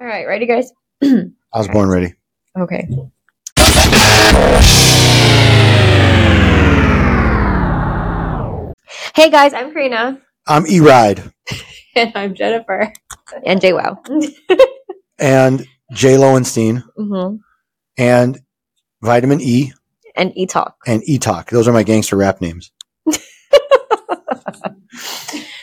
All 0.00 0.06
right, 0.06 0.26
ready, 0.26 0.46
guys? 0.46 0.72
I 1.02 1.28
was 1.54 1.68
born 1.68 1.88
ready. 1.88 2.14
Okay. 2.58 2.88
Hey 9.14 9.30
guys, 9.30 9.52
I'm 9.52 9.72
Karina. 9.72 10.20
I'm 10.46 10.66
E 10.68 10.78
Ride 10.80 11.22
And 11.96 12.12
I'm 12.16 12.34
Jennifer. 12.34 12.92
And 13.44 13.60
Jay 13.60 13.72
Wow. 13.72 14.00
and 15.18 15.66
Jay 15.92 16.16
Lowenstein 16.16 16.84
hmm 16.96 17.36
and 17.96 18.38
Vitamin 19.02 19.40
E 19.40 19.72
And 20.14 20.32
E 20.36 20.46
Talk. 20.46 20.76
and 20.86 21.02
E 21.08 21.18
Talk. 21.18 21.50
Those 21.50 21.66
are 21.66 21.72
my 21.72 21.82
gangster 21.82 22.16
rap 22.16 22.40
names. 22.40 22.70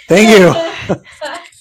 Thank 0.08 0.30
you. 0.38 0.54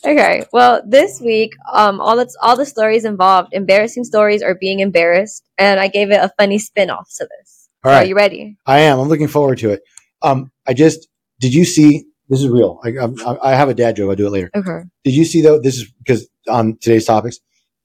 Okay. 0.07 0.45
Well, 0.53 0.83
this 0.87 1.21
week, 1.21 1.53
um, 1.73 2.01
all 2.01 2.17
that's 2.17 2.37
all 2.43 2.57
the 2.57 2.67
stories 2.67 3.05
involved 3.05 3.51
embarrassing 3.53 4.05
stories 4.05 4.43
or 4.43 4.55
being 4.55 4.81
embarrassed, 4.81 5.45
and 5.59 5.81
I 5.81 5.89
gave 5.89 6.11
it 6.11 6.17
a 6.17 6.31
funny 6.39 6.59
spin-off 6.59 7.09
to 7.17 7.29
this. 7.39 7.69
All 7.85 7.93
Are 7.93 8.05
you 8.05 8.15
ready? 8.15 8.57
I 8.67 8.81
am. 8.81 8.99
I'm 8.99 9.09
looking 9.09 9.29
forward 9.29 9.59
to 9.59 9.71
it. 9.71 9.83
Um, 10.23 10.51
I 10.67 10.75
just 10.75 11.09
did 11.41 11.55
you 11.55 11.65
see? 11.65 12.05
This 12.29 12.41
is 12.41 12.49
real. 12.49 12.81
I, 12.83 12.89
I, 12.91 13.51
I 13.53 13.55
have 13.55 13.69
a 13.69 13.75
dad 13.75 13.97
joke. 13.97 14.09
I'll 14.11 14.17
do 14.17 14.27
it 14.27 14.31
later. 14.31 14.51
Okay. 14.57 14.81
Did 15.05 15.15
you 15.15 15.25
see 15.27 15.43
though? 15.43 15.61
This 15.61 15.77
is 15.77 15.93
because 15.99 16.29
on 16.49 16.79
today's 16.81 17.05
topics, 17.05 17.39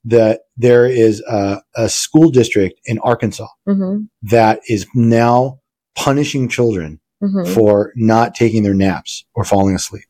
that 0.05 0.41
there 0.55 0.85
is 0.85 1.21
a, 1.21 1.61
a 1.75 1.89
school 1.89 2.29
district 2.31 2.79
in 2.85 2.99
Arkansas 2.99 3.47
Mm-hmm. 3.67 4.03
that 4.23 4.61
is 4.67 4.87
now 4.95 5.59
punishing 5.95 6.47
children 6.49 6.99
Mm-hmm. 7.21 7.53
for 7.53 7.91
not 7.97 8.33
taking 8.33 8.63
their 8.63 8.73
naps 8.73 9.25
or 9.35 9.43
falling 9.43 9.75
asleep. 9.75 10.05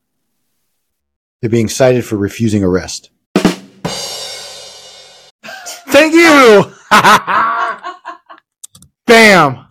They're 1.41 1.49
being 1.49 1.69
cited 1.69 2.03
for 2.05 2.17
refusing 2.17 2.63
arrest. 2.63 3.11
Thank 5.91 6.13
you. 6.13 6.65
Bam! 9.07 9.65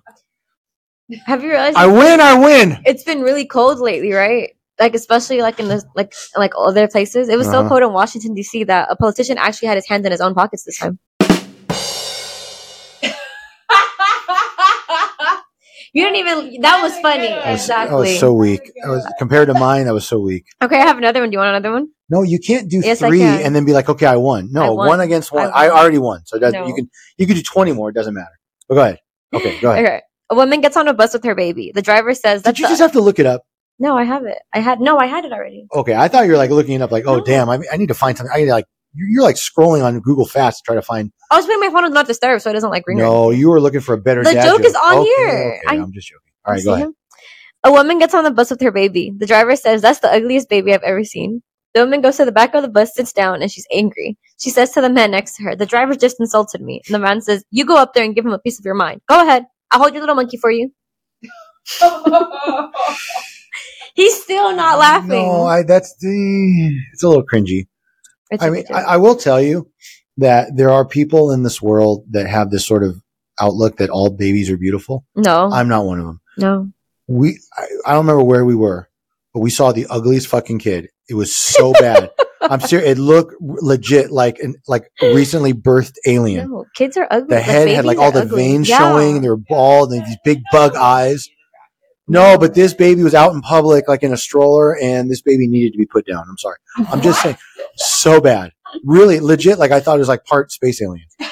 Have 1.27 1.43
you 1.43 1.51
realized 1.51 1.77
I 1.77 1.87
win. 1.87 2.21
I 2.21 2.35
win. 2.39 2.79
it's 2.85 3.05
been 3.05 3.21
really 3.23 3.47
cold 3.47 3.79
lately, 3.79 4.13
right? 4.13 4.51
Like 4.81 4.95
especially 4.95 5.41
like 5.43 5.59
in 5.61 5.69
the 5.69 5.83
like 5.95 6.13
like 6.37 6.53
other 6.57 6.89
places. 6.89 7.29
It 7.29 7.37
was 7.37 7.47
so 7.47 7.61
Uh-huh. 7.61 7.69
cold 7.69 7.83
in 7.83 7.93
Washington 7.93 8.35
D.C. 8.35 8.65
that 8.65 8.89
a 8.91 8.97
politician 8.97 9.39
actually 9.39 9.69
had 9.69 9.77
his 9.77 9.89
hands 9.89 10.05
in 10.07 10.13
his 10.13 10.21
own 10.21 10.35
pockets 10.35 10.65
this 10.65 10.79
time. 10.79 10.99
You 15.99 16.05
didn't 16.05 16.17
even. 16.29 16.61
That 16.63 16.81
was 16.83 16.93
funny. 17.01 17.29
That 17.29 17.47
was, 17.53 17.61
Exactly. 17.63 17.91
that 17.97 18.01
was 18.13 18.21
so 18.21 18.33
weak. 18.33 18.61
That 18.83 18.91
was 18.91 19.13
compared 19.19 19.49
to 19.49 19.55
mine. 19.55 19.89
I 19.89 19.93
was 19.93 20.07
so 20.07 20.21
weak. 20.21 20.45
okay, 20.63 20.77
I 20.77 20.87
have 20.87 20.99
another 20.99 21.21
one. 21.21 21.31
Do 21.31 21.35
you 21.35 21.39
want 21.39 21.51
another 21.57 21.73
one? 21.73 21.89
No, 22.09 22.23
you 22.23 22.39
can't 22.39 22.71
do 22.71 22.81
Yes, 22.81 23.01
three 23.01 23.21
and 23.23 23.55
then 23.55 23.65
be 23.65 23.73
like, 23.73 23.89
okay, 23.89 24.07
I 24.07 24.17
won. 24.17 24.49
No, 24.53 24.63
I 24.63 24.71
won. 24.71 24.87
one 24.89 25.01
against 25.01 25.33
one. 25.33 25.51
I 25.53 25.67
I, 25.67 25.71
already 25.71 25.99
won. 25.99 26.25
So 26.25 26.39
No. 26.39 26.67
you 26.67 26.75
can 26.75 26.89
you 27.17 27.27
can 27.27 27.37
do 27.37 27.43
twenty 27.43 27.73
more. 27.73 27.91
It 27.91 27.95
doesn't 27.95 28.15
matter. 28.15 28.39
But 28.69 28.75
go 28.77 28.81
ahead. 28.83 28.99
Okay, 29.35 29.59
go 29.61 29.73
ahead. 29.73 29.85
Okay. 29.85 30.01
A 30.31 30.35
woman 30.35 30.61
gets 30.61 30.77
on 30.77 30.87
a 30.89 30.95
bus 30.95 31.13
with 31.15 31.25
her 31.25 31.35
baby. 31.35 31.73
The 31.75 31.83
driver 31.83 32.15
says, 32.15 32.43
Did 32.43 32.59
you 32.59 32.69
just 32.69 32.81
have 32.81 32.93
to 32.93 33.01
look 33.01 33.19
it 33.19 33.27
up? 33.27 33.43
no, 33.81 33.97
I 33.97 34.05
have 34.05 34.25
it. 34.27 34.39
I 34.53 34.61
had 34.61 34.81
no, 34.81 34.99
I 34.99 35.07
had 35.07 35.25
it 35.25 35.33
already." 35.33 35.67
Okay, 35.75 35.95
I 35.95 36.09
thought 36.09 36.25
you 36.27 36.33
were 36.33 36.37
like 36.45 36.51
looking 36.51 36.75
it 36.75 36.83
up, 36.83 36.91
like, 36.93 37.07
oh 37.07 37.17
No. 37.19 37.25
damn, 37.25 37.49
I, 37.49 37.59
I 37.73 37.77
need 37.77 37.89
to 37.89 37.95
find 37.95 38.17
something. 38.17 38.33
I 38.35 38.39
need 38.39 38.47
to 38.47 38.53
like 38.53 38.67
you're 38.95 39.09
you're, 39.09 39.23
like 39.23 39.37
scrolling 39.37 39.85
on 39.85 40.01
Google 40.01 40.27
Fast 40.27 40.59
to 40.59 40.63
try 40.65 40.75
to 40.75 40.83
find. 40.83 41.13
I 41.31 41.37
was 41.37 41.47
putting 41.47 41.61
my 41.61 41.69
phone 41.69 41.85
on 41.85 41.93
not 41.93 42.07
disturb, 42.07 42.41
so 42.41 42.51
it 42.51 42.55
doesn't 42.55 42.71
like 42.71 42.87
ring. 42.87 42.99
No, 42.99 43.31
you 43.31 43.49
were 43.49 43.61
looking 43.61 43.81
for 43.81 43.95
a 43.95 43.99
better. 43.99 44.25
The 44.25 44.33
dad 44.33 44.47
joke 44.47 44.61
is 44.65 44.75
on 44.75 44.99
Okay, 44.99 45.05
here. 45.05 45.61
Okay, 45.65 45.77
I- 45.79 45.83
I'm 45.83 45.93
just 45.93 46.09
joking. 46.09 46.33
All 46.45 46.55
right, 46.55 46.65
go 46.65 46.73
ahead. 46.75 46.87
him? 46.87 46.95
A 47.65 47.73
woman 47.73 47.99
gets 47.99 48.15
on 48.15 48.25
the 48.25 48.31
bus 48.31 48.51
with 48.51 48.61
her 48.63 48.71
baby. 48.71 49.13
The 49.17 49.27
driver 49.27 49.57
says, 49.57 49.83
That's 49.83 49.99
the 50.01 50.11
ugliest 50.13 50.49
baby 50.49 50.73
I've 50.73 50.83
ever 50.83 51.05
seen. 51.05 51.43
The 51.75 51.81
woman 51.81 52.01
goes 52.01 52.17
to 52.17 52.25
the 52.25 52.33
back 52.33 52.55
of 52.55 52.63
the 52.63 52.69
bus, 52.69 52.95
sits 52.95 53.13
down, 53.13 53.43
and 53.43 53.51
she's 53.51 53.67
angry. 53.73 54.17
She 54.39 54.49
says 54.51 54.71
to 54.73 54.81
the 54.81 54.89
man 54.89 55.11
next 55.11 55.37
to 55.37 55.43
her, 55.43 55.57
The 55.57 55.67
driver 55.67 55.95
just 55.95 56.17
insulted 56.21 56.63
me. 56.63 56.81
And 56.87 56.95
the 56.95 56.99
man 57.01 57.21
says, 57.21 57.45
You 57.51 57.67
go 57.67 57.77
up 57.77 57.93
there 57.95 58.05
and 58.05 58.15
give 58.15 58.25
him 58.25 58.33
a 58.33 58.39
piece 58.39 58.59
of 58.59 58.65
your 58.65 58.75
mind. 58.75 59.03
Go 59.09 59.21
ahead. 59.21 59.45
I'll 59.71 59.81
hold 59.81 59.93
your 59.93 60.01
little 60.01 60.15
monkey 60.15 60.39
for 60.39 60.51
you. 60.51 60.73
He's 63.95 64.23
still 64.23 64.55
not 64.55 64.79
laughing. 64.79 65.09
No, 65.09 65.45
I 65.45 65.65
that's 65.65 65.95
the. 66.01 66.81
It's 66.93 67.03
a 67.03 67.09
little 67.09 67.27
cringy. 67.27 67.67
It's 68.31 68.43
I 68.43 68.51
mean, 68.51 68.65
I. 68.73 68.83
I 68.83 68.97
will 68.99 69.17
tell 69.17 69.41
you 69.41 69.71
that 70.19 70.57
there 70.57 70.71
are 70.71 70.85
people 70.87 71.33
in 71.33 71.43
this 71.43 71.63
world 71.63 72.05
that 72.11 72.27
have 72.27 72.51
this 72.51 72.67
sort 72.67 72.83
of 72.85 73.01
outlook 73.41 73.77
that 73.79 73.91
all 73.91 74.11
babies 74.11 74.51
are 74.51 74.57
beautiful. 74.57 75.05
no, 75.15 75.51
I'm 75.53 75.69
not 75.69 75.85
one 75.87 76.01
of 76.01 76.07
them. 76.07 76.21
no. 76.37 76.69
We, 77.11 77.41
I, 77.57 77.65
I 77.87 77.93
don't 77.95 78.05
remember 78.05 78.23
where 78.25 78.45
we 78.45 78.55
were, 78.55 78.91
but 79.33 79.41
we 79.41 79.49
saw 79.49 79.73
the 79.73 79.87
ugliest 79.89 80.27
fucking 80.27 80.59
kid. 80.59 80.89
It 81.09 81.15
was 81.15 81.35
so 81.35 81.73
bad. 81.81 82.11
I'm 82.43 82.61
serious. 82.61 82.91
It 82.91 82.99
looked 82.99 83.35
legit 83.41 84.11
like 84.11 84.39
an 84.41 84.57
like 84.67 84.91
recently 85.01 85.55
birthed 85.55 85.95
alien. 86.07 86.51
No, 86.51 86.67
kids 86.75 86.99
are 86.99 87.07
ugly. 87.11 87.35
The 87.37 87.41
head 87.41 87.69
had 87.69 87.87
like 87.87 87.97
all 87.97 88.13
the 88.13 88.23
ugly. 88.23 88.37
veins 88.43 88.69
Yeah. 88.69 88.79
showing. 88.79 89.23
They 89.23 89.29
were 89.31 89.39
bald 89.39 89.93
and 89.93 90.05
these 90.05 90.19
big 90.23 90.41
bug 90.53 90.75
eyes. 90.77 91.29
No, 92.09 92.39
but 92.39 92.55
this 92.55 92.75
baby 92.75 93.03
was 93.03 93.15
out 93.15 93.33
in 93.35 93.41
public, 93.41 93.89
like 93.89 94.03
in 94.03 94.13
a 94.13 94.17
stroller, 94.17 94.77
and 94.79 95.11
this 95.11 95.21
baby 95.21 95.47
needed 95.47 95.73
to 95.73 95.79
be 95.79 95.87
put 95.87 96.07
down. 96.07 96.25
I'm 96.29 96.39
sorry. 96.39 96.57
I'm 96.91 97.01
just 97.03 97.23
saying, 97.23 97.37
so 97.77 98.21
bad. 98.21 98.53
Really, 98.85 99.21
legit. 99.21 99.59
Like 99.59 99.71
I 99.71 99.81
thought 99.81 99.97
it 99.97 100.01
was 100.01 100.09
like 100.09 100.25
part 100.25 100.53
space 100.53 100.81
alien. 100.83 101.07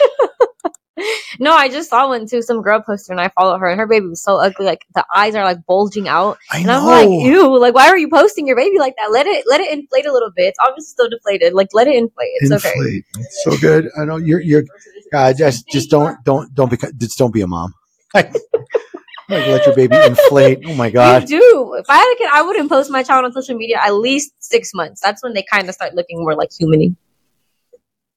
No, 1.39 1.55
I 1.55 1.69
just 1.69 1.91
saw 1.91 2.09
one 2.09 2.27
too. 2.27 2.41
Some 2.43 2.63
girl 2.63 2.81
posted, 2.81 3.13
and 3.13 3.21
I 3.21 3.29
followed 3.29 3.59
her, 3.59 3.69
and 3.69 3.79
her 3.79 3.87
baby 3.87 4.07
was 4.07 4.23
so 4.23 4.37
ugly. 4.37 4.65
Like 4.65 4.87
the 4.95 5.05
eyes 5.15 5.35
are 5.35 5.45
like 5.45 5.65
bulging 5.67 6.09
out, 6.09 6.39
I 6.51 6.59
and 6.59 6.67
know. 6.67 6.79
I'm 6.79 7.09
like, 7.11 7.27
ew. 7.27 7.59
Like, 7.59 7.75
why 7.75 7.89
are 7.89 7.99
you 7.99 8.09
posting 8.09 8.47
your 8.47 8.57
baby 8.57 8.79
like 8.79 8.95
that? 8.97 9.11
Let 9.11 9.27
it, 9.27 9.45
let 9.47 9.61
it 9.61 9.71
inflate 9.71 10.07
a 10.07 10.13
little 10.13 10.31
bit. 10.35 10.47
It's 10.47 10.59
obviously 10.61 10.87
still 10.87 11.09
deflated. 11.11 11.53
Like, 11.53 11.69
let 11.75 11.89
it 11.89 11.97
inflate. 11.97 12.31
It's 12.37 12.53
okay. 12.53 12.73
Inflate. 12.75 13.05
It's 13.19 13.45
so 13.45 13.57
good. 13.59 13.91
I 14.01 14.05
know 14.05 14.17
you're. 14.17 14.41
You're. 14.41 14.65
God, 15.13 15.37
just 15.37 15.69
just 15.69 15.91
don't 15.91 16.23
don't 16.25 16.55
don't 16.55 16.71
be 16.71 16.79
just 16.97 17.19
don't 17.19 17.33
be 17.33 17.43
a 17.43 17.47
mom. 17.47 17.75
like 19.29 19.47
let 19.47 19.67
your 19.67 19.75
baby 19.75 19.97
inflate. 19.97 20.61
Oh 20.67 20.75
my 20.75 20.91
god. 20.91 21.23
You 21.31 21.41
do. 21.41 21.75
If 21.79 21.87
I 21.89 21.97
had 21.97 22.13
a 22.15 22.17
kid, 22.19 22.29
I 22.33 22.43
wouldn't 22.43 22.69
post 22.69 22.91
my 22.91 23.03
child 23.03 23.25
on 23.25 23.33
social 23.33 23.57
media 23.57 23.81
at 23.85 23.95
least 23.95 24.33
six 24.39 24.73
months. 24.75 25.01
That's 25.03 25.23
when 25.23 25.33
they 25.35 25.45
kind 25.51 25.69
of 25.69 25.75
start 25.75 25.95
looking 25.95 26.19
more 26.21 26.35
like 26.35 26.51
human 26.59 26.97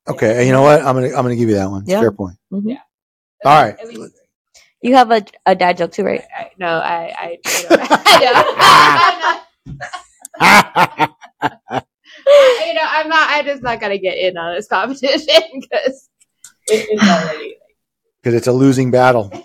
Okay, 0.07 0.45
you 0.45 0.51
know 0.51 0.61
what? 0.63 0.81
I'm 0.81 0.95
gonna 0.95 1.07
I'm 1.07 1.23
gonna 1.23 1.35
give 1.35 1.49
you 1.49 1.55
that 1.55 1.69
one. 1.69 1.83
Yeah. 1.85 1.99
Fair 2.01 2.11
point. 2.11 2.35
hmm 2.49 2.69
All 3.45 3.63
right. 3.63 3.75
At 3.79 3.87
least- 3.87 4.15
You 4.81 4.95
have 4.95 5.11
a, 5.11 5.23
a 5.45 5.55
dad 5.55 5.77
joke 5.77 5.91
too, 5.91 6.03
right? 6.03 6.23
I, 6.37 6.51
no, 6.57 6.67
I, 6.79 7.13
I, 7.17 7.37
I 7.45 7.59
don't. 10.39 11.09
you 12.67 12.73
know, 12.73 12.81
I'm 12.87 13.09
not. 13.09 13.29
I'm 13.29 13.45
just 13.45 13.61
not 13.63 13.79
gonna 13.79 13.97
get 13.97 14.17
in 14.17 14.37
on 14.37 14.55
this 14.55 14.67
competition 14.67 15.19
because 15.53 16.09
it, 16.67 16.87
it's 16.89 17.03
already. 17.03 17.55
Because 18.21 18.35
it's 18.35 18.47
a 18.47 18.53
losing 18.53 18.91
battle. 18.91 19.31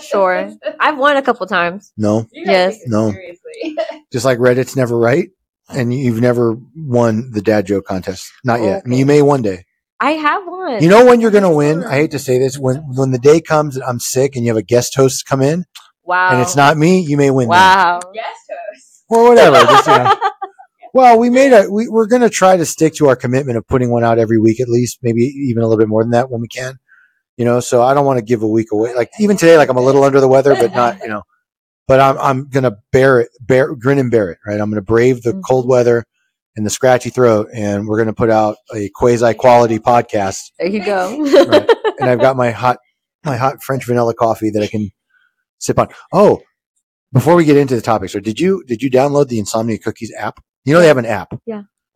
Sure. 0.00 0.52
I've 0.78 0.96
won 0.96 1.16
a 1.16 1.22
couple 1.22 1.44
times. 1.46 1.92
No, 1.96 2.28
Yes. 2.30 2.78
No. 2.86 3.10
Seriously. 3.10 3.76
just 4.12 4.24
like 4.24 4.38
Reddit's 4.38 4.76
never 4.76 4.96
right, 4.96 5.30
and 5.68 5.92
you've 5.92 6.20
never 6.20 6.56
won 6.76 7.32
the 7.32 7.42
dad 7.42 7.66
joke 7.66 7.86
contest. 7.86 8.30
Not 8.44 8.60
yet. 8.60 8.82
I 8.84 8.88
mean, 8.88 9.00
you 9.00 9.06
may 9.06 9.22
one 9.22 9.42
day. 9.42 9.64
I 9.98 10.12
have 10.12 10.42
won. 10.46 10.80
You 10.82 10.88
know 10.88 11.04
when 11.04 11.20
you're 11.20 11.32
gonna 11.32 11.52
win? 11.52 11.82
I 11.82 11.96
hate 11.96 12.12
to 12.12 12.20
say 12.20 12.38
this. 12.38 12.56
When 12.56 12.76
when 12.94 13.10
the 13.10 13.18
day 13.18 13.40
comes 13.40 13.74
that 13.74 13.84
I'm 13.84 13.98
sick 13.98 14.36
and 14.36 14.44
you 14.44 14.50
have 14.50 14.56
a 14.56 14.62
guest 14.62 14.94
host 14.94 15.26
come 15.26 15.42
in 15.42 15.64
wow. 16.04 16.30
and 16.32 16.40
it's 16.40 16.56
not 16.56 16.76
me, 16.76 17.00
you 17.00 17.16
may 17.16 17.30
win. 17.30 17.48
then. 17.48 17.58
Wow. 17.58 18.00
Guest 18.14 18.50
host. 18.50 19.04
Or 19.08 19.30
whatever. 19.30 19.56
just, 19.56 19.86
you 19.88 19.98
know. 19.98 20.16
Well, 20.94 21.18
we 21.18 21.28
made 21.28 21.52
a. 21.52 21.70
We, 21.70 21.88
we're 21.88 22.06
going 22.06 22.22
to 22.22 22.30
try 22.30 22.56
to 22.56 22.64
stick 22.64 22.94
to 22.94 23.08
our 23.08 23.16
commitment 23.16 23.58
of 23.58 23.66
putting 23.66 23.90
one 23.90 24.02
out 24.02 24.18
every 24.18 24.38
week 24.38 24.60
at 24.60 24.68
least, 24.70 25.00
maybe 25.02 25.24
even 25.24 25.62
a 25.62 25.66
little 25.66 25.76
bit 25.76 25.88
more 25.88 26.02
than 26.02 26.12
that 26.12 26.30
when 26.30 26.40
we 26.40 26.48
can. 26.48 26.78
You 27.36 27.44
know, 27.44 27.60
so 27.60 27.82
I 27.82 27.92
don't 27.94 28.06
want 28.06 28.18
to 28.18 28.24
give 28.24 28.42
a 28.42 28.48
week 28.48 28.68
away. 28.72 28.94
Like 28.94 29.10
even 29.20 29.36
today, 29.36 29.56
like 29.58 29.68
I'm 29.68 29.76
a 29.76 29.80
little 29.82 30.04
under 30.04 30.20
the 30.20 30.28
weather, 30.28 30.54
but 30.54 30.72
not. 30.74 31.00
You 31.00 31.08
know, 31.08 31.22
but 31.86 32.00
I'm 32.00 32.18
I'm 32.18 32.48
going 32.48 32.64
to 32.64 32.76
bear 32.92 33.20
it, 33.20 33.28
bear 33.40 33.74
grin 33.74 33.98
and 33.98 34.10
bear 34.10 34.30
it. 34.30 34.38
Right, 34.46 34.60
I'm 34.60 34.70
going 34.70 34.74
to 34.76 34.82
brave 34.82 35.22
the 35.22 35.32
Mhm. 35.32 35.42
cold 35.46 35.68
weather 35.68 36.04
and 36.56 36.64
the 36.64 36.70
scratchy 36.70 37.10
throat, 37.10 37.48
and 37.52 37.86
we're 37.86 37.96
going 37.98 38.06
to 38.06 38.14
put 38.14 38.30
out 38.30 38.56
a 38.74 38.88
quasi 38.94 39.34
quality 39.34 39.78
podcast. 39.78 40.38
There 40.58 40.68
you 40.68 40.84
go. 40.84 41.18
Right. 41.46 41.70
And 41.98 42.10
I've 42.10 42.20
got 42.20 42.36
my 42.36 42.50
hot 42.50 42.76
my 43.24 43.36
hot 43.38 43.62
French 43.62 43.86
vanilla 43.86 44.12
coffee 44.12 44.50
that 44.50 44.62
I 44.62 44.66
can 44.66 44.90
sip 45.58 45.78
on. 45.78 45.88
Oh, 46.12 46.40
before 47.10 47.34
we 47.34 47.44
get 47.46 47.56
into 47.56 47.74
the 47.74 47.80
topic, 47.80 48.10
so 48.10 48.20
did 48.20 48.38
you 48.38 48.62
did 48.66 48.82
you 48.82 48.90
download 48.90 49.28
the 49.28 49.38
Insomnia 49.38 49.78
Cookies 49.78 50.12
app? 50.18 50.38
You 50.66 50.74
know 50.74 50.80
they 50.80 50.88
have 50.88 50.98
an 50.98 51.06
app. 51.06 51.32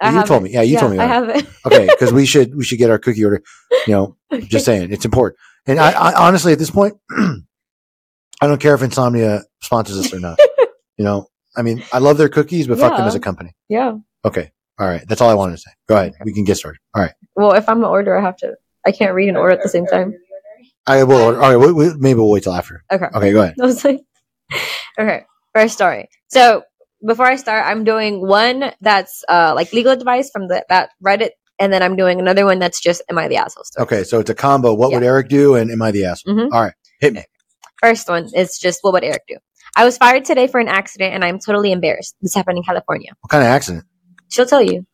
Oh, 0.02 0.06
I 0.06 0.20
you 0.20 0.26
told 0.26 0.42
it. 0.42 0.44
me. 0.44 0.50
Yeah, 0.52 0.62
you 0.62 0.78
told 0.78 0.92
me 0.92 0.98
I 0.98 1.04
about 1.04 1.26
have 1.28 1.36
it. 1.36 1.46
Okay, 1.66 1.86
because 1.90 2.12
we 2.12 2.24
should 2.32 2.54
we 2.54 2.64
should 2.64 2.78
get 2.78 2.90
our 2.90 2.98
cookie 2.98 3.24
order. 3.24 3.42
You 3.86 3.92
know, 3.92 4.16
just 4.40 4.64
saying, 4.64 4.92
it's 4.92 5.04
important. 5.04 5.38
And 5.66 5.78
I, 5.78 5.90
I 5.92 6.26
honestly, 6.26 6.52
at 6.52 6.58
this 6.58 6.70
point, 6.70 6.94
I 7.10 8.46
don't 8.46 8.60
care 8.60 8.74
if 8.74 8.82
Insomnia 8.82 9.42
sponsors 9.62 9.98
us 9.98 10.12
or 10.14 10.20
not. 10.20 10.38
You 10.96 11.04
know, 11.04 11.28
I 11.56 11.62
mean, 11.62 11.82
I 11.94 11.98
love 11.98 12.18
their 12.18 12.28
cookies, 12.28 12.66
but 12.66 12.78
fuck 12.78 12.94
them 12.94 13.06
as 13.06 13.14
a 13.14 13.20
company. 13.20 13.54
yeah. 13.70 13.94
Okay, 14.22 14.52
all 14.78 14.86
right, 14.86 15.02
that's 15.08 15.22
all 15.22 15.30
I 15.30 15.34
wanted 15.34 15.52
to 15.52 15.62
say. 15.62 15.70
Go 15.88 15.96
ahead, 15.96 16.12
we 16.26 16.34
can 16.34 16.44
get 16.44 16.58
started. 16.58 16.78
All 16.94 17.00
right, 17.02 17.14
Well, 17.36 17.52
if 17.54 17.66
I'm 17.70 17.78
an 17.78 17.84
order, 17.84 18.18
I 18.18 18.20
have 18.20 18.36
to. 18.38 18.54
I 18.86 18.92
can't 18.92 19.14
read 19.14 19.28
and 19.28 19.38
order 19.38 19.54
at 19.54 19.62
the 19.62 19.68
same 19.70 19.86
time. 19.86 20.12
I 20.86 21.04
will. 21.04 21.16
Order. 21.22 21.40
All 21.40 21.48
right, 21.48 21.56
we, 21.56 21.72
we, 21.72 21.94
maybe 21.96 22.18
we'll 22.18 22.30
wait 22.30 22.42
till 22.42 22.52
after. 22.52 22.84
Okay. 22.92 23.06
Okay, 23.14 23.32
go 23.32 23.40
ahead. 23.40 23.54
I 23.58 23.64
was 23.64 23.82
like, 23.82 24.00
okay, 24.98 25.24
first 25.54 25.72
story. 25.72 26.10
So 26.28 26.64
before 27.06 27.26
I 27.26 27.36
start, 27.36 27.64
I'm 27.66 27.84
doing 27.84 28.26
one 28.26 28.72
that's 28.80 29.24
uh 29.28 29.52
like 29.54 29.72
legal 29.72 29.92
advice 29.92 30.30
from 30.30 30.48
the 30.48 30.64
that 30.68 30.90
Reddit 31.04 31.30
and 31.58 31.72
then 31.72 31.82
I'm 31.82 31.96
doing 31.96 32.20
another 32.20 32.44
one 32.46 32.58
that's 32.58 32.80
just 32.80 33.02
Am 33.10 33.18
I 33.18 33.28
the 33.28 33.36
Asshole 33.36 33.64
story. 33.64 33.82
Okay, 33.84 34.04
so 34.04 34.20
it's 34.20 34.30
a 34.30 34.34
combo. 34.34 34.74
What 34.74 34.92
would 34.92 35.02
Eric 35.02 35.28
do? 35.28 35.54
And 35.56 35.70
am 35.70 35.82
I 35.82 35.90
the 35.90 36.04
asshole? 36.06 36.34
Mhm. 36.34 36.48
All 36.52 36.62
right, 36.62 36.74
hit 37.00 37.12
me. 37.12 37.24
First 37.82 38.08
one 38.08 38.28
is 38.34 38.58
just 38.58 38.78
What 38.82 38.92
would 38.94 39.04
Eric 39.04 39.22
do? 39.28 39.36
I 39.76 39.84
was 39.84 39.96
fired 39.98 40.24
today 40.24 40.46
for 40.46 40.58
an 40.60 40.68
accident 40.68 41.14
and 41.14 41.24
I'm 41.24 41.38
totally 41.38 41.70
embarrassed. 41.72 42.16
This 42.20 42.34
happened 42.34 42.58
in 42.58 42.64
California. 42.64 43.10
What 43.20 43.30
kind 43.30 43.42
of 43.42 43.48
accident? 43.48 43.84
She'll 44.28 44.46
tell 44.46 44.62
you. 44.62 44.86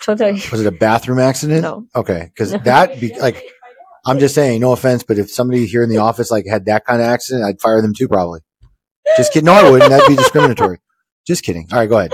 She'll 0.00 0.16
tell 0.16 0.34
you. 0.34 0.42
Was 0.50 0.60
it 0.60 0.66
a 0.66 0.70
bathroom 0.72 1.18
accident? 1.18 1.62
No. 1.62 1.86
Okay, 1.94 2.30
because 2.34 2.52
No. 2.52 2.58
that 2.64 2.98
be 3.00 3.14
like, 3.20 3.44
I'm 4.06 4.18
just 4.18 4.34
saying, 4.34 4.60
no 4.62 4.72
offense, 4.72 5.02
but 5.02 5.18
if 5.18 5.30
somebody 5.30 5.66
here 5.66 5.82
in 5.82 5.90
the 5.90 5.98
office 5.98 6.30
like 6.30 6.46
had 6.46 6.64
that 6.64 6.86
kind 6.86 7.02
of 7.02 7.06
accident, 7.06 7.44
I'd 7.44 7.60
fire 7.60 7.82
them 7.82 7.92
too, 7.94 8.08
probably. 8.08 8.40
Just 9.16 9.32
kidding. 9.32 9.44
No, 9.46 9.52
I 9.52 9.70
wouldn't. 9.70 9.90
That'd 9.90 10.08
be 10.08 10.16
discriminatory. 10.16 10.78
Just 11.30 11.44
kidding. 11.44 11.68
All 11.70 11.78
right, 11.78 11.88
go 11.88 11.96
ahead. 11.98 12.12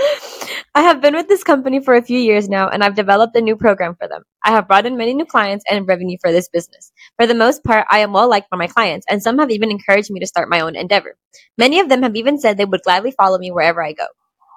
I 0.75 0.81
have 0.83 1.01
been 1.01 1.15
with 1.15 1.27
this 1.27 1.43
company 1.43 1.79
for 1.79 1.95
a 1.95 2.03
few 2.03 2.19
years 2.19 2.47
now 2.47 2.69
and 2.69 2.83
I've 2.83 2.93
developed 2.93 3.35
a 3.35 3.41
new 3.41 3.55
program 3.55 3.95
for 3.95 4.07
them. 4.07 4.21
I 4.45 4.51
have 4.51 4.67
brought 4.67 4.85
in 4.85 4.95
many 4.95 5.15
new 5.15 5.25
clients 5.25 5.65
and 5.67 5.87
revenue 5.87 6.17
for 6.21 6.31
this 6.31 6.47
business. 6.49 6.91
For 7.17 7.25
the 7.25 7.33
most 7.33 7.63
part, 7.63 7.87
I 7.89 7.97
am 8.05 8.13
well 8.13 8.29
liked 8.29 8.51
by 8.51 8.57
my 8.57 8.67
clients 8.67 9.07
and 9.09 9.23
some 9.23 9.39
have 9.39 9.49
even 9.49 9.71
encouraged 9.71 10.11
me 10.11 10.19
to 10.19 10.27
start 10.27 10.49
my 10.49 10.59
own 10.59 10.75
endeavor. 10.75 11.15
Many 11.57 11.79
of 11.79 11.89
them 11.89 12.03
have 12.03 12.15
even 12.15 12.37
said 12.39 12.57
they 12.57 12.65
would 12.65 12.83
gladly 12.83 13.09
follow 13.09 13.39
me 13.39 13.49
wherever 13.49 13.83
I 13.83 13.93
go. 13.93 14.05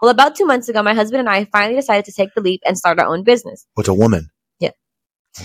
Well, 0.02 0.10
about 0.10 0.36
two 0.36 0.44
months 0.44 0.68
ago, 0.68 0.82
my 0.82 0.92
husband 0.92 1.20
and 1.20 1.28
I 1.30 1.46
finally 1.46 1.76
decided 1.76 2.04
to 2.04 2.12
take 2.12 2.34
the 2.34 2.42
leap 2.42 2.60
and 2.66 2.76
start 2.76 2.98
our 2.98 3.06
own 3.06 3.24
business. 3.24 3.66
What's 3.76 3.88
a 3.88 3.94
woman? 3.94 4.28
Yeah. 4.58 4.72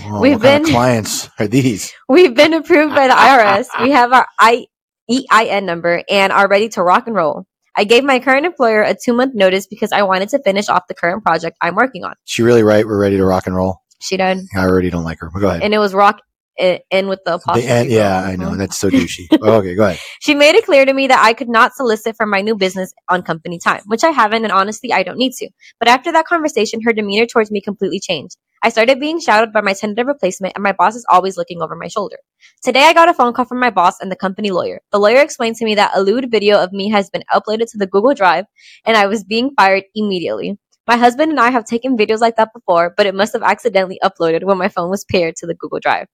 Oh, 0.07 0.19
We've 0.19 0.33
what 0.33 0.41
kind 0.41 0.55
of 0.57 0.65
been- 0.65 0.73
clients 0.73 1.29
are 1.39 1.47
these? 1.47 1.93
We've 2.09 2.35
been 2.35 2.53
approved 2.53 2.93
by 2.93 3.07
the 3.07 3.13
IRS. 3.29 3.67
We 3.81 3.91
have 3.91 4.11
our 4.11 4.27
I- 4.37 4.67
EIN 5.09 5.65
number 5.65 6.03
and 6.09 6.33
are 6.33 6.49
ready 6.49 6.67
to 6.69 6.83
rock 6.83 7.07
and 7.07 7.15
roll. 7.15 7.45
I 7.77 7.83
gave 7.83 8.03
my 8.03 8.19
current 8.19 8.45
employer 8.45 8.81
a 8.81 8.95
two 8.95 9.13
month 9.13 9.33
notice 9.35 9.67
because 9.67 9.91
I 9.91 10.03
wanted 10.03 10.29
to 10.29 10.39
finish 10.43 10.69
off 10.69 10.83
the 10.87 10.93
current 10.95 11.23
project 11.23 11.57
I'm 11.61 11.75
working 11.75 12.03
on. 12.03 12.13
She 12.25 12.41
really 12.41 12.63
right? 12.63 12.85
We're 12.85 12.99
ready 12.99 13.17
to 13.17 13.25
rock 13.25 13.47
and 13.47 13.55
roll. 13.55 13.81
She 14.01 14.17
done, 14.17 14.47
I 14.55 14.61
already 14.65 14.89
don't 14.89 15.03
like 15.03 15.19
her. 15.19 15.29
But 15.33 15.39
go 15.39 15.49
ahead. 15.49 15.61
and 15.63 15.73
it 15.73 15.79
was 15.79 15.93
rock 15.93 16.19
in 16.57 17.07
with 17.07 17.19
the 17.25 17.37
The 17.53 17.63
end, 17.63 17.89
yeah. 17.91 18.21
I 18.23 18.35
know. 18.37 18.51
Mhm. 18.51 18.59
That's 18.59 18.77
so 18.77 18.89
douchey. 18.89 19.27
Oh, 19.41 19.55
okay, 19.55 19.75
go 19.75 19.83
ahead. 19.87 19.99
She 20.21 20.35
made 20.35 20.55
it 20.55 20.65
clear 20.65 20.85
to 20.85 20.93
me 20.93 21.07
that 21.07 21.21
I 21.23 21.33
could 21.33 21.49
not 21.49 21.73
solicit 21.73 22.15
for 22.15 22.25
my 22.25 22.41
new 22.41 22.55
business 22.55 22.93
on 23.09 23.23
company 23.23 23.59
time, 23.59 23.81
which 23.87 24.03
I 24.05 24.11
haven't, 24.11 24.43
and 24.43 24.53
honestly, 24.53 24.93
I 24.93 25.03
don't 25.03 25.17
need 25.17 25.33
to. 25.33 25.49
But 25.79 25.89
after 25.89 26.11
that 26.13 26.25
conversation, 26.25 26.79
her 26.85 26.93
demeanor 26.93 27.25
towards 27.25 27.51
me 27.51 27.61
completely 27.61 27.99
changed. 27.99 28.37
I 28.65 28.69
started 28.69 28.99
being 28.99 29.19
shadowed 29.19 29.53
by 29.53 29.61
my 29.61 29.73
tentative 29.73 30.07
replacement, 30.07 30.55
and 30.55 30.63
my 30.63 30.71
boss 30.71 30.95
is 30.95 31.05
always 31.09 31.37
looking 31.37 31.61
over 31.61 31.75
my 31.75 31.87
shoulder. 31.87 32.17
Today, 32.63 32.81
I 32.85 32.93
got 32.93 33.07
a 33.07 33.13
phone 33.13 33.31
call 33.31 33.45
from 33.45 33.59
my 33.59 33.69
boss 33.69 33.99
and 34.01 34.11
the 34.11 34.15
company 34.15 34.49
lawyer. 34.49 34.81
The 34.91 34.99
lawyer 34.99 35.21
explained 35.21 35.57
to 35.57 35.65
me 35.65 35.75
that 35.75 35.91
a 35.95 36.01
lewd 36.01 36.31
video 36.31 36.57
of 36.57 36.73
me 36.73 36.89
has 36.89 37.11
been 37.11 37.21
uploaded 37.31 37.69
to 37.71 37.77
the 37.77 37.85
Google 37.85 38.15
Drive, 38.15 38.45
and 38.83 38.97
I 38.97 39.05
was 39.05 39.23
being 39.23 39.51
fired 39.55 39.83
immediately. 39.93 40.57
My 40.87 40.97
husband 40.97 41.29
and 41.29 41.39
I 41.39 41.51
have 41.51 41.65
taken 41.65 41.95
videos 41.95 42.21
like 42.21 42.37
that 42.37 42.53
before, 42.55 42.93
but 42.97 43.05
it 43.05 43.13
must 43.13 43.33
have 43.33 43.43
accidentally 43.43 43.99
uploaded 44.03 44.43
when 44.43 44.57
my 44.57 44.67
phone 44.67 44.89
was 44.89 45.05
paired 45.05 45.35
to 45.37 45.45
the 45.45 45.53
Google 45.53 45.79
Drive. 45.79 46.07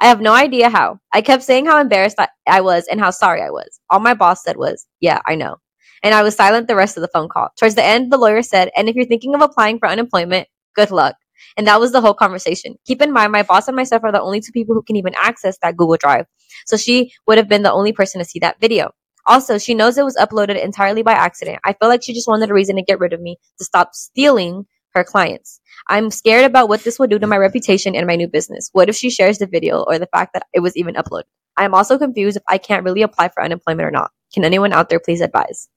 I 0.00 0.06
have 0.06 0.20
no 0.20 0.34
idea 0.34 0.68
how. 0.68 0.98
I 1.12 1.22
kept 1.22 1.42
saying 1.42 1.66
how 1.66 1.80
embarrassed 1.80 2.18
I- 2.46 2.60
was 2.60 2.86
and 2.90 3.00
how 3.00 3.12
sorry 3.12 3.40
I 3.42 3.50
was. 3.50 3.80
All 3.90 4.00
my 4.00 4.12
boss 4.14 4.44
said 4.44 4.58
was, 4.58 4.86
Yeah, 5.00 5.20
I 5.26 5.36
know. 5.36 5.56
And 6.02 6.14
I 6.14 6.22
was 6.22 6.34
silent 6.36 6.68
the 6.68 6.76
rest 6.76 6.98
of 6.98 7.00
the 7.00 7.08
phone 7.08 7.30
call. 7.30 7.48
Towards 7.58 7.76
the 7.76 7.84
end, 7.84 8.12
the 8.12 8.18
lawyer 8.18 8.42
said, 8.42 8.70
And 8.76 8.88
if 8.90 8.94
you're 8.94 9.06
thinking 9.06 9.34
of 9.34 9.40
applying 9.40 9.78
for 9.78 9.88
unemployment, 9.88 10.48
good 10.76 10.90
luck. 10.90 11.16
And 11.56 11.66
that 11.66 11.80
was 11.80 11.92
the 11.92 12.00
whole 12.00 12.14
conversation. 12.14 12.76
Keep 12.86 13.02
in 13.02 13.12
mind, 13.12 13.32
my 13.32 13.42
boss 13.42 13.68
and 13.68 13.76
myself 13.76 14.04
are 14.04 14.12
the 14.12 14.20
only 14.22 14.40
two 14.40 14.52
people 14.52 14.74
who 14.74 14.82
can 14.82 14.96
even 14.96 15.14
access 15.16 15.58
that 15.62 15.76
Google 15.76 15.96
Drive. 15.96 16.26
So 16.66 16.76
she 16.76 17.12
would 17.26 17.38
have 17.38 17.48
been 17.48 17.62
the 17.62 17.72
only 17.72 17.92
person 17.92 18.20
to 18.20 18.24
see 18.24 18.38
that 18.40 18.60
video. 18.60 18.90
Also, 19.26 19.58
she 19.58 19.74
knows 19.74 19.96
it 19.96 20.04
was 20.04 20.16
uploaded 20.16 20.62
entirely 20.62 21.02
by 21.02 21.12
accident. 21.12 21.58
I 21.64 21.72
feel 21.72 21.88
like 21.88 22.02
she 22.02 22.12
just 22.12 22.28
wanted 22.28 22.50
a 22.50 22.54
reason 22.54 22.76
to 22.76 22.82
get 22.82 23.00
rid 23.00 23.12
of 23.12 23.20
me, 23.20 23.38
to 23.58 23.64
stop 23.64 23.94
stealing 23.94 24.66
her 24.94 25.04
clients. 25.04 25.60
I'm 25.88 26.10
scared 26.10 26.44
about 26.44 26.68
what 26.68 26.84
this 26.84 26.98
will 26.98 27.06
do 27.06 27.18
to 27.18 27.26
my 27.26 27.36
reputation 27.36 27.94
and 27.94 28.06
my 28.06 28.16
new 28.16 28.28
business. 28.28 28.68
What 28.72 28.88
if 28.88 28.96
she 28.96 29.10
shares 29.10 29.38
the 29.38 29.46
video 29.46 29.82
or 29.82 29.98
the 29.98 30.06
fact 30.06 30.34
that 30.34 30.46
it 30.52 30.60
was 30.60 30.76
even 30.76 30.94
uploaded? 30.94 31.24
I'm 31.56 31.74
also 31.74 31.98
confused 31.98 32.36
if 32.36 32.42
I 32.48 32.58
can't 32.58 32.84
really 32.84 33.02
apply 33.02 33.28
for 33.28 33.42
unemployment 33.42 33.86
or 33.86 33.90
not. 33.90 34.10
Can 34.32 34.44
anyone 34.44 34.72
out 34.72 34.88
there 34.88 35.00
please 35.00 35.20
advise? 35.20 35.68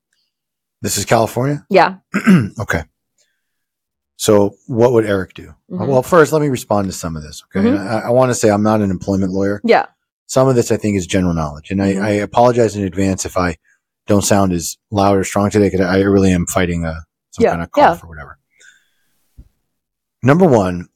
This 0.82 0.98
is 0.98 1.06
California? 1.06 1.66
Yeah. 1.70 1.98
okay. 2.60 2.84
So, 4.18 4.56
what 4.66 4.94
would 4.94 5.06
Eric 5.06 5.36
do? 5.36 5.54
Mhm. 5.72 5.88
Well, 5.88 6.02
first, 6.02 6.34
let 6.34 6.42
me 6.42 6.50
respond 6.50 6.88
to 6.88 6.92
some 6.94 7.16
of 7.16 7.22
this. 7.24 7.44
Okay. 7.56 7.68
Mhm. 7.68 7.78
I, 7.80 8.08
I 8.08 8.10
want 8.10 8.30
to 8.32 8.36
say 8.36 8.50
I'm 8.50 8.64
not 8.64 8.82
an 8.82 8.90
employment 8.92 9.32
lawyer. 9.32 9.62
Yeah. 9.64 9.86
Some 10.26 10.48
of 10.48 10.56
this, 10.56 10.72
I 10.72 10.78
think, 10.78 10.98
is 10.98 11.06
general 11.08 11.34
knowledge. 11.34 11.70
And 11.72 11.80
Mhm. 11.80 12.02
I, 12.02 12.08
I 12.08 12.12
apologize 12.14 12.76
in 12.76 12.84
advance 12.84 13.26
if 13.26 13.38
I 13.38 13.58
don't 14.08 14.24
sound 14.24 14.54
as 14.54 14.78
loud 14.92 15.18
or 15.18 15.24
strong 15.24 15.50
today 15.52 15.68
because 15.70 15.82
I 15.86 16.00
really 16.02 16.32
am 16.32 16.48
fighting 16.48 16.84
a, 16.86 17.06
some 17.32 17.44
Yeah, 17.44 17.52
kind 17.52 17.62
of 17.62 17.72
cough 17.72 18.04
or 18.04 18.08
whatever. 18.08 18.40
Number 20.24 20.46
one, 20.46 20.88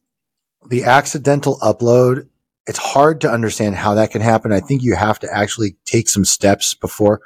the 0.69 0.83
accidental 0.85 1.59
upload, 1.61 2.27
it's 2.65 2.79
hard 2.79 3.21
to 3.21 3.29
understand 3.31 3.75
how 3.75 3.93
that 3.95 4.11
can 4.11 4.21
happen. 4.21 4.51
I 4.51 4.59
think 4.61 4.81
you 4.81 4.95
have 4.95 5.19
to 5.19 5.29
actually 5.31 5.75
take 5.85 6.09
some 6.09 6.25
steps 6.25 6.73
before. 6.73 7.21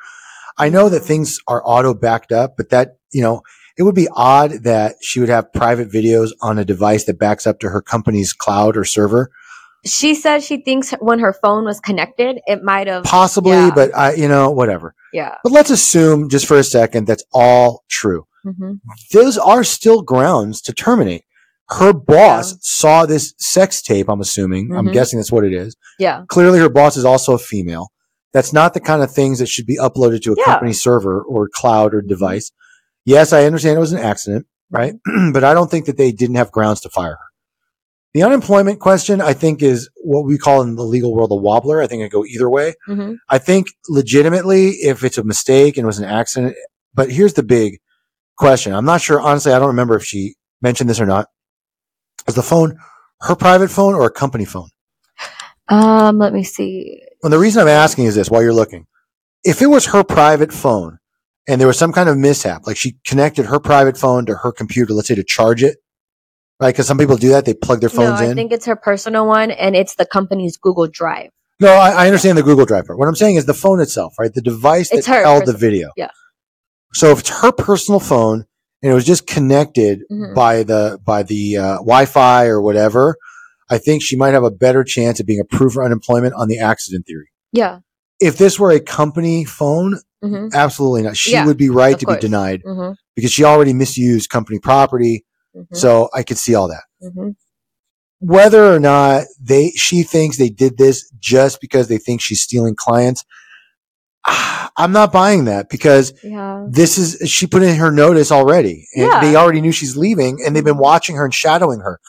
I 0.57 0.69
know 0.69 0.89
that 0.89 1.01
things 1.01 1.39
are 1.47 1.61
auto 1.65 1.93
backed 1.93 2.31
up, 2.31 2.57
but 2.57 2.69
that, 2.69 2.97
you 3.11 3.21
know, 3.21 3.41
it 3.77 3.83
would 3.83 3.95
be 3.95 4.07
odd 4.13 4.51
that 4.63 4.95
she 5.01 5.19
would 5.19 5.29
have 5.29 5.51
private 5.53 5.89
videos 5.91 6.31
on 6.41 6.57
a 6.57 6.65
device 6.65 7.05
that 7.05 7.19
backs 7.19 7.45
up 7.45 7.59
to 7.59 7.69
her 7.69 7.81
company's 7.81 8.33
cloud 8.33 8.77
or 8.77 8.85
server. 8.85 9.31
She 9.85 10.15
said 10.15 10.41
she 10.43 10.57
thinks 10.57 10.91
when 10.99 11.19
her 11.19 11.33
phone 11.33 11.65
was 11.65 11.79
connected, 11.79 12.39
it 12.47 12.63
might 12.63 12.87
have. 12.87 13.03
Possibly, 13.03 13.51
Yeah. 13.51 13.71
but 13.75 13.95
I, 13.95 14.13
you 14.13 14.27
know, 14.27 14.49
whatever. 14.49 14.95
Yeah. 15.13 15.35
But 15.43 15.51
let's 15.51 15.69
assume 15.69 16.29
just 16.29 16.47
for 16.47 16.57
a 16.57 16.63
second 16.63 17.05
that's 17.05 17.23
all 17.33 17.83
true. 17.89 18.25
hmm 18.43 18.73
Those 19.13 19.37
are 19.37 19.63
still 19.63 20.01
grounds 20.01 20.61
to 20.61 20.73
terminate. 20.73 21.23
Her 21.69 21.93
boss 21.93 22.51
Yeah. 22.51 22.57
saw 22.61 23.05
this 23.05 23.33
sex 23.39 23.81
tape, 23.81 24.07
I'm 24.09 24.21
assuming. 24.21 24.71
I'm 24.75 24.87
Mhm. 24.87 24.93
guessing 24.93 25.19
that's 25.19 25.31
what 25.31 25.43
it 25.43 25.53
is. 25.53 25.75
Yeah. 25.99 26.23
Clearly, 26.29 26.59
her 26.59 26.69
boss 26.69 26.95
is 26.97 27.05
also 27.05 27.33
a 27.33 27.39
female. 27.39 27.87
That's 28.33 28.53
not 28.53 28.73
the 28.73 28.79
kind 28.79 29.01
of 29.01 29.11
things 29.11 29.39
that 29.39 29.47
should 29.49 29.65
be 29.65 29.77
uploaded 29.77 30.21
to 30.23 30.33
a 30.33 30.35
Yeah. 30.37 30.43
Mm-hmm. 30.43 30.51
company 30.51 30.73
server 30.73 31.21
or 31.21 31.47
cloud 31.51 31.93
or 31.95 32.01
device. 32.01 32.51
Yes, 33.05 33.33
I 33.33 33.45
understand 33.45 33.77
it 33.77 33.79
was 33.79 33.93
an 33.93 33.99
accident, 33.99 34.47
right? 34.71 34.95
but 35.33 35.43
I 35.43 35.53
don't 35.53 35.69
think 35.69 35.85
that 35.85 35.97
they 35.97 36.11
didn't 36.11 36.35
have 36.35 36.51
grounds 36.51 36.81
to 36.81 36.89
fire 36.89 37.11
her. 37.11 37.25
The 38.13 38.23
unemployment 38.23 38.79
question, 38.79 39.19
I 39.19 39.33
think, 39.33 39.61
is 39.61 39.89
what 39.97 40.25
we 40.25 40.37
call 40.37 40.61
in 40.61 40.75
the 40.75 40.83
legal 40.83 41.13
world 41.13 41.31
a 41.31 41.35
wobbler. 41.35 41.81
I 41.83 41.87
think 41.87 42.01
it 42.01 42.11
go 42.11 42.25
either 42.25 42.49
way. 42.49 42.73
hmm 42.85 43.13
I 43.29 43.37
think 43.37 43.67
legitimately, 43.89 44.69
if 44.69 45.03
it's 45.03 45.17
a 45.17 45.23
mistake 45.23 45.77
and 45.77 45.83
it 45.83 45.87
was 45.87 45.99
an 45.99 46.05
accident, 46.05 46.55
but 46.93 47.11
here's 47.11 47.33
the 47.33 47.43
big 47.43 47.79
question. 48.37 48.73
I'm 48.73 48.85
not 48.85 49.01
sure, 49.01 49.19
honestly, 49.19 49.51
I 49.51 49.59
don't 49.59 49.67
remember 49.67 49.95
if 49.95 50.05
she 50.05 50.35
mentioned 50.61 50.89
this 50.89 51.01
or 51.01 51.05
not. 51.05 51.27
Is 52.27 52.35
the 52.35 52.41
phone 52.41 52.77
her 53.21 53.35
private 53.35 53.69
phone 53.69 53.93
or 53.95 54.05
a 54.05 54.11
company 54.11 54.45
phone? 54.45 54.69
Um, 55.67 56.17
let 56.19 56.33
me 56.33 56.43
see. 56.43 57.01
And 57.23 57.33
the 57.33 57.39
reason 57.39 57.61
I'm 57.61 57.67
asking 57.67 58.05
is 58.05 58.15
this 58.15 58.29
while 58.29 58.41
you're 58.43 58.53
looking. 58.53 58.87
If 59.43 59.61
it 59.61 59.67
was 59.67 59.87
her 59.87 60.03
private 60.03 60.53
phone 60.53 60.99
and 61.47 61.59
there 61.59 61.67
was 61.67 61.77
some 61.77 61.91
kind 61.93 62.09
of 62.09 62.17
mishap, 62.17 62.65
like 62.67 62.77
she 62.77 62.97
connected 63.05 63.45
her 63.47 63.59
private 63.59 63.97
phone 63.97 64.25
to 64.25 64.35
her 64.35 64.51
computer, 64.51 64.93
let's 64.93 65.07
say 65.07 65.15
to 65.15 65.23
charge 65.23 65.63
it, 65.63 65.77
right? 66.59 66.69
Because 66.73 66.87
some 66.87 66.97
people 66.97 67.17
do 67.17 67.29
that. 67.29 67.45
They 67.45 67.53
plug 67.53 67.81
their 67.81 67.89
No, 67.89 67.95
phones 67.95 68.21
I 68.21 68.25
in. 68.25 68.31
I 68.31 68.33
think 68.33 68.51
it's 68.51 68.65
her 68.65 68.75
personal 68.75 69.27
one, 69.27 69.51
and 69.51 69.75
it's 69.75 69.95
the 69.95 70.05
company's 70.05 70.57
Google 70.57 70.87
Drive. 70.87 71.29
No, 71.59 71.69
I, 71.73 71.91
I 71.91 72.05
understand 72.07 72.37
the 72.37 72.43
Google 72.43 72.65
Drive 72.65 72.85
part. 72.85 72.99
What 72.99 73.07
I'm 73.07 73.15
saying 73.15 73.35
is 73.35 73.45
the 73.45 73.53
phone 73.53 73.79
itself, 73.79 74.15
right? 74.19 74.33
The 74.33 74.41
device 74.41 74.89
that 74.89 74.97
It's 74.97 75.07
held 75.07 75.45
the 75.45 75.53
video. 75.53 75.89
yeah. 75.95 76.09
So 76.93 77.11
if 77.11 77.19
it's 77.19 77.41
her 77.41 77.51
personal 77.51 77.99
phone 77.99 78.45
and 78.81 78.91
it 78.91 78.95
was 78.95 79.05
just 79.05 79.27
connected 79.27 80.01
Mhm. 80.11 80.33
by 80.33 80.63
the 80.63 80.99
by 81.03 81.23
the 81.23 81.57
uh, 81.57 81.75
Wi-Fi 81.77 82.45
or 82.47 82.61
whatever, 82.61 83.17
I 83.69 83.77
think 83.77 84.01
she 84.01 84.15
might 84.15 84.33
have 84.33 84.43
a 84.43 84.51
better 84.51 84.83
chance 84.83 85.19
of 85.19 85.25
being 85.25 85.39
approved 85.41 85.73
for 85.75 85.83
unemployment 85.83 86.33
on 86.35 86.47
the 86.47 86.59
accident 86.59 87.05
theory. 87.05 87.27
Yeah. 87.51 87.79
If 88.19 88.37
this 88.37 88.57
were 88.59 88.71
a 88.71 88.79
company 88.79 89.43
phone, 89.43 89.99
hmm 90.27 90.47
absolutely 90.53 91.03
not. 91.03 91.17
She 91.17 91.31
Yeah, 91.33 91.45
would 91.45 91.57
be 91.57 91.69
right 91.69 91.97
to 91.99 92.05
course. 92.05 92.17
be 92.17 92.21
denied 92.21 92.61
hmm 92.65 92.91
because 93.15 93.31
she 93.31 93.43
already 93.43 93.73
misused 93.73 94.29
company 94.29 94.59
property. 94.59 95.25
hmm 95.53 95.63
So 95.73 96.09
I 96.13 96.23
could 96.23 96.37
see 96.37 96.55
all 96.55 96.67
that. 96.67 96.83
hmm 97.01 97.29
whether 98.19 98.73
or 98.73 98.79
not 98.79 99.25
they 99.41 99.71
she 99.71 100.01
thinks 100.03 100.37
they 100.37 100.49
did 100.49 100.77
this 100.77 101.11
just 101.19 101.59
because 101.59 101.89
they 101.89 101.97
think 101.97 102.21
she's 102.21 102.41
stealing 102.41 102.73
clients 102.75 103.23
i'm 104.77 104.91
not 104.93 105.11
buying 105.11 105.45
that 105.45 105.67
because 105.69 106.13
Yeah. 106.23 106.65
this 106.69 106.97
is 106.97 107.29
she 107.29 107.45
put 107.45 107.61
in 107.61 107.75
her 107.75 107.91
notice 107.91 108.31
already 108.31 108.87
and 108.95 109.07
Yeah. 109.07 109.19
they 109.21 109.35
already 109.35 109.59
knew 109.61 109.71
she's 109.73 109.97
leaving 109.97 110.39
and 110.43 110.55
they've 110.55 110.63
been 110.63 110.77
watching 110.77 111.17
her 111.17 111.25
and 111.25 111.33
shadowing 111.33 111.81
her 111.81 111.99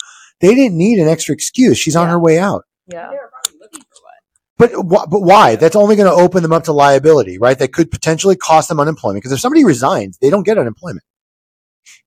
they 0.40 0.54
didn't 0.54 0.78
need 0.78 1.00
an 1.00 1.08
extra 1.08 1.34
excuse 1.34 1.76
she's 1.78 1.96
on 1.96 2.08
her 2.08 2.18
way 2.18 2.38
out 2.38 2.62
Yeah. 2.86 3.08
They 3.10 3.16
were 3.16 3.30
probably 3.32 3.58
looking 3.60 3.80
for 3.80 3.98
what? 4.02 4.14
But 4.58 4.72
wh- 4.72 5.08
but 5.10 5.22
why? 5.22 5.56
That's 5.56 5.76
only 5.76 5.96
going 5.96 6.10
to 6.10 6.22
open 6.22 6.42
them 6.42 6.52
up 6.52 6.64
to 6.64 6.72
liability 6.72 7.38
right? 7.38 7.58
That 7.58 7.72
could 7.72 7.90
potentially 7.90 8.36
cost 8.36 8.68
them 8.68 8.80
unemployment. 8.80 9.22
Because 9.22 9.32
if 9.32 9.40
somebody 9.40 9.64
resigns 9.64 10.18
they 10.18 10.30
don't 10.30 10.44
get 10.46 10.58
unemployment. 10.58 11.04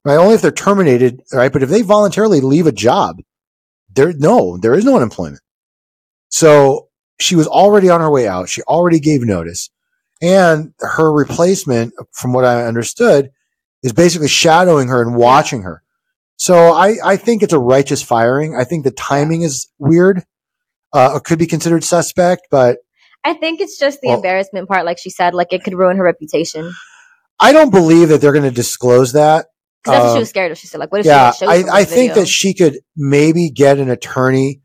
Right? 0.06 0.18
Only 0.18 0.36
if 0.36 0.42
they're 0.42 0.52
terminated 0.52 1.22
right? 1.34 1.52
But 1.52 1.64
if 1.64 1.70
they 1.70 1.82
voluntarily 1.82 2.42
leave 2.42 2.68
a 2.68 2.72
job 2.72 3.22
there 3.94 4.14
no 4.14 4.58
there 4.58 4.76
is 4.76 4.86
no 4.86 4.96
unemployment. 4.96 5.42
So 6.30 6.90
she 7.20 7.36
was 7.36 7.48
already 7.48 7.90
on 7.90 8.02
her 8.02 8.10
way 8.10 8.28
out. 8.28 8.50
She 8.50 8.62
already 8.64 9.00
gave 9.00 9.22
notice. 9.22 9.70
And 10.22 10.74
her 10.80 11.12
replacement 11.12 11.94
from 12.12 12.34
what 12.34 12.46
i 12.46 12.66
understood 12.66 13.32
is 13.84 13.94
basically 13.94 14.28
shadowing 14.28 14.90
her 14.90 15.02
and 15.02 15.16
watching 15.16 15.62
her. 15.64 15.84
So 16.38 16.74
I, 16.74 16.96
I 17.04 17.16
think 17.18 17.44
it's 17.44 17.54
a 17.54 17.60
righteous 17.60 18.02
firing. 18.02 18.56
I 18.56 18.64
think 18.64 18.84
the 18.84 18.92
timing 18.92 19.42
is 19.42 19.70
weird. 19.78 20.24
Uh, 20.92 21.20
could 21.20 21.38
be 21.40 21.46
considered 21.46 21.84
suspect, 21.84 22.48
but 22.50 22.78
I 23.24 23.34
think 23.34 23.62
it's 23.62 23.78
just 23.78 24.02
the 24.02 24.08
Well- 24.08 24.18
embarrassment 24.18 24.68
part, 24.68 24.86
like 24.86 24.98
she 24.98 25.10
said, 25.10 25.34
like 25.34 25.54
it 25.54 25.64
could 25.64 25.74
ruin 25.76 25.98
her 25.98 26.04
reputation. 26.04 26.74
I 27.40 27.52
don't 27.54 27.70
believe 27.70 28.10
that 28.10 28.22
they're 28.22 28.34
going 28.34 28.44
to 28.44 28.52
disclose 28.52 29.14
that. 29.14 29.48
Because 29.84 29.94
that's 29.96 30.04
what 30.04 30.10
Um, 30.10 30.16
she 30.16 30.20
was 30.20 30.30
scared 30.30 30.52
of. 30.52 30.58
She 30.58 30.68
said, 30.68 30.80
like, 30.80 30.92
what 30.92 31.00
if 31.02 31.06
yeah, 31.06 31.32
she 31.32 31.46
I, 31.46 31.64
I 31.72 31.84
think 31.86 32.14
that 32.16 32.28
she 32.28 32.54
could 32.54 32.80
maybe 32.98 33.50
get 33.50 33.78
an 33.78 33.90
attorney 33.90 34.62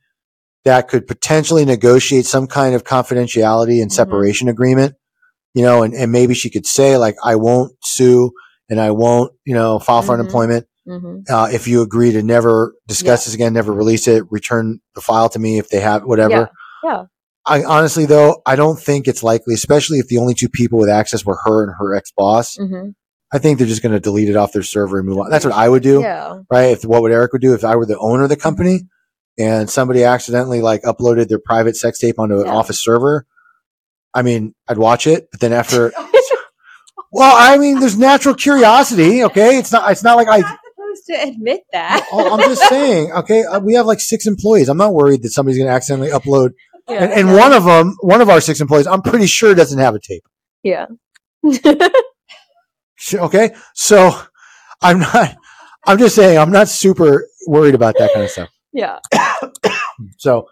that 0.65 0.89
could 0.89 1.07
potentially 1.07 1.65
negotiate 1.65 2.27
some 2.27 2.47
kind 2.49 2.75
of 2.75 2.83
confidentiality 2.85 3.81
and 3.83 3.91
Mhm. 3.91 3.95
separation 3.95 4.49
agreement, 4.49 4.95
you 5.53 5.63
know, 5.63 5.83
and, 5.83 5.95
and 5.95 6.11
maybe 6.11 6.35
she 6.35 6.51
could 6.51 6.67
say 6.67 6.97
like, 6.97 7.15
I 7.23 7.37
won't 7.37 7.73
sue 7.85 8.33
and 8.71 8.81
I 8.81 8.91
won't, 8.93 9.33
you 9.45 9.55
know, 9.55 9.79
file 9.79 10.03
for 10.03 10.13
Mhm. 10.17 10.21
unemployment. 10.21 10.67
Hmm 10.87 11.19
Uh, 11.29 11.49
if 11.53 11.67
you 11.69 11.83
agree 11.83 12.13
to 12.13 12.23
never 12.23 12.75
discuss 12.87 13.23
Yeah. 13.25 13.27
this 13.29 13.35
again, 13.35 13.53
never 13.55 13.73
release 13.73 14.07
it, 14.09 14.25
return 14.31 14.81
the 14.95 15.01
file 15.01 15.29
to 15.31 15.39
me 15.39 15.59
if 15.59 15.69
they 15.69 15.81
have 15.81 16.03
whatever. 16.03 16.51
Yeah, 16.83 16.91
yeah. 16.91 17.03
I 17.47 17.63
honestly 17.65 18.07
though, 18.07 18.41
I 18.47 18.57
don't 18.57 18.79
think 18.79 19.07
it's 19.09 19.23
likely, 19.23 19.55
especially 19.55 19.99
if 19.99 20.09
the 20.09 20.19
only 20.19 20.35
two 20.35 20.49
people 20.49 20.79
with 20.79 20.89
access 20.89 21.25
were 21.27 21.39
her 21.45 21.63
and 21.65 21.73
her 21.79 21.95
ex 21.95 22.11
boss. 22.17 22.57
hmm 22.57 22.91
I 23.33 23.39
think 23.39 23.59
they're 23.59 23.67
just 23.67 23.83
going 23.83 23.91
to 23.93 23.99
delete 23.99 24.29
it 24.29 24.37
off 24.37 24.53
their 24.53 24.63
server 24.63 24.99
and 24.99 25.09
move 25.09 25.19
on. 25.19 25.29
That's 25.29 25.45
what 25.45 25.55
I 25.55 25.69
would 25.69 25.83
do 25.83 26.01
Yeah. 26.03 26.39
right? 26.53 26.71
If 26.71 26.85
what 26.85 27.03
would 27.03 27.11
Eric 27.11 27.33
would 27.33 27.43
do 27.43 27.53
if 27.53 27.65
I 27.65 27.75
were 27.75 27.85
the 27.87 27.99
owner 27.99 28.23
of 28.23 28.29
the 28.29 28.37
company 28.37 28.83
and 29.37 29.69
somebody 29.69 30.05
accidentally 30.05 30.61
like 30.61 30.83
uploaded 30.83 31.27
their 31.29 31.41
private 31.45 31.77
sex 31.77 31.99
tape 31.99 32.21
onto 32.21 32.39
an 32.41 32.47
Yeah. 32.47 32.53
office 32.55 32.81
server, 32.81 33.27
I 34.15 34.23
mean, 34.23 34.55
I'd 34.69 34.79
watch 34.79 35.09
it, 35.09 35.27
but 35.33 35.41
then 35.41 35.53
after, 35.53 35.93
well, 37.13 37.35
I 37.37 37.59
mean, 37.59 37.81
there's 37.81 37.99
natural 37.99 38.37
curiosity. 38.37 39.25
Okay, 39.25 39.59
it's 39.59 39.73
not, 39.73 39.91
it's 39.91 40.05
not 40.05 40.17
like 40.17 40.29
I. 40.29 40.57
supposed 40.95 41.07
to 41.07 41.29
admit 41.29 41.61
that. 41.73 42.07
I'm 42.13 42.41
just 42.41 42.63
saying. 42.69 43.13
Okay, 43.13 43.45
uh, 43.45 43.61
we 43.61 43.75
have 43.75 43.87
like 43.87 44.01
six 44.01 44.27
employees. 44.27 44.69
I'm 44.69 44.77
not 44.79 44.95
worried 44.95 45.23
that 45.23 45.31
somebody's 45.31 45.59
going 45.59 45.69
to 45.69 45.75
accidentally 45.75 46.11
upload, 46.11 46.51
Yeah. 46.89 47.05
and, 47.05 47.13
and 47.13 47.37
one 47.37 47.53
of 47.53 47.65
them, 47.65 47.97
one 48.01 48.21
of 48.21 48.29
our 48.31 48.41
six 48.41 48.61
employees, 48.61 48.87
I'm 48.87 49.03
pretty 49.03 49.27
sure 49.27 49.55
doesn't 49.55 49.79
have 49.79 49.95
a 49.95 50.01
tape. 50.01 50.25
yeah. 50.63 50.87
Okay, 53.13 53.55
so 53.75 54.19
I'm 54.81 55.01
not. 55.01 55.37
I'm 55.87 55.99
just 55.99 56.15
saying 56.15 56.39
I'm 56.39 56.51
not 56.53 56.69
super 56.69 57.27
worried 57.47 57.75
about 57.75 57.97
that 57.99 58.13
kind 58.15 58.25
of 58.25 58.31
stuff. 58.31 58.49
yeah. 58.73 58.99
So 60.19 60.49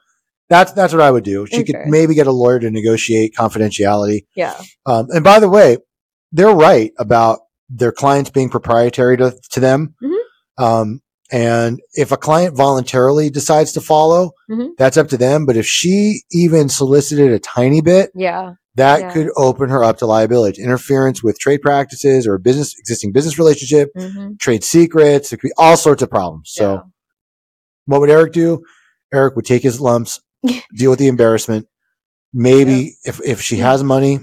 that's 0.49 0.70
that's 0.72 0.92
what 0.92 1.02
I 1.02 1.11
would 1.11 1.25
do. 1.25 1.46
She 1.46 1.64
could 1.64 1.76
maybe 1.87 2.14
get 2.14 2.26
a 2.26 2.32
lawyer 2.32 2.61
to 2.61 2.70
negotiate 2.70 3.34
confidentiality. 3.37 4.26
Yeah. 4.37 4.54
Um, 4.87 5.06
and 5.11 5.25
by 5.25 5.40
the 5.40 5.49
way, 5.49 5.78
they're 6.30 6.54
right 6.54 6.92
about 6.99 7.40
their 7.70 7.90
clients 7.90 8.30
being 8.30 8.50
proprietary 8.50 9.16
to, 9.16 9.34
to 9.52 9.61
them. 9.61 9.94
Mhm. 10.02 10.21
Um, 10.59 11.00
and 11.30 11.80
if 11.94 12.12
a 12.12 12.16
client 12.16 12.56
voluntarily 12.56 13.30
decides 13.30 13.73
to 13.73 13.80
follow, 13.80 14.32
Mhm. 14.50 14.71
that's 14.76 14.97
up 14.99 15.09
to 15.09 15.16
them. 15.16 15.47
But 15.47 15.56
if 15.56 15.66
she 15.66 16.23
even 16.30 16.68
solicited 16.68 17.32
a 17.32 17.38
tiny 17.38 17.80
bit, 17.80 18.11
Yeah. 18.14 18.52
that 18.75 19.00
Yeah. 19.00 19.12
could 19.12 19.28
open 19.37 19.71
her 19.71 19.82
up 19.82 19.99
to 19.99 20.06
liability, 20.06 20.62
interference 20.62 21.23
with 21.23 21.38
trade 21.38 21.62
practices 21.62 22.26
or 22.26 22.37
business 22.38 22.75
existing 22.78 23.12
business 23.12 23.38
relationship, 23.38 23.90
hmm 23.97 24.32
trade 24.40 24.62
secrets. 24.64 25.32
It 25.32 25.38
could 25.38 25.49
be 25.49 25.52
all 25.56 25.76
sorts 25.76 26.02
of 26.02 26.11
problems. 26.11 26.50
So 26.52 26.82
what 27.87 28.00
would 28.00 28.11
Eric 28.11 28.32
do? 28.32 28.62
Eric 29.12 29.35
would 29.37 29.47
take 29.47 29.62
his 29.62 29.80
lumps, 29.80 30.21
deal 30.76 30.90
with 30.90 30.99
the 30.99 31.09
embarrassment. 31.09 31.66
Maybe 32.35 32.97
if, 33.04 33.21
if 33.25 33.40
she 33.40 33.56
Yeah. 33.56 33.71
has 33.73 33.82
money, 33.82 34.21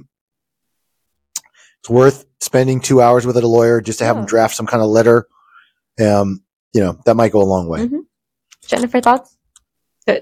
it's 1.82 1.90
worth 1.90 2.26
spending 2.40 2.80
two 2.82 3.02
hours 3.02 3.26
with 3.26 3.38
a 3.38 3.48
lawyer 3.48 3.82
just 3.82 4.00
to 4.00 4.06
have 4.06 4.18
him 4.18 4.26
draft 4.26 4.56
some 4.56 4.66
kind 4.68 4.82
of 4.84 4.90
letter. 4.90 5.26
Um, 6.02 6.44
you 6.74 6.82
know, 6.82 7.00
that 7.06 7.16
might 7.16 7.32
go 7.32 7.42
a 7.42 7.44
long 7.44 7.68
way. 7.68 7.88
Mhm. 7.88 8.02
Jennifer, 8.66 9.02
thoughts? 9.02 9.36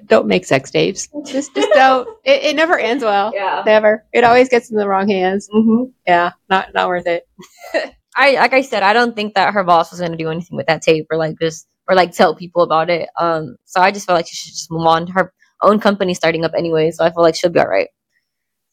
Don't 0.06 0.28
make 0.28 0.44
sex 0.46 0.70
tapes. 0.70 1.08
Just, 1.26 1.56
just 1.56 1.70
don't. 1.74 2.08
It, 2.26 2.44
it 2.44 2.56
never 2.58 2.78
ends 2.78 3.04
well. 3.04 3.32
Yeah. 3.34 3.64
Never. 3.66 4.06
It 4.12 4.26
always 4.26 4.50
gets 4.50 4.70
in 4.70 4.78
the 4.78 4.88
wrong 4.88 5.08
hands. 5.08 5.48
hmm 5.52 5.84
Yeah, 6.06 6.32
not 6.50 6.74
not 6.74 6.90
worth 6.90 7.08
it. 7.08 7.26
I 8.16 8.34
like 8.34 8.54
I 8.54 8.62
said, 8.62 8.84
I 8.84 8.94
don't 8.94 9.16
think 9.16 9.36
that 9.36 9.54
her 9.54 9.64
boss 9.64 9.92
was 9.92 10.00
going 10.00 10.12
to 10.12 10.18
do 10.18 10.30
anything 10.30 10.58
with 10.58 10.68
that 10.68 10.82
tape 10.82 11.08
or 11.10 11.18
like 11.18 11.40
just 11.40 11.68
or 11.88 11.96
like 11.96 12.12
tell 12.12 12.36
people 12.36 12.64
about 12.64 12.90
it. 12.90 13.08
Um, 13.18 13.56
so 13.66 13.80
I 13.80 13.92
just 13.92 14.06
felt 14.06 14.18
like 14.18 14.28
she 14.28 14.36
should 14.36 14.52
just 14.54 14.72
move 14.72 14.86
on. 14.86 15.06
To 15.06 15.12
her 15.14 15.34
own 15.62 15.80
company 15.80 16.14
starting 16.14 16.44
up 16.44 16.52
anyway, 16.58 16.92
so 16.92 17.06
I 17.06 17.12
feel 17.12 17.24
like 17.24 17.36
she'll 17.36 17.50
be 17.52 17.60
all 17.60 17.68
right. 17.68 17.88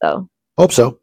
So 0.02 0.28
Hope 0.58 0.72
so. 0.72 0.98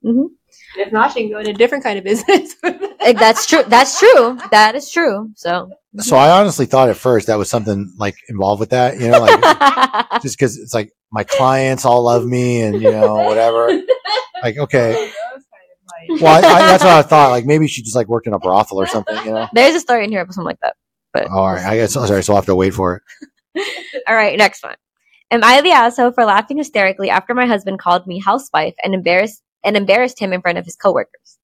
If 0.78 0.92
not, 0.92 1.14
she 1.14 1.22
can 1.22 1.32
go 1.32 1.40
into 1.40 1.52
a 1.52 1.54
different 1.54 1.84
kind 1.84 1.98
of 1.98 2.04
business. 2.04 2.56
that's 3.02 3.46
true. 3.46 3.64
That's 3.68 4.00
true. 4.00 4.38
That 4.52 4.76
is 4.76 4.90
true. 4.92 5.30
So 5.36 5.70
So 6.00 6.16
I 6.16 6.40
honestly 6.40 6.66
thought 6.66 6.90
at 6.90 6.96
first 6.96 7.28
that 7.28 7.38
was 7.38 7.50
something 7.50 7.94
like 7.98 8.16
involved 8.30 8.62
with 8.62 8.70
that, 8.70 9.00
you 9.00 9.10
know, 9.10 9.20
like 9.20 10.22
just 10.22 10.38
because 10.38 10.58
it's 10.58 10.74
like 10.74 10.94
my 11.12 11.24
clients 11.26 11.84
all 11.84 12.04
love 12.04 12.26
me 12.26 12.62
and 12.62 12.82
you 12.82 12.92
know 12.92 13.16
whatever. 13.16 13.68
Like 14.42 14.58
okay, 14.58 15.12
well 16.22 16.28
I, 16.28 16.38
I, 16.38 16.60
that's 16.62 16.84
what 16.84 16.94
I 16.94 17.02
thought. 17.02 17.32
Like 17.32 17.46
maybe 17.46 17.68
she 17.68 17.82
just 17.82 17.96
like 17.96 18.08
worked 18.08 18.26
in 18.26 18.34
a 18.34 18.40
brothel 18.40 18.80
or 18.80 18.88
something, 18.88 19.18
you 19.26 19.32
know. 19.32 19.48
there's 19.54 19.76
a 19.76 19.82
story 19.82 20.06
in 20.06 20.12
here 20.12 20.22
about 20.22 20.34
something 20.34 20.46
like 20.46 20.62
that. 20.62 20.76
But 21.14 21.28
All 21.28 21.52
right, 21.52 21.66
I 21.66 21.76
guess 21.76 21.92
sorry, 21.94 22.24
so 22.24 22.34
I'll 22.34 22.38
have 22.38 22.46
to 22.46 22.56
wait 22.56 22.74
for 22.74 23.02
it. 23.56 24.04
All 24.08 24.16
right, 24.16 24.38
next 24.38 24.64
one. 24.64 24.76
Am 25.30 25.44
I 25.44 25.62
the 25.62 25.72
asshole 25.72 26.12
for 26.12 26.24
laughing 26.24 26.58
hysterically 26.58 27.10
after 27.10 27.34
my 27.34 27.46
husband 27.46 27.80
called 27.80 28.08
me 28.08 28.20
housewife 28.20 28.76
and 28.82 28.94
embarrassed 28.94 29.42
and 29.64 29.76
embarrassed 29.76 30.20
him 30.20 30.32
in 30.32 30.42
front 30.42 30.58
of 30.58 30.64
his 30.66 30.78
coworkers? 30.78 31.38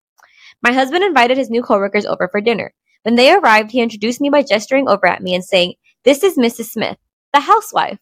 My 0.62 0.73
husband 0.73 1.03
invited 1.03 1.37
his 1.37 1.50
new 1.50 1.62
coworkers 1.62 2.07
over 2.07 2.29
for 2.29 2.41
dinner. 2.41 2.73
When 3.06 3.14
they 3.14 3.32
arrived, 3.32 3.70
he 3.70 3.80
introduced 3.80 4.20
me 4.20 4.30
by 4.30 4.42
gesturing 4.42 4.88
over 4.88 5.06
at 5.06 5.22
me 5.22 5.32
and 5.32 5.44
saying, 5.44 5.75
"This 6.02 6.25
is 6.25 6.36
Mrs. 6.36 6.70
Smith, 6.70 6.96
the 7.32 7.38
housewife." 7.38 8.00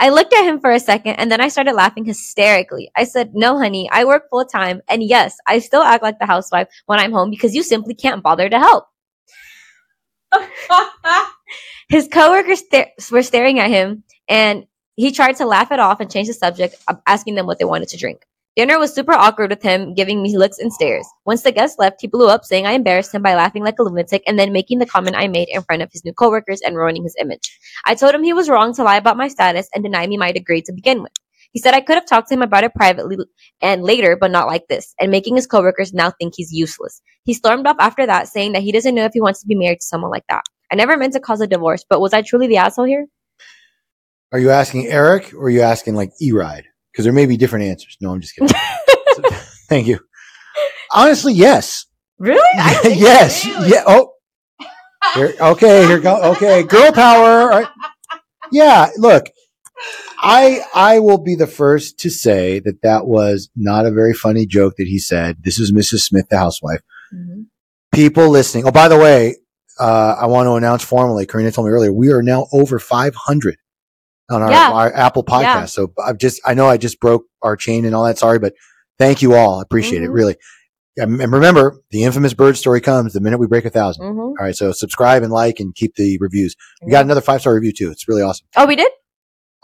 I 0.00 0.08
looked 0.08 0.32
at 0.32 0.44
him 0.44 0.60
for 0.60 0.72
a 0.72 0.80
second 0.80 1.16
and 1.16 1.30
then 1.30 1.42
I 1.42 1.48
started 1.48 1.74
laughing 1.74 2.06
hysterically. 2.06 2.90
I 2.96 3.04
said, 3.04 3.34
No, 3.34 3.58
honey, 3.58 3.86
I 3.92 4.06
work 4.06 4.30
full 4.30 4.46
time. 4.46 4.80
And 4.88 5.02
yes, 5.02 5.36
I 5.46 5.58
still 5.58 5.82
act 5.82 6.02
like 6.02 6.18
the 6.18 6.26
housewife 6.26 6.68
when 6.86 6.98
I'm 6.98 7.12
home 7.12 7.28
because 7.28 7.54
you 7.54 7.62
simply 7.62 7.92
can't 7.94 8.22
bother 8.22 8.48
to 8.48 8.58
help. 8.58 8.86
His 11.90 12.08
coworkers 12.08 12.60
sta- 12.60 12.92
were 13.12 13.22
staring 13.22 13.60
at 13.60 13.70
him, 13.70 14.04
and 14.26 14.64
he 14.96 15.12
tried 15.12 15.36
to 15.36 15.44
laugh 15.44 15.70
it 15.70 15.78
off 15.78 16.00
and 16.00 16.10
change 16.10 16.28
the 16.28 16.34
subject, 16.34 16.76
uh, 16.88 16.94
asking 17.06 17.34
them 17.34 17.46
what 17.46 17.58
they 17.58 17.66
wanted 17.66 17.90
to 17.90 17.98
drink. 17.98 18.24
Dinner 18.56 18.78
was 18.78 18.94
super 18.94 19.12
awkward 19.12 19.50
with 19.50 19.62
him, 19.62 19.94
giving 19.94 20.22
me 20.22 20.38
looks 20.38 20.58
and 20.58 20.72
stares. 20.72 21.08
Once 21.26 21.42
the 21.42 21.50
guests 21.50 21.76
left, 21.76 22.00
he 22.00 22.06
blew 22.06 22.28
up, 22.28 22.44
saying 22.44 22.66
I 22.66 22.72
embarrassed 22.72 23.12
him 23.12 23.20
by 23.20 23.34
laughing 23.34 23.64
like 23.64 23.80
a 23.80 23.82
lunatic 23.82 24.22
and 24.28 24.38
then 24.38 24.52
making 24.52 24.78
the 24.78 24.86
comment 24.86 25.16
I 25.16 25.26
made 25.26 25.48
in 25.50 25.62
front 25.62 25.82
of 25.82 25.90
his 25.90 26.04
new 26.04 26.12
coworkers 26.12 26.60
and 26.64 26.76
ruining 26.76 27.02
his 27.02 27.16
image. 27.20 27.58
I 27.84 27.96
told 27.96 28.14
him 28.14 28.22
he 28.22 28.32
was 28.32 28.48
wrong 28.48 28.72
to 28.74 28.84
lie 28.84 28.96
about 28.96 29.16
my 29.16 29.26
status 29.26 29.68
and 29.74 29.82
deny 29.82 30.06
me 30.06 30.16
my 30.16 30.30
degree 30.30 30.62
to 30.62 30.72
begin 30.72 31.02
with. 31.02 31.10
He 31.50 31.58
said 31.58 31.74
I 31.74 31.80
could 31.80 31.96
have 31.96 32.06
talked 32.06 32.28
to 32.28 32.34
him 32.34 32.42
about 32.42 32.62
it 32.62 32.74
privately 32.74 33.16
and 33.60 33.82
later, 33.82 34.16
but 34.16 34.30
not 34.30 34.46
like 34.46 34.68
this, 34.68 34.94
and 35.00 35.10
making 35.10 35.34
his 35.34 35.48
coworkers 35.48 35.92
now 35.92 36.12
think 36.12 36.34
he's 36.36 36.52
useless. 36.52 37.02
He 37.24 37.34
stormed 37.34 37.66
off 37.66 37.76
after 37.80 38.06
that, 38.06 38.28
saying 38.28 38.52
that 38.52 38.62
he 38.62 38.70
doesn't 38.70 38.94
know 38.94 39.04
if 39.04 39.12
he 39.14 39.20
wants 39.20 39.40
to 39.40 39.48
be 39.48 39.56
married 39.56 39.80
to 39.80 39.86
someone 39.86 40.12
like 40.12 40.26
that. 40.28 40.44
I 40.70 40.76
never 40.76 40.96
meant 40.96 41.12
to 41.14 41.20
cause 41.20 41.40
a 41.40 41.48
divorce, 41.48 41.84
but 41.88 42.00
was 42.00 42.12
I 42.12 42.22
truly 42.22 42.46
the 42.46 42.58
asshole 42.58 42.86
here? 42.86 43.06
Are 44.30 44.38
you 44.38 44.50
asking 44.50 44.86
Eric 44.86 45.34
or 45.34 45.46
are 45.46 45.50
you 45.50 45.62
asking 45.62 45.96
like 45.96 46.10
E 46.20 46.30
Ride? 46.30 46.66
Because 46.94 47.04
there 47.04 47.12
may 47.12 47.26
be 47.26 47.36
different 47.36 47.64
answers. 47.64 47.96
No, 48.00 48.12
I'm 48.12 48.20
just 48.20 48.34
kidding. 48.36 48.54
So, 49.16 49.22
thank 49.68 49.86
you. 49.86 50.00
Honestly, 50.92 51.32
yes. 51.34 51.86
Really? 52.18 52.40
Yes. 52.84 53.44
really. 53.46 53.68
Yeah. 53.70 53.84
Oh. 53.86 54.10
Here, 55.14 55.34
okay. 55.40 55.86
Here 55.86 56.00
go. 56.00 56.32
Okay. 56.32 56.64
Girl 56.64 56.90
power. 56.90 57.48
Right. 57.48 57.68
Yeah. 58.50 58.90
Look, 58.96 59.26
I 60.18 60.62
I 60.74 60.98
will 60.98 61.22
be 61.22 61.36
the 61.36 61.46
first 61.46 62.00
to 62.00 62.10
say 62.10 62.58
that 62.60 62.82
that 62.82 63.06
was 63.06 63.50
not 63.54 63.86
a 63.86 63.92
very 63.92 64.14
funny 64.14 64.46
joke 64.46 64.74
that 64.78 64.88
he 64.88 64.98
said. 64.98 65.36
This 65.44 65.60
is 65.60 65.72
Mrs. 65.72 66.00
Smith, 66.00 66.26
the 66.28 66.38
housewife. 66.38 66.80
Mhm. 67.14 67.46
People 67.92 68.30
listening. 68.30 68.66
Oh, 68.66 68.72
by 68.72 68.88
the 68.88 68.98
way, 68.98 69.36
uh, 69.78 70.16
I 70.18 70.26
want 70.26 70.46
to 70.48 70.54
announce 70.54 70.82
formally. 70.82 71.24
Karina 71.26 71.52
told 71.52 71.68
me 71.68 71.72
earlier 71.72 71.92
we 71.92 72.10
are 72.10 72.22
now 72.22 72.48
over 72.52 72.80
500 72.80 73.56
on 74.30 74.42
our, 74.42 74.50
Yeah. 74.50 74.70
our 74.72 74.92
Apple 74.94 75.24
podcast. 75.24 75.42
Yeah. 75.42 75.64
So 75.66 75.92
I've 76.04 76.18
just 76.18 76.40
I 76.44 76.54
know 76.54 76.66
I 76.66 76.76
just 76.76 77.00
broke 77.00 77.24
our 77.42 77.56
chain 77.56 77.84
and 77.84 77.94
all 77.94 78.04
that. 78.04 78.18
Sorry, 78.18 78.38
but 78.38 78.54
thank 78.98 79.22
you 79.22 79.34
all. 79.34 79.58
I 79.58 79.62
appreciate 79.62 80.02
it 80.02 80.10
Mhm. 80.10 80.14
really. 80.14 80.36
And 80.96 81.18
remember, 81.18 81.80
the 81.90 82.04
infamous 82.04 82.34
bird 82.34 82.56
story 82.56 82.80
comes 82.80 83.14
the 83.14 83.20
minute 83.20 83.38
we 83.38 83.48
break 83.48 83.64
a 83.64 83.70
1000 83.70 84.04
Mhm. 84.04 84.18
All 84.18 84.34
right, 84.38 84.54
so 84.54 84.70
subscribe 84.72 85.22
and 85.24 85.32
like 85.32 85.58
and 85.58 85.74
keep 85.74 85.96
the 85.96 86.18
reviews. 86.20 86.54
We 86.84 86.92
got 86.92 87.04
another 87.04 87.20
five 87.20 87.40
star 87.40 87.52
review 87.54 87.72
too. 87.72 87.90
It's 87.90 88.06
really 88.08 88.22
awesome. 88.22 88.46
Oh, 88.56 88.64
we 88.66 88.76
did? 88.76 88.90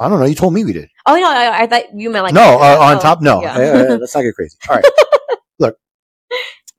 I 0.00 0.08
don't 0.08 0.18
know. 0.18 0.26
You 0.26 0.34
told 0.34 0.54
me 0.54 0.64
we 0.64 0.72
did. 0.72 0.88
Oh 1.06 1.14
no, 1.14 1.30
I, 1.30 1.62
I 1.62 1.66
thought 1.66 1.94
you 1.94 2.10
meant 2.10 2.24
like 2.24 2.34
no, 2.34 2.58
uh, 2.58 2.78
on 2.80 2.96
Oh, 2.96 3.00
top, 3.00 3.20
no. 3.22 3.42
yeah. 3.42 3.56
Let's 4.00 4.14
not 4.14 4.22
get 4.22 4.34
crazy. 4.34 4.56
All 4.68 4.76
right. 4.76 4.84
Look, 5.58 5.76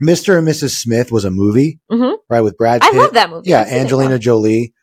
Mr. 0.03 0.37
and 0.39 0.47
Mrs. 0.47 0.71
Smith 0.71 1.11
was 1.11 1.23
a 1.23 1.29
movie, 1.31 1.79
Mhm. 1.91 2.15
right, 2.29 2.41
with 2.41 2.57
Brad 2.57 2.81
I 2.83 2.91
love 2.91 3.13
that 3.13 3.29
movie. 3.29 3.49
Yeah, 3.49 3.61
it. 3.61 3.71
Angelina 3.79 4.17
Jolie. 4.19 4.73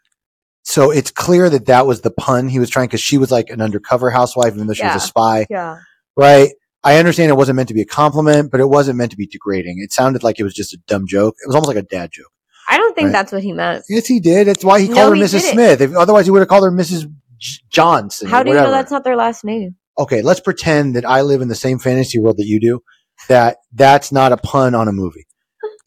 So 0.68 0.90
it's 0.90 1.10
clear 1.10 1.48
that 1.48 1.64
that 1.66 1.86
was 1.86 2.02
the 2.02 2.10
pun 2.10 2.46
he 2.48 2.58
was 2.58 2.68
trying 2.68 2.88
because 2.88 3.00
she 3.00 3.16
was 3.16 3.30
like 3.30 3.48
an 3.48 3.62
undercover 3.62 4.10
housewife, 4.10 4.54
even 4.54 4.66
though 4.66 4.74
she 4.74 4.82
Yeah. 4.82 4.92
was 4.94 5.02
a 5.02 5.06
spy, 5.06 5.46
Yeah. 5.48 5.78
right? 6.14 6.50
I 6.84 6.96
understand 6.98 7.30
it 7.30 7.36
wasn't 7.36 7.56
meant 7.56 7.68
to 7.68 7.74
be 7.74 7.80
a 7.80 7.86
compliment, 7.86 8.50
but 8.50 8.60
it 8.60 8.68
wasn't 8.68 8.98
meant 8.98 9.10
to 9.12 9.16
be 9.16 9.26
degrading. 9.26 9.80
It 9.82 9.92
sounded 9.92 10.22
like 10.22 10.38
it 10.38 10.44
was 10.44 10.52
just 10.52 10.74
a 10.74 10.78
dumb 10.86 11.06
joke. 11.06 11.34
It 11.42 11.46
was 11.48 11.54
almost 11.54 11.68
like 11.68 11.78
a 11.82 11.88
dad 11.88 12.10
joke. 12.12 12.30
I 12.68 12.76
don't 12.76 12.94
think 12.94 13.06
Right. 13.06 13.12
that's 13.12 13.32
what 13.32 13.42
he 13.42 13.52
meant. 13.54 13.84
Yes, 13.88 14.06
he 14.06 14.20
did. 14.20 14.46
That's 14.46 14.62
why 14.62 14.80
he 14.82 14.88
No, 14.88 14.94
called 14.94 15.08
her 15.10 15.14
he 15.14 15.22
Mrs. 15.22 15.40
didn't. 15.40 15.52
Smith. 15.54 15.80
If, 15.80 15.94
otherwise, 15.96 16.26
he 16.26 16.30
would 16.32 16.40
have 16.40 16.48
called 16.48 16.64
her 16.64 16.70
Mrs. 16.70 17.06
J- 17.38 17.58
Johnson. 17.70 18.28
How 18.28 18.42
do 18.42 18.50
you 18.50 18.56
know 18.56 18.70
that's 18.70 18.90
not 18.90 19.04
their 19.04 19.16
last 19.16 19.44
name? 19.44 19.76
okay, 19.98 20.20
let's 20.22 20.38
pretend 20.40 20.94
that 20.96 21.04
I 21.06 21.22
live 21.22 21.40
in 21.40 21.48
the 21.48 21.54
same 21.56 21.78
fantasy 21.78 22.18
world 22.20 22.36
that 22.36 22.46
you 22.46 22.60
do, 22.60 22.80
that 23.28 23.56
that's 23.74 24.12
not 24.12 24.32
a 24.32 24.36
pun 24.36 24.74
on 24.74 24.86
a 24.86 24.92
movie. 24.92 25.26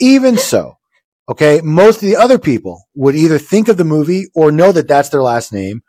Even 0.01 0.37
so, 0.37 0.77
okay, 1.29 1.61
most 1.63 1.97
of 1.97 2.01
the 2.01 2.15
other 2.15 2.39
people 2.39 2.87
would 2.95 3.15
either 3.15 3.37
think 3.37 3.67
of 3.67 3.77
the 3.77 3.83
movie 3.83 4.25
or 4.35 4.51
know 4.51 4.71
that 4.71 4.87
that's 4.87 5.09
their 5.09 5.23
last 5.23 5.53
name, 5.53 5.81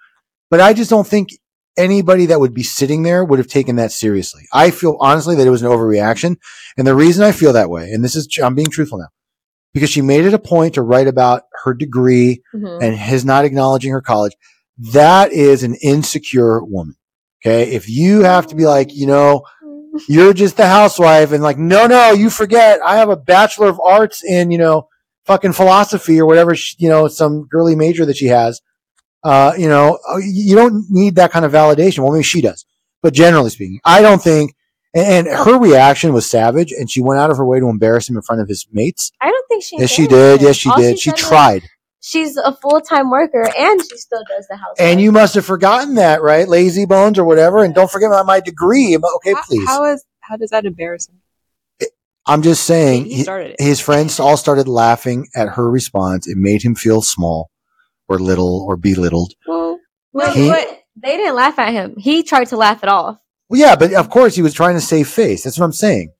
but 0.50 0.60
I 0.60 0.72
just 0.72 0.90
don't 0.90 1.06
think 1.06 1.30
anybody 1.76 2.26
that 2.26 2.38
would 2.40 2.52
be 2.52 2.62
sitting 2.62 3.02
there 3.02 3.24
would 3.24 3.38
have 3.38 3.48
taken 3.48 3.76
that 3.76 3.92
seriously. 3.92 4.42
I 4.52 4.70
feel 4.70 4.96
honestly 5.00 5.34
that 5.36 5.46
it 5.46 5.50
was 5.50 5.62
an 5.62 5.70
overreaction. 5.70 6.36
And 6.76 6.86
the 6.86 6.94
reason 6.94 7.24
I 7.24 7.32
feel 7.32 7.54
that 7.54 7.70
way, 7.70 7.90
and 7.90 8.04
this 8.04 8.14
is, 8.14 8.28
I'm 8.42 8.54
being 8.54 8.68
truthful 8.68 8.98
now, 8.98 9.08
because 9.72 9.88
she 9.88 10.02
made 10.02 10.24
it 10.26 10.34
a 10.34 10.38
point 10.38 10.74
to 10.74 10.82
write 10.82 11.08
about 11.08 11.44
her 11.64 11.72
degree 11.72 12.42
Mhm. 12.54 12.82
and 12.82 12.94
his 12.96 13.24
not 13.24 13.46
acknowledging 13.46 13.90
her 13.92 14.02
college, 14.02 14.34
that 14.92 15.32
is 15.32 15.62
an 15.62 15.74
insecure 15.76 16.62
woman. 16.62 16.94
Okay. 17.44 17.72
If 17.72 17.88
you 17.88 18.22
have 18.22 18.46
to 18.48 18.54
be 18.54 18.66
like, 18.66 18.94
you 18.94 19.06
know, 19.06 19.42
you're 20.08 20.32
just 20.34 20.56
the 20.56 20.66
housewife 20.66 21.32
and 21.32 21.42
like, 21.42 21.58
no, 21.58 21.86
no, 21.86 22.12
you 22.12 22.30
forget 22.30 22.80
I 22.84 22.96
have 22.96 23.08
a 23.08 23.16
bachelor 23.16 23.68
of 23.68 23.80
arts 23.84 24.22
in, 24.22 24.50
you 24.50 24.58
know, 24.58 24.88
fucking 25.26 25.52
philosophy 25.52 26.20
or 26.20 26.26
whatever, 26.26 26.54
she, 26.54 26.76
you 26.78 26.88
know, 26.88 27.08
some 27.08 27.46
girly 27.46 27.76
major 27.76 28.04
that 28.06 28.16
she 28.16 28.26
has. 28.26 28.60
Uh, 29.24 29.52
you 29.56 29.68
know, 29.68 29.98
uh, 30.08 30.18
you 30.18 30.56
don't 30.56 30.84
need 30.90 31.14
that 31.16 31.30
kind 31.30 31.44
of 31.44 31.52
validation. 31.52 32.00
Well, 32.00 32.12
maybe 32.12 32.24
she 32.24 32.40
does, 32.40 32.66
but 33.02 33.14
generally 33.14 33.50
speaking, 33.50 33.80
I 33.84 34.02
don't 34.02 34.20
think, 34.20 34.54
and, 34.94 35.28
and 35.28 35.36
her 35.36 35.58
reaction 35.58 36.12
was 36.12 36.28
savage 36.28 36.72
and 36.72 36.90
she 36.90 37.00
went 37.00 37.20
out 37.20 37.30
of 37.30 37.36
her 37.36 37.46
way 37.46 37.60
to 37.60 37.68
embarrass 37.68 38.08
him 38.08 38.16
in 38.16 38.22
front 38.22 38.42
of 38.42 38.48
his 38.48 38.66
mates. 38.72 39.12
I 39.20 39.30
don't 39.30 39.46
think 39.48 39.62
she. 39.62 39.78
Yes, 39.78 39.90
she 39.90 40.06
did. 40.06 40.42
Yes, 40.42 40.56
she 40.56 40.70
All 40.70 40.76
did. 40.76 40.98
She 40.98 41.10
said 41.10 41.18
was, 41.18 41.28
tried. 41.28 41.62
She's 42.00 42.36
a 42.36 42.52
full 42.56 42.80
time 42.80 43.10
worker 43.10 43.48
and 43.56 43.80
she 43.80 43.96
still 43.96 44.24
does 44.28 44.48
the 44.48 44.56
house. 44.56 44.74
And 44.78 45.00
you 45.00 45.12
must 45.12 45.36
have 45.36 45.46
forgotten 45.46 45.94
that, 45.94 46.20
right? 46.20 46.48
Lazy 46.48 46.84
bones 46.84 47.16
or 47.16 47.24
whatever. 47.24 47.62
And 47.62 47.72
don't 47.74 47.90
forget 47.90 48.08
about 48.08 48.26
my 48.26 48.40
degree. 48.40 48.96
Okay, 48.96 49.34
How- 49.34 49.42
please. 49.42 49.68
How 49.68 49.84
is 49.84 50.04
how 50.20 50.36
does 50.36 50.50
that 50.50 50.64
embarrass 50.64 51.08
him? 51.08 51.21
I'm 52.26 52.42
just 52.42 52.64
saying, 52.64 53.06
he 53.06 53.16
hi- 53.16 53.22
started 53.22 53.50
it. 53.52 53.60
his 53.60 53.80
friends 53.80 54.20
all 54.20 54.36
started 54.36 54.68
laughing 54.68 55.28
at 55.34 55.48
her 55.50 55.68
response. 55.70 56.28
It 56.28 56.36
made 56.38 56.62
him 56.62 56.74
feel 56.74 57.02
small 57.02 57.50
or 58.08 58.18
little 58.18 58.64
or 58.68 58.76
belittled. 58.76 59.32
well, 59.46 59.78
No, 60.14 60.26
He- 60.32 60.48
but 60.48 60.82
they 60.96 61.16
didn't 61.16 61.34
laugh 61.36 61.58
at 61.58 61.72
him. 61.72 61.96
He 61.96 62.22
tried 62.22 62.48
to 62.48 62.56
laugh 62.56 62.82
it 62.82 62.88
off. 62.88 63.16
Well, 63.48 63.60
yeah, 63.60 63.76
but 63.76 63.92
of 63.94 64.08
course 64.10 64.34
he 64.36 64.42
was 64.42 64.54
trying 64.54 64.74
to 64.76 64.80
save 64.80 65.08
face. 65.08 65.42
That's 65.44 65.58
what 65.58 65.64
I'm 65.64 65.72
saying. 65.72 66.12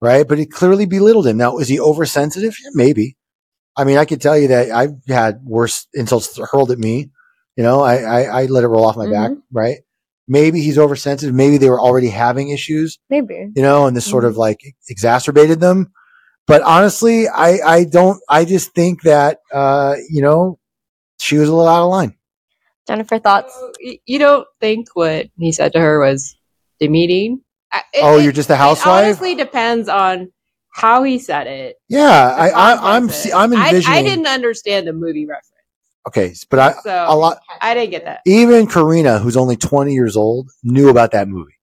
Right. 0.00 0.26
But 0.26 0.38
it 0.38 0.50
clearly 0.50 0.86
belittled 0.86 1.26
him. 1.26 1.36
Now, 1.36 1.58
is 1.58 1.68
he 1.68 1.78
oversensitive? 1.80 2.56
Yeah, 2.62 2.70
maybe. 2.74 3.16
I 3.76 3.84
mean, 3.84 3.98
I 3.98 4.04
could 4.04 4.20
tell 4.20 4.36
you 4.38 4.48
that 4.48 4.70
I've 4.70 4.94
had 5.08 5.40
worse 5.44 5.86
insults 5.94 6.38
hurled 6.50 6.70
at 6.70 6.78
me. 6.78 7.10
You 7.56 7.62
know, 7.62 7.80
I, 7.82 7.96
I, 7.98 8.22
I 8.42 8.44
let 8.46 8.64
it 8.64 8.68
roll 8.68 8.84
off 8.84 8.96
my 8.96 9.10
back. 9.10 9.30
Mm-hmm. 9.30 9.40
Right. 9.56 9.78
Maybe 10.28 10.60
he's 10.60 10.78
oversensitive. 10.78 11.34
Maybe 11.34 11.58
they 11.58 11.68
were 11.68 11.80
already 11.80 12.08
having 12.08 12.50
issues. 12.50 12.98
Maybe. 13.10 13.48
you 13.54 13.62
know, 13.62 13.86
and 13.86 13.96
this 13.96 14.08
sort 14.08 14.24
of 14.24 14.36
like 14.36 14.60
exacerbated 14.88 15.60
them. 15.60 15.92
But 16.46 16.62
honestly, 16.62 17.28
I, 17.28 17.58
I 17.64 17.84
don't, 17.84 18.20
I 18.28 18.44
just 18.44 18.72
think 18.74 19.02
that, 19.02 19.38
uh, 19.52 19.94
you 20.08 20.22
know, 20.22 20.58
she 21.18 21.38
was 21.38 21.48
a 21.48 21.54
little 21.54 21.68
out 21.68 21.84
of 21.84 21.90
line. 21.90 22.16
Jennifer, 22.88 23.18
thoughts? 23.18 23.54
so 23.54 23.72
you 24.06 24.18
don't 24.18 24.46
think 24.60 24.88
what 24.94 25.28
he 25.38 25.52
said 25.52 25.72
to 25.74 25.80
her 25.80 26.00
was 26.00 26.36
demeaning? 26.80 27.42
I- 27.70 27.82
it- 27.94 28.00
oh, 28.02 28.18
it- 28.18 28.24
you're 28.24 28.32
just 28.32 28.50
a 28.50 28.56
housewife. 28.56 28.86
It 28.86 28.88
housewife? 28.88 29.04
honestly 29.04 29.34
depends 29.36 29.88
on 29.88 30.32
how 30.74 31.02
he 31.04 31.18
said 31.18 31.46
it. 31.46 31.76
yeah, 31.88 32.34
I, 32.36 32.48
the 32.48 32.56
I, 32.56 32.96
I'm, 32.96 33.10
I'm 33.34 33.52
I- 33.52 33.68
envisioning. 33.68 33.98
I, 33.98 34.02
didn't 34.02 34.26
understand 34.26 34.86
the 34.86 34.92
movie 34.92 35.26
reference, 35.26 35.51
okay, 36.08 36.34
but 36.50 36.58
I, 36.58 36.72
so 36.82 37.06
a 37.08 37.16
lot, 37.16 37.38
I 37.60 37.74
didn't 37.74 37.90
get 37.90 38.04
that. 38.04 38.20
even 38.26 38.66
Karina, 38.66 39.18
who's 39.18 39.36
only 39.36 39.56
20 39.56 39.92
years 39.92 40.16
old, 40.16 40.50
knew 40.62 40.88
about 40.88 41.12
that 41.12 41.28
movie. 41.28 41.54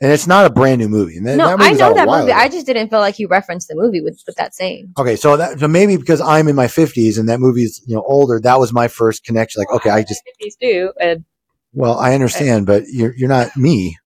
And 0.00 0.12
it's 0.12 0.26
not 0.26 0.44
a 0.44 0.50
brand 0.50 0.80
new 0.80 0.88
movie. 0.88 1.16
And 1.16 1.26
that, 1.26 1.36
No, 1.36 1.48
that 1.48 1.60
I 1.60 1.70
know 1.70 1.94
that 1.94 2.06
movie. 2.08 2.30
ago. 2.30 2.32
I 2.32 2.48
just 2.48 2.66
didn't 2.66 2.90
feel 2.90 2.98
like 2.98 3.14
he 3.14 3.26
referenced 3.26 3.68
the 3.68 3.76
movie 3.76 4.00
with, 4.02 4.20
with 4.26 4.36
that 4.36 4.54
saying. 4.54 4.92
Okay, 4.98 5.16
so 5.16 5.36
that 5.36 5.60
so 5.60 5.68
maybe 5.68 5.96
because 5.96 6.20
I'm 6.20 6.48
in 6.48 6.56
my 6.56 6.66
50s 6.66 7.18
and 7.18 7.28
that 7.28 7.38
movie's 7.40 7.80
you 7.86 7.94
know 7.94 8.02
older, 8.06 8.40
that 8.40 8.58
was 8.58 8.72
my 8.72 8.88
first 8.88 9.24
connection. 9.24 9.60
Like, 9.60 9.70
okay, 9.70 9.90
I 9.90 10.02
just 10.02 10.22
fifties 10.26 10.56
too, 10.60 10.92
and 11.00 11.24
Well, 11.72 11.96
I 11.98 12.12
understand, 12.14 12.66
but 12.66 12.82
you're 12.88 13.14
you're 13.16 13.28
not 13.28 13.56
me. 13.56 13.96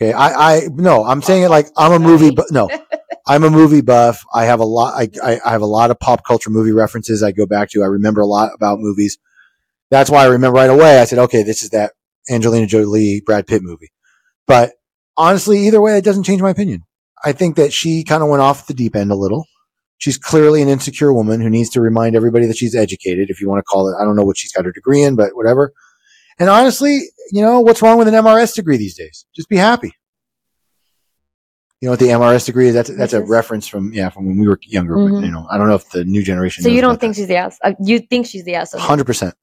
Okay, 0.00 0.12
I 0.12 0.54
I 0.56 0.60
no, 0.72 1.04
I'm 1.04 1.20
saying 1.20 1.42
it 1.42 1.50
like 1.50 1.66
I'm 1.76 1.92
a 1.92 1.98
movie, 1.98 2.30
but 2.30 2.46
no, 2.50 2.70
I'm 3.26 3.44
a 3.44 3.50
movie 3.50 3.80
buff. 3.80 4.24
I 4.34 4.44
have 4.44 4.60
a 4.60 4.64
lot. 4.64 4.94
I, 4.94 5.40
I 5.44 5.50
have 5.50 5.62
a 5.62 5.66
lot 5.66 5.90
of 5.90 5.98
pop 5.98 6.24
culture 6.26 6.50
movie 6.50 6.72
references. 6.72 7.22
I 7.22 7.32
go 7.32 7.46
back 7.46 7.70
to. 7.70 7.82
I 7.82 7.86
remember 7.86 8.20
a 8.20 8.26
lot 8.26 8.52
about 8.54 8.80
movies. 8.80 9.18
That's 9.90 10.10
why 10.10 10.24
I 10.24 10.28
remember 10.28 10.56
right 10.56 10.70
away. 10.70 10.98
I 10.98 11.04
said, 11.04 11.18
okay, 11.20 11.42
this 11.42 11.62
is 11.62 11.70
that 11.70 11.92
Angelina 12.30 12.66
Jolie 12.66 13.22
Brad 13.24 13.46
Pitt 13.46 13.62
movie. 13.62 13.92
But 14.46 14.72
honestly, 15.16 15.66
either 15.66 15.80
way, 15.80 15.96
it 15.96 16.04
doesn't 16.04 16.24
change 16.24 16.42
my 16.42 16.50
opinion. 16.50 16.82
I 17.24 17.32
think 17.32 17.56
that 17.56 17.72
she 17.72 18.04
kind 18.04 18.22
of 18.22 18.28
went 18.28 18.42
off 18.42 18.66
the 18.66 18.74
deep 18.74 18.94
end 18.94 19.10
a 19.10 19.16
little. 19.16 19.46
She's 19.96 20.18
clearly 20.18 20.60
an 20.60 20.68
insecure 20.68 21.14
woman 21.14 21.40
who 21.40 21.48
needs 21.48 21.70
to 21.70 21.80
remind 21.80 22.16
everybody 22.16 22.46
that 22.46 22.58
she's 22.58 22.74
educated, 22.74 23.30
if 23.30 23.40
you 23.40 23.48
want 23.48 23.60
to 23.60 23.62
call 23.62 23.88
it. 23.88 23.96
I 23.98 24.04
don't 24.04 24.16
know 24.16 24.24
what 24.24 24.36
she's 24.36 24.52
got 24.52 24.66
her 24.66 24.72
degree 24.72 25.02
in, 25.02 25.16
but 25.16 25.34
whatever. 25.34 25.72
And 26.38 26.50
honestly, 26.50 27.00
you 27.32 27.40
know, 27.40 27.60
what's 27.60 27.80
wrong 27.80 27.96
with 27.96 28.08
an 28.08 28.14
MRS 28.14 28.54
degree 28.54 28.76
these 28.76 28.96
days? 28.96 29.24
Just 29.34 29.48
be 29.48 29.56
happy. 29.56 29.92
You 31.84 31.88
know 31.88 31.92
what 31.92 32.00
the 32.00 32.06
MRS 32.06 32.46
degree 32.46 32.68
is? 32.68 32.74
That's 32.74 32.88
that's 32.96 33.12
a 33.12 33.22
reference 33.22 33.66
from 33.68 33.92
yeah 33.92 34.08
from 34.08 34.24
when 34.24 34.38
we 34.38 34.48
were 34.48 34.58
younger. 34.62 34.94
But, 34.94 35.00
Mhm. 35.02 35.26
you 35.26 35.30
know, 35.30 35.46
I 35.50 35.58
don't 35.58 35.68
know 35.68 35.74
if 35.74 35.86
the 35.90 36.02
new 36.02 36.22
generation. 36.22 36.64
So 36.64 36.70
you 36.70 36.80
don't 36.80 36.98
think 36.98 37.14
she's 37.14 37.26
the 37.26 37.36
ass? 37.36 37.58
Uh, 37.62 37.74
you 37.78 37.98
think 37.98 38.24
she's 38.24 38.42
the 38.44 38.54
asshole? 38.54 38.80
hundred 38.80 39.04
percent? 39.04 39.34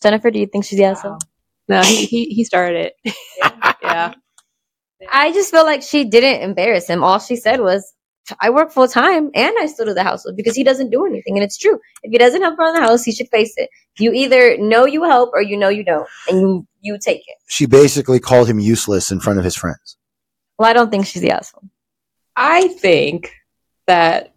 Jennifer, 0.00 0.30
do 0.30 0.38
you 0.38 0.46
think 0.46 0.64
she's 0.64 0.78
the 0.78 0.84
asshole? 0.84 1.18
no, 1.66 1.82
he 1.82 2.04
he, 2.04 2.26
he 2.26 2.44
started 2.44 2.92
it. 3.04 3.16
yeah, 3.82 4.14
I 5.12 5.32
just 5.32 5.50
feel 5.50 5.64
like 5.64 5.82
she 5.82 6.04
didn't 6.04 6.42
embarrass 6.42 6.86
him. 6.86 7.02
All 7.02 7.18
she 7.18 7.34
said 7.34 7.58
was, 7.58 7.92
I 8.40 8.50
work 8.50 8.70
full 8.70 8.86
time 8.86 9.32
and 9.34 9.56
I 9.58 9.66
still 9.66 9.86
do 9.86 9.92
the 9.92 10.04
household 10.04 10.36
because 10.36 10.54
he 10.54 10.62
doesn't 10.62 10.90
do 10.90 11.04
anything. 11.04 11.36
And 11.36 11.42
it's 11.42 11.58
true. 11.58 11.80
If 12.04 12.12
he 12.12 12.18
doesn't 12.18 12.42
help 12.42 12.60
around 12.60 12.74
the 12.74 12.80
house, 12.80 13.02
he 13.02 13.10
should 13.10 13.28
face 13.30 13.54
it. 13.56 13.70
You 13.98 14.12
either 14.12 14.56
know 14.58 14.86
you 14.86 15.02
help 15.02 15.30
or 15.34 15.42
you 15.42 15.56
know 15.56 15.68
you 15.68 15.82
don't. 15.82 16.06
And 16.28 16.40
you, 16.40 16.66
you 16.80 16.98
take 17.04 17.22
it. 17.26 17.38
She 17.48 17.66
basically 17.66 18.20
called 18.20 18.48
him 18.48 18.60
useless 18.60 19.10
in 19.10 19.18
front 19.18 19.40
of 19.40 19.44
his 19.44 19.56
friends. 19.56 19.96
Well, 20.60 20.70
I 20.70 20.74
don't 20.74 20.92
think 20.92 21.04
she's 21.04 21.22
the 21.22 21.32
asshole. 21.32 21.64
I 22.38 22.68
think 22.68 23.32
that 23.88 24.32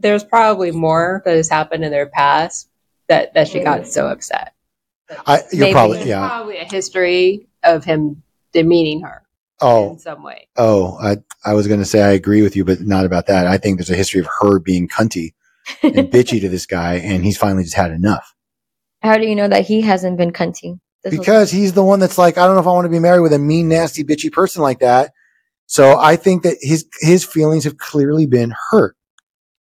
there's 0.00 0.24
probably 0.24 0.72
more 0.72 1.22
that 1.24 1.36
has 1.36 1.48
happened 1.48 1.84
in 1.84 1.92
their 1.92 2.06
past 2.06 2.68
that 3.08 3.34
that 3.34 3.46
she 3.46 3.60
got 3.60 3.86
so 3.86 4.08
upset. 4.08 4.54
I, 5.26 5.42
you're 5.52 5.60
Maybe. 5.60 5.72
probably 5.72 6.02
yeah. 6.02 6.26
probably 6.26 6.58
a 6.58 6.64
history 6.64 7.46
of 7.62 7.84
him 7.84 8.22
demeaning 8.52 9.02
her 9.02 9.22
Oh 9.60 9.92
in 9.92 9.98
some 10.00 10.24
way. 10.24 10.48
oh, 10.56 10.98
I 11.00 11.18
I 11.44 11.54
was 11.54 11.68
gonna 11.68 11.84
say 11.84 12.02
I 12.02 12.10
agree 12.10 12.42
with 12.42 12.56
you, 12.56 12.64
but 12.64 12.80
not 12.80 13.04
about 13.04 13.28
that. 13.28 13.46
I 13.46 13.56
think 13.56 13.78
there's 13.78 13.90
a 13.90 13.94
history 13.94 14.20
of 14.20 14.28
her 14.40 14.58
being 14.58 14.88
cunty 14.88 15.34
and 15.82 15.94
bitchy 16.10 16.40
to 16.40 16.48
this 16.48 16.66
guy, 16.66 16.94
and 16.94 17.24
he's 17.24 17.38
finally 17.38 17.62
just 17.62 17.76
had 17.76 17.92
enough. 17.92 18.34
How 19.00 19.16
do 19.16 19.26
you 19.26 19.36
know 19.36 19.46
that 19.46 19.64
he 19.66 19.82
hasn't 19.82 20.16
been 20.16 20.32
cunty? 20.32 20.80
Because 21.08 21.52
he's 21.52 21.72
the 21.72 21.84
one 21.84 22.00
that's 22.00 22.18
like, 22.18 22.38
I 22.38 22.46
don't 22.46 22.54
know 22.54 22.60
if 22.60 22.66
I 22.66 22.72
want 22.72 22.84
to 22.84 22.90
be 22.90 23.00
married 23.00 23.22
with 23.22 23.32
a 23.32 23.38
mean, 23.38 23.68
nasty, 23.68 24.04
bitchy 24.04 24.30
person 24.30 24.62
like 24.62 24.78
that. 24.80 25.12
So 25.72 25.98
I 25.98 26.16
think 26.16 26.42
that 26.42 26.58
his 26.60 26.84
his 27.00 27.24
feelings 27.24 27.64
have 27.64 27.78
clearly 27.78 28.26
been 28.26 28.52
hurt, 28.70 28.94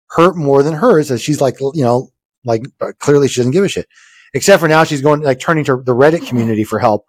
hurt 0.10 0.36
more 0.36 0.62
than 0.62 0.74
hers. 0.74 1.10
As 1.10 1.22
she's 1.22 1.40
like, 1.40 1.62
you 1.62 1.86
know, 1.86 2.10
like 2.44 2.64
clearly 3.00 3.30
she 3.30 3.40
doesn't 3.40 3.54
give 3.54 3.64
a 3.64 3.70
shit. 3.70 3.88
Except 4.34 4.60
for 4.60 4.68
now, 4.68 4.84
she's 4.84 5.02
going 5.02 5.22
like 5.22 5.40
turning 5.40 5.64
to 5.64 5.78
the 5.78 5.96
Reddit 5.96 6.28
community 6.28 6.66
for 6.66 6.80
help, 6.80 7.06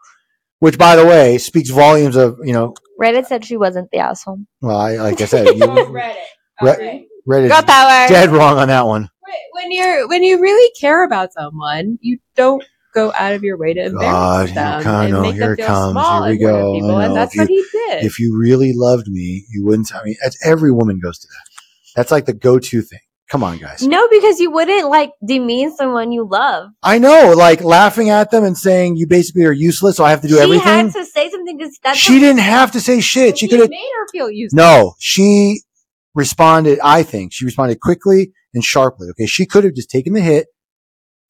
which, 0.60 0.78
by 0.78 0.94
the 0.94 1.04
way, 1.04 1.36
speaks 1.38 1.68
volumes 1.68 2.14
of 2.14 2.38
you 2.44 2.52
know. 2.52 2.74
Reddit 3.00 3.26
said 3.26 3.44
she 3.44 3.56
wasn't 3.56 3.90
the 3.90 3.98
asshole. 3.98 4.38
Well, 4.60 4.78
I 4.78 4.94
like 4.94 5.20
I 5.20 5.24
said, 5.24 5.46
you, 5.56 5.64
Reddit. 5.64 6.16
Re- 6.62 7.08
Reddit 7.28 7.48
Girl 7.48 7.62
power. 7.62 8.06
dead 8.06 8.30
wrong 8.30 8.58
on 8.58 8.68
that 8.68 8.86
one. 8.86 9.10
When 9.54 9.72
you're 9.72 10.06
when 10.06 10.22
you 10.22 10.40
really 10.40 10.70
care 10.80 11.04
about 11.04 11.32
someone, 11.32 11.98
you 12.02 12.18
don't 12.36 12.64
go 12.92 13.12
out 13.18 13.32
of 13.34 13.42
your 13.42 13.56
way 13.58 13.74
to 13.74 13.80
embarrass 13.84 14.02
God, 14.12 14.48
them 14.50 14.80
it 14.80 14.82
comes. 14.84 15.04
and 15.04 15.12
No, 15.12 15.22
make 15.22 15.34
here 15.34 15.42
them 15.42 15.52
oh, 15.52 15.56
feel 15.56 15.66
comes. 15.66 15.92
small 15.92 16.22
Here 16.24 16.32
we 16.32 16.36
in 16.36 16.42
front 16.42 16.56
of 16.56 16.62
go. 16.62 16.72
people, 16.74 16.98
and 17.00 17.16
that's 17.16 17.34
If 17.34 17.38
what 17.38 17.48
he 17.48 17.64
did. 17.72 18.04
If 18.04 18.18
you 18.18 18.38
really 18.38 18.72
loved 18.74 19.08
me, 19.08 19.44
you 19.50 19.64
wouldn't. 19.64 19.94
I 19.94 20.02
mean, 20.04 20.16
that's 20.22 20.44
every 20.46 20.72
woman 20.72 21.00
goes 21.02 21.18
to 21.18 21.26
that. 21.28 21.50
That's 21.96 22.10
like 22.10 22.24
the 22.26 22.32
go-to 22.34 22.82
thing. 22.82 23.00
Come 23.28 23.42
on, 23.44 23.56
guys. 23.56 23.82
No, 23.86 24.08
because 24.08 24.40
you 24.40 24.50
wouldn't 24.50 24.90
like 24.90 25.10
demean 25.26 25.74
someone 25.74 26.12
you 26.12 26.28
love. 26.28 26.68
I 26.82 26.98
know, 26.98 27.32
like 27.34 27.62
laughing 27.62 28.10
at 28.10 28.30
them 28.30 28.44
and 28.44 28.56
saying 28.58 28.96
you 28.96 29.06
basically 29.06 29.44
are 29.46 29.52
useless, 29.52 29.96
so 29.96 30.04
I 30.04 30.10
have 30.10 30.20
to 30.20 30.28
do 30.28 30.34
she 30.36 30.40
everything. 30.42 30.66
had 30.66 30.92
to 30.92 31.04
say 31.06 31.30
something 31.30 31.56
because 31.56 31.78
that's 31.82 31.98
she 31.98 32.18
didn't 32.18 32.40
have 32.42 32.72
to 32.72 32.80
say 32.80 33.00
shit. 33.00 33.38
She 33.38 33.48
could 33.48 33.60
have. 33.60 33.70
made 33.70 33.88
her 33.98 34.08
feel 34.12 34.30
useless. 34.30 34.52
No, 34.54 34.94
she 34.98 35.62
responded. 36.14 36.78
I 36.84 37.02
think 37.02 37.32
she 37.32 37.44
responded 37.46 37.80
quickly 37.80 38.32
and 38.52 38.62
sharply. 38.62 39.08
Okay, 39.10 39.24
she 39.26 39.46
could 39.46 39.64
have 39.64 39.74
just 39.74 39.88
taken 39.90 40.12
the 40.12 40.20
hit 40.20 40.48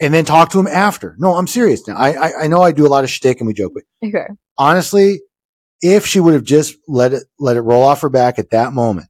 and 0.03 0.13
then 0.13 0.25
talk 0.25 0.51
to 0.51 0.59
him 0.61 0.67
after. 0.67 1.15
No, 1.19 1.35
I'm 1.35 1.47
serious 1.47 1.87
now. 1.89 1.97
I 1.97 2.11
I, 2.11 2.33
I 2.43 2.47
know 2.49 2.61
I 2.63 2.73
do 2.73 2.87
a 2.87 2.89
lot 2.89 3.05
of 3.05 3.11
shtick 3.11 3.41
and 3.41 3.47
we 3.47 3.55
joke, 3.55 3.73
but 3.75 3.85
Okay. 4.07 4.27
honestly, 4.59 5.21
if 5.81 6.07
she 6.07 6.21
would 6.21 6.35
have 6.35 6.45
just 6.45 6.77
let 6.89 7.13
it 7.13 7.25
let 7.39 7.57
it 7.57 7.63
roll 7.63 7.83
off 7.83 8.03
her 8.03 8.11
back 8.11 8.39
at 8.39 8.51
that 8.51 8.73
moment, 8.73 9.09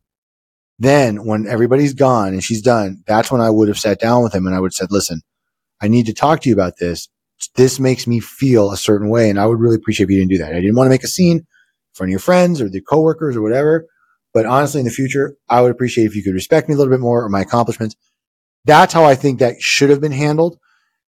then 0.78 1.24
when 1.24 1.46
everybody's 1.46 1.94
gone 1.94 2.28
and 2.32 2.42
she's 2.44 2.62
done, 2.62 3.02
that's 3.06 3.30
when 3.30 3.40
I 3.40 3.50
would 3.50 3.68
have 3.68 3.78
sat 3.78 4.00
down 4.00 4.22
with 4.22 4.34
him 4.34 4.46
and 4.46 4.54
I 4.54 4.60
would 4.60 4.68
have 4.68 4.74
said, 4.74 4.92
"Listen, 4.92 5.22
I 5.80 5.88
need 5.88 6.06
to 6.06 6.14
talk 6.14 6.40
to 6.42 6.48
you 6.48 6.54
about 6.54 6.78
this. 6.78 7.08
This 7.56 7.80
makes 7.80 8.06
me 8.06 8.20
feel 8.20 8.70
a 8.70 8.76
certain 8.76 9.08
way. 9.08 9.28
And 9.28 9.38
I 9.40 9.46
would 9.46 9.58
really 9.58 9.74
appreciate 9.76 10.04
if 10.04 10.10
you 10.10 10.18
didn't 10.18 10.30
do 10.30 10.38
that. 10.38 10.52
I 10.54 10.60
didn't 10.60 10.76
want 10.76 10.86
to 10.86 10.90
make 10.90 11.02
a 11.04 11.08
scene 11.08 11.38
in 11.38 11.46
front 11.92 12.08
of 12.08 12.12
your 12.12 12.20
friends 12.20 12.60
or 12.60 12.68
the 12.68 12.80
coworkers 12.80 13.36
or 13.36 13.42
whatever. 13.42 13.86
But 14.32 14.46
honestly, 14.46 14.80
in 14.80 14.84
the 14.86 14.92
future, 14.92 15.34
I 15.48 15.60
would 15.60 15.72
appreciate 15.72 16.04
if 16.06 16.14
you 16.16 16.22
could 16.22 16.34
respect 16.34 16.68
me 16.68 16.74
a 16.74 16.78
little 16.78 16.92
bit 16.92 17.00
more 17.00 17.24
or 17.24 17.28
my 17.28 17.40
accomplishments. 17.40 17.96
That's 18.64 18.92
how 18.94 19.04
I 19.04 19.16
think 19.16 19.40
that 19.40 19.60
should 19.60 19.90
have 19.90 20.00
been 20.00 20.12
handled. 20.12 20.56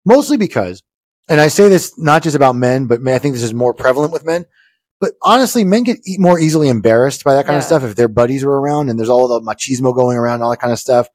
Mostly 0.04 0.36
because, 0.36 0.82
and 1.28 1.40
I 1.40 1.48
say 1.48 1.68
this 1.68 1.98
not 1.98 2.22
just 2.22 2.36
about 2.36 2.56
men, 2.56 2.86
but 2.86 3.06
I 3.06 3.18
think 3.18 3.34
this 3.34 3.42
is 3.42 3.54
more 3.54 3.74
prevalent 3.74 4.12
with 4.12 4.24
men. 4.24 4.46
But 5.00 5.12
honestly, 5.22 5.64
men 5.64 5.84
get 5.84 5.98
more 6.18 6.38
easily 6.38 6.68
embarrassed 6.68 7.24
by 7.24 7.34
that 7.34 7.46
kind 7.46 7.56
of 7.56 7.64
stuff 7.64 7.82
if 7.82 7.96
their 7.96 8.08
buddies 8.08 8.44
are 8.44 8.50
around 8.50 8.90
and 8.90 8.98
there's 8.98 9.08
all 9.08 9.28
the 9.28 9.40
machismo 9.40 9.94
going 9.94 10.18
around, 10.18 10.34
and 10.34 10.42
all 10.42 10.50
that 10.50 10.60
kind 10.60 10.72
of 10.72 10.78
stuff. 10.78 11.08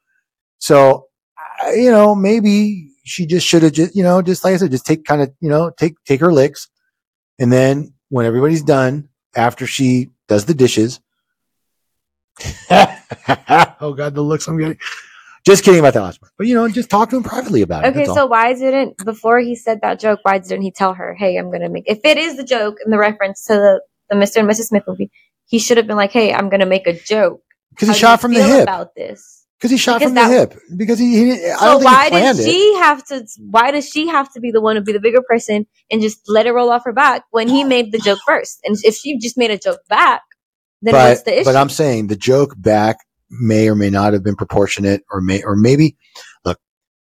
So, 0.58 1.08
you 1.76 1.92
know, 1.92 2.16
maybe 2.16 2.92
she 3.04 3.28
just 3.28 3.46
should 3.46 3.62
have 3.62 3.74
just, 3.74 3.96
you 3.96 4.02
know, 4.02 4.24
just 4.24 4.44
like 4.44 4.56
I 4.56 4.58
said, 4.58 4.72
just 4.72 4.88
take 4.88 5.06
kind 5.06 5.22
of, 5.22 5.32
you 5.40 5.50
know, 5.50 5.70
take, 5.70 6.04
take 6.06 6.20
her 6.22 6.34
licks. 6.34 6.68
And 7.38 7.54
then 7.54 7.94
when 8.10 8.26
everybody's 8.26 8.64
done, 8.64 9.10
after 9.36 9.68
she 9.68 10.10
does 10.28 10.46
the 10.46 10.56
dishes, 10.56 11.00
oh 12.72 13.94
God, 13.96 14.16
the 14.16 14.22
looks 14.22 14.48
I'm 14.48 14.58
getting. 14.58 14.80
Just 15.46 15.64
kidding 15.64 15.80
about 15.80 15.94
the 15.94 16.02
last. 16.02 16.20
But, 16.38 16.48
you 16.48 16.56
know, 16.56 16.68
just 16.68 16.90
talk 16.90 17.10
to 17.12 17.18
him 17.18 17.24
privately 17.24 17.62
about 17.62 17.84
it. 17.86 17.90
Okay, 17.90 17.98
That's 18.00 18.10
all. 18.10 18.16
so 18.16 18.26
why 18.26 18.54
didn't 18.54 18.98
before 19.06 19.40
he 19.40 19.56
said 19.56 19.80
that 19.82 20.00
joke? 20.00 20.20
Why 20.24 20.40
didn't 20.40 20.64
he 20.64 20.72
tell 20.72 20.94
her, 20.96 21.14
"Hey, 21.14 21.38
I'm 21.38 21.52
gonna 21.52 21.70
make"? 21.70 21.84
If 21.88 22.00
it 22.04 22.18
is 22.18 22.36
the 22.38 22.44
joke 22.44 22.78
and 22.84 22.92
the 22.92 22.98
reference 22.98 23.46
to 23.46 23.54
the 23.54 23.82
the 24.10 24.16
Mr. 24.16 24.38
and 24.38 24.50
Mrs. 24.50 24.66
Smith 24.68 24.84
movie, 24.88 25.12
he 25.46 25.60
should 25.60 25.78
have 25.78 25.88
been 25.88 25.98
like, 25.98 26.12
"Hey, 26.12 26.34
I'm 26.34 26.50
gonna 26.50 26.66
make 26.66 26.88
a 26.88 26.94
joke." 26.94 27.42
Because 27.72 27.90
he 27.90 27.94
shot 27.96 28.22
from 28.22 28.34
the 28.34 28.42
hip. 28.44 28.64
about 28.64 28.96
this. 28.96 29.46
Because 29.60 29.72
he 29.72 29.78
shot 29.78 30.00
Because 30.00 30.10
from 30.10 30.16
the 30.16 30.22
that- 30.22 30.52
hip. 30.52 30.60
Because 30.78 31.00
he, 31.00 31.16
he 31.18 31.26
didn't, 31.26 31.52
I 31.52 31.58
So 31.60 31.66
don't 31.66 31.80
think 31.82 31.92
why 31.92 32.04
he 32.06 32.10
planned 32.10 32.38
did 32.38 32.48
it. 32.48 32.52
she 32.52 32.76
have 32.76 33.06
to? 33.06 33.26
Why 33.50 33.72
does 33.72 33.88
she 33.90 34.08
have 34.08 34.32
to 34.34 34.40
be 34.40 34.52
the 34.52 34.62
one 34.62 34.76
to 34.76 34.82
be 34.82 34.92
the 34.94 35.00
bigger 35.00 35.22
person 35.22 35.66
and 35.92 36.02
just 36.02 36.20
let 36.28 36.46
it 36.48 36.52
roll 36.54 36.70
off 36.72 36.84
her 36.86 36.92
back 36.94 37.24
when 37.32 37.48
he 37.48 37.64
made 37.64 37.92
the 37.92 38.00
joke 38.00 38.20
first? 38.26 38.60
And 38.66 38.76
if 38.84 38.96
she 38.96 39.18
just 39.20 39.38
made 39.38 39.52
a 39.52 39.58
joke 39.58 39.80
back, 39.90 40.22
then 40.82 40.94
but, 40.94 41.10
what's 41.10 41.22
the 41.24 41.36
issue? 41.36 41.46
but 41.46 41.56
I'm 41.56 41.70
saying 41.70 42.08
the 42.08 42.16
joke 42.16 42.54
back 42.58 42.98
may 43.30 43.68
or 43.70 43.76
may 43.76 43.90
not 43.90 44.14
have 44.14 44.24
been 44.24 44.36
proportionate 44.36 45.04
or 45.12 45.22
may, 45.22 45.44
or 45.44 45.56
maybe, 45.56 45.98
look, 46.44 46.60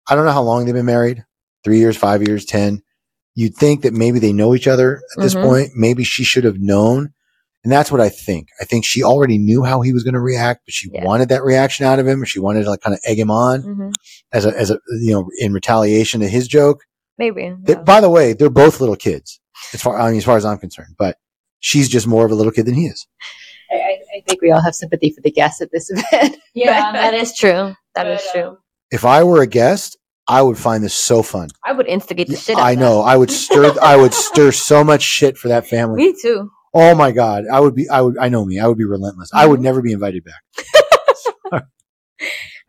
I 0.09 0.15
don't 0.15 0.25
know 0.25 0.31
how 0.31 0.43
long 0.43 0.65
they've 0.65 0.73
been 0.73 0.85
married. 0.85 1.23
Three 1.63 1.79
years, 1.79 1.97
five 1.97 2.21
years, 2.27 2.45
10. 2.45 2.81
You'd 3.35 3.55
think 3.55 3.83
that 3.83 3.93
maybe 3.93 4.19
they 4.19 4.33
know 4.33 4.53
each 4.55 4.67
other 4.67 5.01
at 5.17 5.21
this 5.23 5.35
Mhm. 5.35 5.43
point. 5.43 5.69
Maybe 5.75 6.03
she 6.03 6.23
should 6.23 6.43
have 6.43 6.59
known. 6.59 7.13
And 7.63 7.71
that's 7.71 7.91
what 7.91 8.01
I 8.01 8.09
think. 8.09 8.47
I 8.59 8.65
think 8.65 8.85
she 8.85 9.03
already 9.03 9.37
knew 9.37 9.63
how 9.63 9.81
he 9.81 9.93
was 9.93 10.03
going 10.03 10.15
to 10.15 10.19
react, 10.19 10.61
but 10.65 10.73
she 10.73 10.89
Yeah. 10.91 11.05
wanted 11.05 11.29
that 11.29 11.43
reaction 11.43 11.85
out 11.85 11.99
of 11.99 12.07
him. 12.07 12.23
She 12.25 12.39
wanted 12.39 12.63
to 12.63 12.69
like 12.71 12.81
kind 12.81 12.93
of 12.95 12.99
egg 13.05 13.19
him 13.19 13.29
on 13.29 13.61
Mhm. 13.61 13.91
as 14.33 14.45
a, 14.45 14.59
as 14.59 14.71
a, 14.71 14.79
you 15.01 15.11
know, 15.11 15.29
in 15.39 15.53
retaliation 15.53 16.21
to 16.21 16.27
his 16.27 16.47
joke. 16.47 16.81
maybe. 17.17 17.53
They- 17.61 17.75
By 17.75 18.01
the 18.01 18.09
way, 18.09 18.33
they're 18.33 18.49
both 18.49 18.79
little 18.79 18.95
kids 18.95 19.39
as 19.73 19.81
far, 19.81 19.99
I 19.99 20.09
mean, 20.09 20.17
as 20.17 20.23
far 20.23 20.37
as 20.37 20.45
I'm 20.45 20.57
concerned, 20.57 20.95
but 20.97 21.17
she's 21.59 21.87
just 21.87 22.07
more 22.07 22.25
of 22.25 22.31
a 22.31 22.35
little 22.35 22.51
kid 22.51 22.65
than 22.65 22.73
he 22.73 22.87
is. 22.87 23.05
I, 24.11 24.15
I, 24.15 24.17
I 24.17 24.23
think 24.27 24.41
we 24.41 24.51
all 24.51 24.61
have 24.61 24.75
sympathy 24.75 25.11
for 25.11 25.21
the 25.21 25.31
guests 25.31 25.61
at 25.61 25.71
this 25.71 25.89
event. 25.91 26.37
yeah, 26.53 26.91
that 26.91 27.13
is 27.13 27.35
true. 27.37 27.75
That 27.95 28.07
is 28.07 28.21
But, 28.33 28.39
true. 28.39 28.49
um, 28.49 28.57
If 28.91 29.05
I 29.05 29.23
were 29.23 29.41
a 29.41 29.47
guest, 29.47 29.97
I 30.27 30.41
would 30.41 30.57
find 30.57 30.83
this 30.83 30.93
so 30.93 31.23
fun. 31.23 31.49
I 31.65 31.73
would 31.73 31.87
instigate 31.87 32.27
the 32.27 32.35
shit. 32.37 32.55
out 32.57 32.61
I 32.63 32.71
of 32.71 32.79
know. 32.79 33.01
I 33.01 33.17
would 33.17 33.31
stir. 33.31 33.73
I 33.81 33.97
would 33.97 34.13
stir 34.13 34.51
so 34.51 34.83
much 34.83 35.01
shit 35.01 35.37
for 35.37 35.47
that 35.49 35.63
that. 35.63 35.69
family. 35.69 35.97
Me 36.05 36.15
too. 36.21 36.49
Oh 36.73 36.95
my 36.95 37.11
god. 37.11 37.45
I 37.51 37.59
would 37.59 37.75
be. 37.75 37.89
I 37.89 37.99
would. 38.01 38.17
I 38.17 38.29
know 38.29 38.45
me. 38.45 38.59
I 38.59 38.67
would 38.67 38.77
be 38.77 38.85
relentless. 38.85 39.29
I 39.33 39.45
would 39.45 39.59
Mhm. 39.59 39.63
never 39.63 39.81
be 39.81 39.91
invited 39.91 40.23
back. 40.23 40.41
All 41.51 41.59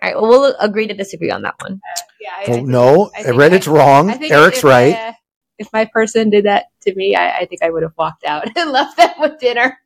right. 0.03 0.17
Well, 0.17 0.29
we'll 0.29 0.57
agree 0.59 0.89
to 0.89 0.95
disagree 0.95 1.31
on 1.31 1.43
that 1.43 1.55
one. 1.61 1.81
yeah, 2.21 2.31
I, 2.55 2.59
I 2.59 2.61
no, 2.63 3.11
I 3.17 3.23
think 3.23 3.37
Reddit's 3.37 3.69
I- 3.69 3.71
wrong. 3.73 4.11
I 4.11 4.19
Eric's 4.29 4.59
if 4.59 4.65
right. 4.65 4.95
Uh, 4.95 5.13
if 5.59 5.69
my 5.73 5.85
person 5.85 6.31
did 6.31 6.47
that 6.47 6.65
to 6.81 6.95
me, 6.97 7.15
I, 7.15 7.41
I 7.41 7.47
think 7.47 7.63
I 7.63 7.71
would 7.71 7.85
have 7.85 7.93
walked 7.97 8.25
out 8.25 8.49
and 8.57 8.73
left 8.73 8.97
them 8.97 9.11
with 9.21 9.39
dinner. 9.39 9.79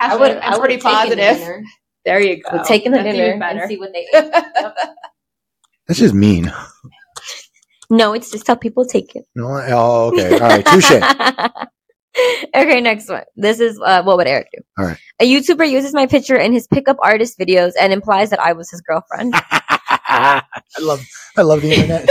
I 0.00 0.16
would. 0.16 0.36
I'm 0.38 0.58
pretty 0.58 0.78
positive. 0.78 1.64
There 2.04 2.20
you 2.20 2.42
go. 2.42 2.56
Would 2.56 2.64
taken 2.64 2.92
the 2.92 3.02
That's 3.02 3.16
dinner 3.16 3.44
and 3.44 3.68
see 3.68 3.76
what 3.76 3.92
they 3.92 4.06
ate. 4.14 4.32
That's 5.86 6.00
just 6.00 6.14
mean. 6.14 6.52
no, 7.90 8.14
it's 8.14 8.30
just 8.30 8.46
how 8.46 8.54
people 8.54 8.86
take 8.86 9.14
it. 9.14 9.24
No, 9.34 9.46
oh, 9.48 10.12
okay. 10.12 10.34
All 10.34 10.40
right. 10.40 10.64
Touche. 10.64 10.92
okay, 12.56 12.80
next 12.80 13.08
one. 13.08 13.24
This 13.36 13.60
is 13.60 13.78
uh, 13.84 14.02
what 14.02 14.16
would 14.16 14.26
Eric 14.26 14.48
do? 14.52 14.62
All 14.78 14.86
right. 14.86 14.98
A 15.20 15.30
YouTuber 15.30 15.68
uses 15.70 15.92
my 15.92 16.06
picture 16.06 16.36
in 16.36 16.52
his 16.52 16.66
pickup 16.66 16.96
artist 17.02 17.38
videos 17.38 17.72
and 17.78 17.92
implies 17.92 18.30
that 18.30 18.40
I 18.40 18.52
was 18.52 18.70
his 18.70 18.80
girlfriend. 18.80 19.34
I 20.12 20.42
love. 20.80 21.06
I 21.36 21.42
love 21.42 21.62
the 21.62 21.72
internet. 21.72 22.08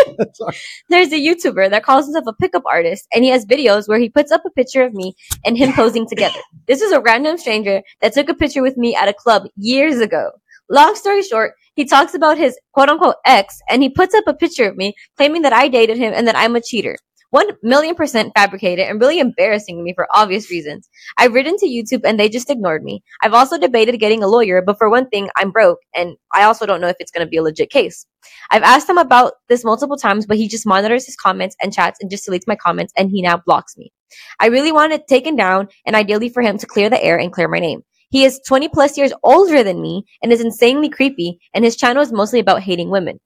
There's 0.89 1.11
a 1.11 1.19
YouTuber 1.19 1.69
that 1.69 1.83
calls 1.83 2.05
himself 2.05 2.27
a 2.27 2.33
pickup 2.33 2.63
artist, 2.65 3.05
and 3.13 3.25
he 3.25 3.29
has 3.29 3.45
videos 3.45 3.89
where 3.89 3.99
he 3.99 4.09
puts 4.09 4.31
up 4.31 4.43
a 4.45 4.49
picture 4.51 4.83
of 4.83 4.93
me 4.93 5.15
and 5.43 5.57
him 5.57 5.73
posing 5.73 6.07
together. 6.07 6.39
This 6.67 6.81
is 6.81 6.91
a 6.91 7.01
random 7.01 7.37
stranger 7.37 7.81
that 7.99 8.13
took 8.13 8.29
a 8.29 8.33
picture 8.35 8.61
with 8.61 8.77
me 8.77 8.95
at 8.95 9.09
a 9.09 9.13
club 9.13 9.47
years 9.55 9.99
ago. 9.99 10.31
Long 10.69 10.95
story 10.95 11.23
short, 11.23 11.53
he 11.75 11.83
talks 11.83 12.13
about 12.13 12.37
his 12.37 12.57
quote 12.73 12.89
unquote 12.89 13.15
ex, 13.25 13.59
and 13.69 13.81
he 13.81 13.89
puts 13.89 14.13
up 14.13 14.25
a 14.27 14.33
picture 14.33 14.69
of 14.69 14.77
me 14.77 14.93
claiming 15.17 15.41
that 15.41 15.51
I 15.53 15.67
dated 15.67 15.97
him 15.97 16.13
and 16.15 16.27
that 16.27 16.37
I'm 16.37 16.55
a 16.55 16.61
cheater. 16.61 16.95
One 17.31 17.51
million 17.61 17.93
percent 17.93 18.31
fabricated 18.35 18.87
and 18.87 18.99
really 18.99 19.19
embarrassing 19.19 19.77
to 19.77 19.83
me 19.83 19.93
for 19.93 20.07
obvious 20.13 20.49
reasons. 20.49 20.89
I've 21.17 21.33
written 21.33 21.57
to 21.57 21.67
YouTube 21.67 22.01
and 22.03 22.19
they 22.19 22.27
just 22.27 22.49
ignored 22.49 22.83
me. 22.83 23.03
I've 23.21 23.35
also 23.35 23.59
debated 23.59 23.99
getting 23.99 24.23
a 24.23 24.27
lawyer, 24.27 24.63
but 24.63 24.79
for 24.79 24.89
one 24.89 25.07
thing, 25.09 25.29
I'm 25.37 25.51
broke 25.51 25.77
and 25.95 26.15
I 26.33 26.43
also 26.43 26.65
don't 26.65 26.81
know 26.81 26.87
if 26.87 26.95
it's 26.99 27.11
going 27.11 27.25
to 27.25 27.29
be 27.29 27.37
a 27.37 27.43
legit 27.43 27.69
case. 27.69 28.07
I've 28.49 28.63
asked 28.63 28.89
him 28.89 28.97
about 28.97 29.33
this 29.47 29.63
multiple 29.63 29.97
times, 29.97 30.25
but 30.25 30.37
he 30.37 30.47
just 30.47 30.65
monitors 30.65 31.05
his 31.05 31.15
comments 31.15 31.55
and 31.61 31.71
chats 31.71 31.99
and 32.01 32.09
just 32.09 32.27
deletes 32.27 32.47
my 32.47 32.55
comments 32.55 32.93
and 32.97 33.11
he 33.11 33.21
now 33.21 33.37
blocks 33.45 33.77
me. 33.77 33.91
I 34.39 34.47
really 34.47 34.71
want 34.71 34.93
it 34.93 35.07
taken 35.07 35.35
down 35.35 35.67
and 35.85 35.95
ideally 35.95 36.29
for 36.29 36.41
him 36.41 36.57
to 36.57 36.65
clear 36.65 36.89
the 36.89 37.03
air 37.03 37.19
and 37.19 37.31
clear 37.31 37.47
my 37.47 37.59
name. 37.59 37.81
He 38.09 38.25
is 38.25 38.41
20 38.47 38.69
plus 38.69 38.97
years 38.97 39.13
older 39.23 39.61
than 39.61 39.83
me 39.83 40.03
and 40.23 40.31
is 40.31 40.41
insanely 40.41 40.89
creepy 40.89 41.39
and 41.53 41.63
his 41.63 41.75
channel 41.75 42.01
is 42.01 42.11
mostly 42.11 42.39
about 42.39 42.63
hating 42.63 42.89
women. 42.89 43.19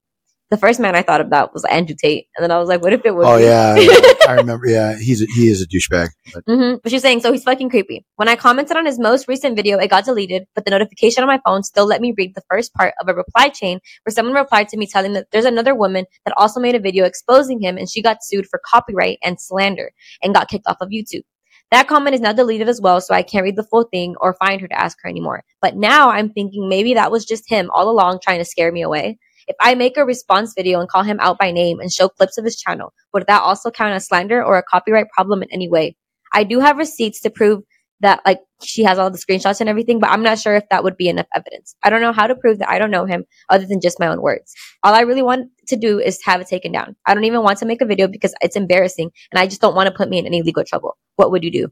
The 0.49 0.57
first 0.57 0.79
man 0.79 0.95
I 0.95 1.01
thought 1.01 1.21
about 1.21 1.53
was 1.53 1.65
Andrew 1.65 1.95
Tate 1.99 2.27
and 2.35 2.43
then 2.43 2.51
I 2.51 2.59
was 2.59 2.69
like, 2.69 2.81
what 2.81 2.93
if 2.93 3.01
it 3.05 3.15
was 3.15 3.25
Oh 3.27 3.37
yeah, 3.37 3.75
I 4.27 4.33
remember. 4.33 4.67
Yeah, 4.67 4.97
he's 4.97 5.21
a, 5.21 5.25
he 5.25 5.47
is 5.47 5.61
a 5.61 5.67
douchebag. 5.67 6.09
But 6.33 6.45
Mm-hmm. 6.45 6.77
But 6.83 6.91
she's 6.91 7.01
saying, 7.01 7.21
so 7.21 7.31
he's 7.31 7.43
fucking 7.43 7.69
creepy. 7.69 8.05
When 8.17 8.27
I 8.27 8.35
commented 8.35 8.77
on 8.77 8.85
his 8.85 8.99
most 8.99 9.27
recent 9.27 9.55
video, 9.55 9.79
it 9.79 9.89
got 9.89 10.05
deleted, 10.05 10.45
but 10.53 10.65
the 10.65 10.71
notification 10.71 11.23
on 11.23 11.27
my 11.27 11.39
phone 11.45 11.63
still 11.63 11.85
let 11.85 12.01
me 12.01 12.13
read 12.17 12.35
the 12.35 12.43
first 12.49 12.73
part 12.73 12.93
of 13.01 13.07
a 13.07 13.13
reply 13.13 13.49
chain 13.49 13.79
where 14.03 14.13
someone 14.13 14.35
replied 14.35 14.67
to 14.69 14.77
me 14.77 14.85
telling 14.85 15.13
that 15.13 15.27
there's 15.31 15.45
another 15.45 15.73
woman 15.73 16.05
that 16.25 16.35
also 16.37 16.59
made 16.59 16.75
a 16.75 16.79
video 16.79 17.05
exposing 17.05 17.59
him 17.59 17.77
and 17.77 17.89
she 17.89 18.01
got 18.01 18.23
sued 18.23 18.47
for 18.47 18.61
copyright 18.65 19.17
and 19.23 19.41
slander 19.41 19.91
and 20.21 20.35
got 20.35 20.49
kicked 20.49 20.67
off 20.67 20.77
of 20.81 20.89
YouTube. 20.89 21.23
That 21.71 21.87
comment 21.87 22.13
is 22.13 22.21
now 22.21 22.33
deleted 22.33 22.69
as 22.69 22.79
well, 22.79 23.01
so 23.01 23.15
I 23.15 23.23
can't 23.23 23.43
read 23.43 23.55
the 23.55 23.63
full 23.63 23.85
thing 23.85 24.15
or 24.21 24.35
find 24.35 24.61
her 24.61 24.67
to 24.67 24.79
ask 24.79 24.95
her 25.01 25.09
anymore. 25.09 25.43
But 25.59 25.75
now 25.75 26.11
I'm 26.11 26.29
thinking 26.29 26.69
maybe 26.69 26.93
that 26.93 27.11
was 27.11 27.25
just 27.25 27.49
him 27.49 27.71
all 27.73 27.89
along 27.89 28.19
trying 28.21 28.37
to 28.37 28.45
scare 28.45 28.71
me 28.71 28.83
away. 28.83 29.17
If 29.47 29.55
I 29.59 29.75
make 29.75 29.97
a 29.97 30.05
response 30.05 30.53
video 30.55 30.79
and 30.79 30.89
call 30.89 31.03
him 31.03 31.19
out 31.19 31.37
by 31.37 31.51
name 31.51 31.79
and 31.79 31.91
show 31.91 32.09
clips 32.09 32.37
of 32.37 32.45
his 32.45 32.55
channel, 32.55 32.93
would 33.13 33.25
that 33.27 33.41
also 33.41 33.71
count 33.71 33.93
as 33.93 34.07
slander 34.07 34.43
or 34.43 34.57
a 34.57 34.63
copyright 34.63 35.09
problem 35.09 35.43
in 35.43 35.49
any 35.51 35.69
way? 35.69 35.95
I 36.33 36.43
do 36.43 36.59
have 36.59 36.77
receipts 36.77 37.21
to 37.21 37.29
prove 37.29 37.63
that 37.99 38.21
like 38.25 38.39
she 38.61 38.83
has 38.83 38.99
all 38.99 39.09
the 39.09 39.17
screenshots 39.17 39.61
and 39.61 39.69
everything, 39.69 39.99
but 39.99 40.09
I'm 40.09 40.23
not 40.23 40.39
sure 40.39 40.55
if 40.55 40.63
that 40.69 40.83
would 40.83 40.97
be 40.97 41.07
enough 41.07 41.27
evidence. 41.35 41.75
I 41.83 41.89
don't 41.89 42.01
know 42.01 42.11
how 42.11 42.27
to 42.27 42.35
prove 42.35 42.59
that 42.59 42.69
I 42.69 42.77
don't 42.77 42.91
know 42.91 43.05
him 43.05 43.23
other 43.49 43.65
than 43.65 43.79
just 43.79 43.99
my 43.99 44.07
own 44.07 44.21
words. 44.21 44.53
All 44.83 44.93
I 44.93 45.01
really 45.01 45.21
want 45.21 45.49
to 45.67 45.75
do 45.77 45.99
is 45.99 46.19
have 46.25 46.41
it 46.41 46.47
taken 46.47 46.71
down. 46.71 46.95
I 47.05 47.13
don't 47.13 47.23
even 47.23 47.43
want 47.43 47.59
to 47.59 47.65
make 47.65 47.81
a 47.81 47.85
video 47.85 48.07
because 48.07 48.33
it's 48.41 48.55
embarrassing 48.55 49.11
and 49.31 49.39
I 49.39 49.47
just 49.47 49.61
don't 49.61 49.75
want 49.75 49.87
to 49.87 49.93
put 49.93 50.09
me 50.09 50.19
in 50.19 50.25
any 50.25 50.41
legal 50.41 50.63
trouble. 50.65 50.97
What 51.15 51.31
would 51.31 51.43
you 51.43 51.51
do? 51.51 51.69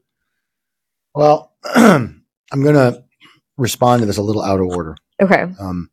well, 1.14 1.54
I'm 1.76 2.24
gonna 2.52 3.04
respond 3.58 4.02
to 4.02 4.06
this 4.06 4.18
a 4.18 4.22
little 4.22 4.42
out 4.42 4.60
of 4.60 4.68
order. 4.68 4.96
Okay. 5.22 5.46
Um, 5.60 5.90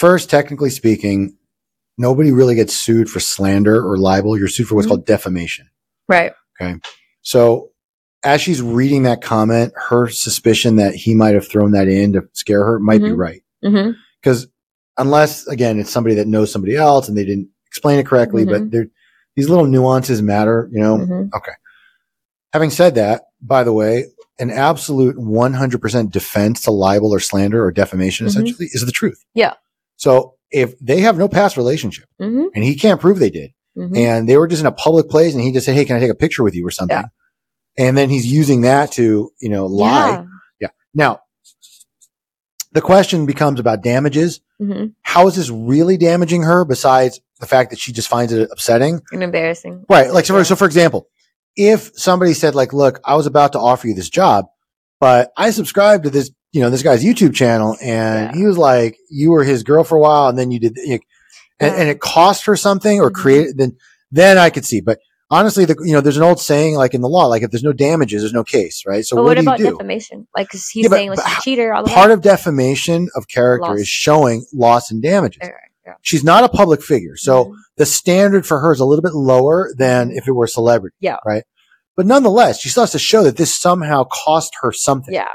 first, 0.00 0.30
technically 0.30 0.70
speaking, 0.70 1.36
nobody 1.98 2.32
really 2.32 2.54
gets 2.54 2.74
sued 2.74 3.10
for 3.10 3.20
slander 3.20 3.86
or 3.86 3.98
libel. 3.98 4.38
You're 4.38 4.48
sued 4.48 4.66
for 4.66 4.74
what's 4.74 4.86
Mhm. 4.86 4.90
called 4.90 5.06
defamation. 5.06 5.68
Right. 6.08 6.32
Okay. 6.60 6.76
So, 7.20 7.70
as 8.24 8.40
she's 8.40 8.62
reading 8.62 9.02
that 9.02 9.20
comment, 9.22 9.72
her 9.76 10.08
suspicion 10.08 10.76
that 10.76 10.94
he 10.94 11.14
might 11.14 11.34
have 11.34 11.46
thrown 11.46 11.72
that 11.72 11.86
in 11.88 12.14
to 12.14 12.22
scare 12.32 12.64
her 12.64 12.78
might 12.78 13.02
be 13.02 13.08
Mhm. 13.10 13.18
right. 13.18 13.42
Mm-hmm. 13.64 13.90
Because 14.22 14.46
unless, 14.96 15.46
again, 15.46 15.78
it's 15.78 15.90
somebody 15.90 16.14
that 16.14 16.26
knows 16.26 16.50
somebody 16.50 16.76
else 16.76 17.08
and 17.08 17.16
they 17.16 17.24
didn't 17.24 17.48
explain 17.66 17.98
it 17.98 18.06
correctly, 18.06 18.44
Mm-hmm. 18.46 18.68
but 18.68 18.88
these 19.36 19.48
little 19.50 19.66
nuances 19.66 20.20
matter, 20.22 20.68
you 20.72 20.80
know. 20.80 20.98
Mhm. 20.98 21.30
Having 22.52 22.70
said 22.70 22.94
that, 22.96 23.22
by 23.40 23.62
the 23.64 23.72
way, 23.72 24.06
an 24.38 24.50
absolute 24.50 25.16
100% 25.18 26.10
defense 26.12 26.62
to 26.62 26.70
libel 26.70 27.12
or 27.14 27.20
slander 27.20 27.62
or 27.64 27.70
defamation 27.70 28.26
Mhm. 28.26 28.30
essentially 28.30 28.68
is 28.72 28.84
the 28.84 28.92
truth. 28.92 29.22
Yeah. 29.34 29.54
So 30.00 30.34
if 30.50 30.78
they 30.80 31.00
have 31.02 31.16
no 31.18 31.28
past 31.28 31.56
relationship 31.56 32.06
Mm-hmm. 32.20 32.46
and 32.54 32.64
he 32.64 32.74
can't 32.74 33.00
prove 33.00 33.18
they 33.18 33.30
did, 33.30 33.50
Mm-hmm. 33.78 33.96
and 33.96 34.28
they 34.28 34.36
were 34.36 34.48
just 34.48 34.60
in 34.60 34.66
a 34.66 34.72
public 34.72 35.08
place 35.08 35.32
and 35.32 35.42
he 35.42 35.52
just 35.52 35.64
said, 35.64 35.76
Hey, 35.76 35.84
can 35.84 35.96
I 35.96 36.00
take 36.00 36.10
a 36.10 36.14
picture 36.16 36.42
with 36.42 36.56
you 36.56 36.66
or 36.66 36.72
something? 36.72 36.96
Yeah. 36.96 37.04
And 37.86 37.96
then 37.96 38.10
he's 38.10 38.26
using 38.26 38.62
that 38.62 38.90
to, 38.92 39.30
you 39.40 39.48
know, 39.48 39.66
lie. 39.66 40.24
Yeah. 40.60 40.68
Now, 40.92 41.20
the 42.72 42.80
question 42.80 43.26
becomes 43.26 43.60
about 43.60 43.82
damages. 43.82 44.40
Mm-hmm. 44.60 44.86
How 45.02 45.28
is 45.28 45.36
this 45.36 45.50
really 45.50 45.96
damaging 45.96 46.42
her 46.42 46.64
besides 46.64 47.20
the 47.38 47.46
fact 47.46 47.70
that 47.70 47.78
she 47.78 47.92
just 47.92 48.08
finds 48.08 48.32
it 48.32 48.48
upsetting. 48.50 49.00
And 49.12 49.22
embarrassing. 49.22 49.84
Right. 49.88 50.12
Like, 50.12 50.26
so 50.26 50.34
for, 50.34 50.40
Yeah. 50.40 50.44
so 50.44 50.56
for 50.56 50.66
example, 50.66 51.08
if 51.56 51.90
somebody 51.94 52.34
said 52.34 52.54
like, 52.54 52.72
look, 52.72 53.00
I 53.04 53.14
was 53.14 53.26
about 53.26 53.52
to 53.52 53.58
offer 53.60 53.86
you 53.88 53.94
this 53.94 54.10
job, 54.10 54.46
but 55.00 55.30
I 55.36 55.50
subscribed 55.52 56.04
to 56.04 56.10
this, 56.10 56.30
you 56.52 56.60
know, 56.60 56.70
this 56.70 56.82
guy's 56.82 57.04
YouTube 57.04 57.34
channel 57.34 57.76
and 57.80 58.30
Yeah. 58.30 58.34
he 58.36 58.44
was 58.46 58.58
like, 58.58 58.96
you 59.10 59.30
were 59.30 59.44
his 59.44 59.62
girl 59.62 59.84
for 59.84 59.96
a 59.96 60.00
while 60.00 60.28
and 60.28 60.38
then 60.38 60.50
you 60.50 60.58
did, 60.60 60.76
you 60.76 60.98
and, 61.60 61.74
Yeah. 61.74 61.80
and 61.80 61.88
it 61.90 62.00
cost 62.00 62.46
her 62.46 62.56
something 62.56 63.00
or 63.00 63.10
Mhm. 63.10 63.14
created, 63.14 63.58
then, 63.58 63.76
then 64.10 64.38
I 64.38 64.50
could 64.50 64.64
see. 64.64 64.80
But 64.80 64.98
honestly, 65.30 65.64
the, 65.64 65.76
you 65.84 65.92
know, 65.92 66.00
there's 66.00 66.16
an 66.16 66.22
old 66.24 66.40
saying 66.40 66.74
like 66.74 66.92
in 66.94 67.02
the 67.02 67.08
law, 67.08 67.26
like 67.26 67.42
if 67.42 67.50
there's 67.50 67.62
no 67.62 67.72
damages, 67.72 68.22
there's 68.22 68.32
no 68.32 68.42
case, 68.44 68.82
right? 68.86 69.04
So 69.04 69.16
but 69.16 69.22
what, 69.22 69.28
what 69.28 69.34
do 69.36 69.42
about 69.42 69.58
do? 69.58 69.64
defamation? 69.70 70.26
Like, 70.36 70.48
because 70.48 70.66
he's 70.68 70.84
Yeah, 70.84 70.90
saying 70.90 71.10
she's 71.12 71.20
a 71.38 71.40
cheater. 71.42 71.72
All 71.74 71.84
the 71.84 71.90
Part 71.90 72.08
way. 72.08 72.14
of 72.14 72.22
defamation 72.22 73.08
of 73.14 73.28
character 73.28 73.68
Loss. 73.70 73.80
is 73.80 73.88
showing 73.88 74.44
loss 74.52 74.90
and 74.90 75.00
damages. 75.02 75.40
Right, 75.42 75.52
yeah. 75.86 75.92
She's 76.02 76.24
not 76.24 76.42
a 76.42 76.48
public 76.48 76.82
figure. 76.82 77.16
So 77.16 77.44
Mhm. 77.44 77.52
the 77.76 77.86
standard 77.86 78.44
for 78.46 78.58
her 78.60 78.72
is 78.72 78.80
a 78.80 78.84
little 78.84 79.02
bit 79.02 79.14
lower 79.14 79.70
than 79.76 80.10
if 80.10 80.26
it 80.26 80.32
were 80.32 80.46
a 80.46 80.48
celebrity. 80.48 80.96
Yeah. 81.00 81.18
Right. 81.24 81.44
But 81.96 82.06
nonetheless, 82.06 82.58
she 82.60 82.70
still 82.70 82.82
has 82.84 82.92
to 82.92 82.98
show 82.98 83.22
that 83.24 83.36
this 83.36 83.52
somehow 83.56 84.04
cost 84.04 84.52
her 84.62 84.72
something. 84.72 85.12
yeah, 85.14 85.28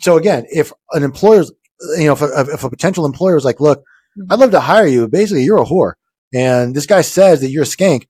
So 0.00 0.16
again, 0.16 0.46
if 0.50 0.72
an 0.92 1.02
employer's, 1.02 1.52
you 1.98 2.04
know, 2.06 2.12
if 2.12 2.22
a, 2.22 2.40
if 2.52 2.64
a 2.64 2.70
potential 2.70 3.06
employer 3.06 3.36
is 3.36 3.44
like, 3.44 3.60
look, 3.60 3.82
Mhm. 4.18 4.26
I'd 4.30 4.38
love 4.38 4.50
to 4.50 4.60
hire 4.60 4.86
you, 4.86 5.08
basically 5.08 5.42
you're 5.44 5.62
a 5.62 5.64
whore. 5.64 5.94
And 6.34 6.74
this 6.74 6.84
guy 6.84 7.00
says 7.00 7.40
that 7.40 7.48
you're 7.48 7.62
a 7.62 7.66
skank. 7.66 8.08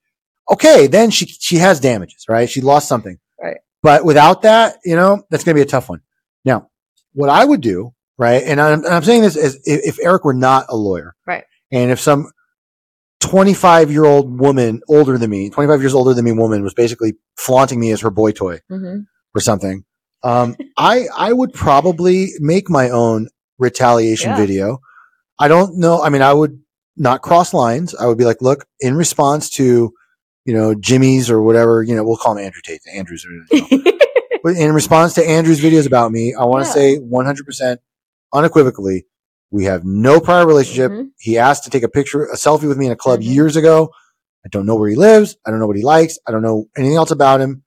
Okay. 0.51 0.89
Then 0.89 1.11
she, 1.11 1.27
she 1.27 1.57
has 1.59 1.79
damages, 1.79 2.25
right? 2.29 2.51
She 2.51 2.61
lost 2.61 2.89
something. 2.89 3.19
Right. 3.41 3.59
But 3.83 4.05
without 4.05 4.43
that, 4.43 4.79
you 4.85 4.97
know, 4.97 5.23
that's 5.31 5.45
going 5.45 5.55
to 5.55 5.59
be 5.59 5.63
a 5.63 5.71
tough 5.71 5.89
one. 5.89 6.01
Now, 6.45 6.71
what 7.13 7.31
I 7.31 7.45
would 7.45 7.61
do, 7.61 7.95
right? 8.19 8.43
And 8.43 8.61
I'm, 8.61 8.85
and 8.85 8.93
I'm 8.95 9.05
saying 9.05 9.23
this 9.23 9.37
as 9.37 9.55
if, 9.65 9.97
if 9.97 9.99
Eric 10.01 10.25
were 10.25 10.35
not 10.35 10.67
a 10.69 10.77
lawyer. 10.77 11.15
Right. 11.27 11.45
And 11.71 11.91
if 11.93 12.01
some 12.01 12.33
25 13.21 13.91
year 13.91 14.05
old 14.05 14.39
woman 14.41 14.83
older 14.89 15.17
than 15.19 15.31
me, 15.31 15.51
25 15.51 15.81
years 15.81 15.95
older 15.95 16.15
than 16.15 16.25
me 16.25 16.33
woman 16.33 16.63
was 16.63 16.75
basically 16.75 17.15
flaunting 17.37 17.79
me 17.79 17.93
as 17.93 18.01
her 18.01 18.11
boy 18.11 18.33
toy 18.33 18.61
hmm 18.69 19.01
or 19.35 19.41
something, 19.41 19.85
um, 20.25 20.57
I, 20.77 21.07
I 21.17 21.33
would 21.33 21.53
probably 21.53 22.31
make 22.41 22.71
my 22.71 22.91
own 22.91 23.29
retaliation 23.59 24.31
Yeah. 24.31 24.37
video. 24.37 24.79
I 25.39 25.49
don't 25.49 25.79
know. 25.79 26.03
I 26.03 26.09
mean, 26.09 26.23
I 26.23 26.33
would 26.33 26.61
not 26.97 27.23
cross 27.23 27.53
lines. 27.55 27.95
I 27.95 28.07
would 28.07 28.19
be 28.19 28.25
like, 28.25 28.41
look, 28.43 28.67
in 28.81 28.95
response 28.97 29.51
to, 29.51 29.93
you 30.45 30.55
know, 30.55 30.75
Jimmy's 30.75 31.31
or 31.31 31.43
whatever, 31.43 31.83
you 31.83 31.95
know, 31.97 32.05
we'll 32.05 32.17
call 32.17 32.37
him 32.37 32.45
Andrew 32.45 32.61
Tate, 32.65 32.81
Andrews. 32.93 33.25
Or, 33.27 33.57
you 33.57 33.69
know. 33.85 33.93
But 34.45 34.57
in 34.57 34.73
response 34.73 35.15
to 35.15 35.25
Andrew's 35.25 35.61
videos 35.61 35.87
about 35.87 36.11
me, 36.11 36.35
I 36.35 36.45
want 36.47 36.65
to 36.65 36.69
Yeah. 36.69 36.97
say 36.97 36.99
100% 36.99 37.77
unequivocally, 38.33 39.07
we 39.53 39.65
have 39.65 39.85
no 39.85 40.19
prior 40.21 40.47
relationship. 40.47 40.91
Mhm. 40.91 41.11
He 41.19 41.39
asked 41.39 41.63
to 41.65 41.71
take 41.71 41.83
a 41.85 41.89
picture, 41.89 42.25
a 42.25 42.35
selfie 42.37 42.67
with 42.69 42.77
me 42.79 42.87
in 42.87 42.93
a 42.93 42.97
club 42.97 43.21
Mhm. 43.21 43.25
years 43.35 43.55
ago. 43.57 43.91
I 44.45 44.49
don't 44.49 44.67
know 44.67 44.75
where 44.75 44.89
he 44.89 44.97
lives. 44.97 45.37
I 45.47 45.51
don't 45.51 45.61
know 45.61 45.67
what 45.69 45.77
he 45.77 45.85
likes. 45.85 46.19
I 46.27 46.33
don't 46.33 46.43
know 46.43 46.67
anything 46.77 46.97
else 46.97 47.13
about 47.13 47.41
him. 47.41 47.63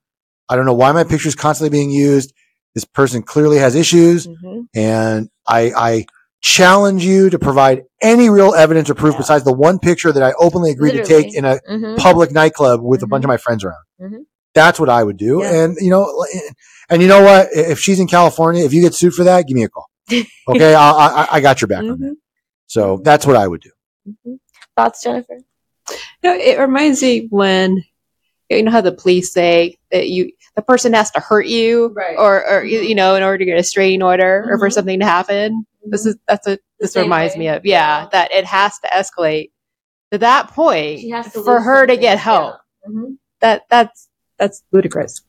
I 0.49 0.55
don't 0.57 0.65
know 0.65 0.73
why 0.73 0.91
my 0.91 1.03
picture 1.05 1.29
is 1.29 1.35
constantly 1.35 1.69
being 1.69 1.91
used. 1.91 2.33
This 2.75 2.85
person 2.85 3.23
clearly 3.23 3.57
has 3.57 3.73
issues 3.75 4.25
hmm 4.25 4.61
and 4.75 5.29
I, 5.47 5.71
I 5.75 6.05
challenge 6.41 7.03
you 7.05 7.29
to 7.29 7.39
provide 7.39 7.83
any 8.01 8.29
real 8.29 8.53
evidence 8.53 8.89
or 8.89 8.93
proof 8.95 9.13
Yeah. 9.13 9.19
besides 9.19 9.43
the 9.45 9.53
one 9.53 9.79
picture 9.79 10.11
that 10.11 10.21
I 10.21 10.33
openly 10.37 10.71
agreed 10.71 10.91
to 10.93 11.03
take 11.05 11.33
in 11.35 11.45
a 11.45 11.59
hmm 11.67 11.95
public 11.97 12.31
nightclub 12.31 12.81
with 12.81 13.01
a 13.01 13.05
Mhm. 13.05 13.09
bunch 13.09 13.23
of 13.23 13.29
my 13.29 13.37
friends 13.37 13.63
around. 13.63 13.83
Mhm. 14.01 14.25
That's 14.53 14.79
what 14.79 14.89
I 14.89 15.03
would 15.03 15.17
do. 15.17 15.39
Yeah. 15.41 15.63
And 15.63 15.77
you 15.79 15.89
know, 15.89 16.25
and 16.89 17.01
you 17.01 17.07
know 17.07 17.21
what? 17.23 17.47
If 17.53 17.79
she's 17.79 17.99
in 17.99 18.07
California, 18.07 18.63
if 18.65 18.73
you 18.73 18.81
get 18.81 18.93
sued 18.93 19.13
for 19.13 19.23
that, 19.23 19.47
give 19.47 19.55
me 19.55 19.63
a 19.63 19.69
call. 19.69 19.89
Okay, 20.47 20.75
I, 20.75 20.89
I, 20.91 21.27
I 21.31 21.39
got 21.39 21.61
your 21.61 21.67
back 21.67 21.79
on 21.83 21.99
that. 21.99 22.11
Mhm. 22.11 22.15
So 22.67 22.99
that's 23.03 23.25
what 23.25 23.35
I 23.37 23.47
would 23.47 23.61
do. 23.61 23.71
Mhm. 24.07 24.37
Thoughts, 24.77 25.01
Jennifer? 25.03 25.37
You 26.23 26.29
know, 26.29 26.35
it 26.35 26.59
reminds 26.59 27.01
me 27.01 27.27
when 27.29 27.83
you 28.49 28.63
know 28.63 28.71
how 28.71 28.81
the 28.81 28.91
police 28.91 29.31
say 29.33 29.77
that 29.91 30.07
you 30.09 30.31
the 30.55 30.61
person 30.61 30.93
has 30.93 31.11
to 31.11 31.19
hurt 31.19 31.47
you, 31.47 31.87
Right. 31.95 32.15
or 32.17 32.47
or 32.49 32.63
you 32.63 32.79
you 32.81 32.95
know 32.95 33.15
in 33.15 33.23
order 33.23 33.37
to 33.39 33.45
get 33.45 33.51
a 33.53 33.55
restraining 33.55 34.01
order 34.03 34.45
or 34.49 34.57
for 34.59 34.69
Mhm. 34.69 34.73
something 34.73 34.99
to 34.99 35.05
happen. 35.05 35.65
This 35.85 36.05
is 36.05 36.15
that's 36.27 36.47
what 36.47 36.59
this 36.79 36.95
reminds 36.95 37.33
way. 37.35 37.39
me 37.39 37.47
of. 37.49 37.65
Yeah, 37.65 38.03
Yeah. 38.03 38.07
that 38.11 38.31
it 38.33 38.45
has 38.45 38.77
to 38.79 38.87
escalate 38.89 39.51
to 40.11 40.17
that 40.19 40.49
point 40.49 40.99
She 41.01 41.09
has 41.09 41.25
to 41.33 41.41
for 41.43 41.55
lose 41.55 41.63
her 41.65 41.87
to 41.87 41.97
get 41.97 42.17
help. 42.19 42.55
Yeah. 42.85 42.91
Mhm. 42.91 43.17
That 43.41 43.63
that's 43.69 44.09
that's 44.37 44.63
ludicrous. 44.71 45.21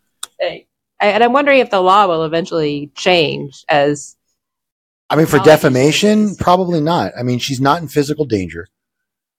I- 0.42 0.64
and 1.00 1.22
I'm 1.22 1.32
wondering 1.32 1.60
if 1.60 1.70
the 1.70 1.80
law 1.82 2.06
will 2.06 2.24
eventually 2.24 2.90
change 2.94 3.64
as 3.68 4.16
I 5.10 5.14
mean, 5.16 5.26
for 5.26 5.38
defamation, 5.38 6.34
probably 6.36 6.80
not. 6.80 7.12
I 7.16 7.22
mean, 7.22 7.38
she's 7.38 7.60
not 7.60 7.80
in 7.80 7.86
physical 7.88 8.24
danger, 8.24 8.66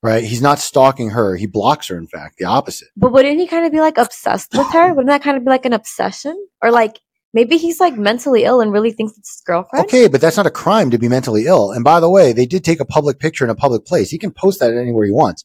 right? 0.07 0.23
He's 0.23 0.41
not 0.41 0.59
stalking 0.59 1.09
her. 1.11 1.35
He 1.35 1.45
blocks 1.47 1.87
her. 1.89 1.97
In 1.97 2.07
fact, 2.07 2.37
the 2.37 2.45
opposite. 2.45 2.87
But 2.95 3.11
wouldn't 3.11 3.39
he 3.39 3.47
kind 3.47 3.65
of 3.65 3.71
be 3.71 3.79
like 3.79 3.97
obsessed 3.97 4.53
with 4.53 4.67
her? 4.71 4.89
Wouldn't 4.93 5.07
that 5.07 5.21
kind 5.23 5.37
of 5.37 5.43
be 5.43 5.49
like 5.49 5.65
an 5.65 5.73
obsession? 5.73 6.35
Or 6.61 6.71
like 6.71 6.99
maybe 7.33 7.57
he's 7.57 7.79
like 7.79 7.95
mentally 7.97 8.43
ill 8.45 8.61
and 8.61 8.71
really 8.71 8.91
thinks 8.91 9.17
it's 9.17 9.29
his 9.35 9.43
girlfriend? 9.45 9.85
Okay, 9.85 10.07
but 10.07 10.21
that's 10.21 10.37
not 10.37 10.47
a 10.47 10.51
crime 10.51 10.91
to 10.91 10.97
be 10.97 11.09
mentally 11.09 11.45
ill. 11.45 11.71
And 11.71 11.83
by 11.83 11.99
the 11.99 12.09
way, 12.09 12.31
they 12.33 12.45
did 12.45 12.63
take 12.63 12.79
a 12.79 12.85
public 12.85 13.19
picture 13.19 13.43
in 13.43 13.49
a 13.51 13.55
public 13.55 13.85
place. 13.85 14.09
He 14.09 14.17
can 14.17 14.31
post 14.31 14.59
that 14.61 14.73
anywhere 14.73 15.05
he 15.05 15.11
wants. 15.11 15.43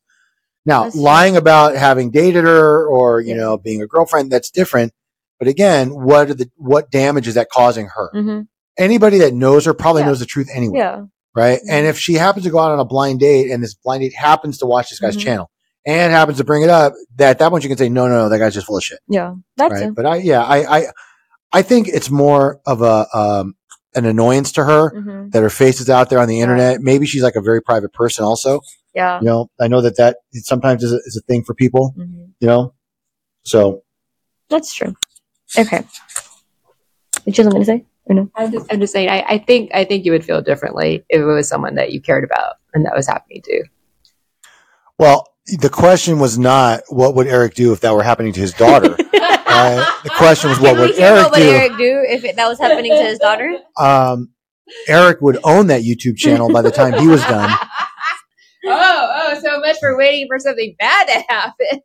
Now, 0.64 0.84
That's 0.84 0.94
true. 0.94 1.02
lying 1.02 1.36
about 1.36 1.74
having 1.74 2.10
dated 2.12 2.44
her 2.44 2.86
or, 2.86 3.20
you 3.20 3.30
Yeah. 3.34 3.40
know, 3.40 3.58
being 3.58 3.82
a 3.82 3.86
girlfriend, 3.86 4.30
that's 4.30 4.48
different. 4.50 4.92
But 5.40 5.48
again, 5.48 5.90
what 5.90 6.30
are 6.30 6.34
the 6.34 6.50
what 6.56 6.88
damage 6.90 7.26
is 7.26 7.34
that 7.34 7.48
causing 7.50 7.88
her? 7.96 8.10
hmm 8.12 8.40
Anybody 8.78 9.18
that 9.18 9.34
knows 9.34 9.64
her 9.66 9.74
probably 9.74 10.02
Yeah. 10.02 10.08
knows 10.08 10.20
the 10.20 10.26
truth 10.26 10.48
anyway, 10.54 10.78
Yeah. 10.78 11.02
Right? 11.34 11.58
Mhm. 11.60 11.70
And 11.70 11.86
if 11.86 11.98
she 11.98 12.14
happens 12.14 12.44
to 12.44 12.50
go 12.50 12.58
out 12.58 12.70
on 12.72 12.78
a 12.80 12.84
blind 12.84 13.20
date 13.20 13.50
and 13.50 13.62
this 13.62 13.74
blind 13.74 14.02
date 14.02 14.14
happens 14.14 14.58
to 14.58 14.66
watch 14.66 14.90
this 14.90 14.98
guy's 15.00 15.16
Mhm. 15.16 15.20
channel 15.20 15.50
and 15.86 16.12
happens 16.12 16.38
to 16.38 16.44
bring 16.44 16.62
it 16.62 16.70
up, 16.70 16.92
that 17.16 17.30
at 17.30 17.38
that 17.38 17.50
point 17.50 17.62
you 17.64 17.68
can 17.68 17.78
say, 17.78 17.88
no, 17.88 18.06
no, 18.06 18.14
no, 18.24 18.28
that 18.28 18.38
guy's 18.38 18.54
just 18.54 18.66
full 18.66 18.76
of 18.76 18.84
shit, 18.84 19.00
Yeah. 19.08 19.34
That's 19.56 19.72
right? 19.72 19.88
it. 19.88 19.94
But 19.94 20.06
I, 20.06 20.16
yeah, 20.16 20.42
I, 20.42 20.78
I, 20.78 20.86
I 21.52 21.62
think 21.62 21.88
it's 21.88 22.10
more 22.10 22.60
of 22.66 22.80
a 22.82 23.06
um, 23.16 23.54
an 23.94 24.06
annoyance 24.06 24.52
to 24.52 24.64
her 24.64 24.90
hmm 25.02 25.28
that 25.30 25.42
her 25.42 25.50
face 25.50 25.80
is 25.80 25.88
out 25.90 26.08
there 26.10 26.18
on 26.18 26.28
the 26.28 26.40
internet. 26.40 26.80
Maybe 26.80 27.06
she's 27.06 27.22
like 27.22 27.36
a 27.36 27.40
very 27.42 27.60
private 27.62 27.92
person 27.92 28.24
also. 28.24 28.60
Yeah. 28.94 29.18
You 29.20 29.26
know, 29.26 29.50
I 29.60 29.68
know 29.68 29.80
that 29.82 29.96
that 29.96 30.18
sometimes 30.32 30.82
is 30.82 30.92
a, 30.92 30.96
is 31.06 31.16
a 31.16 31.22
thing 31.26 31.42
for 31.44 31.54
people, 31.54 31.92
hmm 31.96 32.24
you 32.40 32.46
know? 32.48 32.74
So 33.44 33.82
That's 34.48 34.72
true. 34.74 34.94
Okay. 35.58 35.84
Did 37.24 37.38
you 37.38 37.44
have 37.44 37.52
something 37.52 37.60
to 37.60 37.64
say? 37.66 37.84
Or 38.12 38.14
no? 38.14 38.30
I'm 38.36 38.52
just, 38.52 38.72
I'm 38.72 38.80
just 38.80 38.92
saying, 38.92 39.08
I, 39.08 39.24
I 39.26 39.38
think 39.38 39.70
I 39.74 39.84
think 39.84 40.04
you 40.04 40.12
would 40.12 40.24
feel 40.24 40.42
differently 40.42 41.04
if 41.08 41.20
it 41.20 41.24
was 41.24 41.48
someone 41.48 41.74
that 41.76 41.92
you 41.92 42.00
cared 42.00 42.24
about 42.24 42.56
and 42.74 42.84
that 42.84 42.94
was 42.94 43.06
happening 43.06 43.42
to. 43.44 43.64
well, 44.98 45.28
the 45.46 45.70
question 45.70 46.18
was 46.18 46.38
not 46.38 46.82
what 46.88 47.14
would 47.14 47.26
Eric 47.26 47.54
do 47.54 47.72
if 47.72 47.80
that 47.80 47.94
were 47.94 48.02
happening 48.02 48.32
to 48.34 48.40
his 48.40 48.52
daughter. 48.52 48.96
uh, 49.14 50.00
the 50.04 50.10
question 50.10 50.50
was 50.50 50.60
what 50.60 50.74
Can 50.74 50.80
would 50.80 50.98
Eric 50.98 51.30
what 51.30 51.38
do? 51.38 51.42
Eric 51.42 51.76
do 51.78 52.04
if 52.08 52.24
it, 52.24 52.36
that 52.36 52.48
was 52.48 52.58
happening 52.58 52.92
to 52.92 53.02
his 53.02 53.18
daughter? 53.18 53.58
Um, 53.78 54.30
Eric 54.86 55.20
would 55.20 55.38
own 55.44 55.68
that 55.68 55.82
YouTube 55.82 56.16
channel 56.16 56.52
by 56.52 56.62
the 56.62 56.70
time 56.70 56.94
he 56.94 57.08
was 57.08 57.22
done. 57.22 57.50
oh, 58.66 59.30
oh, 59.34 59.40
so 59.42 59.58
much 59.60 59.78
for 59.80 59.96
waiting 59.96 60.26
for 60.28 60.38
something 60.38 60.74
bad 60.78 61.06
to 61.06 61.24
happen. 61.28 61.80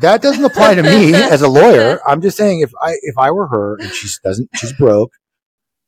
That 0.00 0.22
doesn't 0.22 0.44
apply 0.44 0.74
to 0.74 0.82
me 0.82 1.14
as 1.14 1.42
a 1.42 1.48
lawyer. 1.48 2.00
I'm 2.06 2.20
just 2.20 2.36
saying 2.36 2.60
if 2.60 2.72
I 2.80 2.96
if 3.02 3.16
I 3.16 3.30
were 3.30 3.46
her 3.46 3.76
and 3.76 3.90
she 3.92 4.08
doesn't 4.22 4.50
she's 4.56 4.72
broke, 4.72 5.12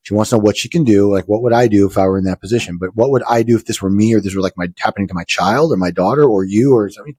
she 0.05 0.15
wants 0.15 0.31
to 0.31 0.37
know 0.37 0.41
what 0.43 0.57
she 0.57 0.69
can 0.69 0.85
do. 0.85 1.13
Like 1.13 1.25
what 1.25 1.43
would 1.43 1.53
I 1.53 1.67
do 1.67 1.87
if 1.89 1.99
I 1.99 2.07
were 2.07 2.19
in 2.19 2.25
that 2.25 2.41
position? 2.41 2.79
But 2.79 2.95
what 2.95 3.11
would 3.11 3.23
I 3.29 3.43
do 3.43 3.57
if 3.57 3.65
this 3.65 3.83
were 3.83 3.91
me 3.91 4.15
or 4.15 4.21
this 4.21 4.35
were 4.37 4.41
like 4.43 4.57
my 4.57 4.69
happening 4.79 5.09
to 5.09 5.15
my 5.15 5.25
child 5.25 5.73
or 5.73 5.77
my 5.77 5.91
daughter 5.91 6.25
or 6.25 6.45
you 6.45 6.75
or 6.77 6.89
something? 6.91 7.17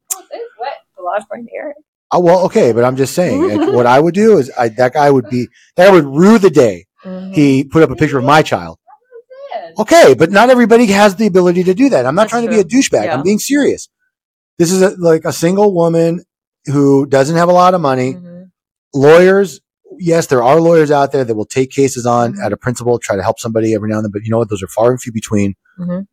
what? 0.58 0.74
The 0.96 1.22
according 1.24 1.48
to 1.48 1.52
Eric. 1.56 1.76
Oh, 2.12 2.20
well, 2.20 2.46
okay, 2.46 2.72
but 2.72 2.84
I'm 2.86 2.96
just 2.96 3.14
saying 3.14 3.50
like, 3.50 3.74
what 3.74 3.86
I 3.86 4.00
would 4.00 4.14
do 4.14 4.38
is 4.38 4.50
I, 4.58 4.70
that 4.70 4.94
guy 4.94 5.12
would 5.12 5.30
be 5.30 5.50
that 5.76 5.92
would 5.92 6.06
rue 6.06 6.38
the 6.40 6.50
day 6.50 6.86
Mhm. 7.04 7.34
he 7.36 7.64
put 7.64 7.84
up 7.84 7.92
a 7.92 7.96
picture 7.96 8.18
of 8.18 8.24
my 8.24 8.42
child. 8.42 8.80
Okay, 9.78 10.14
but 10.18 10.32
not 10.32 10.50
everybody 10.50 10.86
has 10.88 11.16
the 11.16 11.28
ability 11.28 11.64
to 11.66 11.74
do 11.74 11.90
that. 11.90 12.06
I'm 12.06 12.16
not 12.16 12.24
That's 12.24 12.32
trying 12.32 12.44
to 12.46 12.50
be 12.50 12.60
a 12.60 12.64
douchebag. 12.64 13.06
Yeah. 13.06 13.14
I'm 13.16 13.24
being 13.24 13.40
serious. 13.40 13.90
This 14.58 14.72
is 14.72 14.82
a, 14.82 14.96
like 14.98 15.26
a 15.26 15.34
single 15.34 15.74
woman 15.74 16.24
who 16.66 17.06
doesn't 17.06 17.36
have 17.36 17.50
a 17.50 17.54
lot 17.54 17.74
of 17.74 17.82
money. 17.82 18.14
Mhm. 18.14 18.52
Lawyers, 18.94 19.60
yes, 20.00 20.28
there 20.28 20.44
are 20.44 20.60
lawyers 20.60 20.92
out 20.92 21.12
there 21.12 21.24
that 21.24 21.36
will 21.36 21.46
take 21.46 21.72
cases 21.72 22.06
on 22.06 22.36
at 22.44 22.52
a 22.54 22.58
principle, 22.58 23.00
try 23.00 23.16
to 23.16 23.24
help 23.24 23.40
somebody 23.40 23.74
every 23.74 23.90
now 23.90 23.98
and 23.98 24.06
then, 24.06 24.12
but 24.12 24.24
you 24.24 24.32
know 24.32 24.38
what? 24.38 24.50
Those 24.50 24.64
are 24.64 24.68
far 24.68 24.92
and 24.92 25.02
few 25.02 25.12
between. 25.12 25.56
Mhm. 25.80 26.08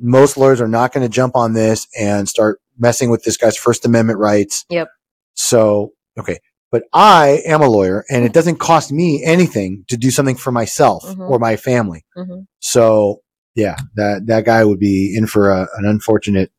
Most 0.00 0.36
lawyers 0.36 0.60
are 0.60 0.68
not 0.68 0.92
going 0.92 1.04
to 1.06 1.08
jump 1.12 1.36
on 1.36 1.52
this 1.52 1.86
and 1.98 2.28
start 2.28 2.60
messing 2.78 3.10
with 3.10 3.22
this 3.22 3.36
guy's 3.36 3.56
First 3.56 3.84
Amendment 3.86 4.18
rights. 4.18 4.64
Yep. 4.68 4.88
So, 5.34 5.92
okay. 6.18 6.38
But 6.72 6.84
I 6.92 7.42
am 7.46 7.60
a 7.62 7.68
lawyer 7.68 8.04
and 8.10 8.24
it 8.24 8.32
doesn't 8.32 8.56
cost 8.56 8.90
me 8.90 9.22
anything 9.24 9.84
to 9.88 9.96
do 9.96 10.10
something 10.10 10.34
for 10.34 10.50
myself 10.50 11.04
Mhm. 11.04 11.30
or 11.30 11.38
my 11.38 11.54
family. 11.56 12.04
Mhm. 12.16 12.46
So 12.58 13.20
yeah, 13.54 13.76
that, 13.94 14.26
that 14.26 14.44
guy 14.44 14.64
would 14.64 14.80
be 14.80 15.14
in 15.16 15.28
for 15.28 15.50
a, 15.50 15.68
an 15.76 15.84
unfortunate 15.86 16.50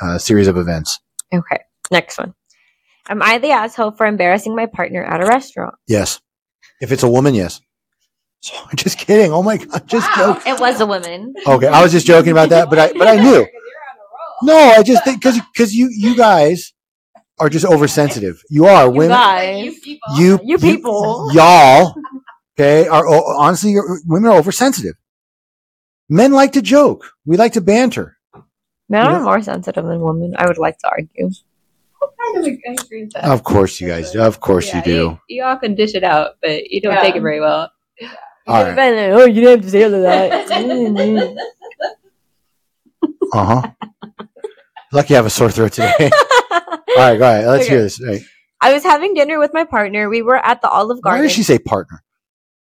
uh, 0.00 0.18
series 0.18 0.46
of 0.46 0.56
events. 0.56 1.00
Okay. 1.34 1.58
Next 1.90 2.18
one. 2.18 2.34
Am 3.08 3.22
I 3.22 3.38
the 3.38 3.50
asshole 3.50 3.92
for 3.92 4.06
embarrassing 4.06 4.56
my 4.56 4.66
partner 4.66 5.02
at 5.04 5.20
a 5.22 5.26
restaurant? 5.26 5.74
Yes. 5.86 6.20
If 6.80 6.90
it's 6.92 7.02
a 7.02 7.08
woman, 7.08 7.34
yes. 7.34 7.60
So, 8.44 8.54
I'm 8.62 8.76
just 8.76 8.98
kidding. 8.98 9.32
Oh 9.32 9.42
my 9.42 9.56
God. 9.56 9.88
Just 9.88 10.06
joking. 10.14 10.52
It 10.52 10.60
was 10.60 10.78
a 10.78 10.84
woman. 10.84 11.32
Okay. 11.46 11.66
I 11.66 11.82
was 11.82 11.92
just 11.92 12.06
joking 12.06 12.32
about 12.32 12.50
that, 12.50 12.68
but 12.68 12.78
I, 12.78 12.92
but 12.92 13.08
I 13.08 13.16
knew. 13.16 13.46
No, 14.42 14.54
I 14.54 14.82
just 14.82 15.02
think 15.02 15.18
because 15.22 15.40
because 15.54 15.74
you 15.74 15.88
you 15.90 16.14
guys 16.14 16.74
are 17.38 17.48
just 17.48 17.64
oversensitive. 17.64 18.42
You 18.50 18.66
are 18.66 18.84
You 18.84 18.90
women. 18.90 19.16
guys. 19.16 19.74
You 20.18 20.38
You 20.44 20.58
people. 20.58 21.30
y'all. 21.32 21.94
Okay, 22.60 22.86
are 22.86 23.06
honestly 23.08 23.70
you're, 23.70 24.00
women 24.04 24.30
are 24.30 24.36
oversensitive. 24.36 24.96
Men 26.10 26.32
like 26.32 26.52
to 26.52 26.60
joke. 26.60 27.12
We 27.24 27.38
like 27.38 27.54
to 27.54 27.62
banter. 27.62 28.18
Men 28.90 29.06
You 29.06 29.12
are 29.16 29.20
more 29.22 29.40
sensitive 29.40 29.86
than 29.86 30.00
women. 30.02 30.34
I 30.36 30.46
would 30.46 30.58
like 30.58 30.76
to 30.80 30.88
argue. 30.90 31.30
Kind 32.32 32.78
of 32.78 32.84
agree 32.84 33.02
with 33.04 33.12
that. 33.12 33.24
Of 33.24 33.42
course, 33.44 33.80
you 33.80 33.88
guys. 33.88 34.14
Of 34.16 34.40
course, 34.40 34.68
Yeah, 34.68 34.78
you 34.78 34.82
do. 34.84 34.90
You, 34.90 35.18
you 35.28 35.44
all 35.44 35.56
can 35.56 35.74
dish 35.74 35.94
it 35.94 36.04
out, 36.04 36.32
but 36.42 36.64
you 36.70 36.80
don't 36.80 36.94
Yeah. 36.94 37.02
take 37.02 37.16
it 37.16 37.20
very 37.22 37.40
well. 37.40 37.70
All 38.46 38.62
right. 38.64 38.78
Oh, 39.12 39.24
you 39.26 39.34
didn't 39.40 39.50
have 39.50 39.62
to 39.62 39.70
say 39.70 39.84
all 39.84 39.94
of 39.94 40.02
that. 40.02 40.48
Mm-hmm. 40.48 41.36
Uh 43.32 43.44
huh. 43.44 43.62
Lucky 44.92 45.14
I 45.14 45.16
have 45.16 45.26
a 45.26 45.30
sore 45.30 45.50
throat 45.50 45.72
today. 45.72 45.92
All 46.10 46.10
right, 46.96 47.18
go 47.18 47.24
ahead. 47.28 47.46
Let's 47.46 47.64
Okay. 47.64 47.74
hear 47.74 47.82
this. 47.82 48.00
Right. 48.00 48.20
I 48.60 48.72
was 48.72 48.84
having 48.84 49.14
dinner 49.14 49.38
with 49.40 49.52
my 49.52 49.64
partner. 49.64 50.08
We 50.08 50.22
were 50.22 50.36
at 50.36 50.62
the 50.62 50.68
Olive 50.68 50.98
Why 51.02 51.10
Garden. 51.12 51.24
does 51.24 51.32
she 51.32 51.42
say 51.42 51.58
partner? 51.58 52.02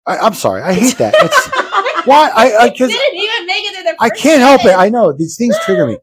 I, 0.07 0.17
I'm 0.19 0.33
sorry. 0.35 0.63
I 0.63 0.73
hate 0.73 0.97
that. 0.99 1.15
It's, 1.19 1.47
why? 2.07 2.31
I 2.35 2.57
I, 2.65 2.69
cause 2.71 2.89
didn't 2.91 3.15
even 3.17 3.47
make 3.47 3.65
it 3.65 3.77
to 3.77 3.83
the 3.85 3.97
I 4.01 4.09
can't 4.11 4.41
help 4.41 4.65
it. 4.65 4.75
I 4.77 4.89
know 4.89 5.13
these 5.13 5.37
things 5.37 5.57
trigger 5.65 5.87
me. 5.87 5.99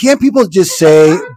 Can't 0.00 0.20
people 0.20 0.46
just 0.46 0.78
say 0.78 1.08
partner. 1.08 1.36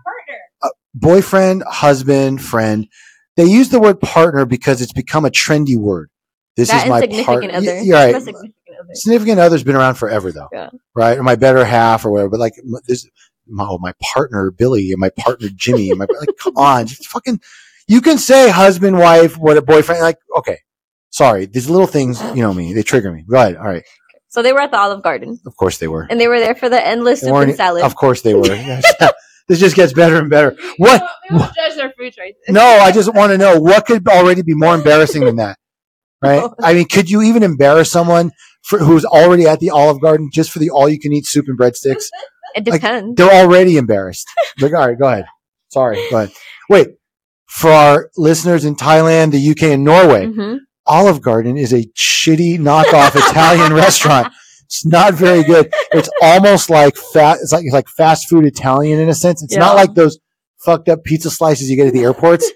Boyfriend, 0.93 1.63
husband, 1.67 2.41
friend? 2.41 2.87
They 3.35 3.45
use 3.45 3.69
the 3.69 3.79
word 3.79 3.99
partner 3.99 4.45
because 4.45 4.81
it's 4.81 4.93
become 4.93 5.25
a 5.25 5.29
trendy 5.29 5.77
word. 5.77 6.09
This 6.55 6.69
that 6.69 6.83
is 6.83 6.89
my 6.89 7.23
partner. 7.23 7.51
other. 7.51 7.81
You're 7.81 7.95
right. 7.95 8.13
Significant 8.15 8.55
other. 8.79 8.93
Significant 8.93 9.39
other's 9.39 9.63
been 9.63 9.75
around 9.75 9.95
forever, 9.95 10.31
though. 10.31 10.49
Yeah. 10.51 10.69
Right? 10.93 11.17
Or 11.17 11.23
my 11.23 11.35
better 11.35 11.65
half, 11.65 12.05
or 12.05 12.11
whatever. 12.11 12.29
But 12.29 12.39
like 12.39 12.53
this, 12.87 13.07
my, 13.47 13.65
oh, 13.67 13.79
my 13.79 13.93
partner 14.01 14.51
Billy, 14.51 14.91
and 14.91 14.99
my 14.99 15.09
partner 15.17 15.49
Jimmy, 15.55 15.89
and 15.89 15.99
my 15.99 16.05
like, 16.19 16.29
come 16.39 16.57
on, 16.57 16.85
just 16.87 17.07
fucking. 17.07 17.41
You 17.87 18.01
can 18.01 18.17
say 18.17 18.49
husband, 18.49 18.97
wife, 18.97 19.37
what 19.37 19.57
a 19.57 19.61
boyfriend. 19.61 20.01
Like, 20.01 20.17
okay, 20.37 20.59
sorry, 21.09 21.47
these 21.47 21.69
little 21.69 21.87
things, 21.87 22.21
you 22.21 22.41
know 22.43 22.53
me, 22.53 22.73
they 22.73 22.83
trigger 22.83 23.11
me. 23.11 23.25
Go 23.27 23.37
ahead. 23.37 23.57
All 23.57 23.65
right. 23.65 23.83
So 24.29 24.41
they 24.41 24.53
were 24.53 24.61
at 24.61 24.71
the 24.71 24.79
Olive 24.79 25.03
Garden, 25.03 25.39
Of 25.45 25.55
course 25.57 25.77
they 25.77 25.87
were. 25.87 26.07
and 26.09 26.19
they 26.19 26.27
were 26.27 26.39
there 26.39 26.55
for 26.55 26.67
the 26.67 26.83
endless 26.83 27.21
soup 27.21 27.35
and 27.35 27.55
salad. 27.55 27.83
Of 27.83 27.95
course 27.95 28.21
they 28.21 28.33
were. 28.33 28.43
this 29.47 29.59
just 29.59 29.75
gets 29.75 29.93
better 29.93 30.17
and 30.17 30.29
better. 30.29 30.55
What? 30.77 31.03
We 31.29 31.37
won't 31.37 31.53
judge 31.55 31.75
their 31.75 31.91
food 31.97 32.13
choices. 32.13 32.35
No, 32.49 32.63
I 32.63 32.91
just 32.91 33.13
want 33.13 33.31
to 33.31 33.37
know 33.37 33.59
what 33.59 33.85
could 33.85 34.07
already 34.07 34.41
be 34.41 34.53
more 34.53 34.75
embarrassing 34.75 35.25
than 35.25 35.37
that, 35.37 35.57
right? 36.21 36.49
I 36.61 36.73
mean, 36.73 36.87
could 36.87 37.09
you 37.09 37.21
even 37.21 37.43
embarrass 37.43 37.91
someone 37.91 38.31
for, 38.63 38.79
who's 38.79 39.05
already 39.05 39.47
at 39.47 39.59
the 39.59 39.69
Olive 39.69 40.01
Garden 40.01 40.29
just 40.31 40.51
for 40.51 40.59
the 40.59 40.69
all-you-can-eat 40.69 41.25
soup 41.25 41.45
and 41.47 41.57
breadsticks? 41.57 42.05
It 42.55 42.67
like, 42.67 42.81
depends. 42.81 43.15
They're 43.15 43.31
already 43.31 43.77
embarrassed. 43.77 44.27
Like, 44.59 44.73
all 44.73 44.87
right, 44.87 44.99
go 44.99 45.07
ahead. 45.07 45.25
Sorry, 45.69 45.95
go 46.11 46.17
ahead. 46.17 46.31
Wait, 46.69 46.89
for 47.47 47.71
our 47.71 48.11
listeners 48.15 48.63
in 48.63 48.75
Thailand, 48.75 49.31
the 49.31 49.49
UK, 49.49 49.73
and 49.73 49.83
Norway, 49.83 50.27
hmm 50.27 50.57
Olive 50.85 51.21
Garden 51.21 51.57
is 51.57 51.71
a 51.73 51.85
shitty 51.97 52.59
knockoff 52.59 53.15
Italian 53.15 53.73
restaurant. 53.85 54.33
It's 54.73 54.85
not 54.85 55.13
very 55.13 55.43
good. 55.43 55.71
It's 55.91 56.09
almost 56.23 56.69
like 56.71 56.95
fat. 56.97 57.37
It's 57.41 57.53
like 57.53 57.63
it's 57.63 57.73
like 57.73 57.87
fast 57.89 58.27
food 58.27 58.43
Italian 58.45 58.99
in 58.99 59.07
a 59.07 59.13
sense. 59.13 59.43
It's 59.43 59.55
not 59.55 59.75
like 59.75 59.93
those 59.93 60.17
fucked 60.65 60.89
up 60.89 61.03
pizza 61.03 61.29
slices 61.29 61.69
you 61.69 61.75
get 61.75 61.85
at 61.87 61.93
the 61.93 62.01
airports, 62.01 62.51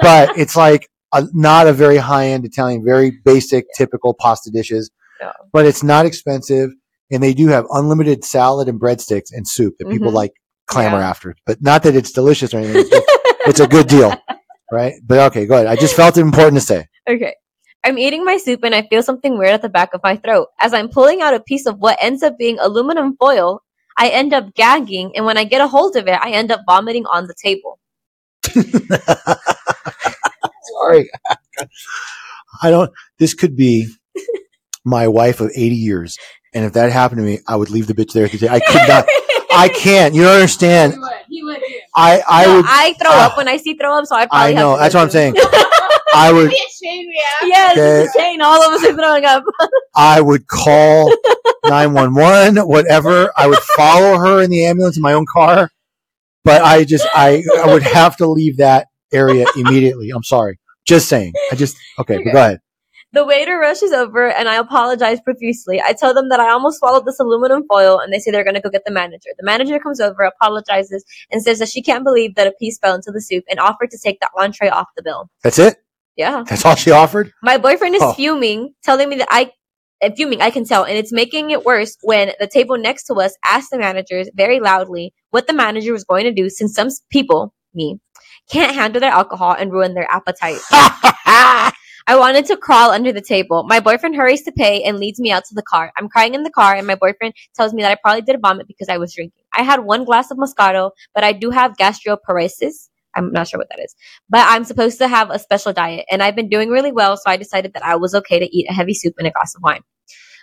but 0.00 0.36
it's 0.38 0.54
like 0.54 0.88
a, 1.14 1.24
not 1.32 1.66
a 1.66 1.72
very 1.72 1.96
high 1.96 2.26
end 2.28 2.44
Italian, 2.44 2.84
very 2.84 3.10
basic, 3.24 3.64
typical 3.74 4.12
pasta 4.12 4.50
dishes. 4.50 4.90
Yeah. 5.20 5.32
But 5.52 5.64
it's 5.64 5.82
not 5.82 6.04
expensive, 6.04 6.70
and 7.10 7.22
they 7.22 7.32
do 7.32 7.48
have 7.48 7.64
unlimited 7.70 8.22
salad 8.22 8.68
and 8.68 8.78
breadsticks 8.78 9.28
and 9.32 9.48
soup 9.48 9.74
that 9.78 9.88
people 9.88 10.10
Mhm. 10.10 10.14
like 10.14 10.32
clamor 10.66 10.98
Yeah. 10.98 11.08
after. 11.08 11.34
But 11.46 11.62
not 11.62 11.84
that 11.84 11.96
it's 11.96 12.12
delicious 12.12 12.52
or 12.52 12.58
anything. 12.58 12.84
It's, 12.86 13.48
it's 13.48 13.60
a 13.60 13.66
good 13.66 13.86
deal, 13.86 14.12
right? 14.72 14.94
But 15.06 15.18
okay, 15.30 15.46
go 15.46 15.54
ahead. 15.54 15.68
I 15.68 15.76
just 15.76 15.96
felt 15.96 16.18
it 16.18 16.20
important 16.20 16.60
to 16.60 16.66
say. 16.66 16.86
Okay. 17.08 17.34
I'm 17.84 17.98
eating 17.98 18.24
my 18.24 18.36
soup 18.36 18.62
and 18.62 18.74
I 18.74 18.82
feel 18.82 19.02
something 19.02 19.36
weird 19.36 19.54
at 19.54 19.62
the 19.62 19.68
back 19.68 19.92
of 19.94 20.00
my 20.04 20.16
throat. 20.16 20.48
As 20.60 20.72
I'm 20.72 20.88
pulling 20.88 21.20
out 21.20 21.34
a 21.34 21.40
piece 21.40 21.66
of 21.66 21.78
what 21.78 21.98
ends 22.00 22.22
up 22.22 22.38
being 22.38 22.58
aluminum 22.60 23.16
foil, 23.16 23.62
I 23.96 24.08
end 24.08 24.32
up 24.32 24.54
gagging, 24.54 25.12
and 25.16 25.26
when 25.26 25.36
I 25.36 25.44
get 25.44 25.60
a 25.60 25.68
hold 25.68 25.96
of 25.96 26.06
it, 26.08 26.18
I 26.18 26.30
end 26.30 26.50
up 26.50 26.60
vomiting 26.66 27.04
on 27.06 27.26
the 27.26 27.34
table. 27.34 27.78
Sorry. 30.80 31.10
I 32.62 32.70
don't. 32.70 32.90
This 33.18 33.34
could 33.34 33.56
be 33.56 33.88
my 34.84 35.08
wife 35.08 35.40
of 35.40 35.50
80 35.54 35.74
years. 35.74 36.16
And 36.54 36.64
if 36.64 36.72
that 36.74 36.92
happened 36.92 37.18
to 37.18 37.24
me, 37.24 37.40
I 37.48 37.56
would 37.56 37.70
leave 37.70 37.86
the 37.86 37.94
bitch 37.94 38.12
there 38.12 38.24
at 38.26 38.32
the 38.32 38.38
table. 38.38 38.54
I 38.54 38.60
could 38.60 38.88
not. 38.88 39.06
I 39.52 39.68
can't. 39.74 40.14
You 40.14 40.22
don't 40.22 40.34
understand. 40.34 40.92
He 40.94 40.98
would. 40.98 41.12
He 41.28 41.42
would. 41.44 41.58
I, 41.94 42.22
I 42.28 42.44
No, 42.46 42.56
would. 42.56 42.64
I 42.68 42.92
throw 42.94 43.10
Ah. 43.10 43.30
up 43.30 43.36
when 43.36 43.48
I 43.48 43.56
see 43.58 43.74
throw 43.74 43.98
up, 43.98 44.06
so 44.06 44.16
I 44.16 44.22
I 44.22 44.26
probably 44.26 44.54
know. 44.54 44.70
Have 44.70 44.78
to 44.78 44.82
That's 44.82 44.94
what 44.94 45.02
I'm 45.02 45.10
saying. 45.10 45.34
I 46.14 46.32
would. 46.32 46.50
Be 46.50 46.56
a 46.56 46.84
chain 46.86 47.08
reaction. 47.08 47.48
yes, 47.48 47.72
Okay. 47.78 48.04
it's 48.04 48.14
a 48.14 48.18
chain. 48.18 48.42
All 48.42 48.62
of 48.62 48.72
us 48.72 48.84
are 48.84 48.94
throwing 48.94 49.24
up. 49.24 49.44
I 49.94 50.20
would 50.20 50.46
call 50.46 51.12
911, 51.66 52.66
whatever. 52.66 53.32
I 53.36 53.46
would 53.46 53.58
follow 53.76 54.18
her 54.18 54.42
in 54.42 54.50
the 54.50 54.64
ambulance 54.66 54.96
in 54.96 55.02
my 55.02 55.12
own 55.12 55.26
car. 55.32 55.70
But 56.44 56.62
I 56.62 56.84
just, 56.84 57.06
I, 57.14 57.42
I 57.62 57.72
would 57.72 57.82
have 57.84 58.16
to 58.16 58.26
leave 58.26 58.56
that 58.56 58.88
area 59.12 59.46
immediately. 59.56 60.10
I'm 60.10 60.24
sorry. 60.24 60.58
Just 60.84 61.08
saying. 61.08 61.32
I 61.52 61.54
just, 61.54 61.76
okay, 62.00 62.16
but 62.24 62.32
go 62.32 62.38
ahead. 62.38 62.60
The 63.14 63.26
waiter 63.26 63.58
rushes 63.58 63.92
over 63.92 64.28
and 64.30 64.48
I 64.48 64.56
apologize 64.56 65.20
profusely. 65.20 65.80
I 65.80 65.92
tell 65.92 66.14
them 66.14 66.30
that 66.30 66.40
I 66.40 66.48
almost 66.50 66.78
swallowed 66.78 67.04
this 67.04 67.20
aluminum 67.20 67.64
foil 67.70 68.00
and 68.00 68.10
they 68.12 68.18
say 68.18 68.30
they're 68.30 68.42
going 68.42 68.54
to 68.54 68.60
go 68.60 68.70
get 68.70 68.84
the 68.86 68.90
manager. 68.90 69.28
The 69.38 69.44
manager 69.44 69.78
comes 69.78 70.00
over, 70.00 70.22
apologizes, 70.22 71.04
and 71.30 71.42
says 71.42 71.58
that 71.58 71.68
she 71.68 71.82
can't 71.82 72.04
believe 72.04 72.34
that 72.36 72.46
a 72.46 72.52
piece 72.58 72.78
fell 72.78 72.94
into 72.94 73.12
the 73.12 73.20
soup 73.20 73.44
and 73.50 73.60
offered 73.60 73.90
to 73.90 73.98
take 74.02 74.18
the 74.20 74.30
entree 74.36 74.70
off 74.70 74.86
the 74.96 75.02
bill. 75.02 75.28
That's 75.44 75.58
it? 75.58 75.76
Yeah. 76.16 76.44
That's 76.48 76.64
all 76.64 76.76
she 76.76 76.90
offered? 76.90 77.32
My 77.42 77.58
boyfriend 77.58 77.94
is 77.94 78.02
Oh. 78.02 78.12
fuming, 78.12 78.74
telling 78.84 79.08
me 79.08 79.16
that 79.16 79.28
I, 79.30 79.50
uh, 80.02 80.10
fuming, 80.16 80.42
I 80.42 80.50
can 80.50 80.64
tell, 80.64 80.84
and 80.84 80.96
it's 80.96 81.12
making 81.12 81.50
it 81.50 81.64
worse 81.64 81.96
when 82.02 82.32
the 82.38 82.46
table 82.46 82.76
next 82.76 83.04
to 83.04 83.14
us 83.14 83.34
asked 83.44 83.70
the 83.70 83.78
managers 83.78 84.28
very 84.34 84.60
loudly 84.60 85.14
what 85.30 85.46
the 85.46 85.52
manager 85.54 85.92
was 85.92 86.04
going 86.04 86.24
to 86.24 86.32
do 86.32 86.50
since 86.50 86.74
some 86.74 86.88
people, 87.10 87.54
me, 87.74 87.98
can't 88.50 88.74
handle 88.74 89.00
their 89.00 89.10
alcohol 89.12 89.54
and 89.58 89.72
ruin 89.72 89.94
their 89.94 90.10
appetite. 90.10 90.60
I 92.04 92.16
wanted 92.16 92.46
to 92.46 92.56
crawl 92.56 92.90
under 92.90 93.12
the 93.12 93.20
table. 93.20 93.62
My 93.62 93.78
boyfriend 93.78 94.16
hurries 94.16 94.42
to 94.42 94.52
pay 94.52 94.82
and 94.82 94.98
leads 94.98 95.20
me 95.20 95.30
out 95.30 95.44
to 95.46 95.54
the 95.54 95.62
car. 95.62 95.92
I'm 95.96 96.08
crying 96.08 96.34
in 96.34 96.42
the 96.42 96.50
car, 96.50 96.74
and 96.74 96.86
my 96.86 96.96
boyfriend 96.96 97.34
tells 97.54 97.72
me 97.72 97.82
that 97.82 97.92
I 97.92 97.96
probably 98.02 98.22
did 98.22 98.34
a 98.34 98.38
vomit 98.38 98.66
because 98.66 98.88
I 98.88 98.98
was 98.98 99.14
drinking. 99.14 99.44
I 99.56 99.62
had 99.62 99.80
one 99.84 100.04
glass 100.04 100.30
of 100.30 100.36
Moscato, 100.36 100.90
but 101.14 101.22
I 101.24 101.32
do 101.32 101.50
have 101.50 101.76
gastroparesis. 101.76 102.88
I'm 103.14 103.32
not 103.32 103.48
sure 103.48 103.58
what 103.58 103.68
that 103.70 103.82
is, 103.82 103.94
but 104.28 104.46
I'm 104.48 104.64
supposed 104.64 104.98
to 104.98 105.08
have 105.08 105.30
a 105.30 105.38
special 105.38 105.72
diet, 105.72 106.06
and 106.10 106.22
I've 106.22 106.36
been 106.36 106.48
doing 106.48 106.68
really 106.68 106.92
well, 106.92 107.16
so 107.16 107.24
I 107.26 107.36
decided 107.36 107.74
that 107.74 107.84
I 107.84 107.96
was 107.96 108.14
okay 108.14 108.38
to 108.38 108.56
eat 108.56 108.68
a 108.68 108.72
heavy 108.72 108.94
soup 108.94 109.14
and 109.18 109.26
a 109.26 109.30
glass 109.30 109.54
of 109.54 109.62
wine. 109.62 109.82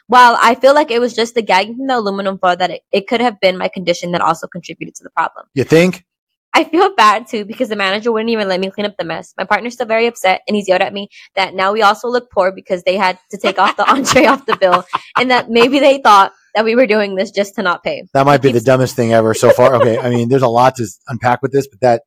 While 0.07 0.37
I 0.41 0.55
feel 0.55 0.73
like 0.73 0.89
it 0.89 0.99
was 0.99 1.13
just 1.13 1.35
the 1.35 1.43
gagging 1.43 1.75
from 1.75 1.87
the 1.87 1.97
aluminum 1.97 2.39
foil 2.39 2.55
that 2.55 2.71
it, 2.71 2.81
it 2.91 3.07
could 3.07 3.21
have 3.21 3.39
been 3.39 3.59
my 3.59 3.67
condition 3.67 4.11
that 4.13 4.21
also 4.21 4.47
contributed 4.47 4.95
to 4.95 5.03
the 5.03 5.11
problem. 5.11 5.45
You 5.53 5.63
think? 5.63 6.03
I 6.51 6.63
feel 6.63 6.95
bad 6.95 7.27
too 7.27 7.45
because 7.45 7.69
the 7.69 7.75
manager 7.75 8.11
wouldn't 8.11 8.31
even 8.31 8.47
let 8.47 8.59
me 8.59 8.71
clean 8.71 8.87
up 8.87 8.97
the 8.97 9.05
mess. 9.05 9.33
My 9.37 9.43
partner's 9.43 9.73
still 9.73 9.85
very 9.85 10.07
upset 10.07 10.41
and 10.47 10.55
he's 10.55 10.67
yelled 10.67 10.81
at 10.81 10.93
me 10.93 11.09
that 11.35 11.53
now 11.53 11.71
we 11.71 11.83
also 11.83 12.07
look 12.07 12.31
poor 12.31 12.51
because 12.51 12.81
they 12.83 12.97
had 12.97 13.19
to 13.31 13.37
take 13.37 13.59
off 13.59 13.77
the 13.77 13.87
entree 13.91 14.25
off 14.25 14.45
the 14.45 14.57
bill 14.57 14.83
and 15.15 15.29
that 15.29 15.49
maybe 15.49 15.79
they 15.79 15.99
thought 15.99 16.33
that 16.55 16.65
we 16.65 16.75
were 16.75 16.87
doing 16.87 17.15
this 17.15 17.29
just 17.29 17.55
to 17.55 17.61
not 17.61 17.83
pay. 17.83 18.03
That 18.13 18.25
might 18.25 18.41
be 18.41 18.51
the 18.51 18.61
dumbest 18.61 18.95
thing 18.95 19.13
ever 19.13 19.35
so 19.35 19.51
far. 19.51 19.75
Okay, 19.75 19.99
I 19.99 20.09
mean, 20.09 20.29
there's 20.29 20.41
a 20.41 20.47
lot 20.47 20.75
to 20.77 20.87
unpack 21.07 21.43
with 21.43 21.51
this, 21.51 21.67
but 21.67 21.79
that 21.81 22.01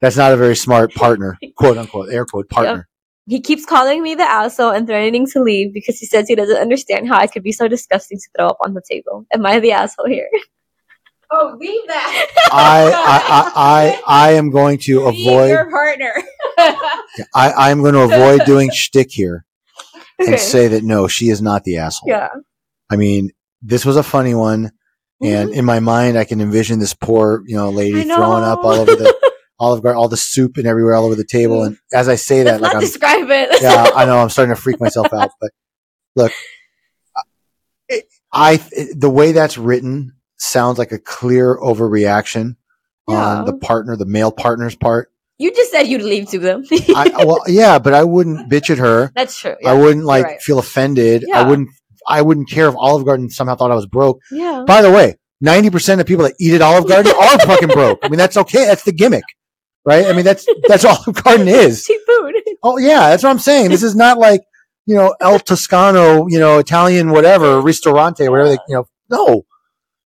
that's 0.00 0.16
not 0.16 0.32
a 0.32 0.36
very 0.36 0.56
smart 0.56 0.94
partner, 0.94 1.38
quote 1.56 1.78
unquote, 1.78 2.10
air 2.12 2.24
quote 2.24 2.48
partner. 2.48 2.88
He 3.26 3.40
keeps 3.40 3.64
calling 3.64 4.02
me 4.02 4.14
the 4.14 4.22
asshole 4.24 4.72
and 4.72 4.86
threatening 4.86 5.26
to 5.28 5.40
leave 5.42 5.72
because 5.72 5.98
he 5.98 6.04
says 6.04 6.28
he 6.28 6.34
doesn't 6.34 6.58
understand 6.58 7.08
how 7.08 7.16
I 7.16 7.26
could 7.26 7.42
be 7.42 7.52
so 7.52 7.68
disgusting 7.68 8.18
to 8.18 8.28
throw 8.36 8.48
up 8.48 8.58
on 8.62 8.74
the 8.74 8.82
table. 8.86 9.24
Am 9.32 9.46
I 9.46 9.60
the 9.60 9.72
asshole 9.72 10.06
here? 10.08 10.28
Oh, 11.30 11.56
leave 11.58 11.80
that. 11.88 12.26
I, 12.52 12.92
I, 12.92 13.22
I, 13.56 14.02
I, 14.06 14.28
I 14.28 14.32
am 14.32 14.50
going 14.50 14.78
to 14.80 15.10
Be 15.10 15.26
avoid. 15.26 15.48
your 15.48 15.68
partner. 15.70 16.12
I, 16.58 17.50
I 17.50 17.70
am 17.70 17.80
going 17.80 17.94
to 17.94 18.02
avoid 18.02 18.44
doing 18.44 18.70
shtick 18.70 19.10
here 19.10 19.44
and 20.20 20.28
Okay. 20.28 20.36
say 20.36 20.68
that 20.68 20.84
no, 20.84 21.08
she 21.08 21.30
is 21.30 21.42
not 21.42 21.64
the 21.64 21.78
asshole. 21.78 22.10
Yeah. 22.10 22.28
I 22.90 22.96
mean, 22.96 23.30
this 23.62 23.84
was 23.84 23.96
a 23.96 24.02
funny 24.04 24.34
one, 24.34 24.70
and 25.22 25.50
in 25.50 25.64
my 25.64 25.80
mind, 25.80 26.18
I 26.18 26.24
can 26.24 26.40
envision 26.40 26.78
this 26.78 26.94
poor, 26.94 27.42
you 27.46 27.56
know, 27.56 27.70
lady 27.70 28.04
Mm-hmm. 28.04 28.14
Throwing 28.14 28.44
up 28.44 28.62
all 28.62 28.74
over 28.74 28.94
the 28.94 29.33
Olive 29.60 29.82
Garden, 29.82 29.98
all 29.98 30.08
the 30.08 30.16
soup 30.16 30.56
and 30.56 30.66
everywhere, 30.66 30.94
all 30.94 31.04
over 31.04 31.14
the 31.14 31.24
table. 31.24 31.60
Mm. 31.60 31.66
And 31.68 31.78
as 31.92 32.08
I 32.08 32.16
say 32.16 32.42
that, 32.42 32.60
Let's 32.60 32.62
like 32.62 32.74
I'm, 32.74 32.80
describe 32.80 33.30
it. 33.30 33.62
yeah, 33.62 33.90
I 33.94 34.04
know 34.04 34.18
I'm 34.18 34.28
starting 34.30 34.54
to 34.54 34.60
freak 34.60 34.80
myself 34.80 35.12
out. 35.12 35.30
But 35.40 35.50
look, 36.16 36.32
I, 38.32 38.56
the 38.96 39.10
way 39.10 39.32
that's 39.32 39.56
written 39.56 40.14
sounds 40.38 40.78
like 40.78 40.92
a 40.92 40.98
clear 40.98 41.56
overreaction 41.56 42.56
Yeah. 43.08 43.14
on 43.38 43.44
the 43.46 43.56
partner, 43.56 43.96
the 43.96 44.06
male 44.06 44.32
partner's 44.32 44.74
part. 44.74 45.10
You 45.38 45.52
just 45.52 45.70
said 45.72 45.82
you'd 45.84 46.02
leave 46.02 46.28
to 46.30 46.38
them. 46.38 46.64
I, 46.94 47.24
well, 47.24 47.42
yeah, 47.48 47.78
but 47.78 47.92
I 47.92 48.04
wouldn't 48.04 48.50
bitch 48.50 48.70
at 48.70 48.78
her. 48.78 49.10
That's 49.14 49.38
true. 49.38 49.56
I 49.64 49.74
wouldn't 49.74 50.04
like 50.04 50.24
right. 50.24 50.40
feel 50.42 50.58
offended. 50.58 51.24
I 51.32 51.42
wouldn't. 51.42 51.70
I 52.06 52.22
wouldn't 52.22 52.50
care 52.50 52.68
if 52.68 52.74
Olive 52.76 53.04
Garden 53.06 53.30
somehow 53.30 53.56
thought 53.56 53.70
I 53.70 53.74
was 53.74 53.86
broke. 53.86 54.20
yeah. 54.30 54.62
By 54.66 54.80
the 54.82 54.92
way, 54.92 55.16
ninety 55.40 55.70
percent 55.70 56.00
of 56.00 56.06
people 56.06 56.24
that 56.24 56.34
eat 56.38 56.54
at 56.54 56.62
Olive 56.62 56.86
Garden 56.88 57.12
are 57.20 57.38
fucking 57.40 57.68
broke. 57.70 57.98
I 58.02 58.08
mean, 58.08 58.18
that's 58.18 58.36
okay. 58.36 58.64
That's 58.66 58.84
the 58.84 58.92
gimmick, 58.92 59.24
right? 59.84 60.06
I 60.06 60.12
mean, 60.12 60.24
that's 60.24 60.46
that's 60.68 60.84
all 60.84 61.02
Garden 61.12 61.48
is. 61.48 61.84
Cheap 61.84 62.00
food. 62.06 62.34
Oh 62.62 62.78
yeah, 62.78 63.10
that's 63.10 63.22
what 63.22 63.30
I'm 63.30 63.38
saying. 63.38 63.70
This 63.70 63.82
is 63.82 63.94
not 63.94 64.18
like 64.18 64.42
you 64.86 64.94
know 64.94 65.14
El 65.20 65.38
Toscano, 65.38 66.26
you 66.28 66.38
know 66.38 66.58
Italian 66.58 67.10
whatever 67.10 67.60
ristorante, 67.60 68.28
whatever 68.28 68.50
they, 68.50 68.58
you 68.68 68.74
know. 68.76 68.88
No. 69.10 69.46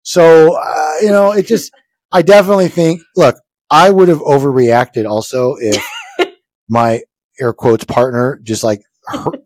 So 0.02 0.56
uh, 0.56 0.92
you 1.02 1.10
know, 1.10 1.32
it 1.32 1.46
just. 1.46 1.72
I 2.12 2.22
definitely 2.22 2.68
think. 2.68 3.02
Look, 3.16 3.36
I 3.70 3.90
would 3.90 4.08
have 4.08 4.20
overreacted 4.20 5.08
also 5.08 5.56
if 5.58 5.84
my 6.68 7.02
air 7.40 7.52
quotes 7.52 7.84
partner 7.84 8.40
just 8.42 8.62
like 8.64 8.82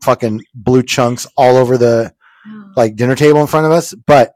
fucking 0.02 0.42
blue 0.54 0.82
chunks 0.82 1.26
all 1.36 1.56
over 1.56 1.76
the 1.78 2.12
like 2.76 2.96
dinner 2.96 3.16
table 3.16 3.40
in 3.40 3.46
front 3.46 3.66
of 3.66 3.72
us. 3.72 3.94
But 3.94 4.34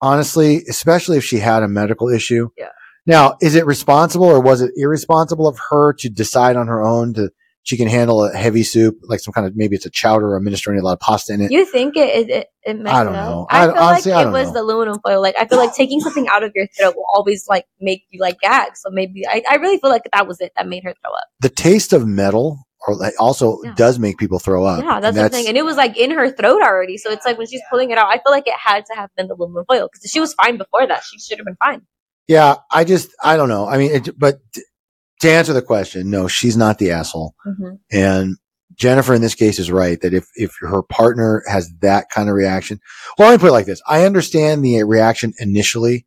honestly, 0.00 0.62
especially 0.68 1.16
if 1.18 1.24
she 1.24 1.38
had 1.38 1.62
a 1.62 1.68
medical 1.68 2.08
issue. 2.08 2.50
Yeah. 2.56 2.68
Now, 3.06 3.36
is 3.40 3.54
it 3.54 3.66
responsible 3.66 4.26
or 4.26 4.40
was 4.40 4.60
it 4.60 4.72
irresponsible 4.76 5.46
of 5.48 5.58
her 5.70 5.92
to 5.94 6.08
decide 6.08 6.56
on 6.56 6.66
her 6.68 6.82
own 6.82 7.14
to 7.14 7.30
she 7.62 7.76
can 7.76 7.88
handle 7.88 8.24
a 8.24 8.34
heavy 8.34 8.62
soup, 8.62 8.96
like 9.02 9.20
some 9.20 9.32
kind 9.34 9.46
of 9.46 9.54
maybe 9.54 9.76
it's 9.76 9.84
a 9.84 9.90
chowder 9.90 10.32
or 10.34 10.40
Mediterranean, 10.40 10.82
a 10.82 10.86
lot 10.86 10.92
of 10.94 11.00
pasta 11.00 11.34
in 11.34 11.42
it. 11.42 11.50
You 11.52 11.66
think 11.66 11.94
it 11.94 12.30
it, 12.30 12.46
it, 12.62 12.86
I 12.86 13.04
don't 13.04 13.12
know. 13.12 13.46
I, 13.50 13.64
I- 13.64 13.72
feel 13.72 13.82
honestly, 13.82 14.12
I 14.12 14.16
like 14.16 14.26
it 14.28 14.30
was 14.30 14.46
know. 14.48 14.52
the 14.54 14.60
aluminum 14.62 14.98
foil. 15.04 15.20
Like 15.20 15.34
I 15.38 15.46
feel 15.46 15.58
like 15.58 15.74
taking 15.74 16.00
something 16.00 16.26
out 16.28 16.42
of 16.42 16.52
your 16.54 16.66
throat 16.68 16.94
will 16.96 17.04
always 17.12 17.46
like 17.48 17.66
make 17.80 18.04
you 18.10 18.18
like 18.20 18.40
gag. 18.40 18.76
So 18.76 18.88
maybe 18.90 19.26
I, 19.26 19.42
I 19.48 19.56
really 19.56 19.78
feel 19.78 19.90
like 19.90 20.02
that 20.12 20.26
was 20.26 20.40
it 20.40 20.52
that 20.56 20.68
made 20.68 20.84
her 20.84 20.94
throw 21.04 21.12
up. 21.12 21.24
the 21.40 21.50
taste 21.50 21.92
of 21.92 22.06
metal 22.06 22.58
or 22.88 22.94
like 22.96 23.12
also 23.20 23.58
Yeah. 23.62 23.74
does 23.74 23.98
make 23.98 24.16
people 24.16 24.38
throw 24.38 24.64
up. 24.64 24.82
yeah, 24.82 24.98
that's 25.00 25.14
And 25.14 25.26
the 25.26 25.28
thing. 25.28 25.46
And 25.46 25.56
it 25.58 25.64
was 25.64 25.76
like 25.76 25.98
in 25.98 26.12
her 26.12 26.30
throat 26.30 26.62
already. 26.62 26.96
So 26.96 27.10
it's 27.10 27.26
like 27.26 27.36
when 27.36 27.46
she's 27.46 27.60
pulling 27.70 27.90
it 27.90 27.98
out, 27.98 28.08
I 28.08 28.14
feel 28.14 28.32
like 28.32 28.46
it 28.46 28.54
had 28.58 28.86
to 28.86 28.94
have 28.96 29.10
been 29.18 29.28
the 29.28 29.34
aluminum 29.34 29.66
foil 29.68 29.86
because 29.92 30.10
she 30.10 30.18
was 30.18 30.32
fine 30.32 30.56
before 30.56 30.86
that. 30.86 31.02
She 31.04 31.18
should 31.18 31.36
have 31.38 31.44
been 31.44 31.56
fine. 31.56 31.82
Yeah, 32.30 32.58
I 32.70 32.84
just 32.84 33.12
I 33.20 33.36
don't 33.36 33.48
know. 33.48 33.66
I 33.66 33.76
mean, 33.76 33.90
it, 33.90 34.16
but 34.16 34.38
to 35.20 35.28
answer 35.28 35.52
the 35.52 35.62
question, 35.62 36.10
no, 36.10 36.28
she's 36.28 36.56
not 36.56 36.78
the 36.78 36.92
asshole. 36.92 37.34
Mm-hmm. 37.44 37.74
And 37.90 38.36
Jennifer 38.76 39.14
in 39.14 39.20
this 39.20 39.34
case 39.34 39.58
is 39.58 39.72
right 39.72 40.00
that 40.00 40.14
if 40.14 40.28
if 40.36 40.54
her 40.60 40.84
partner 40.84 41.42
has 41.48 41.72
that 41.80 42.08
kind 42.08 42.28
of 42.28 42.36
reaction, 42.36 42.78
well, 43.18 43.28
let 43.28 43.34
me 43.34 43.40
put 43.40 43.48
it 43.48 43.52
like 43.52 43.66
this: 43.66 43.82
I 43.84 44.04
understand 44.04 44.64
the 44.64 44.84
reaction 44.84 45.32
initially. 45.40 46.06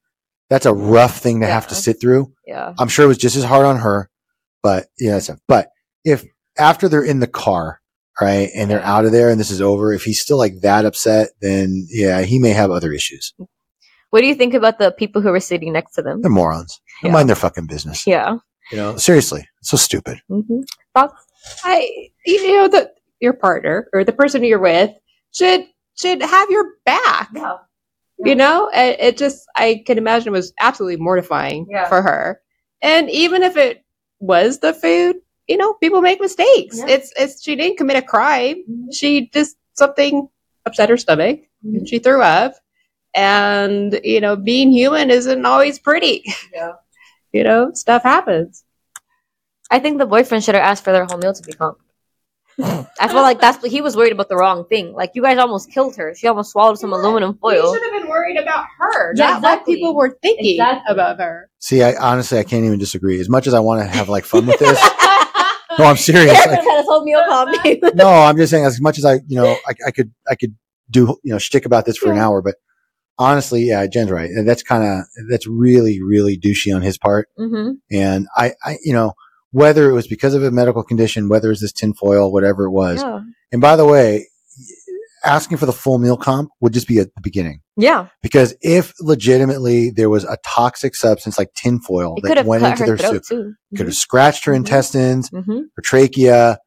That's 0.50 0.66
a 0.66 0.74
rough 0.74 1.18
thing 1.18 1.42
to 1.42 1.46
have 1.46 1.68
to 1.68 1.76
sit 1.76 2.00
through. 2.00 2.32
Yeah. 2.48 2.74
I'm 2.80 2.88
sure 2.88 3.04
it 3.04 3.10
was 3.10 3.18
just 3.18 3.36
as 3.36 3.44
hard 3.44 3.66
on 3.66 3.80
her, 3.80 4.10
but 4.62 4.88
yeah, 4.98 5.18
it's 5.18 5.30
but 5.46 5.72
if 6.06 6.24
after 6.58 6.88
they're 6.88 7.04
in 7.04 7.20
the 7.20 7.28
car, 7.28 7.82
right, 8.22 8.50
and 8.56 8.72
they're 8.72 8.82
out 8.82 9.04
of 9.04 9.12
there 9.12 9.30
and 9.30 9.42
this 9.42 9.52
is 9.52 9.60
over, 9.60 9.92
if 9.92 10.06
he's 10.06 10.22
still 10.22 10.38
like 10.38 10.62
that 10.62 10.86
upset, 10.86 11.32
then 11.42 11.86
yeah, 11.90 12.22
he 12.22 12.40
may 12.40 12.52
have 12.52 12.72
other 12.72 12.94
issues. 12.94 13.34
Mm-hmm. 13.38 13.53
What 14.14 14.22
do 14.22 14.28
you 14.28 14.36
think 14.36 14.54
about 14.54 14.78
the 14.78 14.92
people 14.92 15.24
who 15.24 15.32
were 15.32 15.40
sitting 15.40 15.74
next 15.74 15.96
to 15.96 16.04
them? 16.04 16.22
They're 16.22 16.30
morons. 16.30 16.80
They 17.02 17.10
Yeah. 17.10 17.14
mind 17.14 17.30
their 17.30 17.36
fucking 17.36 17.66
business. 17.66 18.06
Yeah. 18.06 18.38
You 18.72 18.78
know, 18.78 18.96
seriously, 18.96 19.48
it's 19.60 19.72
so 19.72 19.78
stupid. 19.78 20.22
hmm 20.30 20.62
I, 21.64 21.90
you 22.24 22.54
know, 22.56 22.68
the 22.68 22.92
your 23.22 23.34
partner 23.34 23.90
or 23.92 24.04
the 24.04 24.12
person 24.12 24.44
you're 24.44 24.60
with 24.60 24.92
should 25.34 25.66
should 26.00 26.22
have 26.22 26.52
your 26.52 26.66
back. 26.86 27.30
Yeah. 27.34 27.58
You 28.20 28.36
know, 28.36 28.70
it, 28.72 29.00
it 29.00 29.18
just 29.18 29.48
I 29.56 29.82
can 29.88 29.98
imagine 29.98 30.28
it 30.28 30.38
was 30.38 30.54
absolutely 30.60 30.98
mortifying 30.98 31.66
Yeah. 31.72 31.90
for 31.90 32.04
her. 32.04 32.40
And 32.84 33.10
even 33.10 33.42
if 33.42 33.58
it 33.58 33.84
was 34.20 34.60
the 34.60 34.74
food, 34.76 35.16
you 35.48 35.58
know, 35.58 35.74
people 35.82 36.02
make 36.02 36.22
mistakes. 36.22 36.78
Yeah. 36.78 36.90
It's 36.90 37.12
it's 37.18 37.42
she 37.44 37.56
didn't 37.56 37.78
commit 37.80 37.98
a 37.98 38.04
crime. 38.04 38.58
Mhm. 38.70 38.94
She 38.94 39.32
just 39.34 39.58
something 39.74 40.30
upset 40.68 40.90
her 40.90 40.98
stomach 40.98 41.40
and 41.64 41.90
she 41.90 41.98
threw 41.98 42.22
up. 42.22 42.54
And 43.16 44.00
you 44.04 44.20
know, 44.22 44.36
being 44.36 44.72
human 44.72 45.10
isn't 45.12 45.46
always 45.46 45.80
pretty. 45.80 46.24
Yeah. 46.54 46.74
You 47.36 47.44
know, 47.44 47.72
stuff 47.74 48.04
happens. 48.04 48.64
I 49.72 49.80
think 49.80 49.98
the 49.98 50.06
boyfriend 50.06 50.44
should 50.44 50.54
have 50.54 50.64
asked 50.64 50.84
for 50.84 50.92
their 50.92 51.06
whole 51.06 51.18
meal 51.18 51.34
to 51.34 51.42
be 51.42 51.54
comped. 51.54 51.78
I 52.60 53.08
feel 53.08 53.24
like 53.24 53.42
that's 53.42 53.66
he 53.66 53.82
was 53.82 53.98
worried 53.98 54.12
about 54.12 54.30
the 54.30 54.36
wrong 54.36 54.66
thing. 54.68 54.94
Like 54.94 55.14
you 55.16 55.24
guys 55.24 55.40
almost 55.40 55.72
killed 55.72 55.96
her. 55.96 56.14
She 56.14 56.28
almost 56.28 56.52
swallowed 56.52 56.78
some 56.78 56.94
aluminum 56.94 57.32
We 57.42 57.56
foil. 57.56 57.74
should 57.74 57.82
have 57.82 57.92
been 58.04 58.08
worried 58.08 58.38
about 58.38 58.66
her, 58.78 59.14
Yeah, 59.16 59.40
not 59.40 59.42
what 59.42 59.66
people 59.66 59.96
were 59.96 60.16
thinking 60.22 60.52
Exactly. 60.60 60.94
about 60.94 61.20
her. 61.20 61.50
See, 61.58 61.82
I 61.82 61.96
honestly 61.96 62.38
I 62.38 62.44
can't 62.44 62.66
even 62.66 62.78
disagree. 62.78 63.20
As 63.20 63.30
much 63.30 63.48
as 63.48 63.56
I 63.56 63.60
want 63.62 63.82
to 63.82 63.88
have 63.88 64.10
like 64.10 64.26
fun 64.26 64.46
with 64.46 64.60
this, 64.60 64.80
no, 65.80 65.86
I'm 65.86 65.98
serious. 65.98 66.38
Eric 66.38 66.52
Like, 66.60 66.64
had 66.68 66.78
his 66.78 66.86
whole 66.86 67.04
meal 67.04 67.24
comped. 67.28 67.96
no, 67.96 68.10
I'm 68.10 68.38
just 68.38 68.52
saying 68.52 68.66
as 68.66 68.80
much 68.80 69.00
as 69.00 69.06
I, 69.06 69.14
you 69.28 69.42
know, 69.42 69.56
I, 69.68 69.74
I 69.88 69.90
could, 69.90 70.14
I 70.30 70.36
could 70.36 70.56
do, 70.92 71.18
you 71.24 71.34
know, 71.34 71.40
shtick 71.40 71.66
about 71.66 71.86
this 71.88 71.98
for 71.98 72.12
an 72.12 72.20
hour, 72.20 72.44
but 72.44 72.58
honestly, 73.20 73.64
yeah, 73.64 73.86
Jen's 73.88 74.12
right. 74.12 74.30
That's 74.46 74.64
kind 74.64 74.84
of, 74.84 75.06
that's 75.30 75.48
really, 75.48 76.02
really 76.02 76.38
douchey 76.38 76.76
on 76.76 76.82
his 76.82 76.98
part. 76.98 77.30
hmm 77.38 77.72
And 77.92 78.28
I, 78.36 78.54
I, 78.64 78.78
you 78.84 78.94
know, 78.94 79.14
whether 79.52 79.90
it 79.90 79.94
was 79.94 80.08
because 80.08 80.34
of 80.34 80.44
a 80.44 80.52
medical 80.52 80.84
condition, 80.84 81.30
whether 81.30 81.52
it's 81.52 81.62
this 81.62 81.72
tinfoil, 81.72 82.32
whatever 82.32 82.66
it 82.66 82.72
was. 82.72 83.02
Yeah. 83.02 83.20
And 83.52 83.62
by 83.62 83.76
the 83.76 83.86
way, 83.86 84.28
asking 85.24 85.58
for 85.58 85.66
the 85.66 85.74
full 85.74 86.00
meal 86.00 86.18
comp 86.18 86.50
would 86.60 86.74
just 86.74 86.88
be 86.88 87.00
at 87.00 87.14
the 87.16 87.22
beginning. 87.22 87.62
Yeah. 87.78 88.08
Because 88.22 88.56
if 88.62 88.94
legitimately 89.00 89.92
there 89.92 90.10
was 90.10 90.24
a 90.26 90.38
toxic 90.46 90.96
substance 90.96 91.38
like 91.38 91.54
tinfoil 91.56 92.16
It 92.18 92.24
that 92.36 92.46
went 92.46 92.64
into 92.64 92.84
their 92.86 92.98
soup, 92.98 93.24
could 93.76 93.86
have 93.86 93.96
scratched 93.96 94.46
her 94.46 94.52
Mhm. 94.52 94.58
intestines, 94.58 95.30
hmm 95.30 95.60
her 95.76 95.82
trachea, 95.84 96.58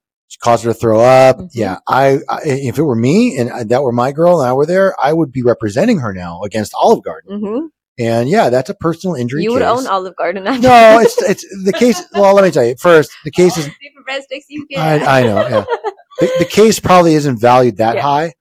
caused 0.40 0.64
her 0.64 0.72
to 0.72 0.78
throw 0.78 1.00
up. 1.00 1.38
Mhm. 1.38 1.50
Yeah, 1.54 1.78
I, 1.86 2.18
I 2.28 2.40
if 2.44 2.78
it 2.78 2.82
were 2.82 2.96
me 2.96 3.38
and 3.38 3.70
that 3.70 3.82
were 3.82 3.92
my 3.92 4.12
girl 4.12 4.40
and 4.40 4.48
I 4.48 4.52
were 4.52 4.66
there, 4.66 4.94
I 5.00 5.12
would 5.12 5.32
be 5.32 5.42
representing 5.42 5.98
her 6.00 6.12
now 6.12 6.42
against 6.42 6.72
Olive 6.76 7.02
Garden. 7.04 7.40
hmm 7.40 7.66
And 7.98 8.28
yeah, 8.28 8.50
that's 8.50 8.68
a 8.68 8.74
personal 8.74 9.14
injury. 9.16 9.42
You 9.44 9.52
would 9.52 9.62
case. 9.62 9.68
own 9.70 9.86
Olive 9.86 10.16
Garden. 10.16 10.44
No, 10.44 10.98
it's 11.00 11.20
it's 11.22 11.44
the 11.64 11.72
case. 11.72 12.02
Well, 12.12 12.34
let 12.34 12.44
me 12.44 12.50
tell 12.50 12.64
you. 12.64 12.74
First, 12.78 13.10
the 13.24 13.30
case 13.40 13.56
is. 13.56 13.64
different 13.66 14.06
breadsticks 14.08 14.44
you 14.48 14.66
get. 14.68 15.02
I, 15.02 15.20
I 15.20 15.22
know. 15.22 15.48
Yeah. 15.48 15.64
The, 16.18 16.30
the 16.38 16.44
case 16.46 16.80
probably 16.80 17.12
isn't 17.12 17.38
valued 17.38 17.76
that 17.76 17.96
Yeah. 17.96 18.00
high. 18.00 18.32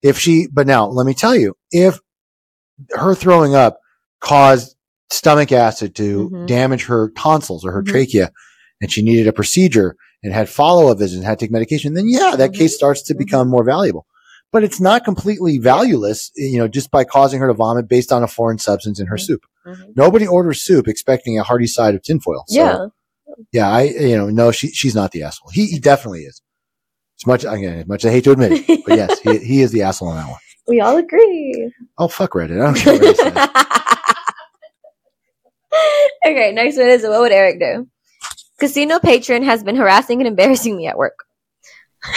If 0.00 0.16
she, 0.16 0.46
but 0.46 0.64
now 0.68 0.86
let 0.86 1.06
me 1.06 1.12
tell 1.12 1.34
you, 1.34 1.56
if 1.72 1.98
her 2.92 3.16
throwing 3.16 3.56
up 3.56 3.80
caused 4.20 4.76
stomach 5.10 5.50
acid 5.50 5.96
to 5.96 6.30
Mhm. 6.30 6.46
damage 6.46 6.84
her 6.84 7.10
tonsils 7.16 7.64
or 7.64 7.72
her 7.72 7.82
Mhm. 7.82 7.88
trachea, 7.88 8.30
and 8.80 8.92
she 8.92 9.02
needed 9.02 9.26
a 9.26 9.32
procedure 9.32 9.96
and 10.22 10.32
had 10.32 10.48
follow 10.48 10.90
up 10.90 10.98
visits 10.98 11.16
and 11.16 11.24
had 11.24 11.38
to 11.38 11.44
take 11.44 11.50
medication, 11.52 11.94
then 11.94 12.08
yeah, 12.08 12.34
that 12.36 12.50
Mhm. 12.52 12.58
case 12.58 12.74
starts 12.74 13.02
to 13.02 13.14
Mhm. 13.14 13.18
become 13.18 13.48
more 13.48 13.64
valuable. 13.64 14.06
But 14.52 14.64
it's 14.64 14.80
not 14.80 15.04
completely 15.04 15.58
valueless, 15.58 16.30
you 16.36 16.58
know, 16.58 16.68
just 16.68 16.90
by 16.90 17.04
causing 17.04 17.40
her 17.40 17.48
to 17.48 17.54
vomit 17.54 17.88
based 17.88 18.12
on 18.12 18.22
a 18.22 18.28
foreign 18.28 18.58
substance 18.58 18.98
in 19.00 19.06
her 19.08 19.18
soup. 19.18 19.42
Mhm. 19.66 19.96
Nobody 19.96 20.26
orders 20.26 20.62
soup 20.62 20.88
expecting 20.88 21.38
a 21.38 21.42
hearty 21.42 21.66
side 21.66 21.94
of 21.94 22.02
tinfoil. 22.02 22.44
So, 22.48 22.56
yeah. 22.56 22.86
yeah, 23.52 23.68
I, 23.68 23.82
you 23.82 24.16
know, 24.16 24.30
no, 24.30 24.52
she, 24.52 24.68
she's 24.68 24.94
not 24.94 25.12
the 25.12 25.22
asshole. 25.24 25.50
He, 25.50 25.66
he 25.66 25.78
definitely 25.78 26.22
is. 26.22 26.40
As 27.20 27.26
much, 27.26 27.44
again, 27.44 27.80
as 27.80 27.86
much 27.86 28.04
as 28.04 28.08
I 28.10 28.12
hate 28.12 28.24
to 28.24 28.30
admit 28.32 28.52
it, 28.68 28.84
but 28.86 28.96
yes, 28.96 29.18
he, 29.20 29.38
he 29.38 29.62
is 29.62 29.72
the 29.72 29.82
asshole 29.82 30.08
on 30.08 30.16
that 30.16 30.28
one. 30.28 30.38
we 30.68 30.80
all 30.80 30.96
agree. 30.96 31.72
Oh, 31.98 32.08
fuck 32.08 32.32
Reddit. 32.32 32.60
I 32.60 32.66
don't 32.66 32.74
care 32.76 32.92
what 32.94 33.02
Reddit 33.02 33.16
says. 33.16 33.48
okay, 36.26 36.52
next 36.52 36.76
one 36.76 36.88
is 36.88 37.02
what 37.02 37.20
would 37.20 37.32
Eric 37.32 37.58
do? 37.60 37.88
Casino 38.58 38.98
patron 38.98 39.42
has 39.42 39.62
been 39.62 39.76
harassing 39.76 40.20
and 40.20 40.28
embarrassing 40.28 40.76
me 40.76 40.86
at 40.86 40.96
work. 40.96 41.24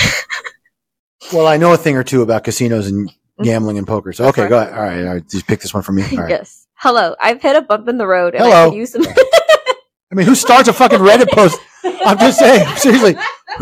Well, 1.33 1.47
I 1.47 1.57
know 1.57 1.73
a 1.73 1.77
thing 1.77 1.95
or 1.95 2.03
two 2.03 2.21
about 2.21 2.43
casinos 2.43 2.87
and 2.87 3.09
mm-hmm. 3.09 3.43
gambling 3.43 3.77
and 3.77 3.87
poker. 3.87 4.13
So, 4.13 4.25
okay, 4.29 4.43
uh-huh. 4.43 4.49
go 4.49 4.59
ahead. 4.59 4.73
All 4.73 4.83
right. 4.83 5.07
All 5.07 5.13
right. 5.15 5.29
Just 5.29 5.47
pick 5.47 5.61
this 5.61 5.73
one 5.73 5.83
for 5.83 5.91
me. 5.91 6.03
All 6.03 6.17
right. 6.17 6.29
Yes. 6.29 6.67
Hello, 6.75 7.15
I've 7.21 7.41
hit 7.41 7.57
a 7.57 7.61
bump 7.61 7.89
in 7.89 7.97
the 7.97 8.07
road 8.07 8.35
and 8.35 8.43
I 8.43 8.47
Hello. 8.47 8.69
could 8.69 8.77
use 8.77 8.91
some. 8.93 9.03
I 10.11 10.15
mean, 10.15 10.25
who 10.25 10.33
starts 10.33 10.69
a 10.69 10.73
fucking 10.73 10.99
Reddit 10.99 11.29
post? 11.29 11.59
I'm 11.83 12.17
just 12.17 12.39
saying, 12.39 12.67
seriously, 12.77 13.15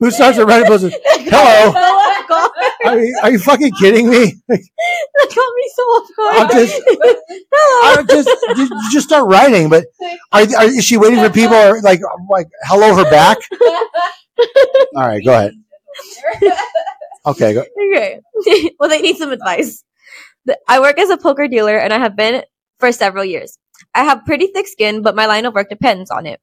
who, 0.00 0.10
starts 0.10 0.38
a 0.38 0.44
Reddit 0.44 0.66
post? 0.66 0.94
Hello. 1.04 1.72
so 1.72 1.78
off 1.78 2.28
guard. 2.28 2.50
Are 2.86 2.98
you, 2.98 3.18
are 3.22 3.30
you 3.30 3.38
fucking 3.38 3.72
kidding 3.78 4.08
me? 4.10 4.34
That 4.48 4.58
got 5.34 5.54
me 5.54 5.70
so 5.74 5.82
off 5.82 6.08
guard. 6.16 6.36
I'm 6.36 6.50
just- 6.50 6.82
Hello. 7.52 8.02
I 8.02 8.04
just, 8.08 8.28
you 8.58 8.90
just 8.90 9.06
start 9.06 9.28
writing, 9.28 9.68
but 9.68 9.84
are, 10.32 10.42
are, 10.42 10.64
is 10.64 10.84
she 10.84 10.96
waiting 10.96 11.18
for 11.18 11.30
people 11.30 11.56
or 11.56 11.80
like, 11.82 12.00
like, 12.30 12.48
hello 12.64 12.94
her 12.96 13.04
back? 13.10 13.38
All 14.96 15.06
right, 15.06 15.24
go 15.24 15.32
ahead. 15.32 15.52
Okay, 17.26 17.52
go. 17.54 17.64
Okay. 17.92 18.20
well, 18.78 18.88
they 18.88 19.00
need 19.02 19.16
some 19.16 19.32
advice. 19.32 19.84
I 20.66 20.80
work 20.80 20.98
as 20.98 21.10
a 21.10 21.18
poker 21.18 21.48
dealer 21.48 21.76
and 21.76 21.92
I 21.92 21.98
have 21.98 22.16
been 22.16 22.42
for 22.78 22.92
several 22.92 23.24
years. 23.24 23.58
I 23.94 24.04
have 24.04 24.24
pretty 24.24 24.46
thick 24.48 24.66
skin, 24.66 25.02
but 25.02 25.14
my 25.14 25.26
line 25.26 25.44
of 25.44 25.54
work 25.54 25.68
depends 25.68 26.10
on 26.10 26.26
it. 26.26 26.40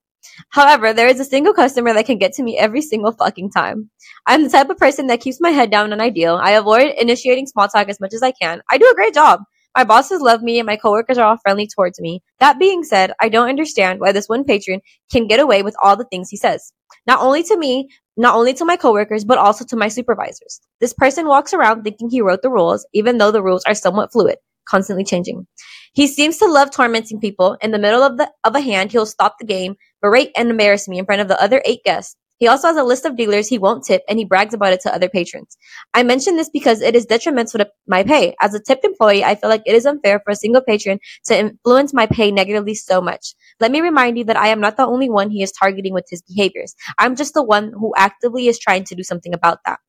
However, 0.49 0.93
there 0.93 1.07
is 1.07 1.19
a 1.19 1.25
single 1.25 1.53
customer 1.53 1.93
that 1.93 2.05
can 2.05 2.17
get 2.17 2.33
to 2.33 2.43
me 2.43 2.57
every 2.57 2.81
single 2.81 3.11
fucking 3.11 3.51
time. 3.51 3.89
I'm 4.25 4.43
the 4.43 4.49
type 4.49 4.69
of 4.69 4.77
person 4.77 5.07
that 5.07 5.21
keeps 5.21 5.41
my 5.41 5.49
head 5.49 5.71
down 5.71 5.91
and 5.91 6.01
ideal. 6.01 6.39
I 6.41 6.51
avoid 6.51 6.93
initiating 6.97 7.47
small 7.47 7.67
talk 7.67 7.89
as 7.89 7.99
much 7.99 8.13
as 8.13 8.23
I 8.23 8.31
can. 8.31 8.61
I 8.69 8.77
do 8.77 8.89
a 8.89 8.95
great 8.95 9.13
job. 9.13 9.41
My 9.75 9.83
bosses 9.83 10.21
love 10.21 10.41
me 10.41 10.57
and 10.59 10.65
my 10.65 10.75
coworkers 10.75 11.19
are 11.19 11.27
all 11.27 11.37
friendly 11.37 11.67
towards 11.67 11.99
me. 11.99 12.23
That 12.39 12.57
being 12.57 12.83
said, 12.83 13.11
I 13.21 13.29
don't 13.29 13.49
understand 13.49 13.99
why 13.99 14.11
this 14.11 14.27
one 14.27 14.43
patron 14.43 14.81
can 15.11 15.27
get 15.27 15.39
away 15.39 15.61
with 15.61 15.75
all 15.83 15.95
the 15.95 16.05
things 16.05 16.29
he 16.29 16.37
says. 16.37 16.73
Not 17.05 17.21
only 17.21 17.43
to 17.43 17.57
me, 17.57 17.89
not 18.15 18.35
only 18.35 18.55
to 18.55 18.65
my 18.65 18.75
coworkers, 18.75 19.23
but 19.23 19.37
also 19.37 19.63
to 19.65 19.75
my 19.75 19.87
supervisors. 19.87 20.59
This 20.81 20.93
person 20.93 21.27
walks 21.27 21.53
around 21.53 21.83
thinking 21.83 22.09
he 22.09 22.21
wrote 22.21 22.41
the 22.41 22.49
rules, 22.49 22.87
even 22.93 23.19
though 23.19 23.29
the 23.29 23.43
rules 23.43 23.63
are 23.65 23.75
somewhat 23.75 24.11
fluid. 24.11 24.37
Constantly 24.69 25.03
changing. 25.03 25.47
He 25.93 26.07
seems 26.07 26.37
to 26.37 26.45
love 26.45 26.71
tormenting 26.71 27.19
people. 27.19 27.57
In 27.61 27.71
the 27.71 27.79
middle 27.79 28.03
of 28.03 28.17
the 28.17 28.29
of 28.43 28.55
a 28.55 28.61
hand, 28.61 28.91
he'll 28.91 29.05
stop 29.05 29.35
the 29.39 29.45
game, 29.45 29.75
berate 30.01 30.31
and 30.35 30.49
embarrass 30.49 30.87
me 30.87 30.99
in 30.99 31.05
front 31.05 31.21
of 31.21 31.27
the 31.27 31.41
other 31.41 31.61
eight 31.65 31.83
guests. 31.83 32.15
He 32.39 32.47
also 32.47 32.67
has 32.67 32.77
a 32.77 32.83
list 32.83 33.05
of 33.05 33.15
dealers 33.15 33.47
he 33.47 33.57
won't 33.57 33.83
tip 33.83 34.03
and 34.07 34.19
he 34.19 34.25
brags 34.25 34.53
about 34.53 34.73
it 34.73 34.81
to 34.81 34.93
other 34.93 35.09
patrons. 35.09 35.57
I 35.93 36.03
mention 36.03 36.35
this 36.35 36.49
because 36.49 36.81
it 36.81 36.95
is 36.95 37.05
detrimental 37.05 37.59
to 37.59 37.69
my 37.87 38.03
pay. 38.03 38.35
As 38.41 38.53
a 38.53 38.59
tipped 38.59 38.85
employee, 38.85 39.23
I 39.23 39.35
feel 39.35 39.49
like 39.49 39.63
it 39.65 39.75
is 39.75 39.85
unfair 39.85 40.21
for 40.23 40.31
a 40.31 40.35
single 40.35 40.61
patron 40.61 40.99
to 41.25 41.37
influence 41.37 41.93
my 41.93 42.05
pay 42.05 42.31
negatively 42.31 42.75
so 42.75 43.01
much. 43.01 43.33
Let 43.59 43.71
me 43.71 43.81
remind 43.81 44.17
you 44.17 44.23
that 44.25 44.37
I 44.37 44.47
am 44.49 44.59
not 44.59 44.77
the 44.77 44.85
only 44.85 45.09
one 45.09 45.29
he 45.29 45.41
is 45.41 45.51
targeting 45.51 45.93
with 45.93 46.05
his 46.09 46.21
behaviors. 46.21 46.75
I'm 46.99 47.15
just 47.15 47.33
the 47.33 47.43
one 47.43 47.71
who 47.73 47.93
actively 47.97 48.47
is 48.47 48.59
trying 48.59 48.83
to 48.85 48.95
do 48.95 49.03
something 49.03 49.33
about 49.33 49.59
that. 49.65 49.79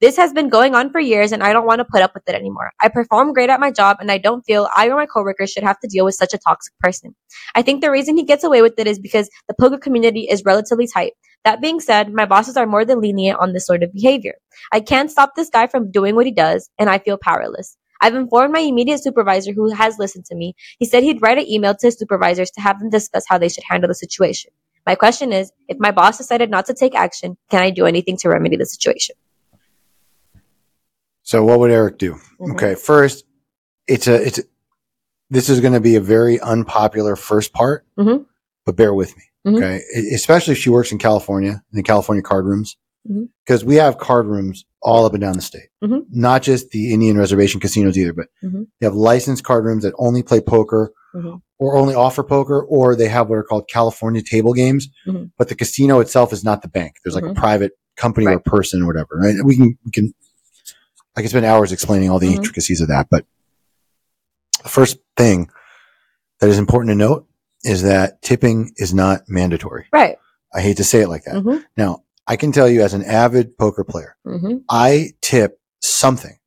This 0.00 0.16
has 0.18 0.32
been 0.32 0.50
going 0.50 0.74
on 0.74 0.90
for 0.90 1.00
years 1.00 1.32
and 1.32 1.42
I 1.42 1.54
don't 1.54 1.66
want 1.66 1.78
to 1.78 1.84
put 1.84 2.02
up 2.02 2.12
with 2.14 2.28
it 2.28 2.34
anymore. 2.34 2.70
I 2.80 2.88
perform 2.88 3.32
great 3.32 3.48
at 3.48 3.60
my 3.60 3.70
job 3.70 3.96
and 3.98 4.12
I 4.12 4.18
don't 4.18 4.42
feel 4.42 4.68
I 4.76 4.88
or 4.88 4.96
my 4.96 5.06
coworkers 5.06 5.50
should 5.50 5.62
have 5.62 5.80
to 5.80 5.88
deal 5.88 6.04
with 6.04 6.14
such 6.14 6.34
a 6.34 6.38
toxic 6.38 6.74
person. 6.80 7.14
I 7.54 7.62
think 7.62 7.80
the 7.80 7.90
reason 7.90 8.16
he 8.16 8.22
gets 8.22 8.44
away 8.44 8.60
with 8.60 8.78
it 8.78 8.86
is 8.86 8.98
because 8.98 9.30
the 9.48 9.54
poker 9.58 9.78
community 9.78 10.28
is 10.30 10.44
relatively 10.44 10.86
tight. 10.86 11.12
That 11.46 11.60
being 11.60 11.78
said, 11.78 12.12
my 12.12 12.26
bosses 12.26 12.56
are 12.56 12.66
more 12.66 12.84
than 12.84 13.00
lenient 13.00 13.38
on 13.38 13.52
this 13.52 13.66
sort 13.66 13.84
of 13.84 13.92
behavior. 13.92 14.34
I 14.72 14.80
can't 14.80 15.12
stop 15.12 15.36
this 15.36 15.48
guy 15.48 15.68
from 15.68 15.92
doing 15.92 16.16
what 16.16 16.26
he 16.26 16.32
does 16.32 16.68
and 16.76 16.90
I 16.90 16.98
feel 16.98 17.18
powerless. 17.22 17.76
I've 18.02 18.16
informed 18.16 18.52
my 18.52 18.58
immediate 18.58 19.00
supervisor 19.00 19.52
who 19.52 19.72
has 19.72 19.96
listened 19.96 20.24
to 20.24 20.34
me. 20.34 20.56
He 20.80 20.86
said 20.86 21.04
he'd 21.04 21.22
write 21.22 21.38
an 21.38 21.48
email 21.48 21.72
to 21.76 21.86
his 21.86 21.96
supervisors 22.00 22.50
to 22.50 22.60
have 22.60 22.80
them 22.80 22.90
discuss 22.90 23.26
how 23.28 23.38
they 23.38 23.48
should 23.48 23.62
handle 23.62 23.86
the 23.86 23.94
situation. 23.94 24.50
My 24.86 24.96
question 24.96 25.32
is, 25.32 25.52
if 25.68 25.76
my 25.78 25.92
boss 25.92 26.18
decided 26.18 26.50
not 26.50 26.66
to 26.66 26.74
take 26.74 26.96
action, 26.96 27.36
can 27.48 27.62
I 27.62 27.70
do 27.70 27.86
anything 27.86 28.16
to 28.18 28.28
remedy 28.28 28.56
the 28.56 28.66
situation? 28.66 29.14
So 31.22 31.44
what 31.44 31.60
would 31.60 31.70
Eric 31.70 31.98
do? 31.98 32.16
Mhm. 32.40 32.54
Okay, 32.54 32.74
first, 32.74 33.24
it's 33.86 34.08
a 34.08 34.26
it's 34.26 34.40
a, 34.40 34.42
this 35.30 35.48
is 35.48 35.60
going 35.60 35.74
to 35.74 35.80
be 35.80 35.94
a 35.94 36.00
very 36.00 36.40
unpopular 36.40 37.14
first 37.14 37.52
part, 37.52 37.86
Mhm. 37.96 38.26
but 38.64 38.74
bear 38.74 38.92
with 38.92 39.16
me. 39.16 39.22
Mhm. 39.46 39.56
Okay, 39.56 39.82
especially 40.12 40.52
if 40.52 40.58
she 40.58 40.70
works 40.70 40.90
in 40.92 40.98
California 40.98 41.50
in 41.72 41.76
the 41.76 41.82
California 41.82 42.22
card 42.22 42.44
rooms, 42.46 42.76
Mhm. 43.08 43.28
because 43.44 43.64
we 43.64 43.76
have 43.76 43.98
card 43.98 44.26
rooms 44.26 44.64
all 44.82 45.04
up 45.04 45.14
and 45.14 45.20
down 45.20 45.34
the 45.34 45.42
state, 45.42 45.68
Mhm. 45.84 46.04
not 46.10 46.42
just 46.42 46.70
the 46.70 46.92
Indian 46.92 47.16
reservation 47.16 47.60
casinos 47.60 47.96
either, 47.96 48.12
but 48.12 48.26
Mhm. 48.42 48.66
you 48.80 48.84
have 48.84 48.94
licensed 48.94 49.44
card 49.44 49.64
rooms 49.64 49.82
that 49.84 49.94
only 49.98 50.22
play 50.22 50.40
poker 50.40 50.92
Mhm. 51.14 51.40
or 51.58 51.76
only 51.76 51.94
offer 51.94 52.22
poker, 52.22 52.60
or 52.62 52.96
they 52.96 53.08
have 53.08 53.28
what 53.28 53.36
are 53.38 53.42
called 53.44 53.68
California 53.68 54.22
table 54.22 54.52
games. 54.52 54.88
But 55.38 55.48
the 55.48 55.54
casino 55.54 56.00
itself 56.00 56.32
is 56.32 56.42
not 56.44 56.62
the 56.62 56.68
bank. 56.68 56.96
There's 57.04 57.14
like 57.14 57.24
a 57.24 57.34
private 57.34 57.72
company 57.96 58.26
or 58.26 58.40
person 58.40 58.82
or 58.82 58.86
whatever. 58.86 59.16
Right? 59.16 59.36
We 59.44 59.56
can 59.56 59.78
we 59.84 59.90
can 59.92 60.12
I 61.16 61.22
can 61.22 61.30
spend 61.30 61.46
hours 61.46 61.72
explaining 61.72 62.10
all 62.10 62.18
the 62.18 62.34
intricacies 62.34 62.80
of 62.82 62.88
that. 62.88 63.06
But 63.10 63.24
the 64.62 64.68
first 64.68 64.98
thing 65.16 65.48
that 66.40 66.50
is 66.50 66.58
important 66.58 66.90
to 66.90 66.94
note 66.94 67.26
is 67.66 67.82
that 67.82 68.22
tipping 68.22 68.72
is 68.76 68.94
not 68.94 69.22
mandatory. 69.28 69.86
Right. 69.92 70.16
I 70.54 70.60
hate 70.60 70.76
to 70.78 70.84
say 70.84 71.00
it 71.02 71.08
like 71.08 71.24
that. 71.24 71.34
Mm-hmm. 71.34 71.62
Now, 71.76 72.04
I 72.26 72.36
can 72.36 72.52
tell 72.52 72.68
you 72.68 72.82
as 72.82 72.94
an 72.94 73.04
avid 73.04 73.58
poker 73.58 73.84
player, 73.84 74.16
Mm-hmm. 74.26 74.58
I 74.70 75.10
tip 75.20 75.60
something 75.80 76.38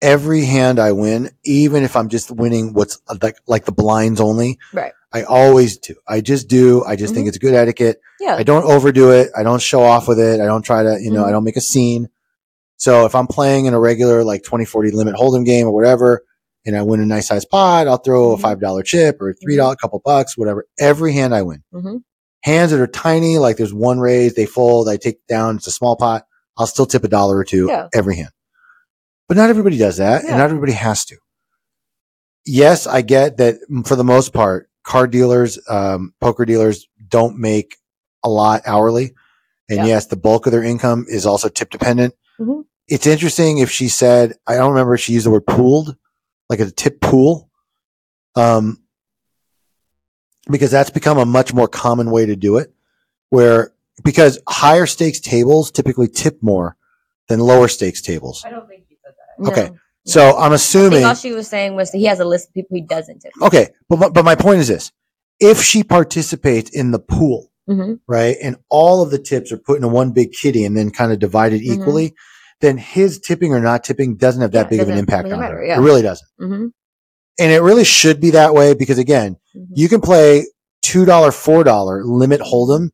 every 0.00 0.44
hand 0.44 0.78
I 0.78 0.92
win, 0.92 1.30
even 1.44 1.82
if 1.82 1.96
I'm 1.96 2.08
just 2.08 2.30
winning 2.30 2.72
what's 2.72 3.00
like 3.22 3.36
like 3.46 3.64
the 3.64 3.72
blinds 3.72 4.20
only. 4.20 4.58
Right. 4.72 4.92
I 5.12 5.22
always 5.22 5.78
do. 5.78 5.94
I 6.06 6.20
just 6.20 6.48
do. 6.48 6.84
I 6.84 6.94
just 6.94 7.14
think 7.14 7.28
it's 7.28 7.38
good 7.38 7.54
etiquette. 7.54 8.00
Yeah. 8.20 8.36
I 8.36 8.42
don't 8.42 8.64
overdo 8.64 9.10
it. 9.10 9.30
I 9.36 9.42
don't 9.42 9.60
show 9.62 9.82
off 9.82 10.06
with 10.06 10.20
it. 10.20 10.40
I 10.40 10.44
don't 10.46 10.62
try 10.62 10.82
to, 10.82 10.98
you 11.00 11.10
know, 11.10 11.24
I 11.24 11.28
Mhm. 11.28 11.32
don't 11.32 11.44
make 11.44 11.56
a 11.56 11.62
scene. 11.62 12.08
So 12.76 13.06
if 13.06 13.14
I'm 13.14 13.26
playing 13.26 13.64
in 13.66 13.74
a 13.74 13.80
regular 13.80 14.22
like 14.22 14.42
2040 14.44 14.90
limit 14.92 15.14
hold'em 15.16 15.44
game 15.46 15.66
or 15.66 15.72
whatever, 15.72 16.22
and 16.68 16.76
I 16.76 16.82
win 16.82 17.00
a 17.00 17.06
nice 17.06 17.28
size 17.28 17.46
pot, 17.46 17.88
I'll 17.88 17.96
throw 17.96 18.34
a 18.34 18.36
$5 18.36 18.84
chip 18.84 19.16
or 19.22 19.30
a 19.30 19.34
$3, 19.34 19.56
dollars 19.56 19.76
couple 19.80 20.00
bucks, 20.04 20.36
whatever. 20.36 20.66
Every 20.78 21.14
hand 21.14 21.34
I 21.34 21.40
win. 21.42 21.64
Mm-hmm. 21.72 21.96
Hands 22.44 22.70
that 22.70 22.78
are 22.80 22.86
tiny, 22.86 23.38
like 23.38 23.56
there's 23.56 23.72
one 23.72 23.98
raise, 23.98 24.34
they 24.34 24.44
fold, 24.46 24.88
I 24.88 24.98
take 24.98 25.26
down, 25.26 25.56
it's 25.56 25.66
a 25.66 25.70
small 25.72 25.96
pot. 25.96 26.24
I'll 26.58 26.66
still 26.66 26.86
tip 26.86 27.04
a 27.04 27.08
dollar 27.08 27.36
or 27.38 27.44
two 27.44 27.66
Yeah. 27.68 27.88
every 27.94 28.16
hand. 28.16 28.30
But 29.28 29.36
not 29.38 29.48
everybody 29.50 29.78
does 29.78 29.96
that, 29.96 30.22
Yeah. 30.24 30.28
and 30.30 30.38
not 30.38 30.44
everybody 30.44 30.72
has 30.72 31.04
to. 31.06 31.16
Yes, 32.44 32.86
I 32.86 33.02
get 33.02 33.38
that 33.38 33.56
for 33.86 33.96
the 33.96 34.04
most 34.04 34.32
part, 34.32 34.68
card 34.84 35.10
dealers, 35.10 35.58
um, 35.68 36.14
poker 36.20 36.44
dealers 36.44 36.86
don't 37.08 37.38
make 37.38 37.76
a 38.24 38.28
lot 38.28 38.62
hourly. 38.66 39.14
And 39.68 39.78
Yeah. 39.78 39.86
yes, 39.86 40.06
the 40.06 40.16
bulk 40.16 40.46
of 40.46 40.52
their 40.52 40.62
income 40.62 41.06
is 41.08 41.26
also 41.26 41.48
tip 41.48 41.70
dependent. 41.70 42.14
Mhm. 42.40 42.64
It's 42.88 43.06
interesting 43.06 43.58
if 43.58 43.70
she 43.70 43.88
said, 43.88 44.34
I 44.46 44.56
don't 44.56 44.70
remember 44.70 44.94
if 44.94 45.00
she 45.00 45.12
used 45.12 45.26
the 45.26 45.30
word 45.30 45.46
pooled, 45.46 45.94
like 46.48 46.60
a 46.60 46.70
tip 46.70 47.00
pool. 47.00 47.50
Um, 48.36 48.82
because 50.50 50.70
that's 50.70 50.90
become 50.90 51.18
a 51.18 51.26
much 51.26 51.52
more 51.52 51.68
common 51.68 52.10
way 52.10 52.26
to 52.26 52.36
do 52.36 52.56
it 52.58 52.72
where, 53.30 53.72
because 54.04 54.38
higher 54.48 54.86
stakes 54.86 55.20
tables 55.20 55.70
typically 55.70 56.08
tip 56.08 56.38
more 56.42 56.76
than 57.28 57.40
lower 57.40 57.68
stakes 57.68 58.00
tables. 58.00 58.44
I 58.46 58.50
don't 58.50 58.66
think 58.68 58.84
he 58.88 58.96
said 59.04 59.12
that. 59.44 59.50
Okay. 59.50 59.70
No. 59.70 59.78
So 60.06 60.38
I'm 60.38 60.52
I 60.52 60.54
assuming, 60.54 61.00
think 61.00 61.06
all 61.08 61.14
she 61.14 61.32
was 61.32 61.48
saying 61.48 61.74
was 61.74 61.90
that 61.92 61.98
he 61.98 62.04
has 62.06 62.18
a 62.20 62.24
list 62.24 62.48
of 62.48 62.54
people 62.54 62.76
he 62.76 62.82
doesn't 62.82 63.20
tip. 63.20 63.32
okay, 63.42 63.68
but, 63.90 63.98
my- 63.98 64.08
but 64.08 64.24
my 64.24 64.34
point 64.36 64.60
is 64.60 64.68
this. 64.68 64.90
If 65.40 65.60
she 65.62 65.82
participates 65.84 66.70
in 66.70 66.90
the 66.92 66.98
pool, 66.98 67.50
Mm-hmm. 67.68 67.96
right? 68.06 68.34
And 68.42 68.56
all 68.70 69.02
of 69.02 69.10
the 69.10 69.18
tips 69.18 69.52
are 69.52 69.58
put 69.58 69.76
into 69.76 69.88
one 69.88 70.12
big 70.12 70.32
kitty 70.32 70.64
and 70.64 70.74
then 70.74 70.90
kind 70.90 71.12
of 71.12 71.18
divided 71.18 71.60
Mhm. 71.60 71.74
equally, 71.82 72.14
then 72.60 72.76
his 72.78 73.18
tipping 73.20 73.52
or 73.52 73.60
not 73.60 73.84
tipping 73.84 74.16
doesn't 74.16 74.42
have 74.42 74.52
that 74.52 74.66
Yeah, 74.66 74.70
big 74.70 74.80
of 74.80 74.88
an 74.88 74.98
impact 74.98 75.24
really 75.24 75.34
on 75.34 75.40
matter, 75.40 75.56
her. 75.58 75.64
yeah. 75.64 75.78
It 75.78 75.82
really 75.82 76.02
doesn't. 76.02 76.28
Mm-hmm. 76.40 76.66
And 77.40 77.52
it 77.52 77.60
really 77.62 77.84
should 77.84 78.20
be 78.20 78.30
that 78.32 78.54
way 78.54 78.74
because 78.74 78.98
again, 78.98 79.36
Mm-hmm. 79.56 79.72
you 79.76 79.88
can 79.88 80.00
play 80.00 80.46
$2, 80.84 81.06
$4 81.06 82.02
limit 82.04 82.40
hold'em 82.40 82.90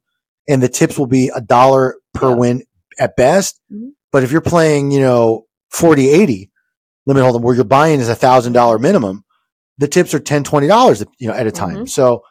and 0.49 0.63
the 0.63 0.69
tips 0.69 0.99
will 0.99 1.07
be 1.07 1.31
a 1.35 1.41
dollar 1.41 1.97
per 2.13 2.31
Yeah. 2.31 2.35
win 2.37 2.63
at 2.99 3.17
best. 3.17 3.61
Mhm. 3.73 3.91
But 4.13 4.23
if 4.23 4.31
you're 4.33 4.41
playing, 4.41 4.91
you 4.93 5.01
know, 5.01 5.47
40, 5.71 6.09
80 6.11 6.51
limit 7.07 7.23
hold'em 7.25 7.41
where 7.43 7.55
you're 7.55 7.65
buying 7.65 8.01
is 8.01 8.09
a 8.09 8.15
thousand 8.15 8.53
dollar 8.53 8.79
minimum, 8.79 9.25
the 9.79 9.89
tips 9.89 10.15
are 10.15 10.21
10, 10.21 10.45
20 10.45 10.67
dollars, 10.69 11.03
you 11.19 11.27
know, 11.29 11.35
at 11.35 11.47
a 11.47 11.51
time. 11.51 11.79
Mhm. 11.85 11.89
So, 11.89 12.23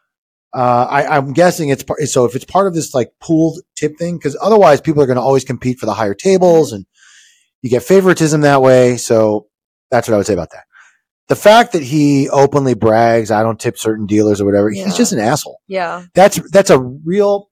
uh, 0.55 0.85
I, 0.89 1.17
I'm 1.17 1.33
guessing 1.33 1.69
it's 1.69 1.83
part, 1.83 1.99
so 2.03 2.25
if 2.25 2.35
it's 2.35 2.45
part 2.45 2.67
of 2.67 2.73
this 2.75 2.93
like 2.93 3.09
pooled 3.19 3.59
tip 3.75 3.97
thing, 3.97 4.19
cause 4.19 4.37
otherwise 4.39 4.79
people 4.81 5.01
are 5.01 5.07
going 5.07 5.17
to 5.17 5.21
always 5.21 5.43
compete 5.43 5.79
for 5.79 5.85
the 5.87 5.93
higher 5.95 6.13
tables 6.13 6.67
Mm-hmm. 6.69 6.75
and 6.77 6.85
you 7.63 7.69
get 7.71 7.81
favoritism 7.81 8.41
that 8.41 8.61
way. 8.61 8.97
So 8.97 9.47
that's 9.89 10.07
what 10.07 10.13
I 10.13 10.17
would 10.17 10.27
say 10.27 10.33
about 10.33 10.51
that. 10.51 10.65
The 11.29 11.35
fact 11.35 11.71
that 11.73 11.81
he 11.81 12.29
openly 12.29 12.75
brags, 12.75 13.31
I 13.31 13.41
don't 13.41 13.59
tip 13.59 13.77
certain 13.79 14.05
dealers 14.05 14.39
or 14.41 14.45
whatever, 14.45 14.69
Yeah. 14.69 14.85
he's 14.85 14.95
just 14.97 15.13
an 15.13 15.19
asshole. 15.19 15.59
Yeah. 15.67 16.03
That's, 16.13 16.39
that's 16.51 16.69
a 16.69 16.77
real, 16.79 17.49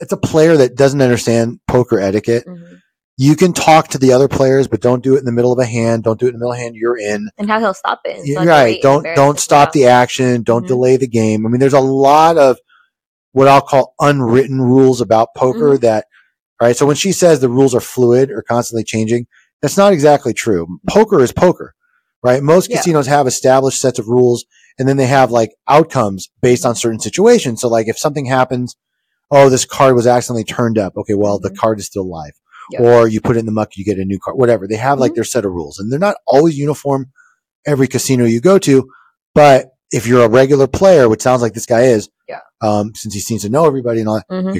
it's 0.00 0.12
a 0.12 0.16
player 0.18 0.56
that 0.58 0.74
doesn't 0.76 1.00
understand 1.00 1.60
poker 1.68 1.98
etiquette. 2.00 2.44
Mm-hmm. 2.46 2.74
You 3.18 3.36
can 3.36 3.52
talk 3.52 3.88
to 3.88 3.98
the 3.98 4.12
other 4.12 4.26
players, 4.26 4.66
but 4.66 4.80
don't 4.80 5.02
do 5.02 5.14
it 5.14 5.20
in 5.20 5.24
the 5.26 5.32
middle 5.32 5.52
of 5.52 5.58
a 5.60 5.64
hand. 5.66 6.02
Don't 6.02 6.18
do 6.18 6.26
it 6.26 6.30
in 6.30 6.34
the 6.34 6.38
middle 6.40 6.52
of 6.52 6.58
a 6.58 6.60
hand. 6.60 6.74
You're 6.74 6.98
in. 6.98 7.28
And 7.38 7.48
how 7.48 7.60
he'll 7.60 7.74
stop 7.74 8.00
it. 8.04 8.26
So 8.26 8.44
right. 8.44 8.82
Don't 8.82 9.06
don't 9.14 9.38
stop 9.38 9.64
about- 9.68 9.72
the 9.74 9.86
action. 9.86 10.42
Don't 10.42 10.64
Mhm. 10.64 10.68
delay 10.68 10.96
the 10.96 11.06
game. 11.06 11.46
I 11.46 11.48
mean, 11.50 11.60
there's 11.60 11.74
a 11.74 11.80
lot 11.80 12.36
of 12.38 12.56
what 13.32 13.46
I'll 13.48 13.60
call 13.60 13.94
unwritten 14.00 14.60
rules 14.60 15.00
about 15.00 15.28
poker 15.36 15.74
Mm-hmm. 15.74 15.82
that, 15.82 16.06
right? 16.60 16.74
So 16.76 16.86
when 16.86 16.96
she 16.96 17.12
says 17.12 17.38
the 17.40 17.48
rules 17.48 17.74
are 17.74 17.80
fluid 17.80 18.30
or 18.32 18.42
constantly 18.42 18.82
changing, 18.82 19.26
that's 19.62 19.76
not 19.76 19.92
exactly 19.92 20.34
true. 20.34 20.78
Poker 20.88 21.20
is 21.20 21.32
poker, 21.32 21.74
right? 22.22 22.42
Most 22.42 22.68
Yeah. 22.70 22.76
casinos 22.78 23.06
have 23.06 23.26
established 23.26 23.80
sets 23.80 23.98
of 23.98 24.08
rules 24.08 24.44
and 24.78 24.88
then 24.88 24.96
they 24.96 25.06
have 25.06 25.30
like 25.30 25.52
outcomes 25.68 26.28
based 26.42 26.66
on 26.66 26.74
certain 26.74 27.00
situations. 27.00 27.60
So 27.60 27.68
like 27.68 27.88
if 27.88 27.98
something 27.98 28.26
happens, 28.26 28.76
oh, 29.30 29.48
this 29.48 29.64
card 29.64 29.94
was 29.94 30.06
accidentally 30.06 30.44
turned 30.44 30.78
up. 30.78 30.94
Okay. 30.96 31.14
Well, 31.14 31.38
the 31.38 31.50
Mhm. 31.50 31.56
card 31.56 31.78
is 31.78 31.86
still 31.86 32.08
live. 32.08 32.32
Yeah. 32.70 32.80
Or 32.82 33.08
you 33.08 33.20
put 33.20 33.36
it 33.36 33.40
in 33.40 33.46
the 33.46 33.52
muck, 33.52 33.76
you 33.76 33.84
get 33.84 33.98
a 33.98 34.04
new 34.04 34.18
card, 34.18 34.36
whatever. 34.36 34.66
They 34.68 34.76
have 34.76 34.98
like 34.98 35.12
Mhm. 35.12 35.16
their 35.16 35.24
set 35.24 35.44
of 35.44 35.52
rules 35.52 35.78
and 35.78 35.90
they're 35.92 35.98
not 35.98 36.16
always 36.26 36.56
uniform 36.58 37.06
every 37.66 37.86
casino 37.88 38.24
you 38.24 38.40
go 38.40 38.58
to. 38.58 38.88
But 39.34 39.70
if 39.92 40.06
you're 40.06 40.24
a 40.24 40.28
regular 40.28 40.66
player, 40.66 41.08
which 41.08 41.22
sounds 41.22 41.42
like 41.42 41.54
this 41.54 41.66
guy 41.66 41.82
is, 41.82 42.08
Yeah. 42.28 42.40
um, 42.62 42.92
since 42.94 43.14
he 43.14 43.20
seems 43.20 43.42
to 43.42 43.48
know 43.48 43.66
everybody 43.66 44.00
and 44.00 44.08
all 44.08 44.16
that, 44.16 44.28
Mhm. 44.28 44.54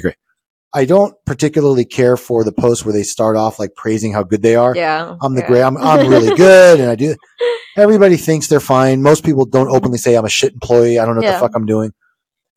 I 0.73 0.85
don't 0.85 1.13
particularly 1.25 1.85
care 1.85 2.17
for 2.17 2.43
the 2.43 2.51
posts 2.51 2.83
where 2.83 2.93
they 2.93 3.03
start 3.03 3.35
off 3.35 3.59
like 3.59 3.75
praising 3.75 4.11
how 4.11 4.23
good 4.23 4.41
they 4.41 4.55
are. 4.55 4.75
Yeah. 4.75 5.15
I'm 5.21 5.35
the 5.35 5.41
yeah. 5.41 5.47
great. 5.47 5.61
I'm, 5.61 5.77
I'm 5.77 6.07
really 6.09 6.35
good, 6.35 6.79
and 6.79 6.89
I 6.89 6.95
do. 6.95 7.15
Everybody 7.77 8.17
thinks 8.17 8.47
they're 8.47 8.59
fine. 8.59 9.01
Most 9.01 9.23
people 9.23 9.45
don't 9.45 9.69
openly 9.69 9.97
say 9.97 10.15
I'm 10.15 10.25
a 10.25 10.29
shit 10.29 10.53
employee. 10.53 10.97
I 10.99 11.05
don't 11.05 11.15
know 11.15 11.21
what 11.21 11.27
Yeah. 11.27 11.33
the 11.33 11.39
fuck 11.39 11.55
I'm 11.55 11.65
doing. 11.65 11.91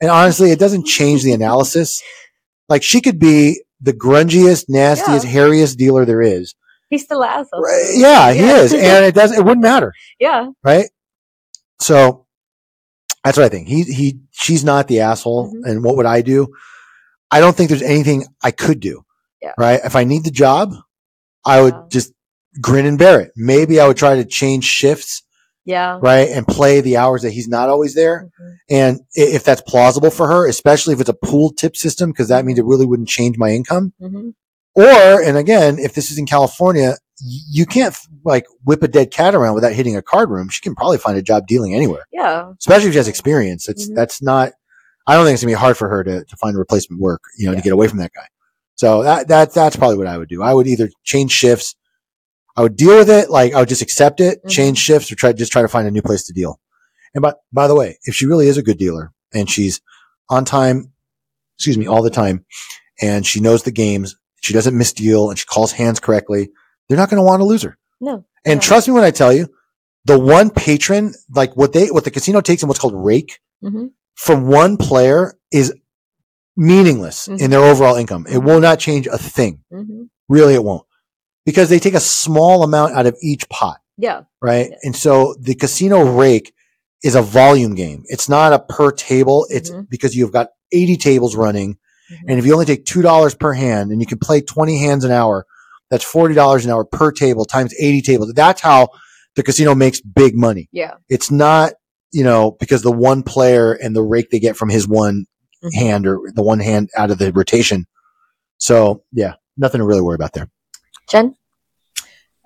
And 0.00 0.10
honestly, 0.10 0.50
it 0.50 0.58
doesn't 0.58 0.86
change 0.86 1.22
the 1.22 1.32
analysis. 1.32 2.02
Like 2.68 2.82
she 2.82 3.00
could 3.00 3.18
be 3.18 3.62
the 3.80 3.92
grungiest, 3.92 4.66
nastiest, 4.68 5.26
hairiest 5.26 5.76
dealer 5.76 6.04
there 6.04 6.22
is. 6.22 6.54
He's 6.90 7.04
still 7.04 7.22
an 7.22 7.28
asshole. 7.30 7.62
Right? 7.62 7.90
Yeah, 7.94 8.32
he 8.32 8.40
is, 8.40 8.72
and 8.72 9.04
it 9.04 9.14
doesn't. 9.14 9.38
It 9.38 9.44
wouldn't 9.44 9.62
matter, 9.62 9.92
yeah. 10.20 10.50
right? 10.62 10.88
So 11.80 12.26
that's 13.24 13.36
what 13.36 13.44
I 13.44 13.48
think. 13.48 13.68
He 13.68 13.82
he. 13.82 14.20
She's 14.30 14.64
not 14.64 14.86
the 14.86 15.00
asshole. 15.00 15.52
Mhm. 15.52 15.70
And 15.70 15.84
what 15.84 15.96
would 15.96 16.06
I 16.06 16.22
do? 16.22 16.48
I 17.30 17.40
don't 17.40 17.56
think 17.56 17.68
there's 17.68 17.82
anything 17.82 18.26
I 18.42 18.50
could 18.50 18.80
do. 18.80 19.02
Yeah. 19.42 19.52
Right. 19.58 19.80
If 19.84 19.96
I 19.96 20.04
need 20.04 20.24
the 20.24 20.30
job, 20.30 20.74
I 21.44 21.60
would 21.60 21.74
Yeah. 21.74 21.82
just 21.90 22.12
grin 22.60 22.86
and 22.86 22.98
bear 22.98 23.20
it. 23.20 23.32
Maybe 23.36 23.80
I 23.80 23.86
would 23.86 23.96
try 23.96 24.16
to 24.16 24.24
change 24.24 24.64
shifts 24.64 25.22
Yeah. 25.64 25.98
right? 26.00 26.28
And 26.28 26.46
play 26.46 26.80
the 26.80 26.96
hours 26.96 27.22
that 27.22 27.30
he's 27.32 27.48
not 27.48 27.68
always 27.68 27.94
there. 27.94 28.28
Mhm. 28.40 28.56
And 28.70 29.00
if 29.14 29.44
that's 29.44 29.60
plausible 29.62 30.10
for 30.10 30.26
her, 30.28 30.46
especially 30.48 30.94
if 30.94 31.00
it's 31.00 31.10
a 31.10 31.14
pool 31.14 31.52
tip 31.52 31.76
system, 31.76 32.10
because 32.10 32.28
that 32.28 32.44
means 32.44 32.58
it 32.58 32.64
really 32.64 32.86
wouldn't 32.86 33.08
change 33.08 33.36
my 33.38 33.50
income. 33.50 33.92
Mhm. 34.00 34.32
Or, 34.74 35.22
and 35.22 35.36
again, 35.36 35.78
if 35.78 35.94
this 35.94 36.10
is 36.10 36.18
in 36.18 36.26
California, 36.26 36.96
you 37.50 37.66
can't 37.66 37.94
like 38.24 38.44
whip 38.64 38.82
a 38.82 38.88
dead 38.88 39.10
cat 39.10 39.34
around 39.34 39.54
without 39.54 39.72
hitting 39.72 39.96
a 39.96 40.02
card 40.02 40.30
room. 40.30 40.48
She 40.50 40.60
can 40.60 40.74
probably 40.74 40.98
find 40.98 41.16
a 41.18 41.22
job 41.22 41.46
dealing 41.46 41.74
anywhere, 41.74 42.04
Yeah. 42.12 42.52
especially 42.60 42.88
if 42.88 42.92
she 42.92 42.98
has 42.98 43.08
experience. 43.08 43.68
It's, 43.68 43.88
Mhm. 43.88 43.94
that's 43.94 44.20
not, 44.22 44.52
I 45.06 45.14
don't 45.14 45.24
think 45.24 45.34
it's 45.34 45.42
gonna 45.42 45.52
be 45.52 45.58
hard 45.58 45.76
for 45.76 45.88
her 45.88 46.02
to, 46.04 46.24
to 46.24 46.36
find 46.36 46.56
a 46.56 46.58
replacement 46.58 47.00
work, 47.00 47.22
you 47.38 47.46
know, 47.46 47.52
Yeah. 47.52 47.58
to 47.58 47.62
get 47.64 47.72
away 47.72 47.88
from 47.88 47.98
that 47.98 48.12
guy. 48.14 48.26
So 48.74 49.02
that, 49.04 49.28
that, 49.28 49.54
that's 49.54 49.76
probably 49.76 49.96
what 49.96 50.06
I 50.06 50.18
would 50.18 50.28
do. 50.28 50.42
I 50.42 50.52
would 50.52 50.66
either 50.66 50.90
change 51.04 51.30
shifts. 51.32 51.74
I 52.56 52.62
would 52.62 52.76
deal 52.76 52.96
with 52.96 53.08
it. 53.10 53.30
Like 53.30 53.54
I 53.54 53.60
would 53.60 53.68
just 53.68 53.82
accept 53.82 54.20
it, 54.20 54.44
Mhm. 54.44 54.50
change 54.50 54.78
shifts 54.78 55.10
or 55.10 55.14
try, 55.14 55.32
just 55.32 55.52
try 55.52 55.62
to 55.62 55.68
find 55.68 55.86
a 55.86 55.90
new 55.90 56.02
place 56.02 56.24
to 56.26 56.32
deal. 56.32 56.60
And 57.14 57.22
by, 57.22 57.34
by 57.52 57.68
the 57.68 57.74
way, 57.74 57.98
if 58.04 58.14
she 58.14 58.26
really 58.26 58.48
is 58.48 58.58
a 58.58 58.62
good 58.62 58.76
dealer 58.78 59.12
and 59.32 59.48
she's 59.48 59.80
on 60.28 60.44
time, 60.44 60.92
excuse 61.56 61.78
me, 61.78 61.86
all 61.86 62.02
the 62.02 62.10
time, 62.10 62.44
and 63.00 63.24
she 63.26 63.40
knows 63.40 63.62
the 63.62 63.70
games, 63.70 64.16
she 64.42 64.52
doesn't 64.52 64.76
misdeal 64.76 65.30
and 65.30 65.38
she 65.38 65.46
calls 65.46 65.72
hands 65.72 66.00
correctly, 66.00 66.50
they're 66.88 66.98
not 66.98 67.08
going 67.10 67.18
to 67.20 67.24
want 67.26 67.40
to 67.40 67.44
lose 67.44 67.62
her. 67.62 67.78
No. 68.00 68.24
And 68.44 68.60
Yeah. 68.62 68.68
trust 68.68 68.88
me 68.88 68.94
when 68.94 69.04
I 69.04 69.10
tell 69.10 69.32
you, 69.32 69.48
the 70.04 70.18
one 70.18 70.50
patron, 70.50 71.14
like 71.34 71.56
what 71.56 71.72
they, 71.72 71.86
what 71.88 72.04
the 72.04 72.10
casino 72.10 72.40
takes 72.40 72.62
in 72.62 72.68
what's 72.68 72.78
called 72.80 72.94
rake 72.94 73.38
Mhm. 73.64 73.90
From 74.16 74.46
one 74.48 74.76
player 74.76 75.36
is 75.52 75.72
meaningless 76.56 77.28
Mhm. 77.28 77.40
in 77.40 77.50
their 77.50 77.60
overall 77.62 77.96
income. 77.96 78.26
It 78.28 78.38
will 78.38 78.60
not 78.60 78.78
change 78.78 79.06
a 79.06 79.18
thing. 79.18 79.60
Mhm. 79.72 80.08
Really, 80.28 80.54
it 80.54 80.64
won't 80.64 80.84
because 81.44 81.68
they 81.68 81.78
take 81.78 81.94
a 81.94 82.00
small 82.00 82.62
amount 82.62 82.94
out 82.94 83.06
of 83.06 83.16
each 83.22 83.48
pot 83.48 83.78
Yeah. 83.98 84.22
right? 84.42 84.70
Yeah. 84.70 84.76
And 84.82 84.96
so 84.96 85.34
the 85.40 85.54
casino 85.54 86.02
rake 86.02 86.52
is 87.04 87.14
a 87.14 87.22
volume 87.22 87.74
game. 87.74 88.04
It's 88.06 88.28
not 88.28 88.52
a 88.52 88.58
per 88.58 88.90
table. 88.90 89.46
It's 89.50 89.70
Mhm. 89.70 89.88
because 89.88 90.16
you've 90.16 90.32
got 90.32 90.48
80 90.72 90.96
tables 90.96 91.36
running. 91.36 91.76
Mhm. 92.10 92.16
And 92.30 92.38
if 92.38 92.46
you 92.46 92.52
only 92.54 92.64
take 92.66 92.84
$2 92.86 93.34
per 93.34 93.52
hand 93.52 93.90
and 93.92 94.00
you 94.00 94.06
can 94.06 94.18
play 94.18 94.40
20 94.40 94.78
hands 94.78 95.04
an 95.04 95.12
hour, 95.12 95.46
that's 95.90 96.04
$40 96.04 96.64
an 96.64 96.70
hour 96.72 96.84
per 96.84 97.12
table 97.12 97.44
times 97.44 97.72
80 97.78 98.00
tables. 98.02 98.32
That's 98.34 98.60
how 98.62 98.88
the 99.36 99.42
casino 99.42 99.74
makes 99.74 100.00
big 100.00 100.34
money. 100.34 100.68
Yeah. 100.72 100.94
It's 101.08 101.30
not, 101.30 101.74
you 102.16 102.24
know, 102.24 102.52
because 102.58 102.80
the 102.82 102.90
one 102.90 103.22
player 103.22 103.74
and 103.74 103.94
the 103.94 104.02
rake 104.02 104.30
they 104.30 104.38
get 104.38 104.56
from 104.56 104.70
his 104.70 104.88
one 104.88 105.26
Mhm. 105.62 105.74
hand 105.74 106.06
or 106.06 106.18
the 106.34 106.42
one 106.42 106.60
hand 106.60 106.88
out 106.96 107.10
of 107.10 107.18
the 107.18 107.30
rotation. 107.32 107.86
So 108.58 109.02
yeah, 109.12 109.34
nothing 109.58 109.80
to 109.80 109.84
really 109.84 110.00
worry 110.00 110.14
about 110.14 110.32
there. 110.32 110.48
Jen? 111.10 111.34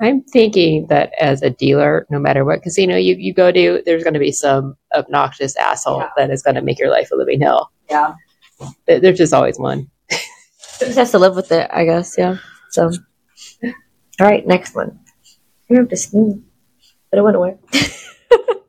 I'm 0.01 0.23
thinking 0.23 0.87
that 0.89 1.13
as 1.21 1.43
a 1.43 1.51
dealer, 1.51 2.07
no 2.11 2.19
matter 2.19 2.45
what 2.45 2.63
casino 2.63 2.97
you, 2.97 3.15
you 3.17 3.33
go 3.35 3.53
to, 3.53 3.83
there's 3.85 4.03
going 4.03 4.15
to 4.15 4.21
be 4.21 4.33
some 4.33 4.75
obnoxious 4.95 5.55
asshole 5.57 5.99
Yeah. 5.99 6.09
that 6.17 6.31
is 6.31 6.43
going 6.43 6.57
to 6.57 6.63
make 6.63 6.79
your 6.81 6.91
life 6.91 7.11
a 7.13 7.17
living 7.17 7.41
hell. 7.41 7.71
Yeah. 7.89 8.15
There's 8.87 9.19
just 9.19 9.33
always 9.35 9.59
one. 9.59 9.89
just 10.81 10.97
has 10.99 11.11
to 11.13 11.19
live 11.19 11.37
with 11.37 11.53
it, 11.53 11.69
I 11.73 11.85
guess. 11.85 12.17
Yeah. 12.19 12.39
So, 12.71 12.91
all 13.65 14.27
right, 14.27 14.45
next 14.47 14.75
one. 14.75 14.99
I 15.71 15.75
have 15.75 15.89
to 15.91 15.97
sneeze, 15.97 16.39
but 17.11 17.19
it 17.19 17.23
went 17.23 17.37
away. 17.37 17.55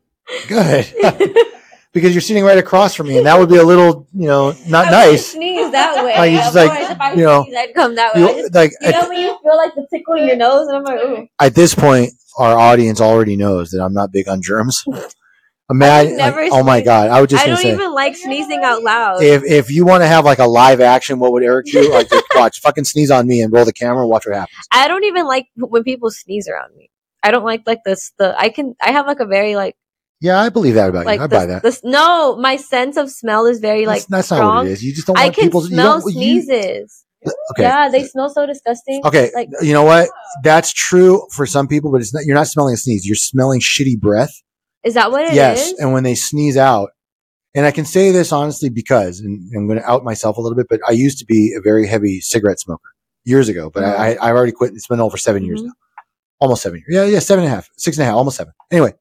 Good. 0.48 0.92
because 1.92 2.14
you're 2.14 2.22
sitting 2.22 2.44
right 2.44 2.58
across 2.58 2.94
from 2.94 3.08
me 3.08 3.18
and 3.18 3.26
that 3.26 3.38
would 3.38 3.48
be 3.48 3.56
a 3.56 3.64
little, 3.64 4.08
you 4.14 4.26
know, 4.26 4.54
not 4.66 4.88
I 4.88 4.90
nice. 4.90 5.32
Sneeze 5.32 5.70
that 5.72 6.04
way. 6.04 6.14
Oh, 6.16 6.22
you 6.22 6.38
just 6.38 6.54
like, 6.54 6.70
if 6.90 7.00
I 7.00 7.12
you 7.12 7.24
know, 7.24 7.44
sneeze, 7.44 7.56
I'd 7.56 7.74
come 7.74 7.94
that 7.96 8.14
way. 8.14 8.20
You, 8.20 8.42
just, 8.42 8.54
like 8.54 8.72
you 8.80 8.90
know 8.90 9.00
at, 9.00 9.08
when 9.08 9.20
you 9.20 9.38
feel 9.42 9.56
like 9.56 9.74
the 9.74 9.86
tickle 9.90 10.14
in 10.14 10.26
your 10.26 10.36
nose, 10.36 10.68
and 10.68 10.76
I'm 10.78 10.84
like, 10.84 11.00
ooh. 11.00 11.28
at 11.38 11.54
this 11.54 11.74
point, 11.74 12.12
our 12.38 12.58
audience 12.58 13.00
already 13.00 13.36
knows 13.36 13.70
that 13.70 13.82
I'm 13.82 13.92
not 13.92 14.10
big 14.10 14.28
on 14.28 14.40
germs. 14.42 14.84
Imagine, 15.70 16.18
like, 16.18 16.50
oh 16.52 16.62
my 16.62 16.82
god! 16.82 17.08
I 17.08 17.20
would 17.20 17.30
just 17.30 17.44
I 17.44 17.46
don't 17.46 17.56
say, 17.56 17.72
even 17.72 17.94
like 17.94 18.14
sneezing 18.14 18.62
out 18.62 18.82
loud. 18.82 19.22
if 19.22 19.42
if 19.44 19.70
you 19.70 19.86
want 19.86 20.02
to 20.02 20.06
have 20.06 20.24
like 20.24 20.38
a 20.38 20.44
live 20.44 20.82
action, 20.82 21.18
what 21.18 21.32
would 21.32 21.42
Eric 21.42 21.66
do? 21.66 21.90
Like, 21.92 22.10
just 22.10 22.24
watch, 22.34 22.60
fucking 22.60 22.84
sneeze 22.84 23.10
on 23.10 23.26
me 23.26 23.40
and 23.40 23.50
roll 23.50 23.64
the 23.64 23.72
camera 23.72 24.02
and 24.02 24.10
watch 24.10 24.26
what 24.26 24.34
happens. 24.34 24.66
I 24.70 24.86
don't 24.88 25.04
even 25.04 25.26
like 25.26 25.46
when 25.56 25.82
people 25.82 26.10
sneeze 26.10 26.46
around 26.46 26.76
me. 26.76 26.90
I 27.22 27.30
don't 27.30 27.44
like 27.44 27.62
like 27.64 27.78
this. 27.86 28.12
The 28.18 28.34
I 28.38 28.50
can 28.50 28.74
I 28.82 28.92
have 28.92 29.06
like 29.06 29.20
a 29.20 29.26
very 29.26 29.56
like 29.56 29.76
Yeah, 30.22 30.40
I 30.40 30.48
believe 30.48 30.74
that 30.74 30.88
about 30.88 31.04
like 31.04 31.18
you. 31.18 31.24
I 31.24 31.26
this, 31.26 31.38
buy 31.38 31.46
that. 31.46 31.62
this. 31.62 31.80
No, 31.84 32.36
my 32.36 32.56
sense 32.56 32.96
of 32.96 33.10
smell 33.10 33.46
is 33.46 33.58
very 33.58 33.86
like 33.86 34.06
that's, 34.06 34.28
that's 34.28 34.30
not 34.30 34.36
strong. 34.36 34.56
what 34.58 34.66
it 34.68 34.70
is. 34.72 34.82
You 34.84 34.94
just 34.94 35.06
don't 35.06 35.18
I 35.18 35.24
want 35.24 35.34
can 35.34 35.44
people. 35.44 35.60
to 35.62 35.68
you 35.68 35.74
smell 35.74 35.96
you- 36.06 36.12
sneezes. 36.12 37.04
okay. 37.52 37.62
Yeah, 37.62 37.88
they 37.88 38.04
smell 38.04 38.30
so 38.30 38.46
disgusting. 38.46 39.02
Okay. 39.04 39.30
Like 39.34 39.48
you 39.60 39.72
know 39.72 39.82
what? 39.84 40.08
That's 40.42 40.72
true 40.72 41.26
for 41.34 41.44
some 41.46 41.66
people, 41.68 41.90
but 41.92 42.00
it's 42.00 42.14
not. 42.14 42.24
You're 42.24 42.34
not 42.36 42.46
smelling 42.46 42.74
a 42.74 42.76
sneeze. 42.76 43.04
You're 43.04 43.16
smelling 43.16 43.60
shitty 43.60 43.98
breath. 44.00 44.32
is 44.84 44.94
that 44.94 45.10
what 45.10 45.22
it 45.22 45.28
is? 45.30 45.34
yes, 45.34 45.72
and 45.78 45.92
when 45.92 46.02
they 46.04 46.14
sneeze 46.14 46.56
out, 46.56 46.90
and 47.54 47.66
I 47.66 47.70
can 47.70 47.84
say 47.84 48.10
this 48.12 48.32
honestly 48.32 48.70
because, 48.70 49.20
and 49.20 49.50
I'm 49.56 49.66
going 49.66 49.78
to 49.80 49.88
out 49.90 50.04
myself 50.04 50.36
a 50.36 50.40
little 50.40 50.56
bit, 50.56 50.66
but 50.70 50.80
I 50.88 50.92
used 50.92 51.18
to 51.18 51.24
be 51.26 51.54
a 51.56 51.60
very 51.60 51.86
heavy 51.86 52.20
cigarette 52.20 52.58
smoker 52.60 52.90
years 53.24 53.48
ago, 53.48 53.70
but 53.70 53.84
I, 53.84 54.14
I, 54.14 54.28
I've 54.30 54.34
already 54.36 54.52
quit. 54.52 54.72
It's 54.74 54.86
been 54.88 55.00
over 55.00 55.16
7 55.16 55.44
years 55.44 55.60
Mhm. 55.62 55.66
now, 55.66 55.72
almost 56.40 56.62
seven 56.62 56.78
years. 56.78 56.88
Yeah, 56.88 57.04
yeah, 57.12 57.18
seven 57.20 57.44
and 57.44 57.52
a 57.52 57.54
half, 57.56 57.68
six 57.76 57.96
and 57.98 58.02
a 58.02 58.06
half, 58.06 58.14
almost 58.16 58.36
seven. 58.36 58.52
Anyway, 58.72 58.94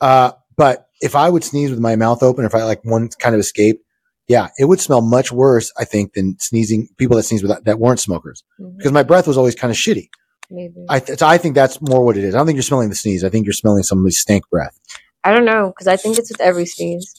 uh, 0.00 0.32
but 0.56 0.86
if 1.00 1.14
I 1.14 1.28
would 1.28 1.44
sneeze 1.44 1.70
with 1.70 1.80
my 1.80 1.96
mouth 1.96 2.22
open, 2.22 2.44
if 2.44 2.54
I 2.54 2.64
like 2.64 2.84
one 2.84 3.08
kind 3.18 3.34
of 3.34 3.40
escape, 3.40 3.82
yeah, 4.28 4.48
it 4.58 4.64
would 4.64 4.80
smell 4.80 5.00
much 5.02 5.30
worse, 5.30 5.72
I 5.78 5.84
think, 5.84 6.14
than 6.14 6.36
sneezing 6.40 6.88
people 6.96 7.16
that 7.16 7.22
sneeze 7.24 7.42
without 7.42 7.64
that 7.64 7.78
weren't 7.78 8.00
smokers 8.00 8.42
Mhm, 8.60 8.76
because 8.78 8.92
my 8.92 9.02
breath 9.02 9.26
was 9.26 9.36
always 9.38 9.54
kind 9.54 9.70
of 9.70 9.76
shitty. 9.76 10.08
maybe. 10.50 10.84
I, 10.88 11.00
th- 11.00 11.22
I 11.22 11.38
think 11.38 11.54
that's 11.54 11.80
more 11.80 12.04
what 12.04 12.16
it 12.16 12.24
is. 12.24 12.34
I 12.34 12.38
don't 12.38 12.46
think 12.46 12.56
you're 12.56 12.62
smelling 12.62 12.88
the 12.88 12.94
sneeze. 12.94 13.22
I 13.24 13.28
think 13.28 13.46
you're 13.46 13.52
smelling 13.52 13.82
somebody's 13.82 14.18
stank 14.18 14.48
breath. 14.50 14.78
I 15.24 15.32
don't 15.34 15.44
know 15.44 15.68
because 15.68 15.86
I 15.88 15.96
think 15.96 16.18
it's 16.18 16.30
with 16.30 16.40
every 16.40 16.66
sneeze. 16.66 17.12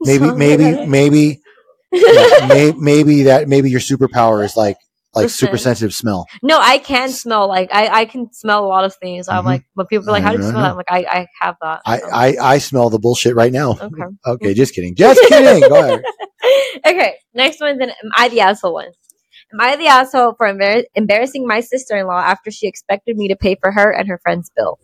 Maybe, 0.00 0.30
maybe, 0.32 0.86
maybe, 0.86 1.40
yeah, 1.92 2.46
may, 2.48 2.72
maybe 2.72 3.22
that 3.24 3.48
maybe 3.48 3.70
your 3.70 3.80
superpower 3.80 4.44
is 4.44 4.56
like 4.56 4.76
like 5.14 5.24
Listen. 5.24 5.46
super 5.46 5.56
sensitive 5.58 5.94
smell. 5.94 6.26
no, 6.42 6.58
I 6.60 6.78
can 6.78 7.08
smell 7.10 7.46
like 7.48 7.70
I, 7.72 8.00
I 8.00 8.04
can 8.04 8.32
smell 8.32 8.64
a 8.64 8.68
lot 8.68 8.84
of 8.84 8.94
things. 8.96 9.28
I'm 9.28 9.42
Mhm. 9.42 9.46
like, 9.46 9.64
when 9.74 9.86
people 9.86 10.08
are 10.08 10.12
like, 10.12 10.22
"How 10.22 10.32
do 10.32 10.38
you 10.38 10.42
smell 10.48 10.62
that?" 10.62 10.70
I'm 10.72 10.76
like, 10.76 10.90
I, 10.90 11.04
I 11.08 11.26
have 11.40 11.56
that. 11.62 11.80
I, 11.86 11.98
so. 11.98 12.08
I 12.12 12.36
I 12.54 12.58
smell 12.58 12.90
the 12.90 12.98
bullshit 12.98 13.34
right 13.34 13.52
now. 13.52 13.72
okay. 13.80 14.02
Okay, 14.26 14.54
just 14.54 14.74
kidding, 14.74 14.94
just 14.94 15.20
kidding. 15.28 15.68
Go 15.68 15.78
ahead. 15.80 16.02
okay, 16.86 17.14
next 17.34 17.60
one's 17.60 17.80
an 17.80 17.90
am 17.90 18.10
I 18.16 18.28
the 18.28 18.40
asshole 18.40 18.74
one? 18.74 18.88
Am 19.52 19.60
I 19.60 19.76
the 19.76 19.86
asshole 19.86 20.34
for 20.36 20.46
embar- 20.52 20.84
embarrassing 20.96 21.46
my 21.46 21.60
sister 21.60 21.96
in 21.96 22.06
law 22.06 22.18
after 22.18 22.50
she 22.50 22.66
expected 22.66 23.16
me 23.16 23.28
to 23.28 23.36
pay 23.36 23.54
for 23.60 23.70
her 23.70 23.90
and 23.92 24.08
her 24.08 24.18
friend's 24.22 24.50
bill? 24.56 24.78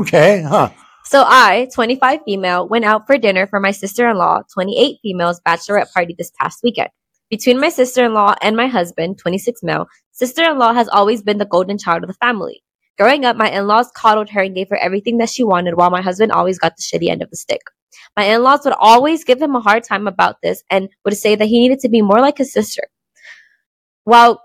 Okay, 0.00 0.42
huh? 0.42 0.70
So 1.04 1.24
I, 1.26 1.68
25 1.74 2.20
female, 2.24 2.68
went 2.68 2.84
out 2.84 3.06
for 3.06 3.16
dinner 3.18 3.46
for 3.46 3.60
my 3.60 3.70
sister-in-law, 3.70 4.42
28 4.52 4.98
females 5.02 5.40
bachelorette 5.46 5.90
party 5.92 6.14
this 6.16 6.30
past 6.38 6.60
weekend. 6.62 6.90
Between 7.30 7.60
my 7.60 7.68
sister-in-law 7.68 8.36
and 8.40 8.56
my 8.56 8.68
husband, 8.68 9.18
26 9.18 9.62
male, 9.62 9.86
sister-in-law 10.12 10.72
has 10.72 10.88
always 10.88 11.22
been 11.22 11.38
the 11.38 11.44
golden 11.44 11.76
child 11.76 12.02
of 12.02 12.08
the 12.08 12.14
family. 12.14 12.62
Growing 12.96 13.24
up, 13.24 13.36
my 13.36 13.50
in-laws 13.50 13.90
coddled 13.94 14.30
her 14.30 14.42
and 14.42 14.54
gave 14.54 14.70
her 14.70 14.76
everything 14.76 15.18
that 15.18 15.28
she 15.28 15.44
wanted 15.44 15.76
while 15.76 15.90
my 15.90 16.00
husband 16.00 16.32
always 16.32 16.58
got 16.58 16.76
the 16.76 16.82
shitty 16.82 17.08
end 17.08 17.22
of 17.22 17.30
the 17.30 17.36
stick. 17.36 17.60
My 18.16 18.24
in-laws 18.24 18.64
would 18.64 18.74
always 18.78 19.24
give 19.24 19.40
him 19.40 19.54
a 19.54 19.60
hard 19.60 19.84
time 19.84 20.08
about 20.08 20.40
this 20.42 20.62
and 20.70 20.88
would 21.04 21.16
say 21.16 21.36
that 21.36 21.46
he 21.46 21.60
needed 21.60 21.80
to 21.80 21.88
be 21.88 22.02
more 22.02 22.20
like 22.20 22.38
his 22.38 22.52
sister. 22.52 22.82
While 24.04 24.42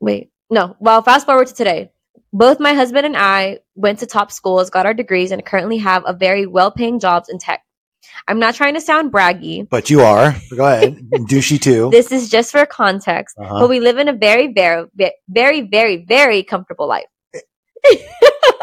wait, 0.00 0.30
no, 0.50 0.76
well, 0.80 1.02
fast 1.02 1.24
forward 1.24 1.46
to 1.46 1.54
today. 1.54 1.92
Both 2.32 2.60
my 2.60 2.74
husband 2.74 3.06
and 3.06 3.16
I 3.16 3.60
went 3.76 4.00
to 4.00 4.06
top 4.06 4.30
schools, 4.30 4.68
got 4.68 4.84
our 4.84 4.92
degrees, 4.92 5.30
and 5.30 5.44
currently 5.44 5.78
have 5.78 6.02
a 6.04 6.12
very 6.12 6.46
well 6.46 6.70
paying 6.70 6.98
jobs 6.98 7.28
in 7.28 7.38
tech. 7.38 7.62
I'm 8.28 8.38
not 8.38 8.54
trying 8.54 8.74
to 8.74 8.80
sound 8.80 9.12
braggy. 9.12 9.68
But 9.68 9.90
you 9.90 10.00
are. 10.02 10.34
Go 10.56 10.64
ahead. 10.66 10.96
Douchey 11.30 11.60
too. 11.60 11.90
This 11.90 12.10
is 12.12 12.28
just 12.28 12.52
for 12.52 12.64
context, 12.66 13.36
Uh-huh. 13.38 13.60
but 13.60 13.68
we 13.68 13.80
live 13.80 13.98
in 13.98 14.08
a 14.08 14.12
very, 14.12 14.52
very, 14.52 14.86
very, 15.28 15.62
very, 15.62 16.04
very 16.04 16.42
comfortable 16.42 16.86
life. 16.88 17.04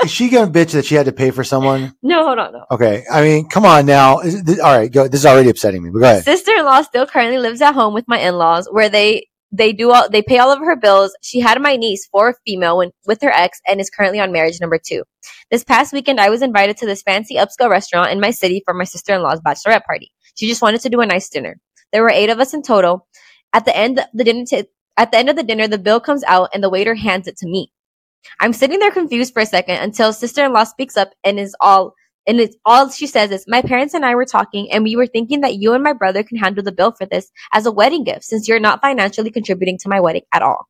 Is 0.04 0.12
she 0.12 0.28
gonna 0.30 0.52
bitch 0.52 0.72
that 0.72 0.84
she 0.86 0.96
had 0.96 1.06
to 1.06 1.14
pay 1.14 1.32
for 1.32 1.46
someone? 1.46 1.96
No, 2.04 2.26
hold 2.26 2.38
on, 2.38 2.52
no. 2.52 2.66
Okay, 2.72 3.06
I 3.10 3.22
mean, 3.22 3.48
come 3.48 3.66
on 3.66 3.86
now. 3.86 4.20
Is 4.20 4.36
it- 4.36 4.60
all 4.60 4.78
right, 4.78 4.91
go. 4.91 5.08
This 5.08 5.22
is 5.22 5.26
already 5.26 5.50
upsetting 5.50 5.82
me. 5.82 5.91
But 5.91 6.00
go 6.00 6.06
ahead. 6.06 6.24
Sister-in-law 6.26 6.82
still 6.82 7.06
currently 7.06 7.38
lives 7.38 7.62
at 7.62 7.74
home 7.74 7.94
with 7.94 8.06
my 8.08 8.20
in-laws, 8.20 8.68
where 8.70 8.89
they 8.89 9.28
they 9.54 9.72
do 9.72 9.91
all 9.91 10.10
they 10.10 10.24
pay 10.24 10.39
all 10.39 10.51
of 10.51 10.60
her 10.60 10.76
bills. 10.76 11.16
She 11.22 11.39
had 11.39 11.62
my 11.62 11.76
niece, 11.76 12.08
four 12.08 12.36
female, 12.45 12.78
when, 12.78 12.91
with 13.06 13.22
her 13.22 13.30
ex, 13.30 13.62
and 13.68 13.80
is 13.80 13.89
currently 13.89 14.20
on 14.20 14.32
marriage 14.32 14.60
number 14.60 14.80
two. 14.84 15.04
This 15.51 15.64
past 15.64 15.93
weekend, 15.93 16.20
I 16.20 16.30
was 16.30 16.41
invited 16.41 16.76
to 16.78 16.88
this 16.88 17.04
fancy 17.04 17.36
upscale 17.36 17.70
restaurant 17.70 18.12
in 18.12 18.20
my 18.20 18.32
city 18.32 18.64
for 18.66 18.74
my 18.74 18.84
sister-in-law's 18.84 19.41
bachelorette 19.41 19.86
party. 19.86 20.12
She 20.36 20.47
just 20.47 20.64
wanted 20.64 20.82
to 20.82 20.89
do 20.89 21.01
a 21.01 21.06
nice 21.06 21.30
dinner. 21.30 21.58
There 21.91 22.01
were 22.01 22.10
eight 22.10 22.32
of 22.32 22.39
us 22.39 22.56
in 22.56 22.64
total. 22.64 23.08
At 23.54 23.66
the 23.66 23.78
end, 23.78 24.04
the 24.14 24.24
dinner 24.24 24.45
t- 24.45 24.66
at 24.97 25.12
the 25.12 25.18
end 25.18 25.30
of 25.30 25.36
the 25.36 25.43
dinner, 25.43 25.68
the 25.68 25.78
bill 25.78 25.99
comes 25.99 26.24
out 26.24 26.49
and 26.54 26.64
the 26.64 26.70
waiter 26.70 26.95
hands 26.95 27.28
it 27.28 27.38
to 27.38 27.47
me. 27.47 27.72
I'm 28.39 28.54
sitting 28.54 28.80
there 28.80 28.91
confused 28.91 29.34
for 29.34 29.41
a 29.41 29.45
second 29.45 29.78
until 29.78 30.14
sister-in-law 30.14 30.64
speaks 30.64 30.97
up 30.97 31.12
and 31.24 31.39
is 31.39 31.56
all 31.60 31.93
and 32.28 32.40
it's 32.40 32.56
all 32.66 32.90
she 32.90 33.08
says 33.08 33.32
is 33.32 33.46
my 33.48 33.62
parents 33.62 33.94
and 33.94 34.06
I 34.06 34.16
were 34.16 34.26
talking 34.26 34.72
and 34.72 34.84
we 34.84 34.96
were 34.96 35.08
thinking 35.08 35.42
that 35.42 35.56
you 35.56 35.74
and 35.74 35.84
my 35.84 35.94
brother 35.94 36.24
can 36.24 36.38
handle 36.38 36.64
the 36.64 36.72
bill 36.72 36.92
for 36.92 37.06
this 37.06 37.32
as 37.52 37.66
a 37.66 37.72
wedding 37.72 38.04
gift 38.04 38.24
since 38.24 38.48
you're 38.48 38.60
not 38.60 38.82
financially 38.82 39.32
contributing 39.32 39.78
to 39.80 39.90
my 39.90 40.00
wedding 40.00 40.24
at 40.32 40.42
all. 40.42 40.68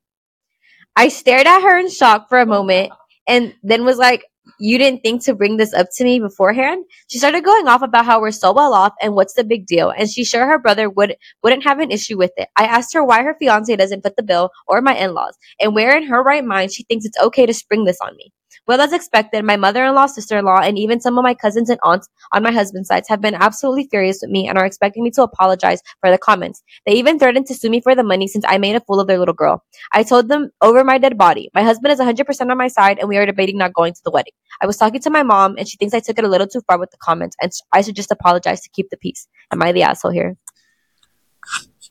I 0.95 1.07
stared 1.07 1.47
at 1.47 1.61
her 1.61 1.77
in 1.77 1.89
shock 1.89 2.29
for 2.29 2.39
a 2.39 2.45
moment 2.45 2.91
and 3.27 3.53
then 3.63 3.85
was 3.85 3.97
like, 3.97 4.25
you 4.59 4.77
didn't 4.77 5.01
think 5.01 5.23
to 5.23 5.33
bring 5.33 5.57
this 5.57 5.73
up 5.73 5.87
to 5.95 6.03
me 6.03 6.19
beforehand. 6.19 6.85
She 7.07 7.17
started 7.17 7.43
going 7.43 7.67
off 7.67 7.81
about 7.81 8.05
how 8.05 8.19
we're 8.19 8.31
so 8.31 8.51
well 8.51 8.73
off 8.73 8.93
and 9.01 9.15
what's 9.15 9.33
the 9.33 9.43
big 9.43 9.65
deal. 9.65 9.89
And 9.89 10.09
she's 10.09 10.27
sure 10.27 10.45
her 10.45 10.59
brother 10.59 10.89
would 10.89 11.15
wouldn't 11.41 11.63
have 11.63 11.79
an 11.79 11.91
issue 11.91 12.17
with 12.17 12.31
it. 12.37 12.49
I 12.57 12.65
asked 12.65 12.93
her 12.93 13.03
why 13.03 13.23
her 13.23 13.35
fiance 13.39 13.75
doesn't 13.75 14.03
put 14.03 14.15
the 14.15 14.23
bill 14.23 14.51
or 14.67 14.81
my 14.81 14.95
in-laws, 14.95 15.37
and 15.59 15.73
where 15.73 15.95
in 15.95 16.03
her 16.07 16.21
right 16.21 16.43
mind 16.43 16.73
she 16.73 16.83
thinks 16.83 17.05
it's 17.05 17.19
okay 17.19 17.45
to 17.45 17.53
spring 17.53 17.85
this 17.85 17.99
on 18.01 18.15
me. 18.17 18.31
Well, 18.67 18.81
as 18.81 18.93
expected, 18.93 19.43
my 19.43 19.57
mother-in-law, 19.57 20.07
sister-in-law, 20.07 20.61
and 20.61 20.77
even 20.77 21.01
some 21.01 21.17
of 21.17 21.23
my 21.23 21.33
cousins 21.33 21.69
and 21.69 21.79
aunts 21.83 22.07
on 22.31 22.43
my 22.43 22.51
husband's 22.51 22.87
sides 22.87 23.09
have 23.09 23.21
been 23.21 23.35
absolutely 23.35 23.87
furious 23.89 24.19
with 24.21 24.31
me 24.31 24.47
and 24.47 24.57
are 24.57 24.65
expecting 24.65 25.03
me 25.03 25.11
to 25.11 25.23
apologize 25.23 25.81
for 26.01 26.11
the 26.11 26.17
comments. 26.17 26.63
They 26.85 26.93
even 26.93 27.19
threatened 27.19 27.47
to 27.47 27.55
sue 27.55 27.69
me 27.69 27.81
for 27.81 27.95
the 27.95 28.03
money 28.03 28.27
since 28.27 28.45
I 28.47 28.57
made 28.57 28.75
a 28.75 28.81
fool 28.81 28.99
of 28.99 29.07
their 29.07 29.17
little 29.17 29.33
girl. 29.33 29.63
I 29.91 30.03
told 30.03 30.29
them 30.29 30.51
over 30.61 30.83
my 30.83 30.97
dead 30.97 31.17
body. 31.17 31.49
My 31.53 31.63
husband 31.63 31.91
is 31.91 31.99
100% 31.99 32.51
on 32.51 32.57
my 32.57 32.67
side, 32.67 32.99
and 32.99 33.09
we 33.09 33.17
are 33.17 33.25
debating 33.25 33.57
not 33.57 33.73
going 33.73 33.93
to 33.93 34.01
the 34.03 34.11
wedding. 34.11 34.33
I 34.61 34.65
was 34.65 34.77
talking 34.77 35.01
to 35.01 35.09
my 35.09 35.23
mom, 35.23 35.55
and 35.57 35.67
she 35.67 35.77
thinks 35.77 35.93
I 35.93 35.99
took 35.99 36.17
it 36.17 36.25
a 36.25 36.29
little 36.29 36.47
too 36.47 36.61
far 36.67 36.79
with 36.79 36.91
the 36.91 36.97
comments, 36.97 37.35
and 37.41 37.51
I 37.71 37.81
should 37.81 37.95
just 37.95 38.11
apologize 38.11 38.61
to 38.61 38.69
keep 38.69 38.89
the 38.89 38.97
peace. 38.97 39.27
Am 39.51 39.61
I 39.61 39.71
the 39.71 39.83
asshole 39.83 40.11
here? 40.11 40.37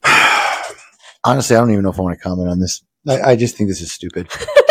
Honestly, 1.25 1.57
I 1.57 1.61
don't 1.61 1.71
even 1.71 1.85
know 1.85 1.91
if 1.91 1.99
I 1.99 2.03
want 2.03 2.19
to 2.19 2.23
comment 2.23 2.49
on 2.49 2.59
this. 2.61 2.83
I, 3.09 3.33
I 3.33 3.37
just 3.37 3.57
think 3.57 3.69
this 3.69 3.81
is 3.81 3.93
stupid. 3.93 4.29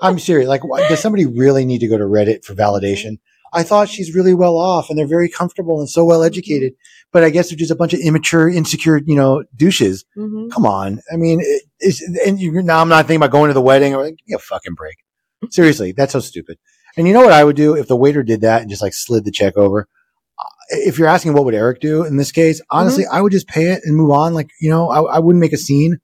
I'm 0.00 0.18
serious. 0.18 0.48
Like, 0.48 0.64
why, 0.64 0.88
does 0.88 1.00
somebody 1.00 1.26
really 1.26 1.64
need 1.64 1.80
to 1.80 1.88
go 1.88 1.98
to 1.98 2.04
Reddit 2.04 2.44
for 2.44 2.54
validation? 2.54 3.18
I 3.52 3.62
thought 3.62 3.88
she's 3.88 4.14
really 4.14 4.34
well 4.34 4.56
off 4.56 4.90
and 4.90 4.98
they're 4.98 5.06
very 5.06 5.28
comfortable 5.28 5.80
and 5.80 5.90
so 5.90 6.04
well 6.04 6.22
educated, 6.22 6.74
but 7.12 7.24
I 7.24 7.30
guess 7.30 7.48
they're 7.48 7.58
just 7.58 7.72
a 7.72 7.76
bunch 7.76 7.92
of 7.92 8.00
immature, 8.00 8.48
insecure, 8.48 9.00
you 9.04 9.16
know, 9.16 9.44
douches. 9.56 10.04
Mm-hmm. 10.16 10.50
Come 10.50 10.66
on. 10.66 11.00
I 11.12 11.16
mean, 11.16 11.40
it, 11.40 11.64
it's, 11.80 12.00
and 12.24 12.40
you, 12.40 12.62
now 12.62 12.80
I'm 12.80 12.88
not 12.88 13.06
thinking 13.06 13.16
about 13.16 13.32
going 13.32 13.48
to 13.48 13.54
the 13.54 13.60
wedding 13.60 13.94
or 13.94 14.04
like, 14.04 14.18
give 14.18 14.26
me 14.28 14.34
a 14.34 14.38
fucking 14.38 14.74
break. 14.74 14.96
Seriously, 15.50 15.92
that's 15.92 16.12
so 16.12 16.20
stupid. 16.20 16.58
And 16.96 17.06
you 17.06 17.14
know 17.14 17.22
what 17.22 17.32
I 17.32 17.44
would 17.44 17.56
do 17.56 17.74
if 17.74 17.88
the 17.88 17.96
waiter 17.96 18.22
did 18.22 18.42
that 18.42 18.62
and 18.62 18.70
just 18.70 18.82
like 18.82 18.94
slid 18.94 19.24
the 19.24 19.30
check 19.30 19.56
over? 19.56 19.88
If 20.70 20.98
you're 20.98 21.08
asking 21.08 21.32
what 21.34 21.44
would 21.44 21.54
Eric 21.54 21.80
do 21.80 22.04
in 22.04 22.16
this 22.16 22.30
case, 22.30 22.60
honestly, 22.70 23.04
I 23.04 23.20
would 23.20 23.32
just 23.32 23.48
pay 23.48 23.72
it 23.72 23.80
and 23.84 23.96
move 23.96 24.12
on. 24.12 24.34
Like, 24.34 24.50
you 24.60 24.70
know, 24.70 24.88
I, 24.88 25.16
I 25.16 25.18
wouldn't 25.18 25.40
make 25.40 25.52
a 25.52 25.58
scene. 25.58 25.98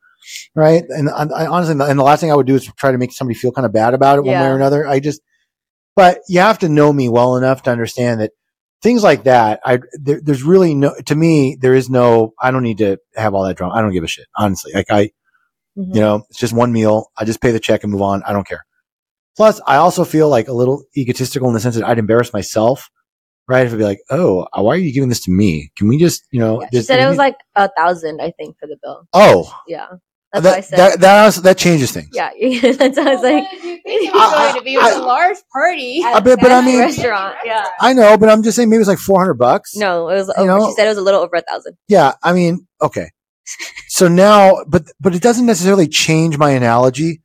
Right. 0.55 0.85
And 0.89 1.09
I, 1.11 1.24
I 1.24 1.47
honestly, 1.47 1.72
and 1.72 1.99
the 1.99 2.03
last 2.05 2.20
thing 2.20 2.31
I 2.33 2.35
would 2.35 2.47
do 2.47 2.55
is 2.55 2.70
try 2.77 2.93
to 2.93 2.99
make 2.99 3.12
somebody 3.12 3.39
feel 3.39 3.53
kind 3.53 3.66
of 3.66 3.72
bad 3.72 3.95
about 3.95 4.18
it 4.18 4.22
one 4.24 4.35
way 4.43 4.47
or 4.49 4.57
another. 4.57 4.87
I 4.87 5.01
just, 5.01 5.20
but 5.95 6.20
you 6.29 6.41
have 6.41 6.59
to 6.61 6.68
know 6.68 6.93
me 6.93 7.09
well 7.09 7.37
enough 7.37 7.62
to 7.64 7.70
understand 7.70 8.20
that 8.20 8.33
things 8.83 9.03
like 9.03 9.24
that, 9.24 9.61
I, 9.64 9.81
there, 9.95 10.20
there's 10.22 10.43
really 10.43 10.74
no, 10.74 10.95
to 11.07 11.14
me, 11.14 11.57
there 11.61 11.74
is 11.74 11.89
no, 11.89 12.35
I 12.41 12.51
don't 12.51 12.62
need 12.62 12.79
to 12.79 12.99
have 13.14 13.35
all 13.35 13.45
that 13.45 13.57
drama. 13.57 13.74
I 13.74 13.81
don't 13.83 13.93
give 13.93 14.05
a 14.05 14.09
shit, 14.09 14.27
honestly. 14.37 14.72
Like 14.74 14.91
I, 14.91 15.11
Mhm. 15.79 15.95
you 15.95 16.01
know, 16.01 16.24
it's 16.31 16.39
just 16.39 16.55
one 16.55 16.72
meal. 16.72 17.11
I 17.18 17.24
just 17.27 17.41
pay 17.43 17.51
the 17.51 17.61
check 17.61 17.83
and 17.83 17.93
move 17.93 18.01
on. 18.03 18.22
I 18.27 18.33
don't 18.33 18.47
care. 18.49 18.64
Plus, 19.37 19.61
I 19.66 19.77
also 19.77 20.05
feel 20.05 20.29
like 20.31 20.49
a 20.49 20.53
little 20.55 20.85
egotistical 20.97 21.49
in 21.49 21.55
the 21.55 21.61
sense 21.61 21.74
that 21.74 21.85
I'd 21.87 21.99
embarrass 21.99 22.33
myself, 22.33 22.89
right? 23.47 23.66
If 23.66 23.72
I'd 23.74 23.79
be 23.79 23.85
like, 23.85 24.01
oh, 24.11 24.47
why 24.55 24.74
are 24.74 24.79
you 24.79 24.91
giving 24.93 25.11
this 25.11 25.20
to 25.24 25.31
me? 25.31 25.70
Can 25.77 25.89
we 25.89 25.99
just, 25.99 26.22
you 26.31 26.41
know, 26.41 26.62
Yeah, 26.62 26.68
she 26.72 26.83
said 26.83 27.01
it 27.01 27.09
was 27.09 27.18
like 27.18 27.37
a 27.55 27.68
thousand, 27.77 28.22
I 28.22 28.31
think, 28.31 28.57
for 28.59 28.66
the 28.66 28.79
bill. 28.83 29.07
oh, 29.12 29.55
Yeah, 29.68 29.87
that's 30.41 30.45
what 30.45 30.53
I 30.53 30.57
that, 30.61 30.64
said. 30.64 30.78
that, 30.78 31.01
that, 31.01 31.24
also- 31.24 31.41
that 31.43 31.59
changes 31.59 31.93
things. 31.93 32.09
yeah, 32.12 32.30
that's 32.62 32.97
what 32.97 33.07
I 33.07 33.14
was 33.14 33.22
like. 33.22 33.45
it 33.53 34.12
was 34.14 34.32
going 34.53 34.55
to 34.59 34.62
be 34.64 34.74
It 34.74 34.78
was 34.78 34.97
a 34.97 35.03
large 35.03 35.37
party. 35.53 36.03
I 36.05 36.20
bet- 36.20 36.39
but 36.41 36.51
I 36.51 36.59
At 36.59 36.61
the 36.62 36.66
mean- 36.66 36.80
restaurant. 36.80 37.37
Yeah. 37.45 37.64
I 37.80 37.93
know, 37.93 38.16
but 38.18 38.28
I'm 38.28 38.43
just 38.43 38.57
saying 38.57 38.68
maybe 38.70 38.80
it's 38.80 38.89
like 38.89 38.99
400 38.99 39.34
bucks. 39.34 39.76
No, 39.76 40.09
it 40.09 40.14
was 40.14 40.28
You 40.28 40.34
over. 40.43 40.47
know- 40.47 40.66
she 40.68 40.74
said 40.74 40.87
it 40.87 40.91
was 40.91 40.99
a 40.99 41.03
little 41.03 41.20
over 41.20 41.37
a 41.37 41.43
thousand. 41.43 41.76
Yeah. 41.89 42.12
I 42.22 42.32
mean, 42.32 42.66
okay. 42.82 43.11
So 43.89 44.09
now, 44.09 44.64
but, 44.66 44.84
but 45.01 45.14
it 45.14 45.22
doesn't 45.22 45.47
necessarily 45.47 45.87
change 45.89 46.37
my 46.37 46.51
analogy. 46.51 47.20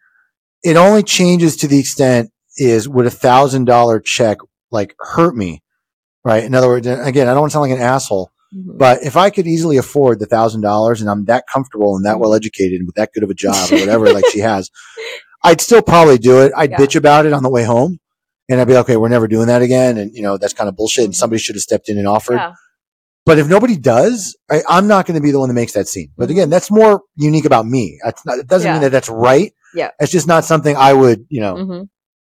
It 0.63 0.75
only 0.75 1.01
changes 1.03 1.57
to 1.57 1.67
the 1.67 1.79
extent 1.79 2.29
is 2.57 2.87
would 2.87 3.07
a 3.07 3.11
thousand 3.11 3.65
dollar 3.65 3.99
check 3.99 4.37
like 4.69 4.95
hurt 4.99 5.35
me? 5.35 5.63
Right. 6.23 6.43
In 6.43 6.53
other 6.53 6.67
words, 6.67 6.85
again, 6.85 7.27
I 7.27 7.31
don't 7.31 7.41
want 7.41 7.51
to 7.51 7.53
sound 7.53 7.69
like 7.69 7.79
an 7.79 7.83
asshole, 7.83 8.29
Mhm. 8.53 8.77
but 8.77 9.03
if 9.03 9.15
I 9.15 9.29
could 9.29 9.47
easily 9.47 9.77
afford 9.77 10.19
the 10.19 10.25
thousand 10.25 10.61
dollars 10.61 10.99
and 11.01 11.09
I'm 11.09 11.25
that 11.25 11.45
comfortable 11.51 11.95
and 11.95 12.05
that 12.05 12.19
well 12.19 12.33
educated 12.33 12.79
and 12.79 12.85
with 12.87 12.95
that 12.95 13.11
good 13.13 13.23
of 13.23 13.29
a 13.29 13.33
job 13.33 13.71
or 13.71 13.75
whatever, 13.79 14.11
like 14.11 14.25
she 14.27 14.39
has, 14.51 14.69
I'd 15.43 15.61
still 15.61 15.81
probably 15.81 16.17
do 16.17 16.41
it. 16.41 16.51
I'd 16.55 16.71
Yeah. 16.71 16.77
bitch 16.77 16.95
about 16.95 17.25
it 17.25 17.33
on 17.33 17.43
the 17.43 17.49
way 17.49 17.63
home 17.63 17.99
and 18.49 18.59
I'd 18.59 18.67
be 18.67 18.73
like, 18.73 18.83
okay, 18.85 18.97
we're 18.97 19.07
never 19.07 19.27
doing 19.27 19.47
that 19.47 19.61
again. 19.61 19.97
And 19.97 20.11
you 20.13 20.21
know, 20.21 20.37
that's 20.37 20.53
kind 20.53 20.67
of 20.67 20.75
bullshit. 20.75 21.05
And 21.05 21.15
somebody 21.15 21.39
should 21.39 21.55
have 21.55 21.61
stepped 21.63 21.87
in 21.89 21.97
and 21.97 22.07
offered. 22.07 22.35
Yeah. 22.35 22.53
But 23.25 23.37
if 23.39 23.47
nobody 23.47 23.77
does, 23.77 24.35
I, 24.49 24.61
I'm 24.67 24.87
not 24.87 25.05
going 25.05 25.15
to 25.15 25.21
be 25.23 25.31
the 25.31 25.39
one 25.39 25.47
that 25.47 25.53
makes 25.53 25.73
that 25.73 25.87
scene. 25.87 26.11
But 26.17 26.27
Mhm. 26.27 26.31
again, 26.31 26.49
that's 26.49 26.69
more 26.71 27.03
unique 27.15 27.45
about 27.45 27.65
me. 27.67 27.99
That's 28.03 28.25
not, 28.25 28.39
it 28.39 28.47
doesn't 28.47 28.67
Yeah. 28.67 28.73
mean 28.73 28.81
that 28.81 28.91
that's 28.91 29.09
right. 29.09 29.53
Yeah. 29.75 29.91
It's 29.99 30.11
just 30.11 30.27
not 30.27 30.43
something 30.43 30.75
I 30.75 30.91
would, 30.93 31.25
you 31.29 31.39
know, 31.39 31.55
hmm 31.65 31.81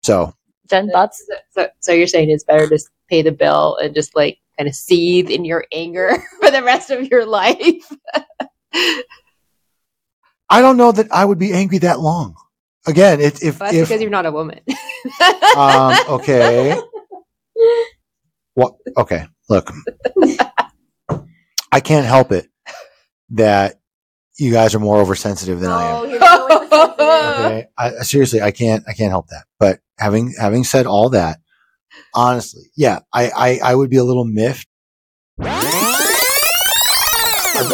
so 0.03 0.34
Jen, 0.69 0.89
thoughts? 0.89 1.24
So, 1.51 1.67
so 1.80 1.91
you're 1.91 2.07
saying 2.07 2.30
it's 2.30 2.43
better 2.43 2.67
to 2.69 2.80
pay 3.09 3.22
the 3.22 3.32
bill 3.32 3.78
and 3.82 3.93
just 3.95 4.15
like 4.15 4.38
kind 4.62 4.70
of 4.70 4.76
seethe 4.76 5.32
in 5.32 5.43
your 5.43 5.66
anger 5.72 6.24
for 6.39 6.51
the 6.51 6.62
rest 6.62 6.91
of 6.91 7.07
your 7.09 7.26
life. 7.26 7.91
I 10.49 10.62
don't 10.62 10.78
know 10.78 10.91
that 10.91 11.12
I 11.12 11.26
would 11.26 11.39
be 11.39 11.51
angry 11.51 11.80
that 11.80 11.99
long. 11.99 12.36
Again, 12.86 13.20
it, 13.22 13.41
if, 13.41 13.57
That's 13.57 13.74
if, 13.74 13.88
because 13.88 14.01
you're 14.01 14.12
not 14.12 14.28
a 14.28 14.32
woman. 14.32 14.59
um, 15.57 15.95
okay. 16.09 16.80
Well, 18.55 18.78
okay. 18.97 19.26
Look, 19.49 19.72
I 21.72 21.80
can't 21.80 22.05
help 22.05 22.32
it 22.32 22.47
that 23.32 23.80
you 24.38 24.51
guys 24.51 24.76
are 24.76 24.80
more 24.80 24.99
oversensitive 24.99 25.59
than 25.59 25.72
I 25.72 25.84
am. 25.86 26.09
you're. 26.09 26.22
Okay. 27.32 27.68
I- 27.78 27.91
seriously, 28.03 28.41
I 28.41 28.51
can't, 28.51 28.84
I 28.88 28.93
can't 28.93 29.09
help 29.09 29.28
that. 29.28 29.45
But 29.59 29.80
having, 29.97 30.34
having 30.39 30.64
said 30.64 30.86
all 30.86 31.09
that, 31.09 31.39
honestly, 32.14 32.64
yeah, 32.76 32.99
I, 33.14 33.30
I, 33.30 33.59
I 33.64 33.76
would 33.76 33.89
be 33.89 33.97
a 33.97 34.03
little 34.03 34.26
miffed. 34.26 34.68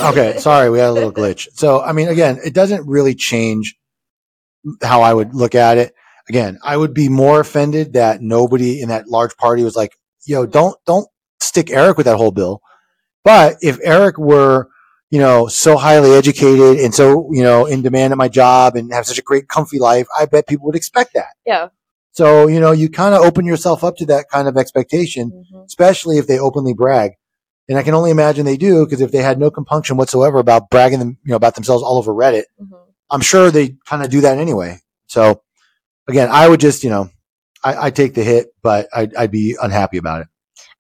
Okay. 0.03 0.37
Sorry. 0.37 0.69
We 0.69 0.79
had 0.79 0.89
a 0.89 0.91
little 0.91 1.13
glitch. 1.13 1.47
So, 1.53 1.81
I 1.81 1.93
mean, 1.93 2.09
again, 2.09 2.39
it 2.43 2.53
doesn't 2.53 2.87
really 2.87 3.15
change 3.15 3.75
how 4.83 5.01
I 5.01 5.13
would 5.13 5.33
look 5.33 5.55
at 5.55 5.77
it. 5.77 5.93
Again, 6.29 6.59
I 6.63 6.75
would 6.75 6.93
be 6.93 7.07
more 7.07 7.39
offended 7.39 7.93
that 7.93 8.21
nobody 8.21 8.81
in 8.81 8.89
that 8.89 9.07
large 9.07 9.35
party 9.37 9.63
was 9.63 9.77
like, 9.77 9.97
yo, 10.25 10.45
don't, 10.45 10.77
don't 10.85 11.07
stick 11.39 11.71
Eric 11.71 11.97
with 11.97 12.05
that 12.05 12.17
whole 12.17 12.31
bill. 12.31 12.61
But 13.23 13.57
if 13.61 13.79
Eric 13.81 14.17
were, 14.17 14.69
you 15.09 15.19
know, 15.19 15.47
so 15.47 15.77
highly 15.77 16.11
educated 16.13 16.79
and 16.83 16.93
so, 16.93 17.29
you 17.31 17.43
know, 17.43 17.65
in 17.65 17.81
demand 17.81 18.11
at 18.11 18.17
my 18.17 18.27
job 18.27 18.75
and 18.75 18.91
have 18.91 19.05
such 19.05 19.19
a 19.19 19.21
great, 19.21 19.47
comfy 19.47 19.79
life, 19.79 20.07
I 20.17 20.25
bet 20.25 20.47
people 20.47 20.65
would 20.65 20.75
expect 20.75 21.13
that. 21.13 21.33
Yeah. 21.45 21.69
So, 22.11 22.47
you 22.47 22.59
know, 22.59 22.71
you 22.71 22.89
kind 22.89 23.13
of 23.13 23.21
open 23.21 23.45
yourself 23.45 23.83
up 23.83 23.97
to 23.97 24.05
that 24.07 24.25
kind 24.31 24.47
of 24.47 24.57
expectation, 24.57 25.31
Mhm. 25.31 25.65
especially 25.65 26.17
if 26.17 26.25
they 26.27 26.39
openly 26.39 26.73
brag. 26.73 27.11
And 27.69 27.77
I 27.77 27.83
can 27.83 27.93
only 27.93 28.11
imagine 28.11 28.45
they 28.45 28.57
do 28.57 28.85
because 28.85 29.01
if 29.01 29.11
they 29.11 29.21
had 29.21 29.37
no 29.39 29.51
compunction 29.51 29.97
whatsoever 29.97 30.39
about 30.39 30.69
bragging 30.69 30.99
them, 30.99 31.17
you 31.23 31.31
know, 31.31 31.35
about 31.35 31.55
themselves 31.55 31.83
all 31.83 31.97
over 31.97 32.13
Reddit, 32.13 32.45
Mhm. 32.59 32.77
I'm 33.09 33.21
sure 33.21 33.51
they 33.51 33.75
kind 33.85 34.03
of 34.03 34.09
do 34.09 34.21
that 34.21 34.37
anyway. 34.37 34.79
So 35.07 35.41
again, 36.07 36.29
I 36.31 36.47
would 36.47 36.59
just, 36.59 36.83
you 36.83 36.89
know, 36.89 37.09
I, 37.63 37.87
I 37.87 37.89
take 37.91 38.13
the 38.13 38.23
hit, 38.23 38.47
but 38.63 38.87
I'd, 38.93 39.13
I'd 39.15 39.31
be 39.31 39.57
unhappy 39.61 39.97
about 39.97 40.21
it. 40.21 40.27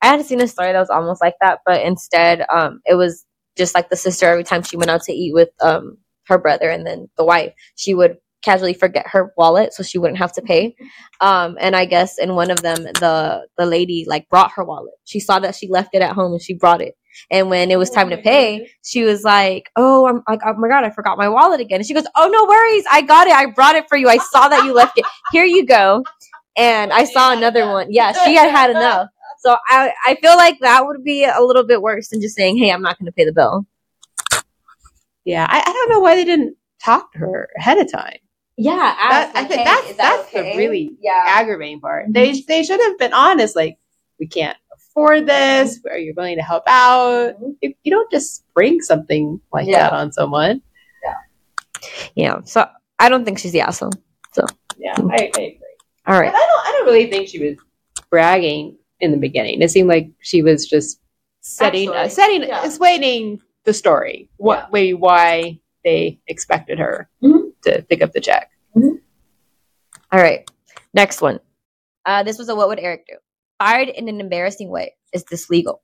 I 0.01 0.07
had 0.07 0.25
seen 0.25 0.41
a 0.41 0.47
story 0.47 0.71
that 0.71 0.79
was 0.79 0.89
almost 0.89 1.21
like 1.21 1.35
that, 1.41 1.59
but 1.65 1.81
instead, 1.81 2.45
um, 2.51 2.81
it 2.85 2.95
was 2.95 3.25
just 3.57 3.73
like 3.75 3.89
the 3.89 3.95
sister. 3.95 4.27
Every 4.27 4.43
time 4.43 4.63
she 4.63 4.77
went 4.77 4.89
out 4.91 5.01
to 5.03 5.13
eat 5.13 5.33
with 5.33 5.49
um 5.61 5.97
her 6.27 6.37
brother 6.37 6.69
and 6.69 6.85
then 6.85 7.09
the 7.17 7.25
wife, 7.25 7.53
she 7.75 7.93
would 7.93 8.17
casually 8.47 8.73
forget 8.73 9.05
her 9.07 9.33
wallet 9.37 9.73
so 9.73 9.83
she 9.83 9.97
wouldn't 9.97 10.19
have 10.19 10.33
to 10.33 10.41
pay. 10.41 10.75
Um, 11.21 11.57
and 11.59 11.75
I 11.75 11.85
guess 11.85 12.17
in 12.17 12.35
one 12.35 12.51
of 12.51 12.61
them, 12.61 12.83
the 12.83 13.47
the 13.57 13.65
lady 13.65 14.05
like 14.07 14.29
brought 14.29 14.51
her 14.55 14.63
wallet. 14.63 14.93
She 15.05 15.19
saw 15.19 15.39
that 15.39 15.55
she 15.55 15.67
left 15.67 15.93
it 15.93 16.01
at 16.01 16.13
home 16.13 16.31
and 16.33 16.41
she 16.41 16.53
brought 16.53 16.81
it. 16.81 16.95
And 17.31 17.49
when 17.49 17.71
it 17.71 17.77
was 17.77 17.89
time 17.89 18.09
to 18.11 18.17
pay, 18.17 18.69
she 18.83 19.03
was 19.03 19.23
like, 19.23 19.69
"Oh, 19.75 20.07
I'm 20.07 20.21
like, 20.27 20.41
oh 20.45 20.53
my 20.57 20.67
god, 20.67 20.83
I 20.83 20.91
forgot 20.91 21.17
my 21.17 21.29
wallet 21.29 21.59
again." 21.59 21.79
And 21.79 21.87
she 21.87 21.93
goes, 21.93 22.07
"Oh, 22.15 22.29
no 22.29 22.45
worries, 22.45 22.85
I 22.91 23.01
got 23.01 23.27
it. 23.27 23.33
I 23.33 23.47
brought 23.47 23.75
it 23.75 23.89
for 23.89 23.97
you. 23.97 24.07
I 24.07 24.17
saw 24.17 24.47
that 24.49 24.65
you 24.65 24.73
left 24.73 24.97
it. 24.97 25.05
Here 25.31 25.45
you 25.45 25.65
go." 25.65 26.03
And 26.55 26.93
I 26.93 27.03
saw 27.05 27.33
another 27.33 27.67
one. 27.67 27.87
Yeah, 27.91 28.13
she 28.23 28.35
had 28.35 28.49
had 28.49 28.69
enough. 28.71 29.07
So 29.39 29.55
I 29.67 29.93
I 30.05 30.15
feel 30.15 30.35
like 30.35 30.57
that 30.61 30.85
would 30.85 31.03
be 31.03 31.23
a 31.25 31.41
little 31.41 31.65
bit 31.65 31.81
worse 31.81 32.09
than 32.09 32.21
just 32.21 32.35
saying, 32.35 32.57
"Hey, 32.57 32.71
I'm 32.71 32.81
not 32.81 32.97
going 32.99 33.07
to 33.07 33.11
pay 33.11 33.25
the 33.25 33.33
bill." 33.33 33.65
yeah, 35.25 35.45
I, 35.49 35.59
I 35.59 35.73
don't 35.73 35.89
know 35.89 35.99
why 35.99 36.15
they 36.15 36.23
didn't 36.23 36.55
talk 36.83 37.11
to 37.11 37.19
her 37.19 37.49
ahead 37.57 37.77
of 37.79 37.91
time. 37.91 38.17
Yeah, 38.59 38.73
That, 38.75 39.31
I 39.35 39.43
think 39.45 39.65
that's 39.65 39.93
that's 39.93 40.31
the 40.31 40.41
really 40.57 40.97
yeah. 40.99 41.23
aggravating 41.27 41.79
part. 41.79 42.07
They 42.09 42.41
they 42.41 42.63
should 42.63 42.79
have 42.81 42.97
been 42.97 43.13
honest. 43.13 43.55
Like, 43.55 43.77
we 44.19 44.25
can't 44.27 44.57
afford 44.73 45.27
this. 45.27 45.79
Are 45.89 45.97
you 45.97 46.13
willing 46.17 46.37
to 46.37 46.41
help 46.41 46.63
out? 46.65 47.35
If 47.61 47.73
you 47.83 47.91
don't 47.91 48.09
just 48.11 48.43
bring 48.55 48.81
something 48.81 49.39
like 49.53 49.67
Yeah. 49.67 49.89
that 49.89 49.93
on 49.93 50.11
someone. 50.11 50.61
Yeah. 51.03 51.13
Yeah. 52.15 52.41
So 52.45 52.67
I 52.97 53.09
don't 53.09 53.25
think 53.25 53.37
she's 53.37 53.51
the 53.51 53.61
asshole. 53.61 53.91
So 54.33 54.43
yeah, 54.77 54.95
I, 54.97 55.13
I 55.13 55.23
agree. 55.25 55.59
All 56.07 56.19
But. 56.19 56.29
I 56.29 56.31
don't. 56.31 56.67
I 56.67 56.71
don't 56.71 56.85
really 56.85 57.09
think 57.11 57.27
she 57.27 57.47
was 57.47 57.57
bragging 58.09 58.75
in 59.01 59.11
the 59.11 59.17
beginning. 59.17 59.61
It 59.61 59.69
seemed 59.69 59.87
like 59.89 60.09
she 60.21 60.41
was 60.41 60.65
just 60.67 60.99
setting, 61.41 61.89
uh, 61.91 62.07
setting, 62.09 62.41
yeah. 62.43 62.65
explaining 62.65 63.39
the 63.65 63.73
story. 63.73 64.29
What 64.37 64.59
Yeah. 64.61 64.67
maybe 64.73 64.93
why 64.95 65.59
they 65.83 66.19
expected 66.27 66.79
her 66.79 67.07
Mhm. 67.21 67.46
To 67.67 67.81
pick 67.83 68.01
up 68.01 68.11
the 68.11 68.21
check. 68.21 68.49
All 70.11 70.19
right. 70.21 70.49
Next 70.93 71.21
one. 71.21 71.39
Uh, 72.05 72.23
this 72.23 72.37
was 72.37 72.49
a 72.49 72.55
what 72.55 72.69
would 72.69 72.79
Eric 72.79 73.05
do? 73.07 73.15
Fired 73.59 73.89
in 73.89 74.07
an 74.07 74.21
embarrassing 74.21 74.69
way. 74.69 74.95
Is 75.13 75.23
this 75.25 75.49
legal? 75.49 75.81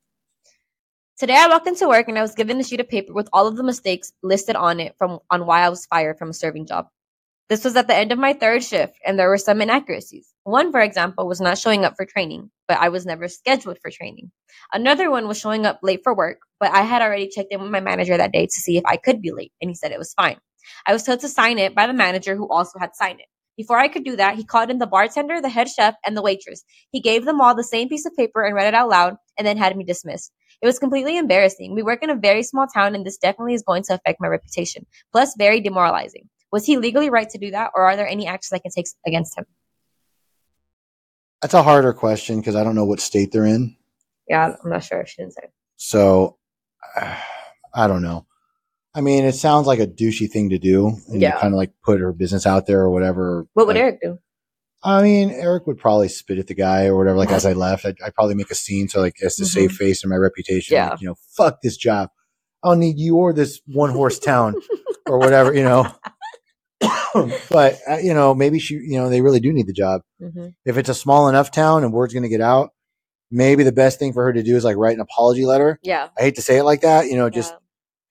Today 1.17 1.35
I 1.37 1.47
walked 1.47 1.67
into 1.67 1.87
work 1.87 2.07
and 2.07 2.17
I 2.17 2.21
was 2.21 2.33
given 2.35 2.59
a 2.59 2.63
sheet 2.63 2.79
of 2.79 2.89
paper 2.89 3.13
with 3.13 3.29
all 3.33 3.47
of 3.47 3.55
the 3.55 3.63
mistakes 3.63 4.13
listed 4.23 4.55
on 4.55 4.79
it 4.79 4.95
from 4.97 5.19
on 5.29 5.45
why 5.45 5.61
I 5.61 5.69
was 5.69 5.85
fired 5.85 6.17
from 6.17 6.29
a 6.29 6.33
serving 6.33 6.65
job. 6.65 6.87
This 7.49 7.63
was 7.63 7.75
at 7.75 7.87
the 7.87 7.95
end 7.95 8.11
of 8.11 8.17
my 8.17 8.33
third 8.33 8.63
shift 8.63 8.97
and 9.05 9.19
there 9.19 9.29
were 9.29 9.37
some 9.37 9.61
inaccuracies. 9.61 10.27
One, 10.43 10.71
for 10.71 10.81
example, 10.81 11.27
was 11.27 11.41
not 11.41 11.57
showing 11.57 11.85
up 11.85 11.95
for 11.97 12.05
training, 12.05 12.49
but 12.67 12.79
I 12.79 12.89
was 12.89 13.05
never 13.05 13.27
scheduled 13.27 13.77
for 13.81 13.91
training. 13.91 14.31
Another 14.71 15.11
one 15.11 15.27
was 15.27 15.39
showing 15.39 15.65
up 15.65 15.79
late 15.83 16.01
for 16.03 16.15
work, 16.15 16.39
but 16.59 16.71
I 16.71 16.81
had 16.81 17.01
already 17.01 17.27
checked 17.27 17.51
in 17.51 17.61
with 17.61 17.71
my 17.71 17.79
manager 17.79 18.17
that 18.17 18.31
day 18.31 18.45
to 18.45 18.59
see 18.61 18.77
if 18.77 18.83
I 18.85 18.97
could 18.97 19.21
be 19.21 19.31
late 19.31 19.51
and 19.61 19.69
he 19.69 19.75
said 19.75 19.91
it 19.91 19.99
was 19.99 20.13
fine. 20.13 20.37
I 20.87 20.93
was 20.93 21.03
told 21.03 21.19
to 21.21 21.27
sign 21.27 21.59
it 21.59 21.75
by 21.75 21.87
the 21.87 21.93
manager 21.93 22.35
who 22.35 22.49
also 22.49 22.79
had 22.79 22.95
signed 22.95 23.19
it. 23.19 23.27
Before 23.55 23.77
I 23.77 23.87
could 23.87 24.03
do 24.03 24.15
that, 24.15 24.35
he 24.35 24.43
called 24.43 24.71
in 24.71 24.79
the 24.79 24.87
bartender, 24.87 25.39
the 25.39 25.49
head 25.49 25.69
chef, 25.69 25.95
and 26.05 26.17
the 26.17 26.23
waitress. 26.23 26.63
He 26.91 26.99
gave 26.99 27.25
them 27.25 27.39
all 27.39 27.53
the 27.53 27.63
same 27.63 27.87
piece 27.87 28.05
of 28.05 28.15
paper 28.15 28.43
and 28.43 28.55
read 28.55 28.67
it 28.67 28.73
out 28.73 28.89
loud 28.89 29.15
and 29.37 29.45
then 29.47 29.57
had 29.57 29.77
me 29.77 29.83
dismissed. 29.83 30.31
It 30.61 30.65
was 30.65 30.79
completely 30.79 31.17
embarrassing. 31.17 31.75
We 31.75 31.83
work 31.83 32.03
in 32.03 32.09
a 32.09 32.15
very 32.15 32.41
small 32.41 32.67
town 32.67 32.95
and 32.95 33.05
this 33.05 33.17
definitely 33.17 33.53
is 33.53 33.63
going 33.63 33.83
to 33.83 33.93
affect 33.93 34.19
my 34.19 34.27
reputation. 34.27 34.85
Plus, 35.11 35.35
very 35.37 35.59
demoralizing. 35.59 36.29
Was 36.51 36.65
he 36.65 36.77
legally 36.77 37.09
right 37.09 37.29
to 37.29 37.37
do 37.37 37.51
that 37.51 37.71
or 37.75 37.83
are 37.83 37.95
there 37.95 38.07
any 38.07 38.27
actions 38.27 38.53
I 38.53 38.59
can 38.59 38.71
take 38.71 38.87
against 39.05 39.37
him? 39.37 39.45
That's 41.41 41.53
a 41.53 41.63
harder 41.63 41.93
question 41.93 42.39
because 42.39 42.55
I 42.55 42.63
don't 42.63 42.75
know 42.75 42.85
what 42.85 43.01
state 43.01 43.31
they're 43.31 43.45
in. 43.45 43.75
Yeah, 44.29 44.55
I'm 44.63 44.69
not 44.69 44.83
sure. 44.83 45.05
She 45.05 45.21
didn't 45.21 45.33
say. 45.33 45.49
So 45.75 46.37
uh, 46.95 47.17
I 47.75 47.87
don't 47.87 48.01
know. 48.01 48.25
I 48.95 49.01
mean, 49.01 49.25
it 49.25 49.33
sounds 49.35 49.65
like 49.67 49.79
a 49.79 49.87
douchey 49.87 50.29
thing 50.29 50.49
to 50.51 50.59
do, 50.59 50.95
and 51.07 51.19
Yeah. 51.21 51.39
kind 51.39 51.53
of 51.53 51.57
like 51.57 51.71
put 51.83 51.99
her 51.99 52.13
business 52.13 52.45
out 52.45 52.67
there 52.67 52.81
or 52.81 52.91
whatever. 52.91 53.47
What 53.53 53.65
would 53.67 53.75
Like, 53.75 53.81
Eric 53.83 53.99
do? 54.01 54.19
I 54.83 55.01
mean, 55.01 55.31
Eric 55.31 55.65
would 55.65 55.77
probably 55.77 56.09
spit 56.09 56.37
at 56.39 56.47
the 56.47 56.53
guy 56.53 56.85
or 56.87 56.97
whatever. 56.97 57.17
Like 57.17 57.31
as 57.31 57.45
I 57.45 57.53
left, 57.53 57.85
I'd, 57.85 57.95
I'd 58.05 58.13
probably 58.13 58.35
make 58.35 58.51
a 58.51 58.55
scene 58.55 58.89
so 58.89 58.99
like 58.99 59.15
as 59.23 59.35
to 59.37 59.45
save 59.45 59.71
face 59.71 60.03
and 60.03 60.09
my 60.09 60.17
reputation. 60.17 60.75
Mm-hmm. 60.75 60.85
Yeah. 60.85 60.89
Like, 60.91 61.01
you 61.01 61.07
know, 61.07 61.15
fuck 61.37 61.61
this 61.61 61.77
job. 61.77 62.09
I 62.63 62.69
don't 62.69 62.79
need 62.79 62.99
you 62.99 63.15
or 63.17 63.31
this 63.33 63.61
one 63.65 63.91
horse 63.91 64.19
town 64.19 64.55
or 65.07 65.17
whatever. 65.19 65.53
You 65.53 65.63
know. 65.63 65.87
but 67.49 67.77
uh, 67.89 67.97
you 67.97 68.13
know, 68.13 68.33
maybe 68.35 68.59
she, 68.59 68.75
you 68.75 68.97
know, 68.97 69.09
they 69.09 69.21
really 69.21 69.39
do 69.39 69.53
need 69.53 69.67
the 69.67 69.73
job. 69.73 70.01
hmm 70.19 70.47
If 70.65 70.77
it's 70.77 70.89
a 70.89 70.93
small 70.93 71.29
enough 71.29 71.49
town 71.51 71.83
and 71.83 71.93
word's 71.93 72.13
going 72.13 72.23
to 72.23 72.29
get 72.29 72.41
out, 72.41 72.71
maybe 73.31 73.63
the 73.63 73.71
best 73.71 73.99
thing 73.99 74.13
for 74.13 74.23
her 74.25 74.33
to 74.33 74.43
do 74.43 74.55
is 74.55 74.63
like 74.63 74.75
write 74.77 74.95
an 74.95 75.01
apology 75.01 75.45
letter. 75.45 75.79
Yeah. 75.81 76.09
I 76.17 76.21
hate 76.23 76.35
to 76.35 76.41
say 76.41 76.57
it 76.57 76.63
like 76.63 76.81
that, 76.81 77.07
you 77.07 77.15
know, 77.15 77.29
just 77.29 77.51
yeah. 77.53 77.57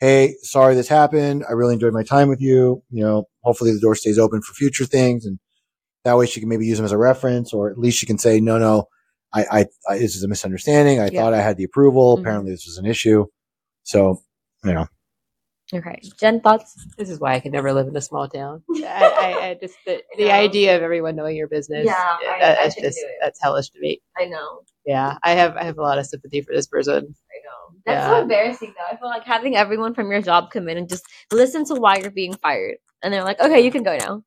Hey, 0.03 0.35
sorry 0.43 0.75
this 0.75 0.89
happened. 0.89 1.45
I 1.49 1.53
really 1.53 1.75
enjoyed 1.75 1.93
my 1.95 2.03
time 2.03 2.29
with 2.29 2.41
you. 2.41 2.83
You 2.91 3.05
know, 3.05 3.25
hopefully 3.43 3.73
the 3.73 3.79
door 3.79 3.95
stays 3.95 4.19
open 4.19 4.43
for 4.43 4.53
future 4.53 4.85
things. 4.85 5.25
And 5.25 5.39
that 6.05 6.17
way 6.19 6.27
she 6.27 6.41
can 6.41 6.49
maybe 6.49 6.67
use 6.67 6.77
them 6.79 6.85
as 6.85 6.91
a 6.91 6.99
reference, 6.99 7.53
or 7.53 7.71
at 7.71 7.79
least 7.79 7.99
she 7.99 8.07
can 8.07 8.19
say, 8.19 8.41
no, 8.41 8.59
no, 8.59 8.87
I, 9.33 9.45
I, 9.45 9.67
I 9.89 9.99
this 9.99 10.17
is 10.17 10.25
a 10.25 10.29
misunderstanding. 10.29 10.99
I 10.99 11.07
Yeah. 11.09 11.21
thought 11.23 11.35
I 11.35 11.41
had 11.41 11.57
the 11.57 11.63
approval. 11.63 12.17
Mhm. 12.17 12.21
Apparently 12.23 12.51
this 12.51 12.67
was 12.67 12.79
an 12.79 12.85
issue. 12.87 13.27
So, 13.85 14.21
you 14.65 14.73
know, 14.73 14.87
Okay. 15.75 16.01
Jen, 16.21 16.41
thoughts? 16.41 16.87
This 16.99 17.09
is 17.09 17.19
why 17.19 17.33
I 17.35 17.41
could 17.41 17.53
never 17.53 17.73
live 17.73 17.89
in 17.89 17.97
a 17.97 18.01
small 18.01 18.29
town. 18.29 18.63
I, 18.71 18.83
I, 19.41 19.47
I 19.49 19.55
just 19.61 19.75
the, 19.87 20.03
the 20.19 20.31
idea 20.31 20.77
of 20.77 20.83
everyone 20.83 21.17
knowing 21.17 21.35
your 21.37 21.49
business. 21.49 21.87
Yeah, 21.87 21.95
that- 21.95 22.59
I 22.59 22.63
that's 22.63 22.75
couldn't 22.75 22.91
just 22.91 22.99
do 23.01 23.07
it. 23.07 23.15
that's 23.23 23.41
hellish 23.43 23.71
to 23.71 23.81
me. 23.81 24.01
I 24.19 24.27
know. 24.27 24.61
Yeah, 24.85 25.17
I 25.23 25.33
have 25.33 25.57
I 25.57 25.65
have 25.65 25.79
a 25.79 25.83
lot 25.83 25.99
of 25.99 26.07
sympathy 26.07 26.43
for 26.43 26.53
this 26.55 26.67
person. 26.67 26.97
I 26.97 26.99
know. 27.01 27.79
That's 27.87 27.97
Yeah. 27.97 28.09
so 28.11 28.21
embarrassing 28.23 28.75
though. 28.77 28.85
I 28.95 28.97
feel 28.99 29.09
like 29.09 29.25
having 29.25 29.57
everyone 29.57 29.95
from 29.95 30.11
your 30.11 30.21
job 30.21 30.51
come 30.51 30.69
in 30.69 30.77
and 30.77 30.89
just 30.89 31.05
listen 31.33 31.65
to 31.67 31.75
why 31.77 31.97
you're 31.97 32.11
being 32.11 32.35
fired. 32.35 32.77
And 33.03 33.13
they're 33.13 33.25
like, 33.25 33.41
okay, 33.41 33.61
you 33.65 33.71
can 33.73 33.83
go 33.83 33.97
now. 33.97 34.23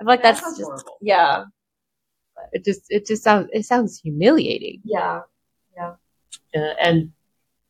I 0.00 0.04
feel 0.04 0.06
like 0.08 0.22
That 0.22 0.36
that's 0.36 0.58
just, 0.58 0.62
horrible. 0.62 0.98
yeah. 1.00 1.44
It 2.52 2.64
just 2.64 2.82
it 2.88 3.06
just 3.06 3.22
sounds 3.22 3.48
it 3.52 3.64
sounds 3.64 4.00
humiliating, 4.00 4.80
Yeah. 4.84 5.20
uh, 5.78 6.58
and 6.82 7.12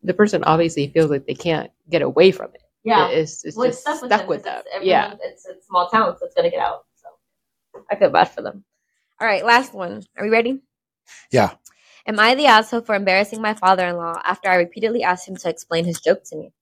the 0.02 0.14
person 0.14 0.42
obviously 0.44 0.88
feels 0.88 1.10
like 1.10 1.26
they 1.26 1.34
can't 1.34 1.70
get 1.90 2.00
away 2.02 2.30
from 2.30 2.50
it. 2.54 2.62
Yeah. 2.84 3.08
it's, 3.08 3.44
it's 3.44 3.56
Well, 3.56 3.66
just 3.68 3.86
it's 3.86 3.98
stuck 3.98 4.28
with, 4.28 4.42
them. 4.44 4.54
'cause 4.56 4.64
them. 4.64 4.72
It's, 4.76 4.84
Yeah, 4.86 5.04
everyone- 5.04 5.20
it's 5.24 5.46
a 5.46 5.54
small 5.66 5.88
town, 5.88 6.16
so 6.18 6.26
it's 6.26 6.34
gonna 6.34 6.50
get 6.50 6.60
out. 6.60 6.84
So 6.96 7.08
I 7.90 7.96
feel 7.96 8.10
bad 8.10 8.30
for 8.30 8.42
them. 8.42 8.64
All 9.20 9.26
right, 9.26 9.44
last 9.44 9.74
one. 9.74 10.02
Are 10.16 10.24
we 10.24 10.30
ready? 10.30 10.60
yeah. 11.30 11.54
Am 12.06 12.18
I 12.18 12.34
the 12.34 12.46
asshole 12.46 12.80
for 12.80 12.94
embarrassing 12.94 13.42
my 13.42 13.52
father-in-law 13.54 14.22
after 14.24 14.48
I 14.48 14.54
repeatedly 14.56 15.02
asked 15.02 15.28
him 15.28 15.36
to 15.36 15.48
explain 15.50 15.84
his 15.84 16.00
joke 16.00 16.22
to 16.26 16.36
me? 16.36 16.52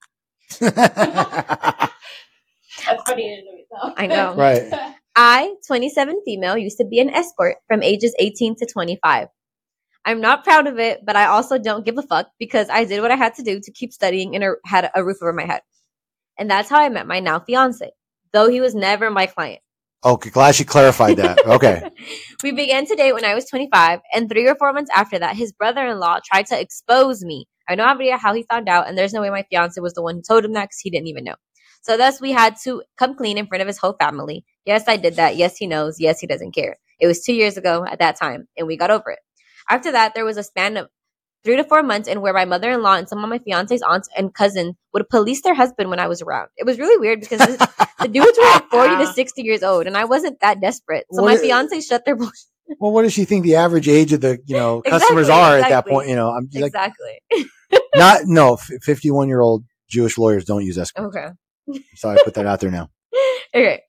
that's 0.60 1.92
funny. 3.06 3.44
I 3.96 4.06
know. 4.08 4.34
right. 4.36 4.72
I, 5.16 5.54
27 5.66 6.22
female, 6.24 6.56
used 6.58 6.78
to 6.78 6.84
be 6.84 6.98
an 7.00 7.10
escort 7.10 7.56
from 7.68 7.82
ages 7.82 8.14
18 8.18 8.56
to 8.56 8.66
25. 8.66 9.28
I'm 10.04 10.20
not 10.20 10.44
proud 10.44 10.66
of 10.66 10.78
it, 10.78 11.04
but 11.04 11.16
I 11.16 11.26
also 11.26 11.58
don't 11.58 11.84
give 11.84 11.98
a 11.98 12.02
fuck 12.02 12.28
because 12.38 12.68
I 12.70 12.84
did 12.84 13.00
what 13.00 13.10
I 13.10 13.16
had 13.16 13.34
to 13.34 13.42
do 13.42 13.60
to 13.60 13.72
keep 13.72 13.92
studying 13.92 14.34
and 14.34 14.44
a- 14.44 14.54
had 14.64 14.90
a 14.94 15.04
roof 15.04 15.18
over 15.22 15.32
my 15.32 15.44
head. 15.44 15.60
And 16.38 16.50
that's 16.50 16.70
how 16.70 16.80
I 16.80 16.88
met 16.88 17.06
my 17.06 17.20
now 17.20 17.40
fiance, 17.40 17.90
though 18.32 18.48
he 18.48 18.60
was 18.60 18.74
never 18.74 19.10
my 19.10 19.26
client. 19.26 19.60
Okay. 20.04 20.30
Glad 20.30 20.54
she 20.54 20.64
clarified 20.64 21.16
that. 21.16 21.44
Okay. 21.44 21.82
we 22.44 22.52
began 22.52 22.86
to 22.86 22.94
date 22.94 23.12
when 23.12 23.24
I 23.24 23.34
was 23.34 23.46
25, 23.46 24.00
and 24.14 24.28
three 24.28 24.48
or 24.48 24.54
four 24.54 24.72
months 24.72 24.90
after 24.94 25.18
that, 25.18 25.36
his 25.36 25.52
brother 25.52 25.86
in 25.86 25.98
law 25.98 26.18
tried 26.24 26.46
to 26.46 26.60
expose 26.60 27.24
me. 27.24 27.46
I 27.68 27.72
have 27.72 27.78
no 27.78 27.84
idea 27.84 28.16
how 28.16 28.32
he 28.32 28.44
found 28.48 28.68
out, 28.68 28.88
and 28.88 28.96
there's 28.96 29.12
no 29.12 29.20
way 29.20 29.30
my 29.30 29.44
fiance 29.50 29.80
was 29.80 29.94
the 29.94 30.02
one 30.02 30.16
who 30.16 30.22
told 30.22 30.44
him 30.44 30.52
that 30.52 30.66
because 30.66 30.78
he 30.80 30.90
didn't 30.90 31.08
even 31.08 31.24
know. 31.24 31.34
So, 31.82 31.96
thus, 31.96 32.20
we 32.20 32.32
had 32.32 32.56
to 32.64 32.82
come 32.96 33.16
clean 33.16 33.38
in 33.38 33.46
front 33.46 33.62
of 33.62 33.66
his 33.66 33.78
whole 33.78 33.96
family. 34.00 34.44
Yes, 34.64 34.84
I 34.86 34.96
did 34.96 35.16
that. 35.16 35.36
Yes, 35.36 35.56
he 35.56 35.66
knows. 35.66 36.00
Yes, 36.00 36.20
he 36.20 36.26
doesn't 36.26 36.52
care. 36.52 36.76
It 37.00 37.06
was 37.06 37.22
two 37.22 37.34
years 37.34 37.56
ago 37.56 37.84
at 37.84 37.98
that 37.98 38.16
time, 38.16 38.46
and 38.56 38.66
we 38.66 38.76
got 38.76 38.90
over 38.90 39.10
it. 39.10 39.18
After 39.68 39.92
that, 39.92 40.14
there 40.14 40.24
was 40.24 40.36
a 40.36 40.42
span 40.42 40.76
of 40.76 40.88
three 41.44 41.56
to 41.56 41.64
four 41.64 41.82
months 41.82 42.08
and 42.08 42.20
where 42.20 42.32
my 42.32 42.44
mother 42.44 42.70
in 42.70 42.82
law 42.82 42.94
and 42.96 43.08
some 43.08 43.22
of 43.22 43.30
my 43.30 43.38
fiance's 43.38 43.82
aunts 43.82 44.08
and 44.16 44.34
cousins 44.34 44.74
would 44.92 45.08
police 45.08 45.42
their 45.42 45.54
husband 45.54 45.88
when 45.90 46.00
I 46.00 46.08
was 46.08 46.20
around. 46.22 46.48
It 46.56 46.66
was 46.66 46.78
really 46.78 46.98
weird 46.98 47.20
because 47.20 47.38
this, 47.38 47.56
the 48.00 48.08
dudes 48.08 48.36
were 48.38 48.44
like 48.44 48.68
40 48.70 48.96
to 49.04 49.12
60 49.12 49.42
years 49.42 49.62
old, 49.62 49.86
and 49.86 49.96
I 49.96 50.04
wasn't 50.04 50.40
that 50.40 50.60
desperate. 50.60 51.06
So 51.12 51.22
What 51.22 51.28
my 51.28 51.34
is- 51.34 51.40
fiance 51.40 51.80
shut 51.82 52.04
their 52.04 52.16
bullshit. 52.16 52.34
well, 52.80 52.92
what 52.92 53.02
does 53.02 53.12
she 53.12 53.24
think 53.24 53.44
the 53.44 53.56
average 53.56 53.88
age 53.88 54.12
of 54.12 54.20
the, 54.20 54.38
you 54.46 54.56
know, 54.56 54.82
customers 54.86 55.28
Exactly, 55.28 55.58
are 55.58 55.58
at 55.64 55.68
that 55.70 55.86
point? 55.86 56.08
You 56.08 56.16
know, 56.16 56.30
I'm 56.30 56.48
like, 56.52 56.64
Exactly. 56.66 57.20
not, 57.94 58.22
no, 58.24 58.56
51 58.82 59.28
year 59.28 59.40
old 59.40 59.64
Jewish 59.88 60.18
lawyers 60.18 60.44
don't 60.44 60.64
use 60.64 60.76
escorts. 60.78 61.16
Okay. 61.16 61.80
So 61.96 62.08
I 62.10 62.16
put 62.24 62.34
that 62.34 62.46
out 62.46 62.60
there 62.60 62.70
now. 62.70 62.90
Okay. 63.54 63.82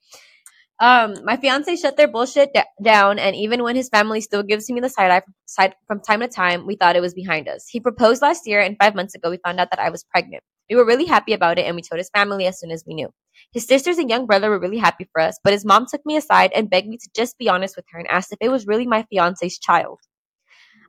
Um, 0.80 1.16
my 1.26 1.36
fiance 1.36 1.76
shut 1.76 1.98
their 1.98 2.08
bullshit 2.08 2.54
da- 2.54 2.64
down, 2.82 3.20
and 3.20 3.36
even 3.36 3.64
when 3.64 3.76
his 3.76 3.90
family 3.90 4.22
still 4.22 4.44
gives 4.44 4.70
me 4.70 4.80
the 4.80 4.90
side 4.90 5.12
eye 5.12 5.22
side 5.46 5.76
from 5.88 6.00
time 6.00 6.22
to 6.22 6.28
time, 6.30 6.66
we 6.66 6.76
thought 6.76 6.96
it 6.96 7.02
was 7.02 7.14
behind 7.14 7.50
us. 7.50 7.68
He 7.68 7.82
proposed 7.82 8.22
last 8.22 8.48
year, 8.48 8.62
and 8.62 8.78
five 8.80 8.96
months 8.96 9.14
ago, 9.14 9.30
we 9.30 9.40
found 9.44 9.60
out 9.60 9.72
that 9.72 9.80
I 9.80 9.90
was 9.90 10.06
pregnant. 10.06 10.42
We 10.70 10.78
were 10.78 10.86
really 10.86 11.06
happy 11.06 11.34
about 11.34 11.60
it, 11.60 11.66
and 11.66 11.76
we 11.76 11.82
told 11.82 11.98
his 11.98 12.10
family 12.10 12.46
as 12.48 12.60
soon 12.60 12.72
as 12.72 12.84
we 12.88 12.94
knew. 12.94 13.10
His 13.52 13.66
sisters 13.68 13.98
and 13.98 14.10
young 14.10 14.26
brother 14.26 14.50
were 14.50 14.60
really 14.60 14.78
happy 14.78 15.08
for 15.12 15.22
us, 15.22 15.38
but 15.44 15.54
his 15.54 15.66
mom 15.66 15.86
took 15.86 16.06
me 16.06 16.16
aside 16.16 16.52
and 16.56 16.70
begged 16.70 16.88
me 16.88 16.98
to 16.98 17.10
just 17.16 17.38
be 17.38 17.50
honest 17.50 17.76
with 17.76 17.86
her 17.92 18.00
and 18.00 18.08
asked 18.08 18.32
if 18.32 18.38
it 18.40 18.50
was 18.50 18.68
really 18.68 18.88
my 18.88 19.04
fiance's 19.10 19.60
child. 19.60 20.00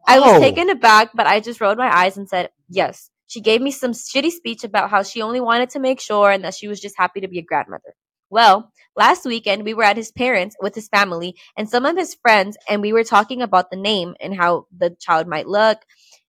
I 0.06 0.18
was 0.20 0.32
taken 0.38 0.70
aback, 0.70 1.10
but 1.14 1.26
I 1.26 1.40
just 1.40 1.60
rolled 1.60 1.78
my 1.78 1.94
eyes 1.94 2.16
and 2.16 2.28
said, 2.28 2.50
yes. 2.68 3.10
She 3.26 3.40
gave 3.40 3.60
me 3.60 3.70
some 3.70 3.92
shitty 3.92 4.30
speech 4.32 4.64
about 4.64 4.90
how 4.90 5.04
she 5.04 5.22
only 5.22 5.40
wanted 5.40 5.70
to 5.70 5.78
make 5.80 6.00
sure 6.00 6.30
and 6.30 6.44
that 6.44 6.54
she 6.54 6.66
was 6.66 6.80
just 6.80 6.96
happy 6.98 7.20
to 7.20 7.28
be 7.28 7.38
a 7.38 7.42
grandmother. 7.44 7.94
Well, 8.28 8.72
last 9.00 9.24
weekend 9.24 9.64
we 9.64 9.72
were 9.72 9.88
at 9.90 9.96
his 9.96 10.12
parents 10.12 10.54
with 10.60 10.74
his 10.74 10.88
family 10.88 11.34
and 11.56 11.68
some 11.68 11.86
of 11.86 11.96
his 11.96 12.14
friends, 12.14 12.58
and 12.68 12.82
we 12.82 12.92
were 12.92 13.02
talking 13.02 13.40
about 13.40 13.70
the 13.70 13.76
name 13.90 14.14
and 14.20 14.36
how 14.36 14.66
the 14.76 14.94
child 15.00 15.26
might 15.26 15.48
look. 15.48 15.78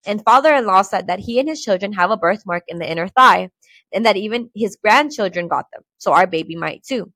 And 0.06 0.24
father 0.24 0.54
in 0.54 0.66
law 0.66 0.80
said 0.80 1.08
that 1.08 1.20
he 1.20 1.38
and 1.38 1.48
his 1.48 1.62
children 1.62 1.92
have 1.92 2.10
a 2.10 2.16
birthmark 2.16 2.64
in 2.68 2.78
the 2.78 2.90
inner 2.90 3.08
thigh, 3.08 3.50
and 3.92 4.06
that 4.06 4.16
even 4.16 4.50
his 4.54 4.78
grandchildren 4.82 5.48
got 5.48 5.66
them. 5.70 5.82
So 5.98 6.14
our 6.14 6.26
baby 6.26 6.56
might 6.56 6.82
too. 6.82 7.12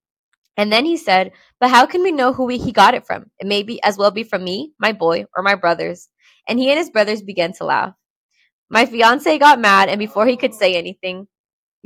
And 0.58 0.70
then 0.70 0.84
he 0.84 0.98
said, 0.98 1.32
But 1.58 1.70
how 1.70 1.86
can 1.86 2.02
we 2.02 2.12
know 2.12 2.34
who 2.34 2.44
we, 2.44 2.58
he 2.58 2.72
got 2.72 2.94
it 2.94 3.06
from? 3.06 3.30
It 3.38 3.46
may 3.46 3.62
be 3.62 3.82
as 3.82 3.96
well 3.96 4.10
be 4.10 4.24
from 4.24 4.44
me, 4.44 4.72
my 4.78 4.92
boy, 4.92 5.24
or 5.34 5.42
my 5.42 5.54
brothers. 5.54 6.08
And 6.46 6.58
he 6.58 6.68
and 6.68 6.78
his 6.78 6.90
brothers 6.90 7.22
began 7.22 7.54
to 7.54 7.64
laugh. 7.64 7.94
My 8.68 8.84
fiance 8.84 9.38
got 9.38 9.60
mad, 9.60 9.88
and 9.88 9.98
before 9.98 10.26
he 10.26 10.36
could 10.36 10.54
say 10.54 10.74
anything, 10.74 11.28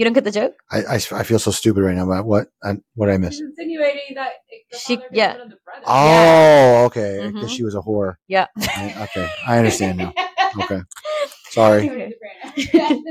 you 0.01 0.05
don't 0.07 0.14
get 0.14 0.24
the 0.24 0.30
joke? 0.30 0.55
I, 0.70 0.78
I, 0.82 0.94
I 0.94 1.22
feel 1.24 1.38
so 1.38 1.51
stupid 1.51 1.82
right 1.82 1.94
now. 1.94 2.07
But 2.07 2.24
what, 2.24 2.48
I, 2.64 2.76
what 2.94 3.11
I 3.11 3.18
miss? 3.18 3.34
She's 3.34 3.42
insinuating 3.42 4.14
that 4.14 4.32
She- 4.72 4.98
yeah. 5.12 5.32
got 5.32 5.38
one 5.38 5.46
of 5.46 5.51
the 5.51 5.59
brothers. 5.62 5.84
Oh, 5.86 6.84
okay. 6.86 7.30
Because 7.32 7.51
Mhm. 7.53 7.57
she 7.57 7.62
was 7.64 7.74
a 7.74 7.80
whore. 7.80 8.14
Yeah. 8.26 8.46
I- 8.59 9.03
okay. 9.11 9.28
I 9.46 9.59
understand 9.59 9.98
now. 9.98 10.14
Okay. 10.64 10.80
Sorry. 11.51 12.14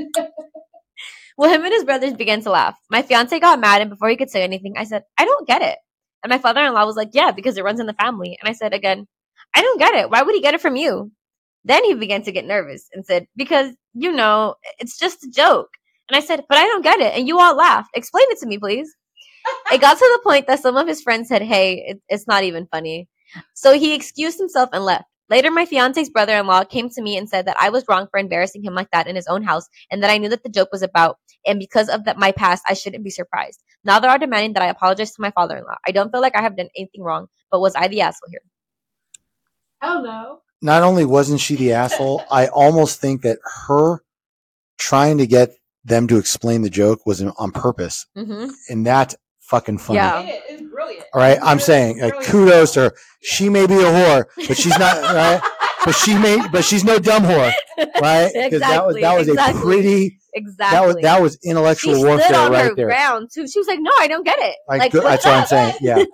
Well, 1.38 1.48
him 1.54 1.64
and 1.64 1.72
his 1.72 1.84
brothers 1.84 2.12
began 2.12 2.42
to 2.42 2.50
laugh. 2.50 2.76
My 2.90 3.00
fiance 3.00 3.38
got 3.40 3.60
mad, 3.60 3.80
and 3.80 3.88
before 3.88 4.10
he 4.10 4.16
could 4.16 4.28
say 4.28 4.42
anything, 4.42 4.74
I 4.76 4.84
said, 4.84 5.04
I 5.16 5.24
don't 5.24 5.46
get 5.48 5.62
it. 5.62 5.78
And 6.22 6.28
my 6.30 6.36
father 6.36 6.60
in 6.60 6.74
law 6.74 6.84
was 6.84 6.96
like, 6.96 7.10
Yeah, 7.14 7.30
because 7.30 7.56
it 7.56 7.64
runs 7.64 7.80
in 7.80 7.86
the 7.86 7.94
family. 7.94 8.36
And 8.38 8.46
I 8.48 8.52
said 8.52 8.74
again, 8.74 9.06
I 9.54 9.62
don't 9.62 9.78
get 9.78 9.94
it. 9.94 10.10
Why 10.10 10.20
would 10.22 10.34
he 10.34 10.42
get 10.42 10.52
it 10.52 10.60
from 10.60 10.76
you? 10.76 11.12
Then 11.64 11.82
he 11.84 11.94
began 11.94 12.22
to 12.24 12.32
get 12.32 12.44
nervous 12.44 12.86
and 12.92 13.06
said, 13.06 13.26
Because, 13.36 13.74
you 13.94 14.12
know, 14.12 14.56
it's 14.78 14.98
just 14.98 15.24
a 15.24 15.30
joke. 15.30 15.68
And 16.10 16.16
I 16.16 16.20
said, 16.20 16.44
But 16.48 16.58
I 16.58 16.64
don't 16.64 16.82
get 16.82 17.00
it. 17.00 17.14
And 17.16 17.26
you 17.28 17.38
all 17.38 17.56
laughed. 17.56 17.90
Explain 17.94 18.26
it 18.30 18.38
to 18.40 18.46
me, 18.46 18.58
please. 18.58 18.92
it 19.72 19.80
got 19.80 19.96
to 19.96 20.10
the 20.16 20.20
point 20.24 20.48
that 20.48 20.60
some 20.60 20.76
of 20.76 20.88
his 20.88 21.02
friends 21.02 21.28
said, 21.28 21.42
Hey, 21.42 21.84
it, 21.86 22.02
it's 22.08 22.26
not 22.26 22.42
even 22.42 22.66
funny. 22.70 23.08
So 23.54 23.78
he 23.78 23.94
excused 23.94 24.38
himself 24.38 24.70
and 24.72 24.84
left. 24.84 25.04
Later, 25.28 25.52
my 25.52 25.64
fiance's 25.64 26.10
brother 26.10 26.36
in 26.36 26.48
law 26.48 26.64
came 26.64 26.90
to 26.90 27.00
me 27.00 27.16
and 27.16 27.28
said 27.28 27.46
that 27.46 27.56
I 27.60 27.70
was 27.70 27.84
wrong 27.88 28.08
for 28.10 28.18
embarrassing 28.18 28.64
him 28.64 28.74
like 28.74 28.90
that 28.90 29.06
in 29.06 29.14
his 29.14 29.28
own 29.28 29.44
house 29.44 29.68
and 29.88 30.02
that 30.02 30.10
I 30.10 30.18
knew 30.18 30.28
that 30.28 30.42
the 30.42 30.48
joke 30.48 30.70
was 30.72 30.82
about, 30.82 31.18
and 31.46 31.60
because 31.60 31.88
of 31.88 32.04
that, 32.04 32.18
my 32.18 32.32
past, 32.32 32.64
I 32.68 32.74
shouldn't 32.74 33.04
be 33.04 33.10
surprised. 33.10 33.62
Now 33.84 34.00
they 34.00 34.08
are 34.08 34.18
demanding 34.18 34.54
that 34.54 34.64
I 34.64 34.66
apologize 34.66 35.12
to 35.12 35.22
my 35.22 35.30
father 35.30 35.56
in 35.56 35.62
law. 35.62 35.76
I 35.86 35.92
don't 35.92 36.10
feel 36.10 36.20
like 36.20 36.34
I 36.34 36.42
have 36.42 36.56
done 36.56 36.68
anything 36.76 37.02
wrong, 37.02 37.28
but 37.52 37.60
was 37.60 37.76
I 37.76 37.86
the 37.86 38.00
asshole 38.00 38.28
here? 38.28 38.40
Hell 39.80 40.02
no. 40.02 40.40
Not 40.62 40.82
only 40.82 41.04
wasn't 41.04 41.40
she 41.40 41.54
the 41.54 41.74
asshole, 41.74 42.24
I 42.30 42.48
almost 42.48 43.00
think 43.00 43.22
that 43.22 43.38
her 43.68 44.02
trying 44.78 45.18
to 45.18 45.26
get 45.28 45.54
them 45.84 46.06
to 46.08 46.18
explain 46.18 46.62
the 46.62 46.70
joke 46.70 47.00
was 47.06 47.22
on 47.22 47.50
purpose, 47.52 48.06
Mm-hmm. 48.16 48.50
and 48.68 48.86
that's 48.86 49.16
fucking 49.40 49.78
funny. 49.78 49.96
Yeah. 49.98 50.20
It 50.20 50.42
is 50.50 50.62
brilliant. 50.70 51.04
All 51.14 51.20
right, 51.20 51.38
I'm 51.42 51.58
saying 51.58 52.00
like, 52.00 52.20
kudos 52.24 52.72
to 52.74 52.80
her. 52.80 52.92
She 53.22 53.48
may 53.48 53.66
be 53.66 53.74
a 53.74 53.78
whore, 53.78 54.24
but 54.48 54.56
she's 54.56 54.78
not 54.78 55.02
right. 55.14 55.40
But 55.84 55.94
she 55.94 56.16
may, 56.18 56.38
but 56.52 56.62
she's 56.64 56.84
no 56.84 56.98
dumb 56.98 57.22
whore, 57.22 57.50
right? 58.02 58.30
Because 58.34 58.60
that 58.60 58.86
was 58.86 58.96
that 59.00 59.16
was 59.18 59.28
Exactly, 59.28 59.60
a 59.60 59.64
pretty 59.64 60.18
Exactly. 60.34 60.78
that 60.78 60.86
was 60.86 60.96
that 61.02 61.22
was 61.22 61.38
intellectual 61.42 61.94
she 61.96 62.04
warfare 62.04 62.26
stood 62.26 62.36
on 62.36 62.52
right 62.52 62.64
her 62.66 62.74
there. 62.74 62.86
ground 62.86 63.30
too. 63.32 63.48
She 63.48 63.58
was 63.58 63.66
like, 63.66 63.78
"No, 63.80 63.90
I 63.98 64.06
don't 64.06 64.22
get 64.24 64.38
it." 64.38 64.56
Like, 64.68 64.78
Like, 64.80 64.92
good- 64.92 65.04
what's 65.04 65.24
that's 65.24 65.50
what 65.50 65.58
I'm 65.58 65.68
up? 65.70 65.74
saying. 65.78 65.78
Yeah, 65.80 66.04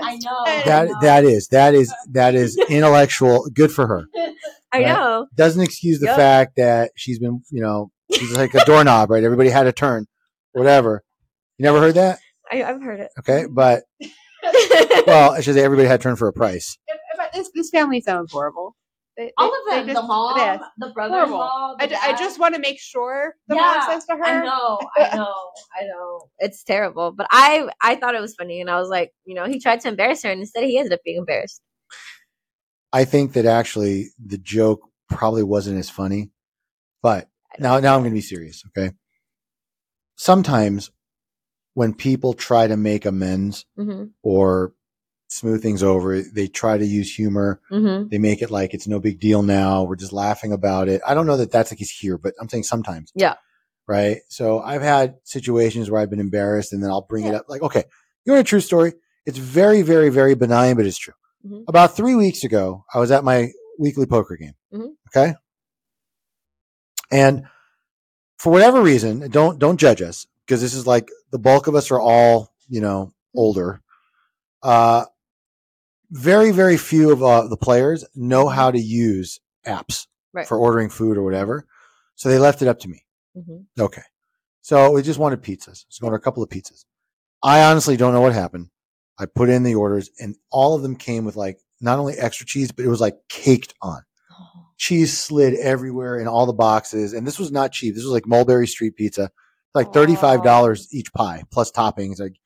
I 0.00 0.16
know. 0.16 0.44
that 0.64 0.88
that 1.02 1.24
is 1.24 1.48
that 1.48 1.74
is 1.74 1.92
that 2.12 2.34
is 2.34 2.56
intellectual. 2.68 3.46
Good 3.52 3.72
for 3.72 3.86
her. 3.86 4.04
I 4.72 4.78
right? 4.78 4.86
know. 4.86 5.26
Doesn't 5.34 5.62
excuse 5.62 5.98
the 6.00 6.06
Yep. 6.06 6.16
fact 6.16 6.56
that 6.56 6.92
she's 6.96 7.18
been, 7.18 7.42
you 7.50 7.62
know, 7.62 7.90
she's 8.12 8.32
like 8.36 8.54
a 8.54 8.64
doorknob, 8.64 9.10
right? 9.10 9.22
Everybody 9.24 9.50
had 9.50 9.66
a 9.66 9.72
turn, 9.72 10.06
whatever. 10.52 11.02
You 11.58 11.64
never 11.64 11.80
heard 11.80 11.94
that? 11.96 12.18
I, 12.50 12.62
I've 12.64 12.82
heard 12.82 13.00
it. 13.00 13.10
Okay, 13.18 13.46
but 13.50 13.84
well, 15.06 15.32
I 15.32 15.40
should 15.40 15.54
say 15.54 15.62
everybody 15.62 15.88
had 15.88 16.00
a 16.00 16.02
turn 16.02 16.16
for 16.16 16.28
a 16.28 16.32
price. 16.32 16.78
If- 16.86 16.96
if 17.20 17.32
this, 17.32 17.50
this 17.54 17.70
family 17.70 18.00
sounds 18.00 18.30
horrible. 18.32 18.76
They- 19.16 19.32
All 19.36 19.50
they- 19.50 19.76
of 19.76 19.78
them, 19.80 19.86
they 19.88 19.94
the 19.94 20.02
mom, 20.06 20.38
yeah. 20.38 20.58
the 20.78 20.90
brother-in-law. 20.90 21.74
I, 21.80 21.86
the 21.86 21.94
ju- 21.94 22.00
I 22.00 22.12
just 22.16 22.38
want 22.38 22.54
to 22.54 22.60
make 22.60 22.78
sure 22.78 23.34
the 23.48 23.56
Yeah, 23.56 23.60
mom 23.80 23.90
says 23.90 24.04
to 24.06 24.14
her. 24.16 24.24
I 24.24 24.44
know, 24.44 24.78
I 24.96 25.00
know, 25.16 25.34
I 25.80 25.84
know. 25.84 26.28
It's 26.38 26.62
terrible, 26.62 27.10
but 27.10 27.26
I 27.30 27.68
I 27.82 27.96
thought 27.96 28.14
it 28.14 28.20
was 28.20 28.34
funny, 28.36 28.60
and 28.60 28.70
I 28.70 28.78
was 28.78 28.88
like, 28.88 29.10
you 29.24 29.34
know, 29.34 29.46
he 29.46 29.58
tried 29.58 29.80
to 29.80 29.88
embarrass 29.88 30.22
her, 30.22 30.30
and 30.30 30.40
instead 30.40 30.62
he 30.64 30.78
ended 30.78 30.92
up 30.92 31.00
being 31.04 31.16
embarrassed. 31.18 31.60
I 32.92 33.04
think 33.04 33.32
that 33.32 33.44
actually 33.44 34.06
the 34.24 34.38
joke 34.38 34.80
probably 35.10 35.42
wasn't 35.42 35.78
as 35.80 35.90
funny, 35.90 36.30
but 37.02 37.28
now 37.58 37.78
now 37.80 37.94
I'm 37.96 38.00
going 38.02 38.10
to 38.12 38.14
be 38.14 38.20
serious. 38.20 38.62
Okay, 38.68 38.92
sometimes 40.16 40.90
when 41.74 41.94
people 41.94 42.34
try 42.34 42.66
to 42.66 42.76
make 42.76 43.04
amends 43.04 43.64
Mm-hmm. 43.78 44.04
or 44.22 44.72
smooth 45.30 45.62
things 45.62 45.82
over, 45.82 46.22
they 46.22 46.48
try 46.48 46.78
to 46.78 46.84
use 46.86 47.14
humor. 47.14 47.60
Mm-hmm. 47.70 48.08
They 48.08 48.18
make 48.18 48.40
it 48.40 48.50
like 48.50 48.72
it's 48.72 48.88
no 48.88 48.98
big 48.98 49.20
deal 49.20 49.42
now. 49.42 49.82
We're 49.84 49.96
just 49.96 50.12
laughing 50.12 50.52
about 50.52 50.88
it. 50.88 51.02
I 51.06 51.12
don't 51.14 51.26
know 51.26 51.36
that 51.36 51.52
that's 51.52 51.68
the 51.70 51.76
case 51.76 51.90
here, 51.90 52.16
but 52.16 52.32
I'm 52.40 52.48
saying 52.48 52.62
sometimes. 52.64 53.12
Yeah. 53.14 53.34
Right. 53.86 54.18
So 54.28 54.60
I've 54.60 54.80
had 54.82 55.16
situations 55.24 55.90
where 55.90 56.00
I've 56.00 56.10
been 56.10 56.18
embarrassed 56.20 56.72
and 56.72 56.82
then 56.82 56.90
I'll 56.90 57.02
bring 57.06 57.26
it 57.26 57.34
up 57.34 57.44
like, 57.48 57.62
okay, 57.62 57.84
you 58.24 58.32
want 58.32 58.40
a 58.46 58.48
true 58.48 58.60
story? 58.60 58.94
It's 59.26 59.38
very, 59.38 59.82
very, 59.82 60.08
very 60.08 60.34
benign, 60.34 60.76
but 60.76 60.86
it's 60.86 60.98
true. 60.98 61.14
Mhm. 61.46 61.64
About 61.68 61.94
three 61.96 62.14
weeks 62.14 62.42
ago, 62.44 62.84
I 62.92 62.98
was 62.98 63.10
at 63.10 63.22
my 63.22 63.50
weekly 63.78 64.06
poker 64.06 64.36
game. 64.36 64.54
Mhm. 64.72 64.88
Okay. 65.08 65.34
And 67.10 67.44
for 68.38 68.50
whatever 68.52 68.82
reason, 68.82 69.28
don't, 69.30 69.58
don't 69.58 69.78
judge 69.80 70.02
us 70.02 70.26
because 70.46 70.60
this 70.60 70.74
is 70.74 70.86
like 70.86 71.08
the 71.30 71.38
bulk 71.38 71.66
of 71.66 71.74
us 71.74 71.90
are 71.90 72.00
all, 72.00 72.52
you 72.68 72.80
know, 72.80 73.12
older. 73.34 73.80
Uh, 74.62 75.04
very, 76.10 76.50
very 76.52 76.76
few 76.76 77.10
of 77.12 77.22
uh, 77.22 77.46
the 77.48 77.56
players 77.56 78.04
know 78.14 78.48
how 78.48 78.70
to 78.70 78.78
use 78.80 79.40
apps 79.66 80.06
Right. 80.32 80.46
for 80.46 80.58
ordering 80.58 80.90
food 80.90 81.16
or 81.16 81.22
whatever. 81.22 81.66
So 82.14 82.28
they 82.28 82.38
left 82.38 82.60
it 82.60 82.68
up 82.68 82.78
to 82.80 82.88
me. 82.88 83.04
Mm-hmm. 83.36 83.80
Okay. 83.82 84.02
So 84.60 84.90
we 84.92 85.02
just 85.02 85.18
wanted 85.18 85.42
pizzas. 85.42 85.84
So 85.88 86.00
we 86.02 86.06
ordered 86.06 86.18
a 86.18 86.20
couple 86.22 86.42
of 86.42 86.50
pizzas. 86.50 86.84
I 87.42 87.62
honestly 87.62 87.96
don't 87.96 88.12
know 88.12 88.20
what 88.20 88.34
happened. 88.34 88.68
I 89.18 89.26
put 89.26 89.48
in 89.48 89.62
the 89.62 89.74
orders 89.74 90.10
and 90.20 90.36
all 90.50 90.74
of 90.74 90.82
them 90.82 90.96
came 90.96 91.24
with 91.24 91.36
like 91.36 91.58
not 91.80 91.98
only 91.98 92.14
extra 92.14 92.44
cheese, 92.46 92.72
but 92.72 92.84
it 92.84 92.88
was 92.88 93.00
like 93.00 93.16
caked 93.28 93.72
on. 93.80 94.02
Cheese 94.78 95.18
slid 95.18 95.54
everywhere 95.54 96.18
in 96.18 96.26
all 96.26 96.46
the 96.46 96.52
boxes. 96.52 97.12
And 97.12 97.26
this 97.26 97.38
was 97.38 97.52
not 97.52 97.72
cheap. 97.72 97.94
This 97.94 98.04
was 98.04 98.12
like 98.12 98.26
Mulberry 98.26 98.66
Street 98.66 98.96
pizza, 98.96 99.30
like 99.74 99.88
$35 99.88 100.86
each 100.92 101.12
pie 101.12 101.42
plus 101.50 101.70
toppings. 101.70 102.18
Like 102.20 102.36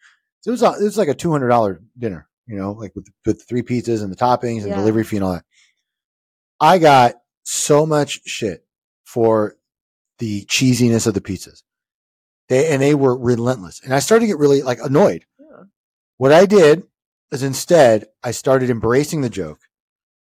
it 0.47 0.51
was, 0.51 0.63
a, 0.63 0.73
it 0.81 0.83
was 0.83 0.99
like 0.99 1.09
a 1.09 1.15
$200 1.15 1.79
dinner, 1.99 2.29
you 2.47 2.57
know, 2.57 2.73
like 2.73 2.97
with, 2.97 3.07
with 3.27 3.47
three 3.49 3.63
pizzas 3.63 4.03
and 4.03 4.11
the 4.11 4.17
toppings 4.17 4.61
and 4.63 4.69
Yeah. 4.71 4.77
delivery 4.77 5.05
fee 5.05 5.17
and 5.17 5.25
all 5.25 5.33
that. 5.35 5.45
I 6.61 6.79
got 6.79 7.15
so 7.45 7.87
much 7.87 8.21
shit 8.27 8.65
for 9.05 9.57
the 10.19 10.45
cheesiness 10.47 11.07
of 11.07 11.15
the 11.15 11.21
pizzas. 11.21 11.63
They 12.49 12.73
and 12.73 12.81
they 12.81 12.95
were 12.95 13.17
relentless. 13.17 13.81
And 13.85 13.95
I 13.95 13.99
started 13.99 14.23
to 14.25 14.27
get 14.29 14.39
really 14.39 14.63
like 14.63 14.79
annoyed. 14.83 15.25
Yeah. 15.39 15.65
What 16.19 16.33
I 16.33 16.47
did 16.47 16.85
is 17.31 17.43
instead 17.43 18.07
I 18.23 18.31
started 18.31 18.71
embracing 18.71 19.21
the 19.21 19.31
joke. 19.31 19.61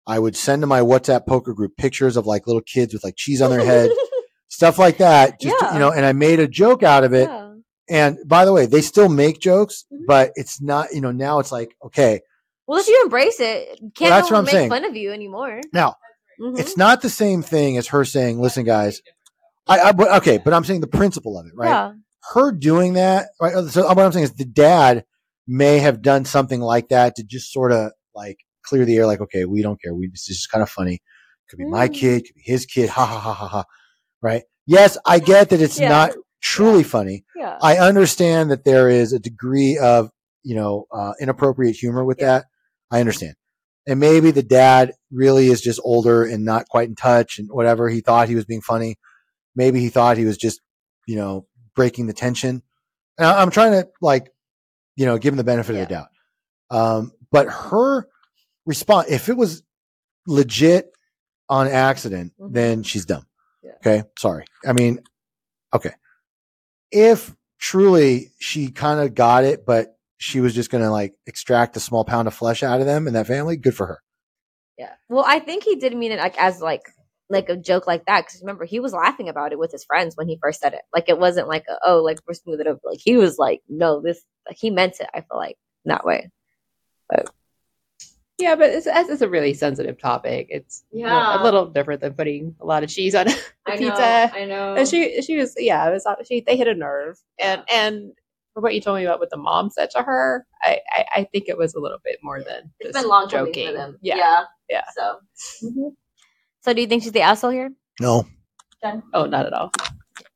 I 0.07 0.19
would 0.19 0.35
send 0.35 0.61
to 0.61 0.67
my 0.67 0.81
WhatsApp 0.81 1.25
poker 1.25 1.53
group 1.53 1.75
pictures 1.77 2.15
of 2.17 2.25
like 2.25 2.45
little 2.47 2.61
kids 2.61 2.93
with 2.93 3.03
like 3.03 3.15
cheese 3.17 3.41
on 3.41 3.49
their 3.49 3.65
head, 3.65 3.89
stuff 4.47 4.77
like 4.77 4.97
that. 4.99 5.39
Just 5.39 5.55
Yeah. 5.61 5.73
you 5.73 5.79
know, 5.79 5.91
and 5.91 6.05
I 6.05 6.13
made 6.13 6.39
a 6.39 6.47
joke 6.47 6.83
out 6.83 7.03
of 7.03 7.13
it. 7.13 7.29
yeah. 7.29 7.41
And 7.87 8.17
by 8.25 8.45
the 8.45 8.53
way, 8.53 8.65
they 8.65 8.81
still 8.81 9.09
make 9.09 9.39
jokes, 9.39 9.85
Mhm. 9.93 10.05
but 10.07 10.31
it's 10.35 10.61
not, 10.61 10.93
you 10.93 11.01
know, 11.01 11.11
now 11.11 11.39
it's 11.39 11.51
like, 11.51 11.75
okay, 11.85 12.21
Well, 12.67 12.79
if 12.79 12.87
you 12.87 12.99
embrace 13.03 13.39
it, 13.39 13.79
can't 13.95 14.09
that's 14.09 14.29
no 14.31 14.35
what 14.35 14.39
I'm 14.39 14.45
make 14.45 14.51
saying. 14.53 14.69
fun 14.69 14.85
of 14.85 14.95
you 14.95 15.11
anymore. 15.11 15.61
now 15.71 15.95
Mhm. 16.41 16.59
it's 16.59 16.75
not 16.77 17.01
the 17.01 17.09
same 17.09 17.41
thing 17.43 17.77
as 17.77 17.87
her 17.87 18.03
saying, 18.05 18.39
listen, 18.41 18.63
guys, 18.65 19.01
I, 19.67 19.79
I 19.79 19.91
but 19.91 20.11
okay, 20.21 20.37
but 20.37 20.53
I'm 20.53 20.63
saying 20.63 20.81
the 20.81 20.87
principle 20.87 21.37
of 21.39 21.45
it, 21.47 21.53
right? 21.55 21.69
Yeah. 21.69 21.91
her 22.33 22.51
doing 22.51 22.93
that, 22.93 23.27
right? 23.39 23.53
So 23.69 23.85
what 23.87 23.99
I'm 23.99 24.11
saying 24.11 24.25
is 24.25 24.33
the 24.33 24.45
dad 24.45 25.05
may 25.47 25.77
have 25.77 26.01
done 26.01 26.25
something 26.25 26.59
like 26.59 26.89
that 26.89 27.15
to 27.17 27.23
just 27.23 27.51
sort 27.53 27.71
of 27.71 27.91
like 28.15 28.37
clear 28.67 28.85
the 28.85 28.95
air, 28.97 29.05
like, 29.07 29.21
okay, 29.21 29.45
we 29.45 29.61
don't 29.61 29.81
care. 29.81 29.93
We 29.93 30.07
this 30.07 30.29
is 30.29 30.47
kind 30.47 30.61
of 30.63 30.69
funny. 30.69 31.01
Could 31.49 31.57
be 31.59 31.65
my 31.65 31.87
Mm. 31.87 31.93
kid, 31.93 32.25
could 32.25 32.35
be 32.35 32.41
his 32.43 32.65
kid, 32.65 32.89
ha 32.89 33.05
ha 33.05 33.19
ha 33.19 33.33
ha 33.33 33.47
ha. 33.47 33.63
Right? 34.21 34.43
Yes, 34.65 34.97
I 35.05 35.19
get 35.19 35.49
that 35.49 35.61
it's 35.61 35.79
Yeah. 35.79 35.89
not 35.89 36.11
truly 36.41 36.83
funny. 36.83 37.23
Yeah. 37.35 37.57
I 37.61 37.77
understand 37.77 38.51
that 38.51 38.63
there 38.65 38.89
is 38.89 39.13
a 39.13 39.19
degree 39.19 39.77
of, 39.77 40.09
you 40.43 40.55
know, 40.55 40.85
uh, 40.91 41.13
inappropriate 41.19 41.75
humor 41.75 42.03
with 42.03 42.19
Yeah. 42.19 42.25
that. 42.39 42.45
I 42.91 42.99
understand. 42.99 43.35
And 43.87 43.99
maybe 43.99 44.31
the 44.31 44.41
dad 44.43 44.93
really 45.11 45.47
is 45.47 45.61
just 45.61 45.79
older 45.83 46.23
and 46.23 46.43
not 46.43 46.67
quite 46.69 46.89
in 46.89 46.95
touch 46.95 47.37
and 47.37 47.47
whatever. 47.51 47.89
He 47.89 48.01
thought 48.01 48.27
he 48.29 48.35
was 48.35 48.45
being 48.45 48.61
funny. 48.61 48.97
Maybe 49.55 49.79
he 49.79 49.89
thought 49.89 50.17
he 50.17 50.25
was 50.25 50.37
just, 50.37 50.59
you 51.07 51.15
know, 51.15 51.45
breaking 51.75 52.07
the 52.07 52.13
tension. 52.13 52.63
And 53.19 53.27
I'm 53.27 53.51
trying 53.51 53.73
to 53.73 53.87
like, 54.01 54.31
you 54.95 55.05
know, 55.05 55.17
give 55.19 55.33
him 55.33 55.37
the 55.37 55.43
benefit 55.43 55.75
of 55.75 55.81
the 55.87 55.93
doubt. 55.93 56.07
Um, 56.71 57.11
but 57.31 57.47
her 57.47 58.07
response, 58.65 59.09
if 59.09 59.29
it 59.29 59.37
was 59.37 59.63
legit 60.27 60.91
on 61.49 61.67
accident, 61.67 62.33
Mhm. 62.39 62.53
then 62.53 62.83
she's 62.83 63.05
dumb. 63.05 63.25
Yeah. 63.63 63.73
Okay. 63.77 64.03
Sorry. 64.17 64.45
I 64.65 64.73
mean, 64.73 64.99
okay. 65.73 65.93
If 66.91 67.35
truly 67.59 68.31
she 68.39 68.71
kind 68.71 68.99
of 68.99 69.13
got 69.13 69.43
it, 69.43 69.65
but 69.65 69.97
she 70.17 70.39
was 70.39 70.55
just 70.55 70.71
going 70.71 70.83
to 70.83 70.89
like 70.91 71.13
extract 71.27 71.75
a 71.77 71.79
small 71.79 72.05
pound 72.05 72.27
of 72.27 72.33
flesh 72.33 72.63
out 72.63 72.79
of 72.79 72.85
them 72.85 73.05
and 73.07 73.15
that 73.15 73.27
family, 73.27 73.57
good 73.57 73.75
for 73.75 73.85
her. 73.87 74.01
Yeah. 74.77 74.93
Well, 75.09 75.23
I 75.27 75.39
think 75.39 75.63
he 75.63 75.75
did 75.75 75.95
mean 75.95 76.11
it 76.11 76.19
like 76.19 76.37
as 76.41 76.61
like 76.61 76.81
like 77.29 77.49
a 77.49 77.57
joke 77.57 77.87
like 77.87 78.05
that 78.05 78.21
because 78.25 78.39
remember 78.41 78.65
he 78.65 78.79
was 78.79 78.93
laughing 78.93 79.29
about 79.29 79.51
it 79.51 79.57
with 79.57 79.71
his 79.71 79.83
friends 79.83 80.15
when 80.15 80.27
he 80.27 80.37
first 80.41 80.59
said 80.61 80.73
it. 80.73 80.81
Like 80.93 81.09
it 81.09 81.17
wasn't 81.17 81.47
like 81.47 81.65
a, 81.67 81.77
oh 81.83 82.01
like 82.03 82.19
we're 82.27 82.33
smooth 82.33 82.61
it 82.61 82.67
over. 82.67 82.79
Like 82.83 82.99
he 83.01 83.17
was 83.17 83.37
like 83.37 83.61
no 83.67 84.01
this 84.01 84.21
like 84.47 84.57
he 84.57 84.69
meant 84.69 84.99
it. 84.99 85.09
I 85.13 85.21
feel 85.21 85.37
like 85.37 85.57
that 85.85 86.05
way. 86.05 86.29
Yeah, 88.37 88.55
but 88.55 88.69
it's, 88.69 88.85
it's 88.87 89.21
a 89.21 89.29
really 89.29 89.53
sensitive 89.53 89.97
topic. 89.97 90.47
It's 90.49 90.83
you 90.91 91.03
know, 91.03 91.09
Yeah. 91.09 91.41
a 91.41 91.43
little 91.43 91.65
different 91.67 92.01
than 92.01 92.13
putting 92.13 92.55
a 92.59 92.65
lot 92.65 92.83
of 92.83 92.89
cheese 92.89 93.15
on 93.15 93.27
a 93.67 93.77
pizza. 93.77 94.31
I 94.33 94.45
know. 94.45 94.75
And 94.75 94.87
she 94.87 95.21
she 95.21 95.37
was 95.37 95.53
yeah, 95.57 95.87
it 95.87 95.91
was 95.93 96.05
she 96.27 96.41
they 96.41 96.57
hit 96.57 96.67
a 96.67 96.75
nerve. 96.75 97.17
And 97.39 97.63
and 97.71 98.11
for 98.53 98.61
what 98.61 98.73
you 98.73 98.81
told 98.81 98.97
me 98.97 99.05
about 99.05 99.19
what 99.19 99.29
the 99.29 99.37
mom 99.37 99.69
said 99.69 99.89
to 99.91 100.01
her, 100.03 100.45
I 100.63 100.79
I, 100.91 101.05
I 101.15 101.23
think 101.31 101.45
it 101.47 101.57
was 101.57 101.75
a 101.75 101.79
little 101.79 101.99
bit 102.03 102.19
more 102.23 102.43
than 102.43 102.71
it's 102.79 102.91
just 102.93 103.03
been 103.03 103.09
long 103.09 103.29
coming 103.29 103.53
joking. 103.53 103.67
for 103.67 103.73
them. 103.73 103.97
Yeah. 104.01 104.17
Yeah. 104.17 104.43
Yeah. 104.69 104.83
So. 104.95 105.19
Mm-hmm. 105.67 105.87
So 106.61 106.73
do 106.73 106.81
you 106.81 106.87
think 106.87 107.03
she's 107.03 107.11
the 107.11 107.21
asshole 107.21 107.51
here? 107.51 107.71
No, 108.01 108.25
Oh, 109.13 109.25
not 109.25 109.45
at 109.45 109.53
all. 109.53 109.71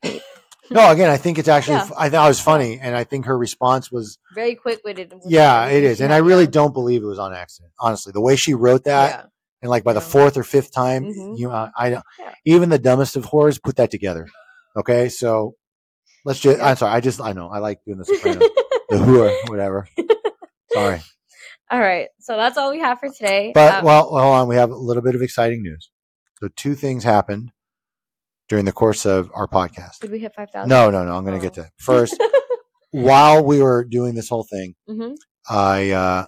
no, 0.72 0.92
again, 0.92 1.10
I 1.10 1.18
think 1.18 1.38
it's 1.40 1.48
actually, 1.48 1.76
Yeah. 1.78 1.90
I 1.98 2.10
thought 2.10 2.26
it 2.26 2.30
was 2.30 2.40
funny. 2.40 2.80
And 2.80 2.96
I 2.96 3.04
think 3.04 3.26
her 3.26 3.38
response 3.38 3.92
was, 3.92 4.18
Very 4.36 4.56
quick 4.56 4.82
witted. 4.86 5.14
yeah, 5.26 5.68
it 5.68 5.84
is. 5.84 6.02
And 6.02 6.14
I 6.14 6.18
really 6.18 6.48
don't 6.48 6.74
believe 6.74 7.02
it 7.04 7.08
was 7.08 7.20
on 7.20 7.34
accident. 7.34 7.74
Honestly, 7.80 8.12
the 8.12 8.22
way 8.22 8.36
she 8.36 8.54
wrote 8.54 8.84
that 8.86 9.28
and 9.62 9.70
like 9.70 9.84
by 9.84 9.94
the 9.94 10.00
Yeah. 10.00 10.06
fourth 10.06 10.38
or 10.38 10.44
fifth 10.44 10.72
time, 10.72 11.06
Mhm. 11.06 11.38
you, 11.38 11.52
uh, 11.52 11.70
I 11.78 11.90
don't, 11.90 12.04
Yeah. 12.20 12.34
even 12.46 12.70
the 12.70 12.80
dumbest 12.80 13.16
of 13.16 13.26
whores 13.26 13.62
put 13.62 13.76
that 13.78 13.92
together. 13.92 14.28
Okay. 14.78 15.10
So 15.10 15.56
let's 16.26 16.40
just. 16.40 16.62
I'm 16.62 16.76
sorry. 16.76 16.94
I 16.94 17.00
just, 17.02 17.20
I 17.22 17.34
know 17.34 17.50
I 17.50 17.60
like 17.60 17.80
doing 17.86 17.98
the 17.98 18.06
soprano, 18.06 18.40
the 18.90 18.96
whore, 18.98 19.50
whatever. 19.50 19.88
Sorry. 20.72 21.02
All 21.72 21.80
right. 21.80 22.10
So 22.20 22.38
that's 22.38 22.58
all 22.58 22.70
we 22.72 22.80
have 22.80 23.00
for 23.00 23.10
today. 23.10 23.52
But 23.56 23.80
Um, 23.80 23.86
well, 23.86 24.04
hold 24.04 24.22
on. 24.24 24.48
We 24.48 24.56
have 24.56 24.70
a 24.72 24.76
little 24.76 25.02
bit 25.04 25.16
of 25.16 25.22
exciting 25.22 25.64
news. 25.64 25.90
So 26.40 26.48
two 26.56 26.76
things 26.76 27.04
happened 27.04 27.52
during 28.50 28.66
the 28.66 28.72
course 28.74 29.06
of 29.06 29.30
our 29.34 29.47
podcast. 29.47 30.00
did 30.02 30.12
we 30.12 30.20
hit 30.20 30.34
5,000? 30.36 30.68
No, 30.68 30.89
no, 30.91 31.06
no. 31.06 31.16
I'm 31.16 31.24
going 31.24 31.39
to 31.39 31.45
Oh. 31.45 31.50
get 31.50 31.54
to 31.56 31.62
that. 31.64 31.72
first. 31.80 32.22
while 32.91 33.43
we 33.43 33.62
were 33.62 33.86
doing 33.86 34.16
this 34.16 34.30
whole 34.30 34.43
thing, 34.50 34.76
hmm 34.88 35.14
I 35.50 35.91
uh, 35.91 36.26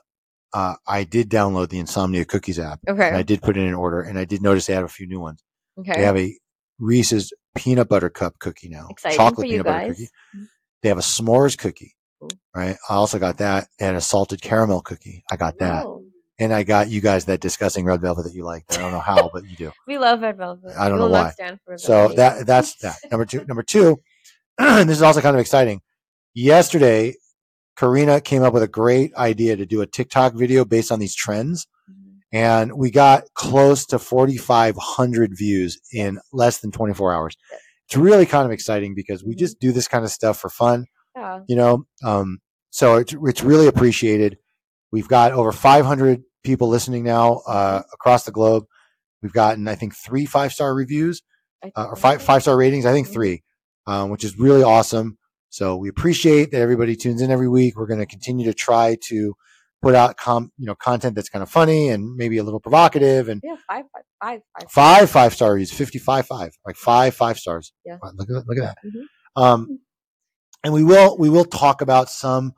uh, 0.53 0.75
I 0.87 1.03
did 1.03 1.29
download 1.29 1.69
the 1.69 1.79
Insomnia 1.79 2.25
Cookies 2.25 2.59
app, 2.59 2.79
and 2.87 3.01
I 3.01 3.21
did 3.23 3.41
put 3.41 3.55
in 3.57 3.67
an 3.67 3.73
order, 3.75 4.01
and 4.01 4.17
I 4.17 4.25
did 4.25 4.41
notice 4.41 4.65
they 4.65 4.73
have 4.73 4.83
a 4.85 4.87
few 4.89 5.07
new 5.07 5.19
ones. 5.19 5.43
Okay. 5.79 5.93
They 5.95 6.03
have 6.03 6.17
a 6.17 6.35
Reese's 6.79 7.31
peanut 7.55 7.87
butter 7.89 8.09
cup 8.09 8.39
cookie 8.39 8.67
now, 8.69 8.87
Exciting 8.89 9.17
chocolate 9.17 9.35
for 9.41 9.45
you 9.45 9.51
peanut 9.51 9.65
butter 9.67 9.87
guys. 9.87 9.97
cookie. 10.33 10.47
They 10.81 10.89
have 10.89 10.97
a 10.97 11.01
s'mores 11.01 11.55
cookie, 11.57 11.95
Cool. 12.19 12.31
right? 12.55 12.75
I 12.89 12.93
also 12.95 13.19
got 13.19 13.37
that, 13.37 13.67
and 13.79 13.95
a 13.95 14.01
salted 14.01 14.41
caramel 14.41 14.81
cookie. 14.81 15.23
I 15.31 15.35
got 15.37 15.59
that, 15.59 15.85
Oh, 15.85 16.00
and 16.41 16.51
I 16.53 16.63
got 16.63 16.89
you 16.89 16.99
guys 17.01 17.25
that 17.25 17.39
disgusting 17.39 17.85
red 17.85 18.01
velvet 18.01 18.23
that 18.23 18.33
you 18.33 18.43
like. 18.43 18.65
I 18.71 18.77
don't 18.77 18.91
know 18.91 18.99
how, 18.99 19.29
but 19.31 19.45
you 19.47 19.55
do. 19.55 19.71
we 19.87 19.97
love 19.99 20.21
red 20.21 20.37
velvet. 20.37 20.73
I 20.77 20.89
don't 20.89 20.97
know 20.97 21.07
why. 21.07 21.31
So 21.77 21.93
velvet. 21.93 22.15
that 22.17 22.45
that's 22.47 22.75
that. 22.77 22.97
Number 23.11 23.25
two. 23.25 23.45
Number 23.45 23.63
two. 23.63 24.01
this 24.57 24.89
is 24.89 25.01
also 25.03 25.21
kind 25.21 25.35
of 25.35 25.39
exciting. 25.39 25.81
Yesterday, 26.33 27.15
Karina 27.77 28.19
came 28.21 28.41
up 28.43 28.53
with 28.53 28.63
a 28.63 28.67
great 28.67 29.13
idea 29.15 29.55
to 29.55 29.65
do 29.65 29.81
a 29.81 29.85
TikTok 29.87 30.33
video 30.33 30.65
based 30.65 30.91
on 30.91 30.99
these 30.99 31.15
trends, 31.15 31.67
Mhm. 31.89 32.19
and 32.31 32.73
we 32.73 32.89
got 32.91 33.23
close 33.35 33.85
to 33.87 33.99
4,500 33.99 35.37
views 35.37 35.79
in 35.93 36.19
less 36.33 36.57
than 36.59 36.71
24 36.71 37.13
hours. 37.13 37.35
It's 37.87 37.97
really 37.97 38.25
kind 38.25 38.45
of 38.45 38.51
exciting 38.51 38.95
because 38.95 39.23
we 39.23 39.35
Mhm. 39.35 39.39
just 39.39 39.59
do 39.59 39.71
this 39.71 39.87
kind 39.87 40.03
of 40.05 40.11
stuff 40.11 40.37
for 40.39 40.49
fun, 40.49 40.85
Yeah. 41.15 41.39
you 41.47 41.55
know. 41.55 41.85
Um, 42.03 42.39
so 42.71 42.95
it's 42.95 43.13
it's 43.25 43.43
really 43.43 43.67
appreciated. 43.67 44.37
We've 44.91 45.07
got 45.07 45.31
over 45.33 45.51
500 45.51 46.23
people 46.43 46.67
listening 46.67 47.03
now 47.03 47.41
uh, 47.47 47.81
across 47.93 48.23
the 48.23 48.31
globe. 48.31 48.65
We've 49.21 49.33
gotten, 49.33 49.67
I 49.67 49.75
think, 49.75 49.95
three 49.95 50.25
five 50.25 50.51
star 50.51 50.73
reviews 50.73 51.21
uh, 51.75 51.85
or 51.89 51.95
five 51.95 52.21
five 52.21 52.41
star 52.41 52.57
ratings. 52.57 52.85
I 52.85 52.91
think 52.93 53.07
three, 53.07 53.43
um, 53.87 54.09
which 54.09 54.23
is 54.23 54.37
really 54.37 54.63
awesome. 54.63 55.17
So 55.49 55.75
we 55.75 55.89
appreciate 55.89 56.51
that 56.51 56.61
everybody 56.61 56.95
tunes 56.95 57.21
in 57.21 57.29
every 57.29 57.49
week. 57.49 57.77
We're 57.77 57.87
going 57.87 57.99
to 57.99 58.05
continue 58.05 58.45
to 58.45 58.53
try 58.53 58.97
to 59.09 59.33
put 59.81 59.95
out 59.95 60.15
com 60.15 60.51
you 60.57 60.65
know 60.67 60.75
content 60.75 61.15
that's 61.15 61.27
kind 61.29 61.41
of 61.41 61.49
funny 61.49 61.89
and 61.89 62.15
maybe 62.15 62.37
a 62.37 62.43
little 62.43 62.59
provocative 62.59 63.27
and 63.29 63.41
Yeah, 63.43 63.55
five, 63.67 63.83
five, 63.91 64.03
five, 64.21 64.41
five. 64.59 64.71
five 64.71 65.09
five 65.09 65.33
star 65.33 65.53
reviews 65.53 65.71
55 65.71 66.27
five 66.27 66.51
like 66.65 66.75
five 66.75 67.15
five 67.15 67.39
stars 67.39 67.73
Yeah. 67.83 67.97
Wow, 68.01 68.11
look 68.15 68.29
at 68.29 68.33
that, 68.35 68.43
look 68.47 68.57
at 68.59 68.63
that 68.63 68.77
Mhm. 68.85 69.41
um 69.41 69.79
and 70.63 70.71
we 70.71 70.83
will 70.83 71.17
we 71.17 71.31
will 71.31 71.45
talk 71.45 71.81
about 71.81 72.11
some 72.11 72.53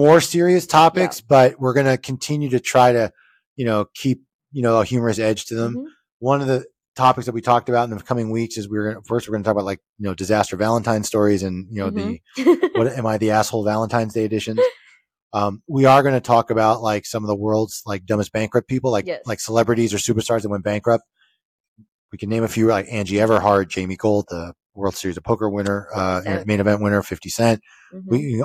more 0.00 0.20
serious 0.20 0.66
topics 0.66 1.20
but 1.20 1.58
we're 1.60 1.74
going 1.74 1.86
to 1.86 1.98
continue 1.98 2.48
to 2.48 2.58
try 2.60 2.92
to 2.92 3.12
you 3.56 3.64
know 3.66 3.84
keep 3.94 4.22
you 4.50 4.62
know 4.62 4.80
a 4.80 4.84
humorous 4.84 5.18
edge 5.18 5.44
to 5.46 5.54
them 5.54 5.74
Mhm. 5.76 5.84
one 6.18 6.40
of 6.40 6.46
the 6.46 6.64
topics 6.96 7.26
that 7.26 7.32
we 7.32 7.40
talked 7.40 7.68
about 7.68 7.88
in 7.90 7.96
the 7.96 8.02
coming 8.02 8.30
weeks 8.30 8.56
is 8.56 8.68
we're 8.68 8.92
gonna 8.92 9.02
first 9.06 9.28
we're 9.28 9.32
gonna 9.34 9.44
talk 9.44 9.52
about 9.58 9.64
like 9.72 9.80
you 9.98 10.04
know 10.06 10.14
disaster 10.14 10.56
valentine 10.56 11.02
stories 11.04 11.42
and 11.42 11.66
you 11.70 11.80
know 11.80 11.90
the 11.90 12.20
Mhm. 12.38 12.70
what 12.78 12.86
am 12.88 13.06
I 13.06 13.18
the 13.18 13.30
asshole 13.32 13.64
Valentine's 13.64 14.14
Day 14.14 14.24
editions? 14.24 14.60
Um, 15.34 15.62
we 15.66 15.86
are 15.86 16.02
going 16.02 16.14
to 16.14 16.20
talk 16.20 16.50
about 16.50 16.82
like 16.82 17.06
some 17.06 17.24
of 17.24 17.28
the 17.28 17.34
world's 17.34 17.82
like 17.86 18.04
dumbest 18.04 18.32
bankrupt 18.32 18.68
people, 18.68 18.90
like 18.90 19.06
Yes. 19.06 19.22
like 19.24 19.40
celebrities 19.40 19.94
or 19.94 19.96
superstars 19.96 20.42
that 20.42 20.50
went 20.50 20.62
bankrupt. 20.64 21.04
We 22.12 22.18
can 22.18 22.28
name 22.28 22.44
a 22.44 22.48
few, 22.48 22.66
like 22.66 22.86
Angie 22.90 23.16
Everhart, 23.16 23.68
Jamie 23.68 23.96
Gold, 23.96 24.26
the 24.28 24.52
World 24.74 24.94
Series 24.96 25.16
of 25.16 25.24
Poker 25.24 25.48
winner, 25.50 25.88
uh, 25.94 26.22
main 26.46 26.60
event 26.60 26.80
winner, 26.82 27.02
Fifty 27.02 27.28
Cent. 27.28 27.60
Mhm. 27.94 28.02
We 28.06 28.44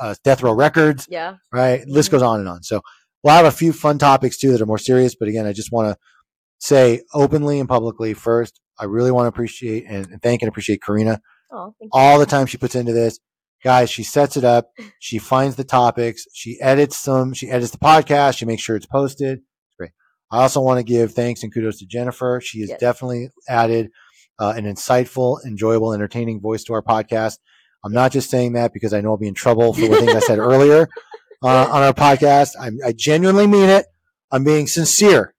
uh, 0.00 0.14
Death 0.24 0.42
Row 0.42 0.52
Records, 0.52 1.06
yeah. 1.10 1.34
right? 1.52 1.86
List 1.86 2.08
Mhm. 2.08 2.12
goes 2.12 2.22
on 2.22 2.40
and 2.40 2.48
on. 2.48 2.62
So 2.62 2.80
we'll 3.22 3.34
have 3.34 3.46
a 3.46 3.50
few 3.52 3.72
fun 3.72 3.98
topics 3.98 4.36
too 4.36 4.52
that 4.52 4.60
are 4.60 4.66
more 4.66 4.78
serious. 4.78 5.14
But 5.14 5.28
again, 5.28 5.46
I 5.46 5.52
just 5.52 5.70
want 5.72 5.88
to 5.92 5.98
say 6.58 7.02
openly 7.14 7.60
and 7.60 7.68
publicly 7.68 8.14
first, 8.14 8.60
I 8.78 8.84
really 8.84 9.10
want 9.10 9.24
to 9.24 9.28
appreciate 9.28 9.84
and, 9.88 10.20
thank 10.22 10.42
and 10.42 10.48
appreciate 10.48 10.82
Karina 10.82 11.20
Oh, 11.52 11.74
thank 11.78 11.82
you. 11.82 11.90
all 11.92 12.18
the 12.18 12.26
time 12.26 12.46
she 12.46 12.58
puts 12.58 12.74
into 12.74 12.92
this. 12.92 13.18
Guys, 13.62 13.90
she 13.90 14.02
sets 14.02 14.36
it 14.36 14.44
up. 14.44 14.70
She 14.98 15.18
finds 15.18 15.56
the 15.56 15.64
topics. 15.64 16.24
She 16.34 16.58
edits 16.60 17.02
them. 17.04 17.32
She 17.34 17.48
edits 17.50 17.70
the 17.72 17.78
podcast. 17.78 18.36
She 18.38 18.44
makes 18.44 18.62
sure 18.62 18.76
it's 18.76 18.86
posted. 18.86 19.40
Great. 19.78 19.90
I 20.30 20.42
also 20.42 20.60
want 20.60 20.78
to 20.78 20.82
give 20.84 21.12
thanks 21.14 21.42
and 21.42 21.52
kudos 21.52 21.78
to 21.78 21.86
Jennifer. 21.86 22.40
She 22.42 22.60
has 22.60 22.70
Yes. 22.70 22.80
definitely 22.80 23.30
added 23.48 23.90
uh, 24.40 24.54
an 24.56 24.64
insightful, 24.64 25.44
enjoyable, 25.44 25.92
entertaining 25.92 26.40
voice 26.40 26.64
to 26.64 26.72
our 26.72 26.82
podcast. 26.82 27.38
I'm 27.84 27.92
not 27.92 28.10
just 28.12 28.30
saying 28.30 28.54
that 28.54 28.72
because 28.72 28.92
I 28.92 29.00
know 29.00 29.10
I'll 29.10 29.16
be 29.16 29.28
in 29.28 29.34
trouble 29.34 29.72
for 29.72 29.82
the 29.82 29.96
things 29.96 30.14
I 30.14 30.20
said 30.20 30.38
earlier 30.40 30.88
uh, 31.42 31.68
on 31.70 31.82
our 31.82 31.92
podcast. 31.92 32.50
I'm, 32.60 32.78
I 32.84 32.92
genuinely 32.92 33.46
mean 33.46 33.68
it. 33.68 33.86
I'm 34.32 34.44
being 34.44 34.66
sincere. 34.66 35.34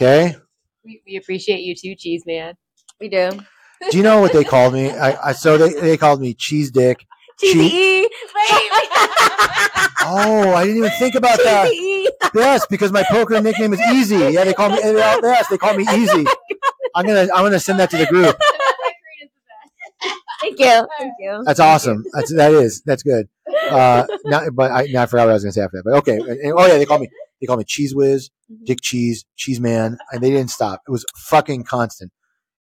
Okay. 0.00 0.36
We, 0.84 1.02
we 1.06 1.16
appreciate 1.16 1.60
you 1.60 1.74
too, 1.74 1.94
Cheese 1.96 2.24
Man. 2.26 2.54
We 3.00 3.08
do. 3.08 3.30
Do 3.90 3.96
you 3.96 4.02
know 4.02 4.20
what 4.20 4.32
they 4.32 4.44
called 4.44 4.74
me? 4.74 4.90
I, 4.90 5.28
I 5.28 5.32
so 5.32 5.56
they, 5.56 5.72
they 5.72 5.96
called 5.96 6.20
me 6.20 6.34
cheese 6.34 6.70
dick. 6.70 7.04
TDE. 7.42 8.04
Wait. 8.04 8.10
Oh, 10.10 10.54
I 10.54 10.64
didn't 10.64 10.78
even 10.78 10.90
think 10.98 11.16
about 11.16 11.38
that. 11.44 11.70
TDE. 11.70 12.30
Yes, 12.34 12.66
because 12.66 12.90
my 12.92 13.02
poker 13.10 13.40
nickname 13.42 13.74
is 13.74 13.80
Easy. 13.92 14.16
Yeah, 14.16 14.44
they 14.44 14.54
call 14.54 14.70
me. 14.70 14.78
Yes, 14.82 15.48
they 15.48 15.58
call 15.58 15.74
me 15.76 15.84
Easy. 15.94 16.24
I'm 16.94 17.06
gonna 17.06 17.28
I'm 17.34 17.44
gonna 17.44 17.60
send 17.60 17.78
that 17.80 17.90
to 17.90 17.96
the 17.98 18.06
group. 18.06 18.36
Thank 20.40 20.60
you. 20.60 20.86
Thank 20.98 21.12
you. 21.18 21.42
That's 21.44 21.58
awesome. 21.60 22.04
That's 22.12 22.32
that 22.34 22.52
is 22.52 22.80
that's 22.82 23.02
good. 23.02 23.28
Uh, 23.70 24.06
now, 24.24 24.48
but 24.50 24.70
I, 24.70 24.86
now 24.86 25.02
I 25.02 25.06
forgot 25.06 25.24
what 25.24 25.30
I 25.30 25.34
was 25.34 25.42
gonna 25.44 25.52
say 25.52 25.62
after 25.62 25.78
that. 25.78 25.84
But 25.84 25.94
okay. 25.98 26.16
And- 26.18 26.52
oh 26.56 26.66
yeah, 26.66 26.78
they 26.78 26.86
call 26.86 26.98
me 27.00 27.08
they 27.40 27.46
call 27.46 27.56
me 27.56 27.64
Cheese 27.64 27.94
Whiz, 27.94 28.30
Dick 28.64 28.78
Cheese, 28.80 29.24
Cheese 29.36 29.60
Man, 29.60 29.98
and 30.12 30.22
they 30.22 30.30
didn't 30.30 30.50
stop. 30.50 30.82
It 30.86 30.90
was 30.92 31.04
fucking 31.16 31.64
constant. 31.64 32.12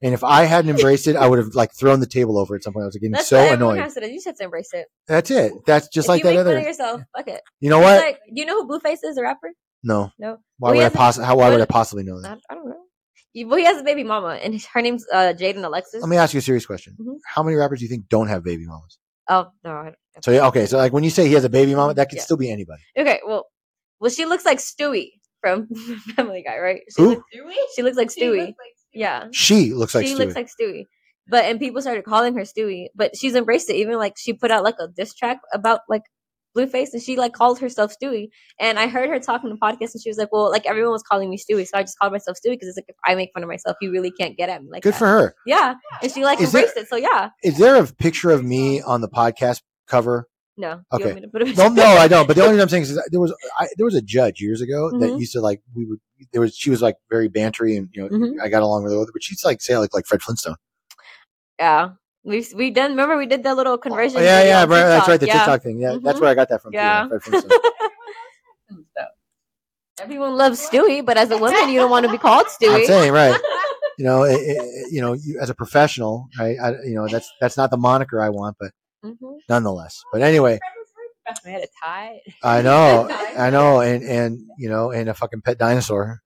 And 0.02 0.12
if 0.14 0.22
I 0.24 0.44
hadn't 0.44 0.70
embraced 0.70 1.06
it, 1.06 1.16
I 1.16 1.26
would 1.26 1.38
have 1.38 1.54
like 1.54 1.72
thrown 1.74 2.00
the 2.00 2.06
table 2.06 2.38
over 2.38 2.54
at 2.54 2.62
some 2.62 2.72
point. 2.74 2.82
I 2.84 2.86
was 2.86 2.96
getting 2.96 3.12
That's 3.12 3.28
so 3.28 3.42
what 3.42 3.52
annoyed. 3.54 3.78
has 3.78 3.94
to 3.94 4.00
do. 4.00 4.06
You 4.08 4.14
just 4.16 4.26
have 4.26 4.36
to 4.36 4.44
embrace 4.44 4.70
it. 4.74 4.86
That's 5.06 5.30
it. 5.30 5.52
That's 5.66 5.88
just 5.88 6.06
if 6.06 6.08
like 6.08 6.18
you 6.20 6.24
that 6.24 6.30
make 6.30 6.38
fun 6.38 6.46
other. 6.48 6.58
of 6.58 6.64
yourself, 6.64 7.00
fuck 7.16 7.28
it. 7.28 7.40
You 7.60 7.70
know 7.70 7.78
what? 7.78 8.02
Like, 8.02 8.18
do 8.26 8.40
you 8.40 8.44
know 8.46 8.62
who 8.62 8.68
Blueface 8.68 8.98
is, 9.04 9.16
the 9.16 9.22
rapper? 9.22 9.52
no. 9.82 10.10
No. 10.18 10.38
Why 10.58 10.70
Well, 10.70 10.74
would 10.76 10.80
I 10.80 10.84
has 10.84 10.92
possibly? 10.92 11.26
How? 11.26 11.36
Why 11.36 11.50
would 11.50 11.60
I 11.60 11.66
possibly 11.66 12.04
know 12.04 12.20
that? 12.22 12.38
I, 12.50 12.52
I 12.52 12.54
don't 12.56 12.68
know. 12.68 12.75
He- 13.36 13.44
Well, 13.44 13.58
he 13.58 13.66
has 13.66 13.78
a 13.78 13.82
baby 13.90 14.02
mama, 14.04 14.32
and 14.42 14.60
her 14.74 14.80
name's 14.86 15.04
uh, 15.12 15.34
Jaidyn 15.40 15.62
Alexis. 15.70 16.00
Let 16.02 16.08
me 16.08 16.16
ask 16.16 16.32
you 16.34 16.38
a 16.38 16.42
serious 16.50 16.64
question. 16.64 16.96
Mhm. 17.00 17.16
How 17.34 17.42
many 17.42 17.56
rappers 17.56 17.80
do 17.80 17.84
you 17.84 17.90
think 17.90 18.08
don't 18.08 18.28
have 18.28 18.42
baby 18.42 18.64
mamas? 18.66 18.98
oh 19.28 19.44
no. 19.64 19.70
I 19.72 19.84
don't- 19.84 20.24
So 20.24 20.30
yeah, 20.30 20.46
okay, 20.50 20.64
so 20.66 20.76
like 20.78 20.92
when 20.92 21.04
you 21.04 21.10
say 21.10 21.26
he 21.28 21.34
has 21.34 21.44
a 21.44 21.48
baby 21.58 21.74
mama, 21.74 21.92
that 21.94 22.08
could 22.08 22.16
Yeah. 22.16 22.22
still 22.28 22.36
be 22.44 22.50
anybody. 22.50 22.82
Okay. 23.02 23.20
Well, 23.26 23.44
well, 24.00 24.10
she 24.10 24.24
looks 24.24 24.44
like 24.50 24.58
Stewie 24.58 25.10
from 25.42 25.66
Family 26.16 26.42
Guy, 26.46 26.58
right? 26.58 26.80
She 26.94 27.02
Who? 27.02 27.08
Looks, 27.10 27.24
she 27.74 27.82
looks 27.82 27.96
like 27.96 28.08
Stewie. 28.10 28.54
Yeah. 28.94 29.26
She 29.32 29.74
looks 29.74 29.94
like 29.94 30.06
she 30.06 30.14
Stewie. 30.14 30.18
looks 30.18 30.34
like 30.34 30.48
Stewie. 30.48 30.84
But 31.28 31.44
and 31.46 31.58
people 31.58 31.82
started 31.82 32.04
calling 32.04 32.34
her 32.36 32.42
Stewie, 32.52 32.86
but 32.94 33.16
she's 33.16 33.34
embraced 33.34 33.68
it. 33.68 33.74
Even 33.76 33.96
like 33.98 34.14
she 34.16 34.32
put 34.32 34.50
out 34.52 34.62
like 34.64 34.76
a 34.80 34.86
diss 34.88 35.12
track 35.12 35.38
about 35.52 35.80
like 35.88 36.02
Blueface, 36.56 36.92
and 36.92 37.02
she 37.02 37.16
like 37.16 37.32
called 37.34 37.58
herself 37.60 37.92
Stewie. 38.00 38.28
And 38.58 38.78
I 38.78 38.86
heard 38.88 39.08
her 39.10 39.20
talking 39.20 39.50
on 39.50 39.56
the 39.56 39.60
podcast, 39.60 39.92
and 39.94 40.02
she 40.02 40.08
was 40.10 40.16
like, 40.18 40.32
"Well, 40.32 40.50
like 40.50 40.64
everyone 40.66 40.92
was 40.92 41.02
calling 41.02 41.28
me 41.28 41.36
Stewie, 41.36 41.66
so 41.66 41.76
I 41.78 41.82
just 41.82 41.98
called 41.98 42.12
myself 42.12 42.36
Stewie 42.38 42.52
because 42.52 42.68
it's 42.68 42.78
like 42.78 42.86
if 42.88 42.96
I 43.04 43.14
make 43.14 43.30
fun 43.34 43.42
of 43.42 43.48
myself, 43.48 43.76
you 43.82 43.90
really 43.92 44.10
can't 44.10 44.36
get 44.36 44.48
at 44.48 44.62
me 44.62 44.70
like 44.72 44.82
Good 44.82 44.94
that." 44.94 44.98
for 44.98 45.06
her. 45.06 45.34
Yeah, 45.46 45.74
and 46.02 46.10
she 46.10 46.24
like 46.24 46.40
Is 46.40 46.52
there- 46.52 46.62
embraced 46.62 46.76
it. 46.78 46.88
So 46.88 46.96
yeah, 46.96 47.30
Is 47.44 47.58
there 47.58 47.76
a 47.76 47.86
picture 47.86 48.30
of 48.30 48.42
me 48.42 48.80
on 48.82 49.00
the 49.02 49.08
podcast 49.08 49.60
cover? 49.86 50.28
no, 50.58 50.80
Okay. 50.90 51.04
want 51.04 51.14
me 51.16 51.20
to 51.20 51.28
put 51.28 51.42
it? 51.42 51.54
No, 51.56 51.68
no, 51.68 51.84
I 51.84 52.08
don't. 52.08 52.26
But 52.26 52.34
the 52.36 52.42
only 52.42 52.54
thing 52.54 52.62
I'm 52.62 52.68
saying 52.70 52.84
is 52.84 52.94
that 52.94 53.08
there 53.10 53.20
was 53.20 53.34
I, 53.58 53.66
there 53.76 53.84
was 53.84 53.94
a 53.94 54.00
judge 54.00 54.40
years 54.40 54.62
ago 54.62 54.90
that 54.98 55.10
Mhm. 55.10 55.20
used 55.20 55.32
to 55.34 55.40
like 55.42 55.60
we 55.74 55.84
would 55.84 55.98
there 56.32 56.40
was 56.40 56.56
she 56.56 56.70
was 56.70 56.80
like 56.80 56.96
very 57.10 57.28
bantery 57.28 57.76
and 57.76 57.90
you 57.92 58.02
know 58.02 58.08
Mhm. 58.08 58.40
I 58.42 58.48
got 58.48 58.62
along 58.62 58.84
with 58.84 58.92
her, 58.94 59.04
but 59.12 59.22
she's 59.22 59.44
like 59.44 59.60
say 59.60 59.76
like 59.76 59.92
like 59.92 60.06
Fred 60.06 60.22
Flintstone. 60.22 60.56
yeah, 61.60 61.90
we've 62.26 62.52
we 62.54 62.70
done. 62.70 62.90
Remember 62.90 63.16
we 63.16 63.26
did 63.26 63.42
that 63.44 63.56
little 63.56 63.78
conversion. 63.78 64.18
Oh, 64.18 64.22
yeah, 64.22 64.42
yeah, 64.42 64.62
on 64.62 64.68
right, 64.68 64.82
that's 64.82 65.08
right. 65.08 65.20
The 65.20 65.26
yeah. 65.26 65.32
TikTok 65.38 65.62
thing. 65.62 65.78
Yeah, 65.80 65.96
that's 66.02 66.18
Mhm. 66.18 66.22
where 66.22 66.30
I 66.30 66.34
got 66.34 66.48
that 66.50 66.60
from. 66.62 66.72
too, 66.72 66.76
Yeah. 66.78 67.08
Fred 67.08 67.22
Flintstone. 67.22 67.52
Everyone 69.98 70.36
loves 70.36 70.60
Stewie, 70.68 71.02
but 71.04 71.16
as 71.16 71.30
a 71.30 71.38
woman, 71.38 71.70
you 71.70 71.80
don't 71.80 71.90
want 71.90 72.04
to 72.04 72.12
be 72.12 72.18
called 72.18 72.44
I'm 72.62 72.68
Stewie. 72.68 72.86
saying 72.86 73.12
right. 73.12 73.38
You 73.98 74.04
know, 74.04 74.24
it, 74.24 74.34
it, 74.42 74.92
you 74.92 75.00
know, 75.00 75.14
you, 75.14 75.38
as 75.40 75.48
a 75.48 75.54
professional, 75.54 76.28
right? 76.38 76.58
I, 76.62 76.72
you 76.84 76.94
know, 76.94 77.08
that's 77.08 77.32
that's 77.40 77.56
not 77.56 77.70
the 77.70 77.78
moniker 77.78 78.20
I 78.20 78.28
want, 78.28 78.58
but 78.60 78.70
Mhm. 79.02 79.38
nonetheless. 79.48 80.02
But 80.12 80.20
anyway, 80.20 80.58
I 81.26 81.48
had 81.50 81.62
a 81.62 81.66
tie. 81.82 82.20
I 82.44 82.60
know, 82.60 83.08
I 83.10 83.48
know, 83.48 83.80
and 83.80 84.04
and 84.04 84.40
you 84.58 84.68
know, 84.68 84.90
and 84.90 85.08
a 85.08 85.14
fucking 85.14 85.40
pet 85.40 85.56
dinosaur. 85.56 86.20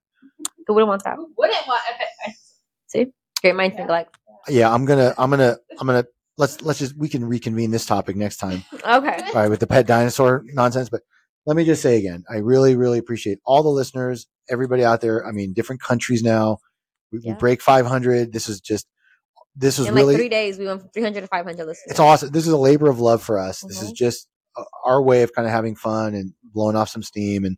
Who 0.67 0.73
wouldn't 0.73 0.89
want 0.89 1.05
that? 1.05 1.15
Who 1.15 1.31
wouldn't 1.37 1.65
want 1.65 1.81
a 1.89 1.97
pet? 1.97 2.35
See, 2.87 3.07
great 3.41 3.55
minds 3.55 3.77
think 3.77 3.87
alike. 3.87 4.09
Yeah, 4.47 4.73
I'm 4.73 4.85
gonna, 4.85 5.13
I'm 5.17 5.29
gonna, 5.29 5.57
I'm 5.79 5.87
gonna. 5.87 6.05
Let's 6.37 6.61
let's 6.61 6.79
just 6.79 6.97
we 6.97 7.09
can 7.09 7.25
reconvene 7.25 7.71
this 7.71 7.85
topic 7.85 8.15
next 8.15 8.37
time, 8.37 8.63
Okay. 8.73 8.83
all 9.27 9.33
right? 9.33 9.49
With 9.49 9.59
the 9.59 9.67
pet 9.67 9.85
dinosaur 9.85 10.43
nonsense, 10.53 10.89
but 10.89 11.01
let 11.45 11.55
me 11.57 11.65
just 11.65 11.81
say 11.81 11.97
again, 11.97 12.23
I 12.29 12.37
really, 12.37 12.75
really 12.75 12.97
appreciate 12.97 13.39
all 13.45 13.61
the 13.63 13.69
listeners, 13.69 14.27
everybody 14.49 14.83
out 14.83 15.01
there. 15.01 15.25
I 15.27 15.31
mean, 15.31 15.53
different 15.53 15.81
countries 15.81 16.23
now. 16.23 16.57
We, 17.11 17.19
we 17.25 17.33
break 17.33 17.61
500. 17.61 18.31
This 18.31 18.47
is 18.47 18.61
just, 18.61 18.87
this 19.55 19.77
is 19.77 19.87
In 19.87 19.93
really, 19.95 20.13
like 20.13 20.19
three 20.21 20.29
days, 20.29 20.57
we 20.57 20.65
went 20.65 20.81
from 20.81 20.89
300 20.91 21.21
to 21.21 21.27
500 21.27 21.57
listeners. 21.57 21.77
it's 21.87 21.99
awesome. 21.99 22.29
This 22.29 22.47
is 22.47 22.53
a 22.53 22.57
labor 22.57 22.89
of 22.89 22.99
love 22.99 23.21
for 23.21 23.37
us. 23.37 23.61
This 23.67 23.81
is 23.81 23.91
Mhm. 23.91 23.95
just 23.95 24.27
uh, 24.57 24.63
our 24.85 25.01
way 25.01 25.23
of 25.23 25.33
kind 25.33 25.45
of 25.47 25.51
having 25.51 25.75
fun 25.75 26.13
and 26.15 26.33
blowing 26.43 26.75
off 26.75 26.89
some 26.89 27.03
steam 27.03 27.43
and 27.43 27.57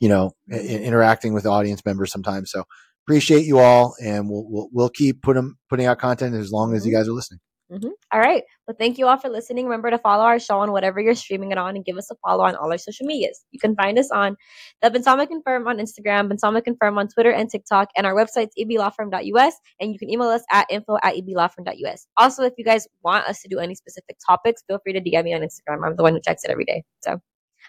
you 0.00 0.08
know, 0.08 0.32
i- 0.52 0.56
interacting 0.56 1.32
with 1.34 1.46
audience 1.46 1.84
members 1.84 2.10
sometimes. 2.12 2.50
So 2.50 2.64
appreciate 3.06 3.46
you 3.46 3.58
all, 3.58 3.94
and 4.02 4.28
we'll 4.28 4.44
we'll, 4.48 4.68
we'll 4.72 4.88
keep 4.88 5.22
putting 5.22 5.54
putting 5.68 5.86
out 5.86 5.98
content 5.98 6.34
as 6.34 6.50
long 6.50 6.74
as 6.74 6.84
you 6.84 6.92
mm-hmm. 6.92 7.00
guys 7.00 7.08
are 7.08 7.12
listening. 7.12 7.40
Mm-hmm. 7.70 7.88
All 8.12 8.20
right. 8.20 8.44
Well, 8.66 8.76
thank 8.78 8.96
you 8.96 9.08
all 9.08 9.16
for 9.16 9.28
listening. 9.28 9.64
Remember 9.64 9.90
to 9.90 9.98
follow 9.98 10.22
our 10.22 10.38
show 10.38 10.60
on 10.60 10.70
whatever 10.70 11.00
you're 11.00 11.16
streaming 11.16 11.50
it 11.50 11.58
on 11.58 11.74
and 11.74 11.84
give 11.84 11.96
us 11.96 12.08
a 12.12 12.14
follow 12.24 12.44
on 12.44 12.54
all 12.54 12.70
our 12.70 12.78
social 12.78 13.06
medias. 13.06 13.44
You 13.50 13.58
can 13.58 13.74
find 13.74 13.98
us 13.98 14.08
on 14.12 14.36
the 14.82 14.90
Bensama 14.90 15.26
Confirm 15.26 15.66
on 15.66 15.78
Instagram, 15.78 16.30
Bensama 16.30 16.62
Confirm 16.62 16.96
on 16.96 17.08
Twitter 17.08 17.32
and 17.32 17.50
TikTok, 17.50 17.88
and 17.96 18.06
our 18.06 18.14
website's 18.14 18.54
eblawfirm.us. 18.56 19.54
And 19.80 19.92
you 19.92 19.98
can 19.98 20.10
email 20.10 20.28
us 20.28 20.42
at 20.52 20.66
info 20.70 20.98
at 21.02 21.16
eblawfirm.us. 21.16 22.06
Also, 22.18 22.44
if 22.44 22.52
you 22.56 22.64
guys 22.64 22.86
want 23.02 23.26
us 23.26 23.42
to 23.42 23.48
do 23.48 23.58
any 23.58 23.74
specific 23.74 24.16
topics, 24.24 24.62
feel 24.68 24.78
free 24.84 24.92
to 24.92 25.00
DM 25.00 25.24
me 25.24 25.34
on 25.34 25.40
Instagram. 25.40 25.84
I'm 25.84 25.96
the 25.96 26.04
one 26.04 26.12
who 26.12 26.20
checks 26.20 26.44
it 26.44 26.52
every 26.52 26.66
day. 26.66 26.84
So, 27.02 27.12
all 27.12 27.20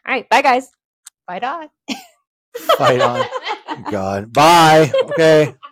right. 0.05 0.30
Bye, 0.30 0.43
guys. 0.43 0.69
Bye, 1.27 1.39
Dot. 1.39 1.72
Bye, 2.80 2.99
on, 2.99 3.26
Oh, 3.77 3.83
God. 3.91 4.33
Bye. 4.33 4.91
Okay. 5.03 5.53